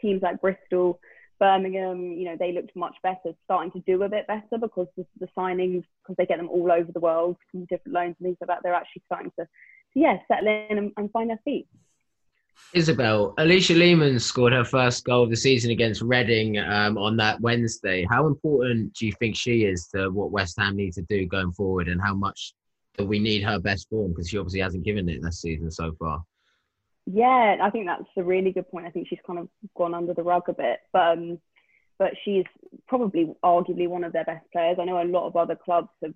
teams 0.00 0.22
like 0.22 0.40
Bristol, 0.40 1.00
Birmingham, 1.38 2.12
you 2.12 2.24
know, 2.24 2.36
they 2.38 2.52
looked 2.52 2.74
much 2.74 2.94
better, 3.02 3.34
starting 3.44 3.70
to 3.72 3.80
do 3.80 4.02
a 4.02 4.08
bit 4.08 4.26
better 4.26 4.58
because 4.58 4.86
the, 4.96 5.06
the 5.20 5.28
signings, 5.36 5.84
because 6.02 6.16
they 6.16 6.26
get 6.26 6.38
them 6.38 6.48
all 6.48 6.72
over 6.72 6.90
the 6.92 7.00
world 7.00 7.36
from 7.50 7.66
different 7.66 7.94
loans 7.94 8.16
and 8.18 8.26
things 8.26 8.38
like 8.40 8.48
that, 8.48 8.60
they're 8.62 8.74
actually 8.74 9.02
starting 9.06 9.30
to, 9.38 9.44
to 9.44 9.48
yeah, 10.00 10.16
settle 10.28 10.48
in 10.48 10.78
and, 10.78 10.92
and 10.96 11.10
find 11.10 11.30
their 11.30 11.40
feet. 11.44 11.66
Isabelle, 12.74 13.34
Alisha 13.38 13.76
Lehmann 13.76 14.18
scored 14.18 14.52
her 14.52 14.64
first 14.64 15.04
goal 15.04 15.22
of 15.24 15.30
the 15.30 15.36
season 15.36 15.70
against 15.70 16.02
Reading 16.02 16.58
um, 16.58 16.98
on 16.98 17.16
that 17.16 17.40
Wednesday. 17.40 18.06
How 18.10 18.26
important 18.26 18.92
do 18.94 19.06
you 19.06 19.12
think 19.12 19.36
she 19.36 19.64
is 19.64 19.86
to 19.94 20.10
what 20.10 20.30
West 20.30 20.56
Ham 20.58 20.76
need 20.76 20.92
to 20.94 21.02
do 21.02 21.26
going 21.26 21.52
forward, 21.52 21.88
and 21.88 22.00
how 22.00 22.14
much 22.14 22.52
do 22.98 23.06
we 23.06 23.18
need 23.18 23.42
her 23.42 23.58
best 23.58 23.88
form 23.88 24.10
because 24.10 24.28
she 24.28 24.38
obviously 24.38 24.60
hasn't 24.60 24.84
given 24.84 25.08
it 25.08 25.22
this 25.22 25.40
season 25.40 25.70
so 25.70 25.92
far? 25.98 26.22
Yeah, 27.06 27.58
I 27.62 27.70
think 27.70 27.86
that's 27.86 28.04
a 28.16 28.22
really 28.22 28.52
good 28.52 28.68
point. 28.68 28.86
I 28.86 28.90
think 28.90 29.08
she's 29.08 29.20
kind 29.26 29.38
of 29.38 29.48
gone 29.76 29.94
under 29.94 30.12
the 30.12 30.24
rug 30.24 30.48
a 30.48 30.52
bit, 30.52 30.80
but 30.92 31.12
um, 31.12 31.38
but 31.98 32.12
she's 32.24 32.44
probably 32.88 33.32
arguably 33.44 33.88
one 33.88 34.04
of 34.04 34.12
their 34.12 34.24
best 34.24 34.44
players. 34.52 34.78
I 34.80 34.84
know 34.84 35.00
a 35.00 35.04
lot 35.04 35.26
of 35.26 35.36
other 35.36 35.56
clubs 35.56 35.88
have. 36.02 36.14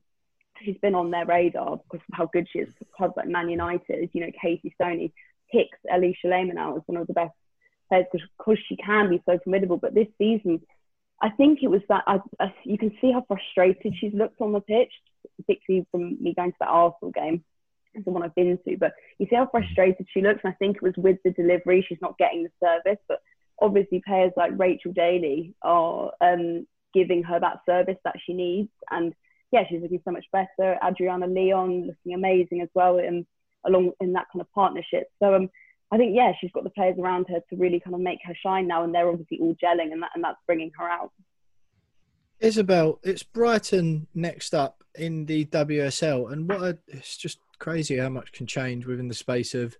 She's 0.62 0.76
been 0.82 0.94
on 0.94 1.10
their 1.10 1.24
radar 1.24 1.78
because 1.78 2.04
of 2.06 2.18
how 2.18 2.26
good 2.26 2.46
she 2.52 2.58
is. 2.58 2.68
Clubs 2.94 3.14
like 3.16 3.28
Man 3.28 3.48
United, 3.48 4.10
you 4.12 4.20
know, 4.20 4.30
Casey 4.42 4.74
Stoney 4.74 5.14
picks 5.52 5.78
Alisha 5.92 6.24
Lehmann 6.24 6.58
out 6.58 6.76
as 6.76 6.82
one 6.86 7.00
of 7.00 7.06
the 7.06 7.12
best 7.12 7.34
players 7.88 8.06
because 8.12 8.58
she 8.68 8.76
can 8.76 9.10
be 9.10 9.22
so 9.26 9.38
formidable. 9.44 9.76
But 9.76 9.94
this 9.94 10.08
season, 10.18 10.60
I 11.20 11.30
think 11.30 11.60
it 11.62 11.68
was 11.68 11.82
that 11.88 12.04
I, 12.06 12.20
I, 12.38 12.54
you 12.64 12.78
can 12.78 12.96
see 13.00 13.12
how 13.12 13.24
frustrated 13.26 13.94
she's 13.98 14.14
looked 14.14 14.40
on 14.40 14.52
the 14.52 14.60
pitch, 14.60 14.92
particularly 15.36 15.86
from 15.90 16.22
me 16.22 16.34
going 16.34 16.52
to 16.52 16.56
that 16.60 16.68
Arsenal 16.68 17.12
game 17.12 17.44
is 17.94 18.04
the 18.04 18.10
one 18.10 18.22
I've 18.22 18.34
been 18.34 18.58
to. 18.66 18.76
But 18.78 18.94
you 19.18 19.26
see 19.28 19.36
how 19.36 19.48
frustrated 19.50 20.06
she 20.12 20.22
looks, 20.22 20.40
and 20.44 20.52
I 20.52 20.56
think 20.56 20.76
it 20.76 20.82
was 20.82 20.94
with 20.96 21.18
the 21.24 21.32
delivery. 21.32 21.84
She's 21.86 22.00
not 22.00 22.18
getting 22.18 22.44
the 22.44 22.50
service, 22.64 23.00
but 23.08 23.20
obviously 23.60 24.02
players 24.06 24.32
like 24.36 24.52
Rachel 24.56 24.92
Daly 24.92 25.54
are 25.62 26.12
um, 26.20 26.66
giving 26.94 27.22
her 27.24 27.38
that 27.40 27.60
service 27.66 27.98
that 28.04 28.16
she 28.24 28.32
needs. 28.32 28.70
And 28.90 29.14
yeah, 29.52 29.64
she's 29.68 29.82
looking 29.82 30.02
so 30.04 30.12
much 30.12 30.26
better. 30.32 30.78
Adriana 30.86 31.26
Leon 31.26 31.88
looking 31.88 32.14
amazing 32.14 32.60
as 32.62 32.68
well, 32.74 32.98
in, 32.98 33.26
along 33.66 33.92
in 34.00 34.12
that 34.14 34.26
kind 34.32 34.40
of 34.40 34.50
partnership. 34.52 35.08
So 35.22 35.34
um, 35.34 35.50
I 35.92 35.96
think 35.96 36.14
yeah, 36.14 36.32
she's 36.40 36.52
got 36.52 36.64
the 36.64 36.70
players 36.70 36.96
around 36.98 37.26
her 37.28 37.40
to 37.50 37.56
really 37.56 37.80
kind 37.80 37.94
of 37.94 38.00
make 38.00 38.20
her 38.24 38.34
shine 38.34 38.68
now, 38.68 38.84
and 38.84 38.94
they're 38.94 39.08
obviously 39.08 39.38
all 39.40 39.56
gelling, 39.62 39.92
and 39.92 40.02
that 40.02 40.10
and 40.14 40.22
that's 40.22 40.38
bringing 40.46 40.70
her 40.78 40.88
out. 40.88 41.12
Isabelle, 42.38 43.00
it's 43.02 43.22
Brighton 43.22 44.06
next 44.14 44.54
up 44.54 44.82
in 44.94 45.26
the 45.26 45.44
WSL, 45.46 46.32
and 46.32 46.48
what 46.48 46.62
a, 46.62 46.78
it's 46.88 47.16
just 47.16 47.38
crazy 47.58 47.98
how 47.98 48.08
much 48.08 48.32
can 48.32 48.46
change 48.46 48.86
within 48.86 49.08
the 49.08 49.14
space 49.14 49.54
of 49.54 49.76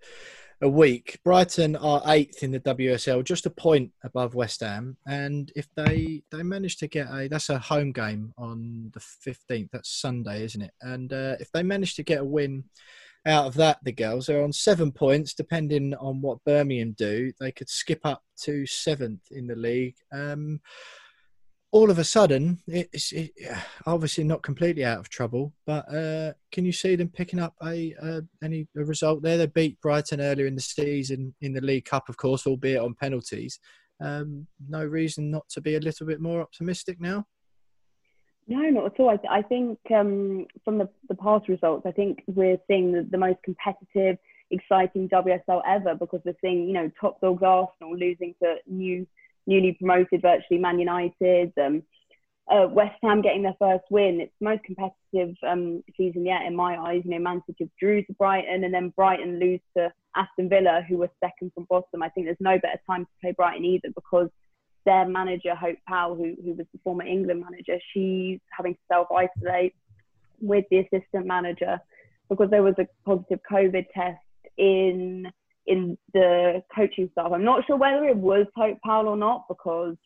a 0.60 0.68
week. 0.68 1.18
Brighton 1.24 1.74
are 1.76 2.02
eighth 2.06 2.42
in 2.42 2.50
the 2.50 2.60
WSL, 2.60 3.24
just 3.24 3.46
a 3.46 3.50
point 3.50 3.92
above 4.04 4.34
West 4.34 4.60
Ham, 4.60 4.96
and 5.06 5.50
if 5.56 5.68
they 5.74 6.22
they 6.30 6.42
manage 6.42 6.76
to 6.78 6.88
get 6.88 7.08
a 7.10 7.28
that's 7.28 7.50
a 7.50 7.58
home 7.58 7.92
game 7.92 8.34
on 8.36 8.90
the 8.92 9.00
fifteenth. 9.00 9.70
That's 9.72 9.88
Sunday, 9.88 10.44
isn't 10.44 10.62
it? 10.62 10.72
And 10.82 11.12
uh, 11.12 11.36
if 11.40 11.50
they 11.52 11.62
manage 11.62 11.94
to 11.94 12.02
get 12.02 12.20
a 12.20 12.24
win 12.24 12.64
out 13.26 13.46
of 13.46 13.54
that, 13.54 13.78
the 13.82 13.92
girls 13.92 14.28
are 14.28 14.42
on 14.42 14.52
seven 14.52 14.92
points. 14.92 15.34
Depending 15.34 15.94
on 15.94 16.20
what 16.20 16.44
Birmingham 16.44 16.92
do, 16.96 17.32
they 17.38 17.52
could 17.52 17.68
skip 17.68 18.00
up 18.04 18.22
to 18.42 18.66
seventh 18.66 19.22
in 19.30 19.46
the 19.46 19.56
league. 19.56 19.96
Um, 20.12 20.60
all 21.72 21.90
of 21.90 21.98
a 21.98 22.04
sudden, 22.04 22.58
it's 22.66 23.12
it, 23.12 23.30
obviously 23.86 24.24
not 24.24 24.42
completely 24.42 24.84
out 24.84 24.98
of 24.98 25.08
trouble, 25.08 25.52
but 25.66 25.86
uh, 25.94 26.32
can 26.50 26.64
you 26.64 26.72
see 26.72 26.96
them 26.96 27.08
picking 27.08 27.38
up 27.38 27.54
a, 27.62 27.94
any 28.42 28.66
a 28.76 28.84
result 28.84 29.22
there? 29.22 29.38
They 29.38 29.46
beat 29.46 29.80
Brighton 29.80 30.20
earlier 30.20 30.46
in 30.46 30.56
the 30.56 30.60
season 30.60 31.34
in 31.40 31.52
the 31.52 31.60
League 31.60 31.84
Cup, 31.84 32.08
of 32.08 32.16
course, 32.16 32.46
albeit 32.46 32.80
on 32.80 32.94
penalties. 32.94 33.60
Um, 34.00 34.46
no 34.68 34.84
reason 34.84 35.30
not 35.30 35.48
to 35.50 35.60
be 35.60 35.76
a 35.76 35.80
little 35.80 36.06
bit 36.06 36.20
more 36.20 36.40
optimistic 36.40 37.00
now. 37.00 37.26
No, 38.50 38.68
not 38.68 38.86
at 38.86 39.00
all. 39.00 39.10
I, 39.10 39.38
I 39.38 39.42
think 39.42 39.78
um, 39.94 40.46
from 40.64 40.78
the, 40.78 40.88
the 41.08 41.14
past 41.14 41.48
results, 41.48 41.86
I 41.86 41.92
think 41.92 42.24
we're 42.26 42.58
seeing 42.66 42.90
the, 42.90 43.06
the 43.08 43.16
most 43.16 43.38
competitive, 43.44 44.18
exciting 44.50 45.08
WSL 45.08 45.62
ever 45.64 45.94
because 45.94 46.20
we're 46.24 46.34
seeing, 46.42 46.66
you 46.66 46.72
know, 46.72 46.90
top 47.00 47.20
dogs 47.20 47.44
Arsenal 47.44 47.96
losing 47.96 48.34
to 48.42 48.56
new 48.66 49.06
newly 49.46 49.72
promoted 49.72 50.20
virtually 50.20 50.58
Man 50.58 50.80
United, 50.80 51.52
um, 51.64 51.82
uh, 52.50 52.66
West 52.68 52.98
Ham 53.02 53.22
getting 53.22 53.42
their 53.42 53.54
first 53.58 53.84
win. 53.88 54.20
It's 54.20 54.32
the 54.40 54.48
most 54.48 54.64
competitive 54.64 55.36
um, 55.46 55.84
season 55.96 56.26
yet 56.26 56.42
in 56.44 56.56
my 56.56 56.76
eyes. 56.76 57.02
You 57.04 57.12
know, 57.12 57.20
Man 57.20 57.42
City 57.46 57.70
drew 57.78 58.02
to 58.04 58.12
Brighton 58.14 58.64
and 58.64 58.74
then 58.74 58.92
Brighton 58.96 59.38
lose 59.38 59.60
to 59.76 59.92
Aston 60.16 60.48
Villa, 60.48 60.84
who 60.88 60.96
were 60.98 61.10
second 61.22 61.52
from 61.54 61.66
bottom. 61.70 62.02
I 62.02 62.08
think 62.08 62.26
there's 62.26 62.36
no 62.40 62.58
better 62.58 62.80
time 62.84 63.04
to 63.04 63.10
play 63.20 63.32
Brighton 63.32 63.64
either 63.64 63.90
because 63.94 64.28
their 64.86 65.06
manager, 65.06 65.54
Hope 65.54 65.78
Powell, 65.86 66.14
who, 66.14 66.34
who 66.42 66.54
was 66.54 66.66
the 66.72 66.80
former 66.82 67.04
England 67.04 67.40
manager, 67.40 67.78
she's 67.92 68.40
having 68.56 68.74
to 68.74 68.80
self 68.88 69.08
isolate 69.10 69.74
with 70.40 70.64
the 70.70 70.78
assistant 70.78 71.26
manager 71.26 71.78
because 72.28 72.48
there 72.50 72.62
was 72.62 72.74
a 72.78 72.86
positive 73.04 73.40
COVID 73.50 73.86
test 73.94 74.18
in 74.56 75.30
in 75.66 75.96
the 76.14 76.62
coaching 76.74 77.08
staff. 77.12 77.30
I'm 77.32 77.44
not 77.44 77.66
sure 77.66 77.76
whether 77.76 78.04
it 78.04 78.16
was 78.16 78.46
Hope 78.56 78.78
Powell 78.84 79.08
or 79.08 79.16
not 79.16 79.46
because 79.48 79.96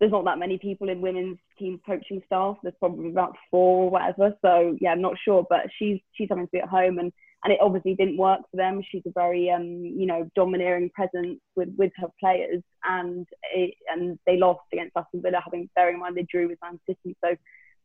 there's 0.00 0.10
not 0.10 0.24
that 0.24 0.38
many 0.38 0.58
people 0.58 0.88
in 0.88 1.00
women's 1.00 1.38
team 1.58 1.80
coaching 1.86 2.22
staff. 2.26 2.56
There's 2.62 2.74
probably 2.80 3.10
about 3.10 3.36
four 3.50 3.84
or 3.84 3.90
whatever. 3.90 4.34
So 4.42 4.76
yeah, 4.80 4.90
I'm 4.90 5.00
not 5.00 5.14
sure, 5.24 5.46
but 5.48 5.66
she's 5.78 6.00
she's 6.12 6.28
having 6.28 6.46
to 6.46 6.50
be 6.50 6.58
at 6.58 6.68
home 6.68 6.98
and 6.98 7.12
and 7.44 7.52
it 7.52 7.60
obviously 7.60 7.94
didn't 7.94 8.16
work 8.16 8.40
for 8.50 8.56
them. 8.56 8.82
She's 8.90 9.02
a 9.06 9.12
very 9.14 9.50
um 9.50 9.64
you 9.64 10.06
know 10.06 10.28
domineering 10.34 10.90
presence 10.94 11.38
with 11.54 11.68
with 11.76 11.92
her 11.96 12.08
players 12.18 12.62
and 12.84 13.26
it, 13.54 13.74
and 13.88 14.18
they 14.26 14.38
lost 14.38 14.62
against 14.72 14.96
Aston 14.96 15.22
Villa, 15.22 15.40
having 15.44 15.68
bearing 15.76 15.94
in 15.94 16.00
mind 16.00 16.16
they 16.16 16.26
drew 16.30 16.48
with 16.48 16.58
Man 16.62 16.80
City. 16.88 17.16
So 17.24 17.36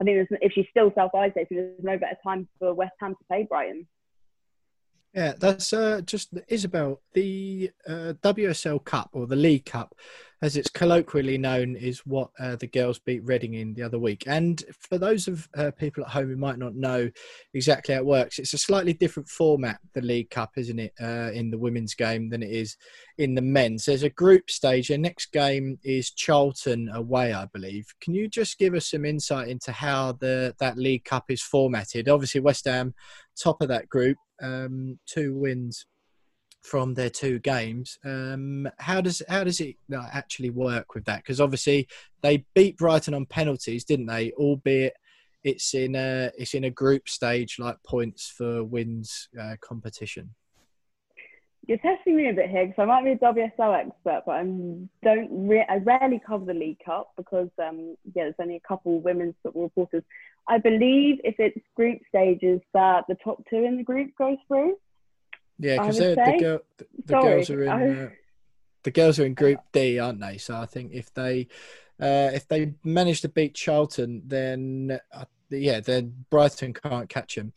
I 0.02 0.04
think 0.04 0.28
if 0.42 0.54
she's 0.54 0.66
still 0.70 0.92
self 0.96 1.14
isolated, 1.14 1.48
there's 1.52 1.84
no 1.84 1.98
better 1.98 2.18
time 2.24 2.48
for 2.58 2.74
West 2.74 2.94
Ham 3.02 3.12
to 3.12 3.24
play 3.28 3.46
Brighton. 3.48 3.88
Yeah, 5.14 5.34
that's 5.38 5.74
uh, 5.74 6.02
just 6.06 6.34
Isabelle. 6.48 7.02
The 7.14 7.72
uh, 7.88 8.14
WSL 8.22 8.84
Cup 8.84 9.10
or 9.14 9.26
the 9.26 9.36
League 9.36 9.66
Cup, 9.66 9.96
as 10.42 10.56
it's 10.56 10.70
colloquially 10.70 11.38
known, 11.38 11.76
is 11.76 12.00
what 12.06 12.30
uh, 12.40 12.56
the 12.56 12.68
girls 12.68 13.00
beat 13.00 13.24
Reading 13.26 13.56
in 13.56 13.74
the 13.74 13.84
other 13.84 14.00
week. 14.00 14.24
And 14.28 14.64
for 14.80 14.98
those 14.98 15.28
of 15.28 15.48
uh, 15.58 15.72
people 15.72 16.04
at 16.04 16.10
home 16.10 16.30
who 16.30 16.38
might 16.38 16.58
not 16.58 16.76
know 16.76 17.10
exactly 17.54 17.94
how 17.94 18.02
it 18.02 18.06
works, 18.06 18.40
it's 18.40 18.54
a 18.54 18.58
slightly 18.58 18.94
different 18.94 19.28
format, 19.28 19.80
the 19.94 20.02
League 20.02 20.30
Cup, 20.30 20.52
isn't 20.58 20.80
it, 20.80 20.94
uh, 21.02 21.32
in 21.34 21.52
the 21.52 21.58
women's 21.58 21.94
game 21.94 22.30
than 22.30 22.42
it 22.42 22.52
is 22.52 22.78
in 23.18 23.36
the 23.36 23.42
men's. 23.42 23.86
There's 23.86 24.04
a 24.04 24.10
group 24.10 24.50
stage. 24.50 24.88
The 24.88 24.98
next 24.98 25.32
game 25.32 25.78
is 25.84 26.12
Charlton 26.12 26.90
away, 26.94 27.34
I 27.34 27.46
believe. 27.46 27.94
Can 28.02 28.14
you 28.14 28.28
just 28.28 28.58
give 28.58 28.74
us 28.74 28.90
some 28.92 29.06
insight 29.06 29.50
into 29.50 29.72
how 29.72 30.14
the 30.14 30.56
that 30.60 30.78
League 30.78 31.06
Cup 31.06 31.26
is 31.30 31.42
formatted? 31.42 32.08
Obviously, 32.08 32.42
West 32.42 32.66
Ham 32.66 32.94
top 33.38 33.62
of 33.62 33.70
that 33.70 33.88
group 33.88 34.18
um, 34.42 35.00
two 35.06 35.36
wins 35.36 35.86
from 36.62 36.94
their 36.94 37.10
two 37.10 37.40
games. 37.40 37.98
Um, 38.04 38.68
how 38.80 39.02
does 39.02 39.22
how 39.30 39.44
does 39.44 39.60
it 39.60 39.76
actually 39.94 40.50
work 40.50 40.94
with 40.94 41.06
that? 41.06 41.18
Because 41.18 41.42
obviously 41.42 41.88
they 42.22 42.46
beat 42.54 42.78
Brighton 42.78 43.14
on 43.14 43.26
penalties, 43.26 43.84
didn't 43.84 44.08
they? 44.08 44.32
Albeit 44.34 44.94
it's 45.44 45.74
in 45.74 45.96
a 45.96 46.32
it's 46.38 46.54
in 46.54 46.66
a 46.66 46.70
group 46.70 47.08
stage 47.08 47.58
like 47.60 47.82
points 47.84 48.30
for 48.30 48.64
wins 48.64 49.30
uh, 49.40 49.56
competition. 49.62 50.34
You're 51.68 51.78
testing 51.78 52.16
me 52.16 52.30
a 52.30 52.34
bit 52.34 52.50
here 52.50 52.66
because 52.66 52.82
I 52.82 52.86
might 52.86 53.04
be 53.04 53.12
a 53.12 53.18
WSL 53.18 53.86
expert, 53.86 54.24
but 54.26 54.32
I'm 54.32 54.90
don't 55.04 55.48
re- 55.48 55.68
I 55.70 55.78
rarely 55.78 56.20
cover 56.26 56.46
the 56.46 56.54
League 56.54 56.80
Cup 56.84 57.12
because 57.16 57.50
um, 57.60 57.96
yeah, 58.16 58.24
there's 58.24 58.36
only 58.40 58.56
a 58.56 58.68
couple 58.68 59.00
women's 59.02 59.36
football 59.44 59.64
reporters. 59.64 60.04
I 60.48 60.58
believe 60.58 61.20
if 61.24 61.36
it's 61.38 61.60
group 61.76 62.00
stages 62.08 62.60
that 62.74 63.06
the 63.08 63.16
top 63.24 63.44
two 63.50 63.64
in 63.64 63.78
the 63.78 63.84
group 63.84 64.12
goes 64.18 64.38
through. 64.48 64.78
Yeah, 65.60 65.78
because 65.78 65.98
the, 65.98 66.16
girl, 66.40 66.60
the, 66.78 66.88
the 67.06 67.14
girls 67.14 67.50
are 67.50 67.64
in 67.64 67.70
uh, 67.70 68.10
the 68.84 68.92
girls 68.92 69.20
are 69.20 69.26
in 69.26 69.34
Group 69.34 69.60
D, 69.74 70.00
aren't 70.00 70.22
they? 70.22 70.38
So 70.38 70.56
I 70.56 70.66
think 70.66 70.94
if 70.94 71.14
they 71.14 71.48
uh, 72.02 72.32
if 72.34 72.48
they 72.48 72.74
manage 72.84 73.22
to 73.22 73.30
beat 73.30 73.56
Charlton, 73.56 74.24
then 74.26 75.00
uh, 75.14 75.26
yeah, 75.50 75.82
then 75.82 76.26
Brighton 76.30 76.74
can't 76.74 77.10
catch 77.10 77.36
them, 77.36 77.52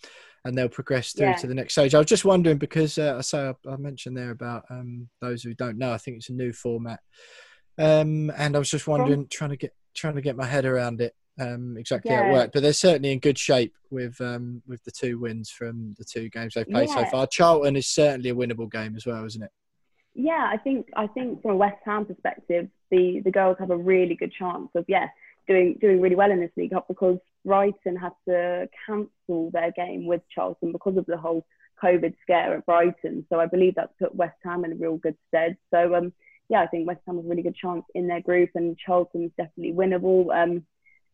and 0.44 0.58
they'll 0.58 0.68
progress 0.68 1.12
through 1.12 1.28
yeah. 1.28 1.36
to 1.36 1.46
the 1.46 1.54
next 1.54 1.74
stage. 1.74 1.94
I 1.94 1.98
was 1.98 2.08
just 2.08 2.24
wondering 2.24 2.58
because 2.58 2.98
uh, 2.98 3.14
I 3.18 3.20
say 3.20 3.38
I, 3.38 3.70
I 3.70 3.76
mentioned 3.76 4.16
there 4.16 4.32
about 4.32 4.64
um, 4.68 5.08
those 5.20 5.44
who 5.44 5.54
don't 5.54 5.78
know. 5.78 5.92
I 5.92 5.98
think 5.98 6.16
it's 6.16 6.30
a 6.30 6.32
new 6.32 6.52
format 6.52 7.00
Um, 7.78 8.30
and 8.36 8.56
I 8.56 8.58
was 8.58 8.70
just 8.70 8.86
wondering, 8.86 9.28
trying 9.28 9.50
to 9.50 9.56
get 9.56 9.74
trying 9.94 10.14
to 10.14 10.22
get 10.22 10.36
my 10.36 10.46
head 10.46 10.64
around 10.64 11.00
it 11.00 11.14
um, 11.40 11.76
exactly 11.76 12.14
how 12.14 12.26
it 12.26 12.32
worked. 12.32 12.52
But 12.52 12.62
they're 12.62 12.72
certainly 12.72 13.12
in 13.12 13.18
good 13.18 13.38
shape 13.38 13.74
with 13.90 14.20
um, 14.20 14.62
with 14.66 14.82
the 14.84 14.90
two 14.90 15.18
wins 15.18 15.50
from 15.50 15.94
the 15.98 16.04
two 16.04 16.28
games 16.28 16.54
they've 16.54 16.68
played 16.68 16.90
so 16.90 17.04
far. 17.06 17.26
Charlton 17.26 17.76
is 17.76 17.88
certainly 17.88 18.30
a 18.30 18.34
winnable 18.34 18.70
game 18.70 18.96
as 18.96 19.06
well, 19.06 19.24
isn't 19.24 19.42
it? 19.42 19.50
Yeah, 20.14 20.48
I 20.50 20.58
think 20.58 20.88
I 20.94 21.06
think 21.06 21.42
from 21.42 21.52
a 21.52 21.56
West 21.56 21.80
Ham 21.84 22.04
perspective, 22.04 22.68
the 22.90 23.20
the 23.24 23.30
girls 23.30 23.56
have 23.58 23.70
a 23.70 23.76
really 23.76 24.14
good 24.14 24.32
chance 24.32 24.68
of 24.74 24.84
yeah 24.88 25.08
doing 25.48 25.78
doing 25.80 26.00
really 26.00 26.16
well 26.16 26.30
in 26.30 26.40
this 26.40 26.50
League 26.56 26.72
Cup 26.72 26.86
because 26.88 27.18
Brighton 27.44 27.96
had 27.96 28.12
to 28.28 28.68
cancel 28.86 29.50
their 29.52 29.72
game 29.72 30.06
with 30.06 30.22
Charlton 30.32 30.72
because 30.72 30.96
of 30.96 31.06
the 31.06 31.16
whole 31.16 31.44
COVID 31.82 32.14
scare 32.22 32.54
at 32.54 32.66
Brighton. 32.66 33.26
So 33.28 33.40
I 33.40 33.46
believe 33.46 33.74
that's 33.74 33.92
put 33.98 34.14
West 34.14 34.36
Ham 34.44 34.64
in 34.64 34.72
a 34.72 34.76
real 34.76 34.98
good 34.98 35.16
stead. 35.28 35.56
So 35.72 35.94
um 35.94 36.12
yeah, 36.48 36.60
I 36.60 36.66
think 36.66 36.86
West 36.86 37.00
Ham 37.06 37.16
has 37.16 37.24
a 37.24 37.28
really 37.28 37.42
good 37.42 37.56
chance 37.56 37.84
in 37.94 38.06
their 38.06 38.20
group, 38.20 38.50
and 38.54 38.76
Charlton's 38.76 39.32
definitely 39.38 39.72
winnable. 39.72 40.26
Um 40.34 40.66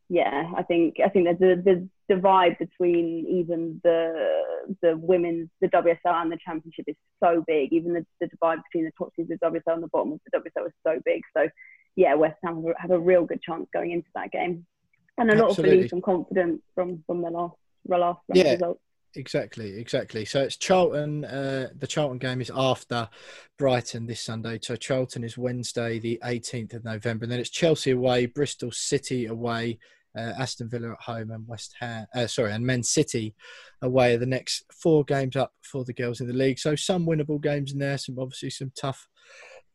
yeah, 0.09 0.51
I 0.57 0.63
think 0.63 0.97
I 1.05 1.09
think 1.09 1.27
there's 1.27 1.59
a 1.59 1.63
the 1.63 1.89
divide 2.09 2.57
between 2.59 3.27
even 3.29 3.81
the 3.85 4.43
the 4.83 4.97
women's 4.97 5.49
the 5.61 5.69
WSL 5.69 5.97
and 6.07 6.33
the 6.33 6.39
Championship 6.45 6.87
is 6.89 6.97
so 7.23 7.45
big. 7.47 7.73
Even 7.73 7.93
the, 7.93 8.07
the 8.21 8.27
divide 8.29 8.59
between 8.71 8.85
the 8.87 8.93
top 8.97 9.15
teams 9.15 9.31
of 9.31 9.39
the 9.41 9.47
WSL 9.61 9.75
and 9.75 9.83
the 9.83 9.89
bottom 9.89 10.13
of 10.13 10.21
the 10.33 10.39
WSL 10.39 10.67
is 10.67 10.73
so 10.87 10.99
big. 11.05 11.23
So 11.37 11.49
yeah, 11.97 12.15
West 12.15 12.39
Ham 12.45 12.65
have 12.79 12.91
a- 12.91 12.99
real 12.99 13.25
good 13.25 13.43
chance 13.43 13.67
going 13.73 13.91
into 13.91 14.09
that 14.15 14.31
game, 14.33 14.67
and 15.19 15.31
a 15.31 15.35
lot 15.35 15.51
Absolutely. 15.51 15.73
of 15.73 15.79
belief 15.81 15.93
and 15.93 16.03
confidence 16.03 16.63
from 16.75 17.03
from 17.07 17.21
the 17.23 17.31
last 17.31 17.57
the 17.87 17.99
last 17.99 18.21
Yeah. 18.33 18.53
result. 18.53 18.81
Exactly, 19.17 19.79
exactly. 19.81 20.25
So 20.27 20.43
it's 20.43 20.57
Charlton. 20.57 21.25
Uh, 21.25 21.71
the 21.77 21.87
Charlton 21.87 22.19
game 22.19 22.41
is 22.43 22.53
after 22.55 23.09
Brighton 23.59 24.07
this 24.07 24.21
Sunday. 24.21 24.59
So 24.63 24.77
Charlton 24.77 25.25
is 25.25 25.37
Wednesday, 25.39 25.99
the 25.99 26.21
18th 26.23 26.75
of 26.75 26.85
November, 26.85 27.25
and 27.25 27.33
then 27.33 27.41
it's 27.41 27.49
Chelsea 27.51 27.91
away, 27.91 28.27
Bristol 28.27 28.71
City 28.71 29.25
away, 29.25 29.79
uh, 30.17 30.33
Aston 30.39 30.69
Villa 30.69 30.93
at 30.93 31.01
home, 31.01 31.31
and 31.31 31.47
West 31.47 31.75
Ham. 31.81 32.07
Uh, 32.15 32.27
sorry, 32.27 32.53
and 32.53 32.65
Man 32.65 32.83
City 32.83 33.35
away. 33.83 34.17
The 34.17 34.27
next 34.27 34.65
four 34.73 35.05
games 35.05 35.37
up 35.37 35.53
for 35.63 35.85
the 35.85 35.93
girls 35.93 36.21
in 36.21 36.27
the 36.27 36.33
league. 36.33 36.59
So 36.59 36.77
some 36.77 37.07
winnable 37.07 37.43
games 37.43 37.73
in 37.73 37.79
there. 37.79 37.99
Some 37.99 38.19
obviously 38.19 38.51
some 38.51 38.73
tough 38.79 39.09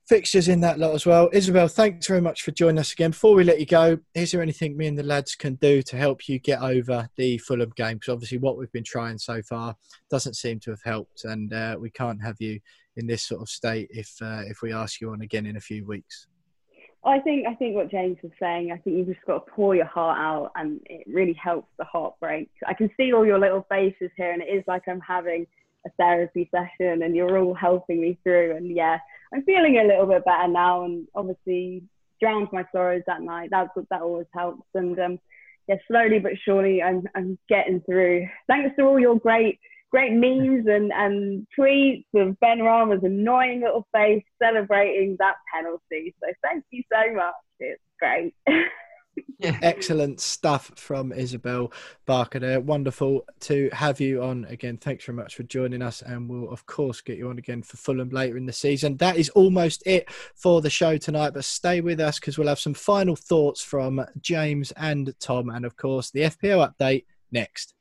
fixtures 0.08 0.48
in 0.48 0.62
that 0.62 0.80
lot 0.80 0.94
as 0.94 1.06
well. 1.06 1.30
Isabelle, 1.32 1.68
thanks 1.68 2.08
very 2.08 2.22
much 2.22 2.42
for 2.42 2.52
joining 2.52 2.80
us 2.80 2.92
again. 2.92 3.12
Before 3.12 3.36
we 3.36 3.44
let 3.44 3.60
you 3.60 3.66
go, 3.66 3.98
is 4.14 4.32
there 4.32 4.42
anything 4.42 4.76
me 4.76 4.88
and 4.88 4.98
the 4.98 5.04
lads 5.04 5.36
can 5.36 5.56
do 5.56 5.82
to 5.84 5.98
help 5.98 6.28
you 6.28 6.40
get 6.40 6.62
over 6.62 7.10
the 7.16 7.38
Fulham 7.38 7.72
game? 7.76 7.98
Because 7.98 8.14
obviously, 8.14 8.38
what 8.38 8.58
we've 8.58 8.72
been 8.72 8.84
trying 8.84 9.18
so 9.18 9.42
far 9.44 9.76
doesn't 10.10 10.36
seem 10.36 10.60
to 10.62 10.72
have 10.72 10.84
helped, 10.84 11.26
and 11.26 11.54
uh, 11.54 11.78
we 11.80 11.90
can't 11.90 12.24
have 12.24 12.36
you 12.40 12.60
in 12.96 13.08
this 13.08 13.24
sort 13.24 13.42
of 13.42 13.50
state 13.50 13.88
if 13.92 14.14
uh, 14.22 14.42
if 14.46 14.62
we 14.62 14.74
ask 14.74 15.02
you 15.02 15.12
on 15.12 15.22
again 15.22 15.46
in 15.46 15.58
a 15.58 15.62
few 15.62 15.86
weeks. 15.86 16.28
I 17.06 17.20
think 17.20 17.46
I 17.48 17.56
think 17.56 17.76
what 17.76 17.92
James 17.92 18.18
was 18.24 18.32
saying. 18.40 18.72
I 18.72 18.78
think 18.78 18.98
you've 18.98 19.08
just 19.08 19.26
got 19.26 19.46
to 19.46 19.52
pour 19.52 19.76
your 19.76 19.86
heart 19.86 20.18
out, 20.18 20.52
and 20.56 20.80
it 20.86 21.04
really 21.08 21.34
helps 21.34 21.68
the 21.78 21.84
heartbreak. 21.84 22.50
I 22.66 22.74
can 22.74 22.90
see 22.96 23.12
all 23.12 23.26
your 23.26 23.40
little 23.40 23.66
faces 23.70 24.10
here, 24.16 24.32
and 24.32 24.42
it 24.42 24.46
is 24.46 24.64
like 24.68 24.84
I'm 24.88 25.02
having 25.02 25.46
a 25.86 25.90
therapy 25.98 26.50
session, 26.50 27.04
and 27.04 27.16
you're 27.16 27.38
all 27.38 27.54
helping 27.54 28.02
me 28.02 28.18
through. 28.24 28.56
And 28.56 28.74
yeah, 28.74 28.98
I'm 29.34 29.44
feeling 29.44 29.80
a 29.80 29.88
little 29.88 30.06
bit 30.06 30.24
better 30.24 30.48
now, 30.48 30.86
and 30.86 31.08
obviously 31.14 31.84
drowned 32.22 32.48
my 32.54 32.64
sorrows 32.72 33.04
that 33.08 33.22
night. 33.22 33.50
That 33.52 33.68
that 33.90 34.02
always 34.02 34.28
helps, 34.34 34.68
and 34.74 34.98
um, 35.00 35.20
yeah, 35.68 35.76
slowly 35.90 36.20
but 36.20 36.34
surely, 36.46 36.82
I'm 36.82 37.04
I'm 37.16 37.38
getting 37.50 37.82
through. 37.82 38.28
Thanks 38.48 38.76
to 38.78 38.84
all 38.84 39.00
your 39.00 39.20
great 39.20 39.60
great 39.94 40.12
memes 40.12 40.66
and, 40.68 40.92
and 40.92 41.46
tweets 41.58 42.06
of 42.16 42.36
Benrahma's 42.44 43.04
annoying 43.04 43.62
little 43.62 43.88
face 43.94 44.24
celebrating 44.42 45.16
that 45.20 45.36
penalty. 45.54 46.16
So 46.20 46.34
thank 46.42 46.66
you 46.72 46.82
so 46.92 47.14
much. 47.14 47.36
It's 47.60 47.82
great. 48.00 48.34
yeah. 49.38 49.60
Excellent 49.62 50.20
stuff 50.20 50.72
from 50.76 51.14
Isabelle 51.14 51.72
Barker 52.08 52.40
there. 52.40 52.60
Wonderful 52.60 53.24
to 53.42 53.70
have 53.72 54.02
you 54.02 54.24
on 54.24 54.46
again. 54.46 54.78
Thanks 54.78 55.06
very 55.06 55.16
much 55.16 55.36
for 55.36 55.44
joining 55.44 55.84
us, 55.84 56.02
and 56.02 56.28
we'll 56.28 56.50
of 56.50 56.66
course 56.66 57.02
get 57.02 57.20
you 57.20 57.30
on 57.30 57.38
again 57.38 57.62
for 57.62 57.78
Fulham 57.78 58.10
later 58.10 58.36
in 58.36 58.48
the 58.48 58.52
season. 58.52 58.98
That 58.98 59.18
is 59.18 59.30
almost 59.30 59.84
it 59.86 60.10
for 60.10 60.62
the 60.62 60.72
show 60.72 60.98
tonight, 60.98 61.36
but 61.36 61.46
stay 61.46 61.82
with 61.82 62.00
us 62.00 62.20
because 62.20 62.40
we'll 62.40 62.48
have 62.48 62.60
some 62.60 62.74
final 62.74 63.16
thoughts 63.16 63.62
from 63.62 64.04
James 64.20 64.72
and 64.72 65.14
Tom, 65.20 65.52
and 65.52 65.66
of 65.66 65.78
course 65.78 66.10
the 66.10 66.22
FPL 66.22 66.74
update 66.74 67.06
next. 67.32 67.76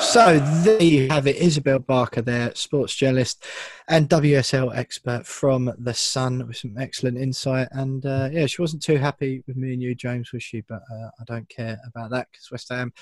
So 0.00 0.38
there 0.38 0.82
you 0.82 1.08
have 1.08 1.26
it, 1.26 1.36
Isabelle 1.36 1.80
Barker 1.80 2.22
there, 2.22 2.54
sports 2.54 2.94
journalist 2.94 3.44
and 3.88 4.08
WSL 4.08 4.74
expert 4.74 5.26
from 5.26 5.72
The 5.76 5.92
Sun 5.92 6.46
with 6.46 6.56
some 6.56 6.78
excellent 6.78 7.18
insight. 7.18 7.68
And 7.72 8.06
uh, 8.06 8.28
yeah, 8.32 8.46
she 8.46 8.62
wasn't 8.62 8.82
too 8.82 8.96
happy 8.96 9.42
with 9.46 9.56
me 9.56 9.72
and 9.72 9.82
you, 9.82 9.94
James, 9.94 10.32
was 10.32 10.42
she? 10.42 10.62
But 10.62 10.82
uh, 10.90 11.10
I 11.20 11.24
don't 11.26 11.48
care 11.48 11.78
about 11.86 12.10
that 12.12 12.28
because 12.30 12.50
West 12.50 12.68
Ham 12.70 12.92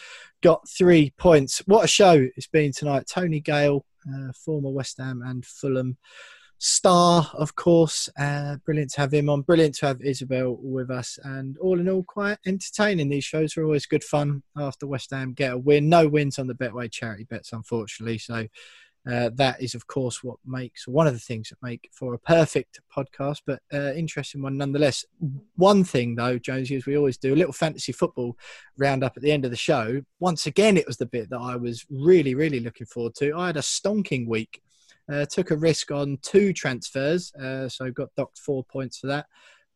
got 0.42 0.66
three 0.68 1.10
points. 1.18 1.62
What 1.66 1.84
a 1.84 1.88
show 1.88 2.26
it's 2.36 2.48
been 2.48 2.72
tonight. 2.72 3.06
Tony 3.08 3.40
Gale, 3.40 3.84
uh, 4.12 4.32
former 4.32 4.70
West 4.70 4.96
Ham 4.98 5.22
and 5.24 5.44
Fulham 5.44 5.98
star, 6.58 7.30
of 7.34 7.54
course. 7.54 8.08
Uh, 8.18 8.56
brilliant 8.64 8.92
to 8.92 9.00
have 9.00 9.12
him 9.12 9.28
on. 9.28 9.42
Brilliant 9.42 9.76
to 9.76 9.86
have 9.86 10.00
Isabelle 10.00 10.56
with 10.60 10.90
us. 10.90 11.18
And 11.24 11.56
all 11.58 11.78
in 11.80 11.88
all, 11.88 12.02
quite 12.02 12.38
entertaining. 12.46 13.08
These 13.08 13.24
shows 13.24 13.56
are 13.56 13.64
always 13.64 13.86
good 13.86 14.04
fun 14.04 14.42
after 14.56 14.86
West 14.86 15.10
Ham 15.10 15.32
get 15.32 15.52
a 15.52 15.58
win. 15.58 15.88
No 15.88 16.08
wins 16.08 16.38
on 16.38 16.46
the 16.46 16.54
Betway 16.54 16.90
charity 16.90 17.24
bets, 17.24 17.52
unfortunately. 17.52 18.18
So 18.18 18.46
uh, 19.10 19.30
that 19.34 19.62
is, 19.62 19.74
of 19.74 19.86
course, 19.86 20.24
what 20.24 20.38
makes 20.44 20.88
one 20.88 21.06
of 21.06 21.12
the 21.12 21.20
things 21.20 21.48
that 21.48 21.62
make 21.62 21.88
for 21.92 22.14
a 22.14 22.18
perfect 22.18 22.80
podcast, 22.94 23.40
but 23.46 23.60
uh, 23.72 23.92
interesting 23.92 24.42
one 24.42 24.56
nonetheless. 24.56 25.04
One 25.54 25.84
thing, 25.84 26.16
though, 26.16 26.38
Jonesy, 26.38 26.74
as 26.74 26.86
we 26.86 26.96
always 26.96 27.16
do, 27.16 27.32
a 27.32 27.36
little 27.36 27.52
fantasy 27.52 27.92
football 27.92 28.36
roundup 28.76 29.16
at 29.16 29.22
the 29.22 29.30
end 29.30 29.44
of 29.44 29.52
the 29.52 29.56
show. 29.56 30.02
Once 30.18 30.46
again, 30.46 30.76
it 30.76 30.88
was 30.88 30.96
the 30.96 31.06
bit 31.06 31.30
that 31.30 31.38
I 31.38 31.54
was 31.54 31.86
really, 31.88 32.34
really 32.34 32.58
looking 32.58 32.86
forward 32.86 33.14
to. 33.16 33.32
I 33.36 33.46
had 33.46 33.56
a 33.56 33.60
stonking 33.60 34.26
week. 34.26 34.60
Uh, 35.10 35.24
took 35.24 35.50
a 35.50 35.56
risk 35.56 35.90
on 35.90 36.18
two 36.22 36.52
transfers, 36.52 37.32
uh, 37.34 37.68
so 37.68 37.90
got 37.90 38.08
docked 38.16 38.38
four 38.38 38.64
points 38.64 38.98
for 38.98 39.06
that. 39.06 39.26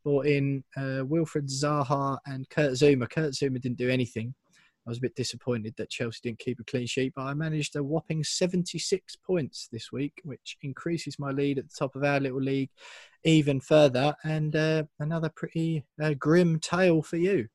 Brought 0.02 0.26
in 0.26 0.64
uh, 0.76 1.04
Wilfried 1.04 1.48
Zaha 1.48 2.18
and 2.26 2.48
Kurt 2.48 2.72
Zouma. 2.72 3.08
Kurt 3.08 3.32
Zouma 3.32 3.60
didn't 3.60 3.78
do 3.78 3.88
anything. 3.88 4.34
I 4.86 4.90
was 4.90 4.98
a 4.98 5.02
bit 5.02 5.14
disappointed 5.14 5.74
that 5.76 5.90
Chelsea 5.90 6.20
didn't 6.22 6.38
keep 6.38 6.58
a 6.58 6.64
clean 6.64 6.86
sheet, 6.86 7.12
but 7.14 7.22
I 7.22 7.34
managed 7.34 7.76
a 7.76 7.82
whopping 7.82 8.24
76 8.24 9.14
points 9.16 9.68
this 9.70 9.92
week, 9.92 10.20
which 10.24 10.56
increases 10.62 11.18
my 11.18 11.30
lead 11.30 11.58
at 11.58 11.68
the 11.68 11.74
top 11.78 11.94
of 11.96 12.02
our 12.02 12.18
little 12.18 12.40
league 12.40 12.70
even 13.22 13.60
further. 13.60 14.16
And 14.24 14.56
uh, 14.56 14.84
another 14.98 15.30
pretty 15.36 15.84
uh, 16.02 16.14
grim 16.18 16.58
tale 16.60 17.02
for 17.02 17.18
you. 17.18 17.48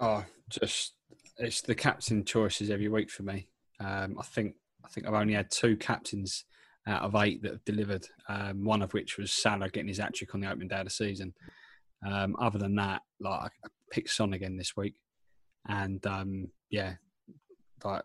Oh, 0.00 0.24
just 0.50 0.94
it's 1.38 1.60
the 1.60 1.74
captain 1.74 2.24
choices 2.24 2.68
every 2.68 2.88
week 2.88 3.10
for 3.10 3.22
me. 3.22 3.46
Um, 3.78 4.16
I 4.18 4.22
think 4.24 4.56
I 4.84 4.88
think 4.88 5.06
I've 5.06 5.14
only 5.14 5.34
had 5.34 5.50
two 5.50 5.76
captains 5.76 6.44
out 6.86 7.02
of 7.02 7.14
eight 7.14 7.42
that 7.42 7.52
have 7.52 7.64
delivered. 7.64 8.06
Um, 8.28 8.64
one 8.64 8.82
of 8.82 8.92
which 8.92 9.18
was 9.18 9.32
Salah 9.32 9.70
getting 9.70 9.88
his 9.88 9.98
hat 9.98 10.14
trick 10.14 10.34
on 10.34 10.40
the 10.40 10.50
opening 10.50 10.68
day 10.68 10.78
of 10.78 10.84
the 10.84 10.90
season. 10.90 11.34
Um, 12.04 12.36
other 12.38 12.58
than 12.58 12.74
that, 12.76 13.02
like 13.20 13.52
I 13.64 13.68
picked 13.90 14.10
Son 14.10 14.32
again 14.32 14.56
this 14.56 14.76
week, 14.76 14.94
and 15.68 16.04
um, 16.06 16.48
yeah, 16.70 16.94
like 17.84 18.02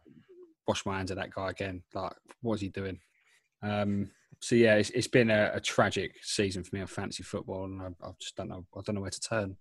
wash 0.68 0.86
my 0.86 0.98
hands 0.98 1.12
of 1.12 1.18
that 1.18 1.34
guy 1.34 1.50
again. 1.50 1.82
Like, 1.94 2.14
what 2.42 2.56
is 2.56 2.62
he 2.62 2.70
doing? 2.70 3.00
Um, 3.64 4.12
so 4.40 4.56
yeah, 4.56 4.76
it's, 4.76 4.92
it's 4.92 5.08
been 5.08 5.32
a, 5.32 5.52
a 5.56 5.60
tragic 5.60 6.12
season 6.22 6.64
for 6.64 6.76
me 6.76 6.82
on 6.82 6.88
fantasy 6.88 7.24
football, 7.24 7.66
and 7.66 7.82
I, 7.82 8.08
I 8.08 8.12
just 8.20 8.36
don't 8.36 8.50
know. 8.50 8.66
I 8.76 8.82
don't 8.86 8.96
know 8.96 9.02
where 9.02 9.10
to 9.10 9.20
turn. 9.20 9.58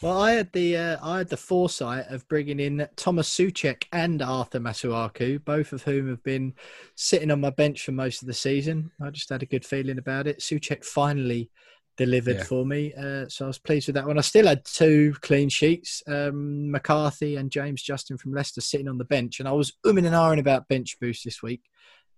Well, 0.00 0.20
I 0.20 0.32
had 0.32 0.52
the 0.52 0.76
uh, 0.76 0.96
I 1.02 1.18
had 1.18 1.28
the 1.28 1.36
foresight 1.36 2.06
of 2.08 2.26
bringing 2.28 2.60
in 2.60 2.88
Thomas 2.96 3.28
Souček 3.28 3.84
and 3.92 4.22
Arthur 4.22 4.60
Masuaku, 4.60 5.44
both 5.44 5.72
of 5.72 5.82
whom 5.82 6.08
have 6.08 6.22
been 6.22 6.54
sitting 6.94 7.30
on 7.30 7.40
my 7.40 7.50
bench 7.50 7.84
for 7.84 7.92
most 7.92 8.22
of 8.22 8.28
the 8.28 8.34
season. 8.34 8.92
I 9.02 9.10
just 9.10 9.28
had 9.28 9.42
a 9.42 9.46
good 9.46 9.64
feeling 9.64 9.98
about 9.98 10.26
it. 10.26 10.40
Souček 10.40 10.84
finally 10.84 11.50
delivered 11.96 12.36
Yeah. 12.36 12.44
for 12.44 12.64
me, 12.64 12.94
uh, 12.94 13.28
so 13.28 13.46
I 13.46 13.48
was 13.48 13.58
pleased 13.58 13.88
with 13.88 13.94
that 13.96 14.06
one. 14.06 14.18
I 14.18 14.22
still 14.22 14.46
had 14.46 14.64
two 14.64 15.14
clean 15.20 15.48
sheets: 15.48 16.02
um, 16.06 16.70
McCarthy 16.70 17.34
and 17.36 17.50
James 17.50 17.82
Justin 17.82 18.16
from 18.18 18.32
Leicester 18.32 18.60
sitting 18.60 18.88
on 18.88 18.98
the 18.98 19.04
bench, 19.04 19.40
and 19.40 19.48
I 19.48 19.52
was 19.52 19.72
umming 19.84 20.06
and 20.06 20.14
ahhing 20.14 20.38
about 20.38 20.68
bench 20.68 20.96
boost 21.00 21.24
this 21.24 21.42
week. 21.42 21.62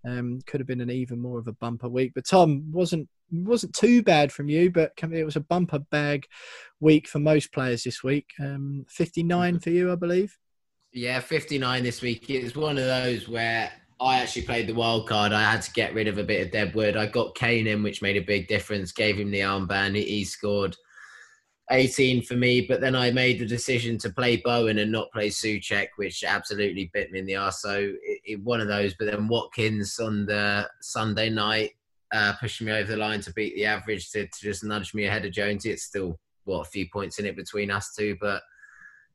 Um, 0.05 0.39
could 0.45 0.59
have 0.59 0.67
been 0.67 0.81
an 0.81 0.89
even 0.89 1.19
more 1.19 1.39
of 1.39 1.47
a 1.47 1.53
bumper 1.53 1.89
week, 1.89 2.13
but 2.15 2.25
Tom 2.25 2.71
wasn't 2.71 3.07
wasn't 3.31 3.73
too 3.73 4.03
bad 4.03 4.31
from 4.31 4.49
you, 4.49 4.71
but 4.71 4.91
it 5.01 5.23
was 5.23 5.35
a 5.35 5.41
bumper 5.41 5.79
bag 5.79 6.25
week 6.79 7.07
for 7.07 7.19
most 7.19 7.53
players 7.53 7.83
this 7.83 8.03
week. 8.03 8.31
Um, 8.39 8.85
59 8.89 9.59
for 9.59 9.69
you, 9.69 9.91
I 9.91 9.95
believe. 9.95 10.37
Yeah, 10.91 11.21
59 11.21 11.83
this 11.83 12.01
week. 12.01 12.29
It 12.29 12.43
was 12.43 12.55
one 12.55 12.77
of 12.77 12.83
those 12.83 13.29
where 13.29 13.71
I 14.01 14.19
actually 14.19 14.41
played 14.41 14.67
the 14.67 14.73
wild 14.73 15.07
card. 15.07 15.31
I 15.31 15.49
had 15.49 15.61
to 15.61 15.71
get 15.71 15.93
rid 15.93 16.07
of 16.07 16.17
a 16.17 16.23
bit 16.23 16.45
of 16.45 16.51
Deadwood. 16.51 16.97
I 16.97 17.05
got 17.05 17.35
Kane 17.35 17.67
in, 17.67 17.83
which 17.83 18.01
made 18.01 18.17
a 18.17 18.25
big 18.25 18.47
difference. 18.47 18.91
Gave 18.91 19.17
him 19.17 19.31
the 19.31 19.41
armband. 19.41 19.95
He, 19.95 20.03
he 20.03 20.25
scored 20.25 20.75
18 21.71 22.23
for 22.23 22.35
me, 22.35 22.61
but 22.61 22.81
then 22.81 22.95
I 22.95 23.11
made 23.11 23.39
the 23.39 23.45
decision 23.45 23.97
to 23.99 24.09
play 24.09 24.37
Bowen 24.37 24.79
and 24.79 24.91
not 24.91 25.11
play 25.11 25.29
Souček, 25.29 25.87
which 25.95 26.23
absolutely 26.23 26.91
bit 26.93 27.11
me 27.11 27.19
in 27.19 27.25
the 27.25 27.35
arse. 27.35 27.61
So 27.61 27.93
it, 28.03 28.19
it, 28.25 28.43
one 28.43 28.61
of 28.61 28.67
those. 28.67 28.93
But 28.93 29.05
then 29.05 29.27
Watkins 29.27 29.99
on 29.99 30.25
the 30.25 30.69
Sunday 30.81 31.29
night, 31.29 31.71
uh, 32.13 32.33
pushing 32.39 32.67
me 32.67 32.73
over 32.73 32.91
the 32.91 32.97
line 32.97 33.21
to 33.21 33.33
beat 33.33 33.55
the 33.55 33.65
average 33.65 34.11
to, 34.11 34.27
to 34.27 34.39
just 34.41 34.63
nudge 34.63 34.93
me 34.93 35.05
ahead 35.05 35.25
of 35.25 35.31
Jonesy. 35.31 35.71
It's 35.71 35.83
still 35.83 36.19
what 36.43 36.61
a 36.61 36.69
few 36.69 36.87
points 36.91 37.19
in 37.19 37.25
it 37.25 37.35
between 37.35 37.71
us 37.71 37.93
two, 37.95 38.17
but 38.19 38.41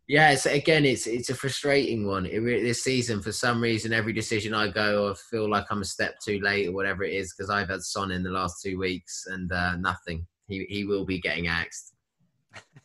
yeah, 0.09 0.31
it's, 0.31 0.47
again, 0.47 0.85
it's 0.85 1.09
it's 1.09 1.31
a 1.31 1.35
frustrating 1.35 2.07
one. 2.07 2.27
It, 2.27 2.41
this 2.41 2.85
season, 2.85 3.21
for 3.21 3.33
some 3.33 3.61
reason, 3.61 3.93
every 3.93 4.13
decision 4.13 4.55
I 4.55 4.69
go, 4.69 5.11
I 5.11 5.15
feel 5.31 5.51
like 5.51 5.67
I'm 5.69 5.83
a 5.83 5.85
step 5.85 6.21
too 6.21 6.39
late 6.41 6.69
or 6.69 6.73
whatever 6.73 7.03
it 7.03 7.13
is 7.13 7.35
because 7.35 7.51
I've 7.51 7.69
had 7.69 7.83
Son 7.83 8.13
in 8.13 8.23
the 8.23 8.31
last 8.31 8.63
two 8.63 8.79
weeks 8.79 9.27
and 9.27 9.51
uh, 9.51 9.77
nothing. 9.77 10.25
He 10.47 10.65
he 10.69 10.85
will 10.85 11.05
be 11.05 11.21
getting 11.21 11.49
axed, 11.49 11.96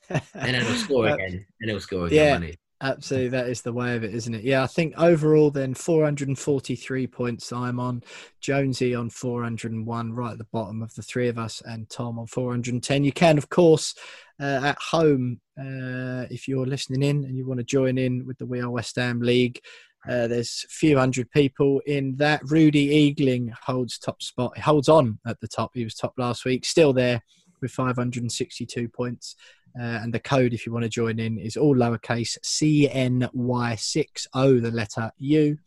and 0.09 0.55
he'll 0.55 0.75
score 0.75 1.07
again, 1.07 1.45
and 1.61 1.69
he'll 1.69 1.79
score 1.79 2.07
again. 2.07 2.43
Yeah. 2.43 2.51
Absolutely, 2.83 3.29
that 3.29 3.47
is 3.47 3.61
the 3.61 3.71
way 3.71 3.95
of 3.95 4.03
it, 4.03 4.11
isn't 4.15 4.33
it? 4.33 4.43
Yeah, 4.43 4.63
I 4.63 4.67
think 4.67 4.95
overall, 4.97 5.51
then 5.51 5.75
443 5.75 7.05
points 7.05 7.53
I'm 7.53 7.79
on, 7.79 8.01
Jonesy 8.39 8.95
on 8.95 9.11
401, 9.11 10.13
right 10.13 10.31
at 10.31 10.37
the 10.39 10.47
bottom 10.51 10.81
of 10.81 10.91
the 10.95 11.03
three 11.03 11.27
of 11.27 11.37
us, 11.37 11.61
and 11.63 11.87
Tom 11.91 12.17
on 12.17 12.25
410. 12.25 13.03
You 13.03 13.11
can, 13.11 13.37
of 13.37 13.49
course, 13.49 13.93
uh, 14.41 14.61
at 14.63 14.79
home, 14.79 15.39
uh, 15.59 16.25
if 16.31 16.47
you're 16.47 16.65
listening 16.65 17.03
in 17.03 17.23
and 17.23 17.37
you 17.37 17.45
want 17.45 17.59
to 17.59 17.63
join 17.63 17.99
in 17.99 18.25
with 18.25 18.39
the 18.39 18.47
We 18.47 18.61
Are 18.61 18.71
West 18.71 18.95
Ham 18.95 19.19
League, 19.19 19.61
uh, 20.09 20.25
there's 20.25 20.65
a 20.65 20.71
few 20.71 20.97
hundred 20.97 21.29
people 21.29 21.79
in 21.85 22.15
that. 22.15 22.41
Rudy 22.49 23.13
Eagling 23.13 23.53
holds 23.63 23.99
top 23.99 24.23
spot. 24.23 24.53
He 24.55 24.61
holds 24.61 24.89
on 24.89 25.19
at 25.27 25.39
the 25.39 25.47
top. 25.47 25.71
He 25.75 25.83
was 25.83 25.93
top 25.93 26.13
last 26.17 26.45
week, 26.45 26.65
still 26.65 26.93
there 26.93 27.21
with 27.61 27.71
562 27.71 28.89
points. 28.89 29.35
Uh, 29.79 29.99
and 30.01 30.11
the 30.13 30.19
code, 30.19 30.53
if 30.53 30.65
you 30.65 30.73
want 30.73 30.83
to 30.83 30.89
join 30.89 31.19
in, 31.19 31.37
is 31.37 31.57
all 31.57 31.75
lowercase 31.75 32.37
CNY60, 32.43 34.61
the 34.61 34.71
letter 34.71 35.11
U. 35.17 35.57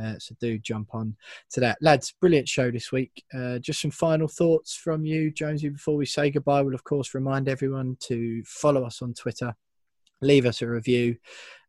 Uh, 0.00 0.14
so 0.18 0.34
do 0.40 0.58
jump 0.58 0.94
on 0.94 1.16
to 1.50 1.60
that. 1.60 1.78
Lads, 1.80 2.14
brilliant 2.20 2.48
show 2.48 2.70
this 2.70 2.92
week. 2.92 3.24
Uh, 3.32 3.58
just 3.58 3.80
some 3.80 3.90
final 3.90 4.28
thoughts 4.28 4.74
from 4.74 5.06
you, 5.06 5.30
Jonesy, 5.30 5.70
before 5.70 5.96
we 5.96 6.06
say 6.06 6.30
goodbye. 6.30 6.62
We'll, 6.62 6.74
of 6.74 6.84
course, 6.84 7.14
remind 7.14 7.48
everyone 7.48 7.96
to 8.00 8.42
follow 8.44 8.84
us 8.84 9.00
on 9.00 9.14
Twitter, 9.14 9.54
leave 10.20 10.44
us 10.44 10.60
a 10.60 10.68
review 10.68 11.16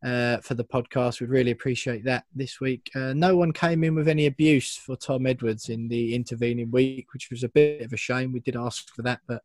uh, 0.03 0.37
for 0.37 0.55
the 0.55 0.63
podcast. 0.63 1.21
We'd 1.21 1.29
really 1.29 1.51
appreciate 1.51 2.03
that 2.05 2.25
this 2.35 2.59
week. 2.59 2.89
Uh, 2.95 3.13
no 3.13 3.37
one 3.37 3.53
came 3.53 3.83
in 3.83 3.95
with 3.95 4.07
any 4.07 4.25
abuse 4.25 4.75
for 4.75 4.95
Tom 4.95 5.25
Edwards 5.25 5.69
in 5.69 5.87
the 5.87 6.13
intervening 6.13 6.69
week, 6.69 7.13
which 7.13 7.29
was 7.31 7.43
a 7.43 7.49
bit 7.49 7.81
of 7.81 7.93
a 7.93 7.97
shame. 7.97 8.33
We 8.33 8.41
did 8.41 8.57
ask 8.57 8.93
for 8.93 9.03
that, 9.03 9.21
but 9.27 9.41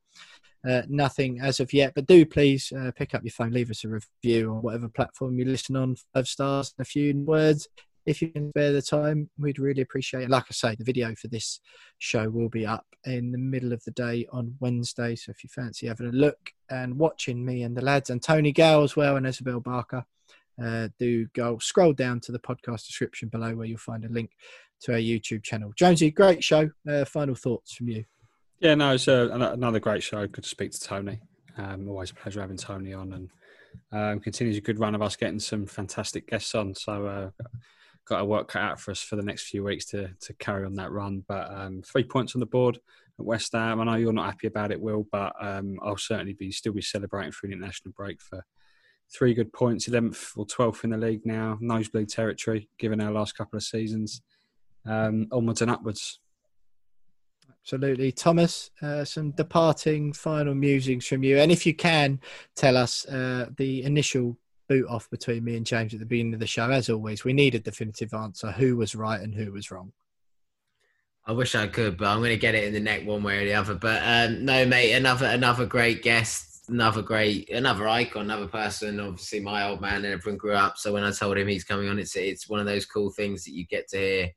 uh, 0.68 0.82
nothing 0.88 1.40
as 1.40 1.60
of 1.60 1.72
yet, 1.72 1.92
but 1.94 2.06
do 2.06 2.24
please 2.24 2.72
uh, 2.72 2.90
pick 2.94 3.14
up 3.14 3.22
your 3.24 3.32
phone, 3.32 3.50
leave 3.50 3.70
us 3.70 3.84
a 3.84 3.88
review 3.88 4.50
on 4.50 4.62
whatever 4.62 4.88
platform 4.88 5.38
you 5.38 5.44
listen 5.44 5.76
on, 5.76 5.96
five 6.14 6.28
stars 6.28 6.74
and 6.76 6.86
a 6.86 6.88
few 6.88 7.14
words. 7.18 7.68
If 8.04 8.20
you 8.20 8.28
can 8.28 8.50
spare 8.50 8.72
the 8.72 8.82
time, 8.82 9.30
we'd 9.38 9.60
really 9.60 9.82
appreciate 9.82 10.24
it. 10.24 10.30
Like 10.30 10.44
I 10.50 10.52
say, 10.52 10.74
the 10.74 10.84
video 10.84 11.14
for 11.14 11.28
this 11.28 11.60
show 11.98 12.28
will 12.28 12.48
be 12.48 12.66
up 12.66 12.86
in 13.04 13.30
the 13.30 13.38
middle 13.38 13.72
of 13.72 13.82
the 13.84 13.92
day 13.92 14.26
on 14.32 14.56
Wednesday. 14.58 15.14
So 15.14 15.30
if 15.30 15.44
you 15.44 15.50
fancy 15.50 15.86
having 15.86 16.08
a 16.08 16.12
look 16.12 16.52
and 16.68 16.98
watching 16.98 17.44
me 17.44 17.62
and 17.62 17.76
the 17.76 17.84
lads 17.84 18.10
and 18.10 18.20
Tony 18.20 18.50
Gale 18.50 18.82
as 18.82 18.96
well 18.96 19.16
and 19.16 19.26
Isabelle 19.26 19.60
Barker, 19.60 20.04
uh, 20.62 20.88
do 20.98 21.26
go 21.34 21.58
scroll 21.58 21.92
down 21.92 22.20
to 22.20 22.32
the 22.32 22.38
podcast 22.38 22.86
description 22.86 23.28
below 23.28 23.54
where 23.54 23.66
you'll 23.66 23.78
find 23.78 24.04
a 24.04 24.08
link 24.08 24.30
to 24.82 24.92
our 24.92 24.98
YouTube 24.98 25.44
channel. 25.44 25.72
Jonesy, 25.76 26.10
great 26.10 26.42
show. 26.42 26.70
Uh, 26.88 27.04
final 27.04 27.36
thoughts 27.36 27.72
from 27.74 27.88
you. 27.88 28.04
Yeah, 28.62 28.76
no, 28.76 28.92
it's 28.92 29.08
uh, 29.08 29.28
another 29.32 29.80
great 29.80 30.04
show. 30.04 30.24
Good 30.28 30.44
to 30.44 30.48
speak 30.48 30.70
to 30.70 30.80
Tony. 30.80 31.18
Um, 31.58 31.88
always 31.88 32.12
a 32.12 32.14
pleasure 32.14 32.40
having 32.40 32.56
Tony 32.56 32.94
on, 32.94 33.12
and 33.12 33.30
um, 33.90 34.20
continues 34.20 34.56
a 34.56 34.60
good 34.60 34.78
run 34.78 34.94
of 34.94 35.02
us 35.02 35.16
getting 35.16 35.40
some 35.40 35.66
fantastic 35.66 36.28
guests 36.28 36.54
on. 36.54 36.72
So, 36.76 37.06
uh, 37.06 37.30
got 38.04 38.20
a 38.20 38.24
work 38.24 38.46
cut 38.46 38.62
out 38.62 38.78
for 38.78 38.92
us 38.92 39.02
for 39.02 39.16
the 39.16 39.24
next 39.24 39.48
few 39.48 39.64
weeks 39.64 39.86
to 39.86 40.10
to 40.20 40.32
carry 40.34 40.64
on 40.64 40.76
that 40.76 40.92
run. 40.92 41.24
But 41.26 41.50
um, 41.52 41.82
three 41.82 42.04
points 42.04 42.36
on 42.36 42.40
the 42.40 42.46
board 42.46 42.78
at 43.18 43.24
West 43.24 43.50
Ham. 43.52 43.80
I 43.80 43.84
know 43.84 43.96
you're 43.96 44.12
not 44.12 44.26
happy 44.26 44.46
about 44.46 44.70
it, 44.70 44.80
Will, 44.80 45.08
but 45.10 45.32
um, 45.40 45.80
I'll 45.82 45.96
certainly 45.96 46.34
be 46.34 46.52
still 46.52 46.72
be 46.72 46.82
celebrating 46.82 47.32
through 47.32 47.48
the 47.48 47.56
international 47.56 47.94
break 47.96 48.22
for 48.22 48.44
three 49.12 49.34
good 49.34 49.52
points, 49.52 49.88
eleventh 49.88 50.34
or 50.36 50.46
twelfth 50.46 50.84
in 50.84 50.90
the 50.90 50.98
league 50.98 51.26
now, 51.26 51.58
nosebleed 51.60 52.10
territory, 52.10 52.68
given 52.78 53.00
our 53.00 53.10
last 53.10 53.36
couple 53.36 53.56
of 53.56 53.64
seasons. 53.64 54.22
Um, 54.86 55.26
onwards 55.32 55.62
and 55.62 55.70
upwards. 55.70 56.20
Absolutely. 57.64 58.10
Thomas, 58.10 58.70
uh, 58.82 59.04
some 59.04 59.30
departing 59.30 60.12
final 60.12 60.54
musings 60.54 61.06
from 61.06 61.22
you. 61.22 61.38
And 61.38 61.52
if 61.52 61.64
you 61.64 61.74
can, 61.74 62.20
tell 62.56 62.76
us 62.76 63.06
uh, 63.06 63.50
the 63.56 63.84
initial 63.84 64.36
boot 64.68 64.86
off 64.88 65.08
between 65.10 65.44
me 65.44 65.56
and 65.56 65.64
James 65.64 65.94
at 65.94 66.00
the 66.00 66.06
beginning 66.06 66.34
of 66.34 66.40
the 66.40 66.46
show. 66.46 66.70
As 66.70 66.90
always, 66.90 67.24
we 67.24 67.32
need 67.32 67.54
a 67.54 67.60
definitive 67.60 68.14
answer 68.14 68.50
who 68.50 68.76
was 68.76 68.96
right 68.96 69.20
and 69.20 69.34
who 69.34 69.52
was 69.52 69.70
wrong. 69.70 69.92
I 71.24 71.30
wish 71.32 71.54
I 71.54 71.68
could, 71.68 71.98
but 71.98 72.08
I'm 72.08 72.18
going 72.18 72.30
to 72.30 72.36
get 72.36 72.56
it 72.56 72.64
in 72.64 72.72
the 72.72 72.80
neck 72.80 73.06
one 73.06 73.22
way 73.22 73.38
or 73.38 73.44
the 73.44 73.54
other. 73.54 73.76
But 73.76 74.02
um, 74.04 74.44
no, 74.44 74.66
mate, 74.66 74.94
another 74.94 75.26
another 75.26 75.64
great 75.64 76.02
guest, 76.02 76.64
another 76.68 77.00
great, 77.00 77.48
another 77.48 77.86
icon, 77.86 78.22
another 78.22 78.48
person. 78.48 78.98
Obviously, 78.98 79.38
my 79.38 79.68
old 79.68 79.80
man 79.80 80.04
and 80.04 80.06
everyone 80.06 80.36
grew 80.36 80.54
up. 80.54 80.78
So 80.78 80.92
when 80.92 81.04
I 81.04 81.12
told 81.12 81.38
him 81.38 81.46
he's 81.46 81.62
coming 81.62 81.88
on, 81.88 82.00
it's 82.00 82.16
it's 82.16 82.48
one 82.48 82.58
of 82.58 82.66
those 82.66 82.86
cool 82.86 83.10
things 83.10 83.44
that 83.44 83.52
you 83.52 83.64
get 83.66 83.86
to 83.90 83.98
hear. 83.98 84.30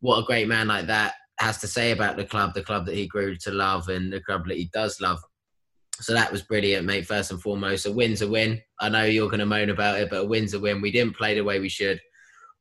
What 0.00 0.20
a 0.20 0.24
great 0.24 0.48
man 0.48 0.68
like 0.68 0.86
that 0.86 1.12
has 1.42 1.58
to 1.58 1.66
say 1.66 1.90
about 1.90 2.16
the 2.16 2.24
club, 2.24 2.54
the 2.54 2.62
club 2.62 2.86
that 2.86 2.94
he 2.94 3.06
grew 3.06 3.36
to 3.36 3.50
love, 3.50 3.88
and 3.88 4.12
the 4.12 4.20
club 4.20 4.46
that 4.46 4.56
he 4.56 4.70
does 4.72 5.00
love. 5.00 5.18
So 6.00 6.14
that 6.14 6.32
was 6.32 6.42
brilliant, 6.42 6.86
mate. 6.86 7.06
First 7.06 7.30
and 7.30 7.42
foremost, 7.42 7.86
a 7.86 7.92
win's 7.92 8.22
a 8.22 8.28
win. 8.28 8.60
I 8.80 8.88
know 8.88 9.04
you're 9.04 9.28
going 9.28 9.40
to 9.40 9.46
moan 9.46 9.70
about 9.70 10.00
it, 10.00 10.08
but 10.08 10.22
a 10.22 10.24
win's 10.24 10.54
a 10.54 10.60
win. 10.60 10.80
We 10.80 10.90
didn't 10.90 11.16
play 11.16 11.34
the 11.34 11.44
way 11.44 11.60
we 11.60 11.68
should, 11.68 12.00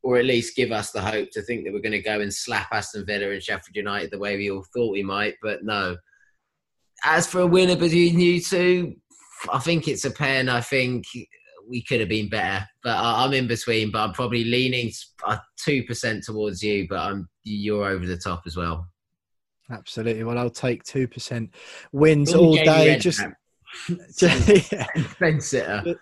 or 0.04 0.18
at 0.18 0.26
least 0.26 0.56
give 0.56 0.72
us 0.72 0.92
the 0.92 1.02
hope 1.02 1.30
to 1.32 1.42
think 1.42 1.64
that 1.64 1.74
we're 1.74 1.80
going 1.80 1.92
to 1.94 2.02
go 2.02 2.20
and 2.20 2.34
slap 2.34 2.68
Aston 2.72 3.06
Villa 3.06 3.32
and 3.32 3.42
Sheffield 3.42 3.76
United 3.76 4.12
the 4.12 4.20
way 4.20 4.36
we 4.36 4.52
all 4.52 4.66
thought 4.74 4.92
we 4.92 5.04
might. 5.04 5.36
But 5.42 5.64
no. 5.64 5.98
As 7.04 7.26
for 7.26 7.42
a 7.42 7.48
winner 7.48 7.76
between 7.76 8.20
you 8.20 8.42
two, 8.42 8.96
I 9.52 9.60
think 9.60 9.88
it's 9.88 10.06
a 10.06 10.12
pen. 10.12 10.50
I 10.50 10.62
think 10.62 11.06
we 11.68 11.84
could 11.84 12.00
have 12.00 12.10
been 12.10 12.30
better. 12.30 12.66
But 12.84 12.98
I'm 12.98 13.34
in 13.34 13.48
between. 13.48 13.92
But 13.92 14.02
I'm 14.02 14.14
probably 14.14 14.44
leaning 14.44 14.92
uh, 15.26 15.38
two 15.58 15.84
percent 15.86 16.24
towards 16.26 16.62
you. 16.62 16.88
But 16.88 17.00
I'm 17.00 17.28
you're 17.44 17.86
over 17.86 18.06
the 18.06 18.18
top 18.18 18.44
as 18.46 18.56
well. 18.56 18.88
Absolutely. 19.70 20.24
Well, 20.24 20.38
I'll 20.38 20.50
take 20.50 20.84
two 20.84 21.08
percent 21.08 21.54
wins 21.92 22.34
all 22.34 22.56
day. 22.56 22.98
Just, 22.98 23.22
just 24.18 24.72
yeah. 24.72 24.86
fence 25.18 25.48
sitter 25.48 25.96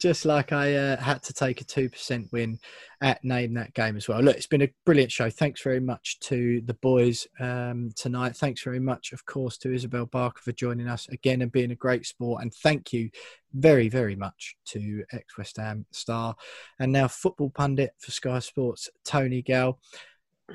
just 0.00 0.24
like 0.24 0.50
I 0.50 0.74
uh, 0.74 0.96
had 0.96 1.22
to 1.24 1.32
take 1.32 1.60
a 1.60 1.64
2% 1.64 2.32
win 2.32 2.58
at 3.02 3.22
Name 3.22 3.54
that 3.54 3.74
game 3.74 3.96
as 3.96 4.08
well. 4.08 4.20
Look, 4.20 4.36
it's 4.36 4.46
been 4.46 4.62
a 4.62 4.72
brilliant 4.86 5.12
show. 5.12 5.28
Thanks 5.28 5.62
very 5.62 5.78
much 5.78 6.18
to 6.20 6.62
the 6.62 6.74
boys 6.74 7.26
um, 7.38 7.90
tonight. 7.96 8.34
Thanks 8.34 8.62
very 8.62 8.80
much, 8.80 9.12
of 9.12 9.24
course, 9.26 9.58
to 9.58 9.72
Isabelle 9.72 10.06
Barker 10.06 10.40
for 10.42 10.52
joining 10.52 10.88
us 10.88 11.06
again 11.08 11.42
and 11.42 11.52
being 11.52 11.70
a 11.70 11.76
great 11.76 12.06
sport. 12.06 12.42
And 12.42 12.52
thank 12.52 12.94
you 12.94 13.10
very, 13.52 13.88
very 13.90 14.16
much 14.16 14.56
to 14.68 15.04
ex 15.12 15.36
West 15.36 15.58
Ham 15.58 15.84
star 15.92 16.34
and 16.78 16.90
now 16.90 17.06
football 17.06 17.50
pundit 17.50 17.92
for 17.98 18.10
Sky 18.10 18.38
Sports, 18.38 18.88
Tony 19.04 19.42
Gale. 19.42 19.78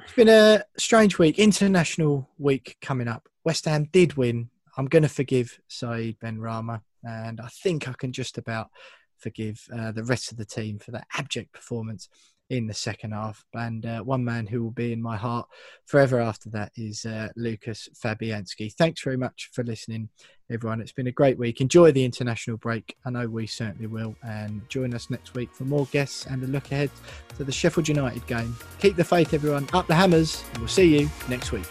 It's 0.04 0.14
been 0.14 0.30
a 0.30 0.64
strange 0.78 1.18
week, 1.18 1.40
international 1.40 2.30
week 2.38 2.78
coming 2.82 3.08
up. 3.08 3.30
West 3.44 3.66
Ham 3.66 3.88
did 3.92 4.16
win. 4.16 4.50
I'm 4.78 4.88
going 4.88 5.04
to 5.04 5.10
forgive 5.10 5.60
Said 5.68 6.18
Benrahma, 6.20 6.82
and 7.04 7.40
I 7.40 7.48
think 7.48 7.88
I 7.88 7.94
can 7.94 8.12
just 8.12 8.38
about 8.38 8.70
forgive 9.18 9.66
uh, 9.74 9.92
the 9.92 10.04
rest 10.04 10.32
of 10.32 10.38
the 10.38 10.46
team 10.46 10.80
for 10.80 10.92
that 10.92 11.08
abject 11.18 11.54
performance 11.54 12.10
in 12.50 12.68
the 12.68 12.74
second 12.74 13.12
half. 13.12 13.44
And 13.54 13.86
uh, 13.86 14.02
one 14.02 14.24
man 14.24 14.48
who 14.48 14.64
will 14.64 14.72
be 14.72 14.94
in 14.94 15.02
my 15.02 15.18
heart 15.18 15.48
forever 15.86 16.20
after 16.20 16.50
that 16.52 16.72
is 16.76 17.06
uh, 17.06 17.30
Lucas 17.36 17.90
Fabianski. 18.04 18.74
Thanks 18.74 19.04
very 19.04 19.18
much 19.18 19.50
for 19.54 19.64
listening, 19.64 20.10
everyone. 20.52 20.82
It's 20.82 20.92
been 20.92 21.08
a 21.08 21.12
great 21.12 21.38
week. 21.38 21.62
Enjoy 21.62 21.92
the 21.92 22.06
international 22.06 22.58
break. 22.58 22.96
I 23.06 23.10
know 23.10 23.28
we 23.28 23.48
certainly 23.48 23.88
will. 23.88 24.16
And 24.24 24.68
join 24.70 24.94
us 24.94 25.10
next 25.10 25.34
week 25.34 25.54
for 25.54 25.64
more 25.64 25.88
guests 25.88 26.26
and 26.26 26.44
a 26.44 26.48
look 26.48 26.72
ahead 26.72 26.92
to 27.38 27.44
the 27.44 27.52
Sheffield 27.52 27.88
United 27.88 28.26
game. 28.28 28.56
Keep 28.80 28.96
the 28.96 29.04
faith, 29.04 29.34
everyone. 29.34 29.68
Up 29.74 29.88
the 29.88 29.96
hammers. 29.96 30.44
And 30.50 30.60
we'll 30.60 30.68
see 30.68 31.00
you 31.00 31.10
next 31.30 31.52
week. 31.52 31.68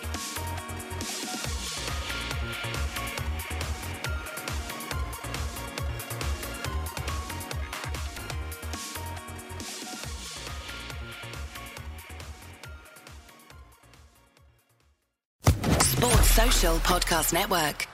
Podcast 16.84 17.32
Network. 17.32 17.93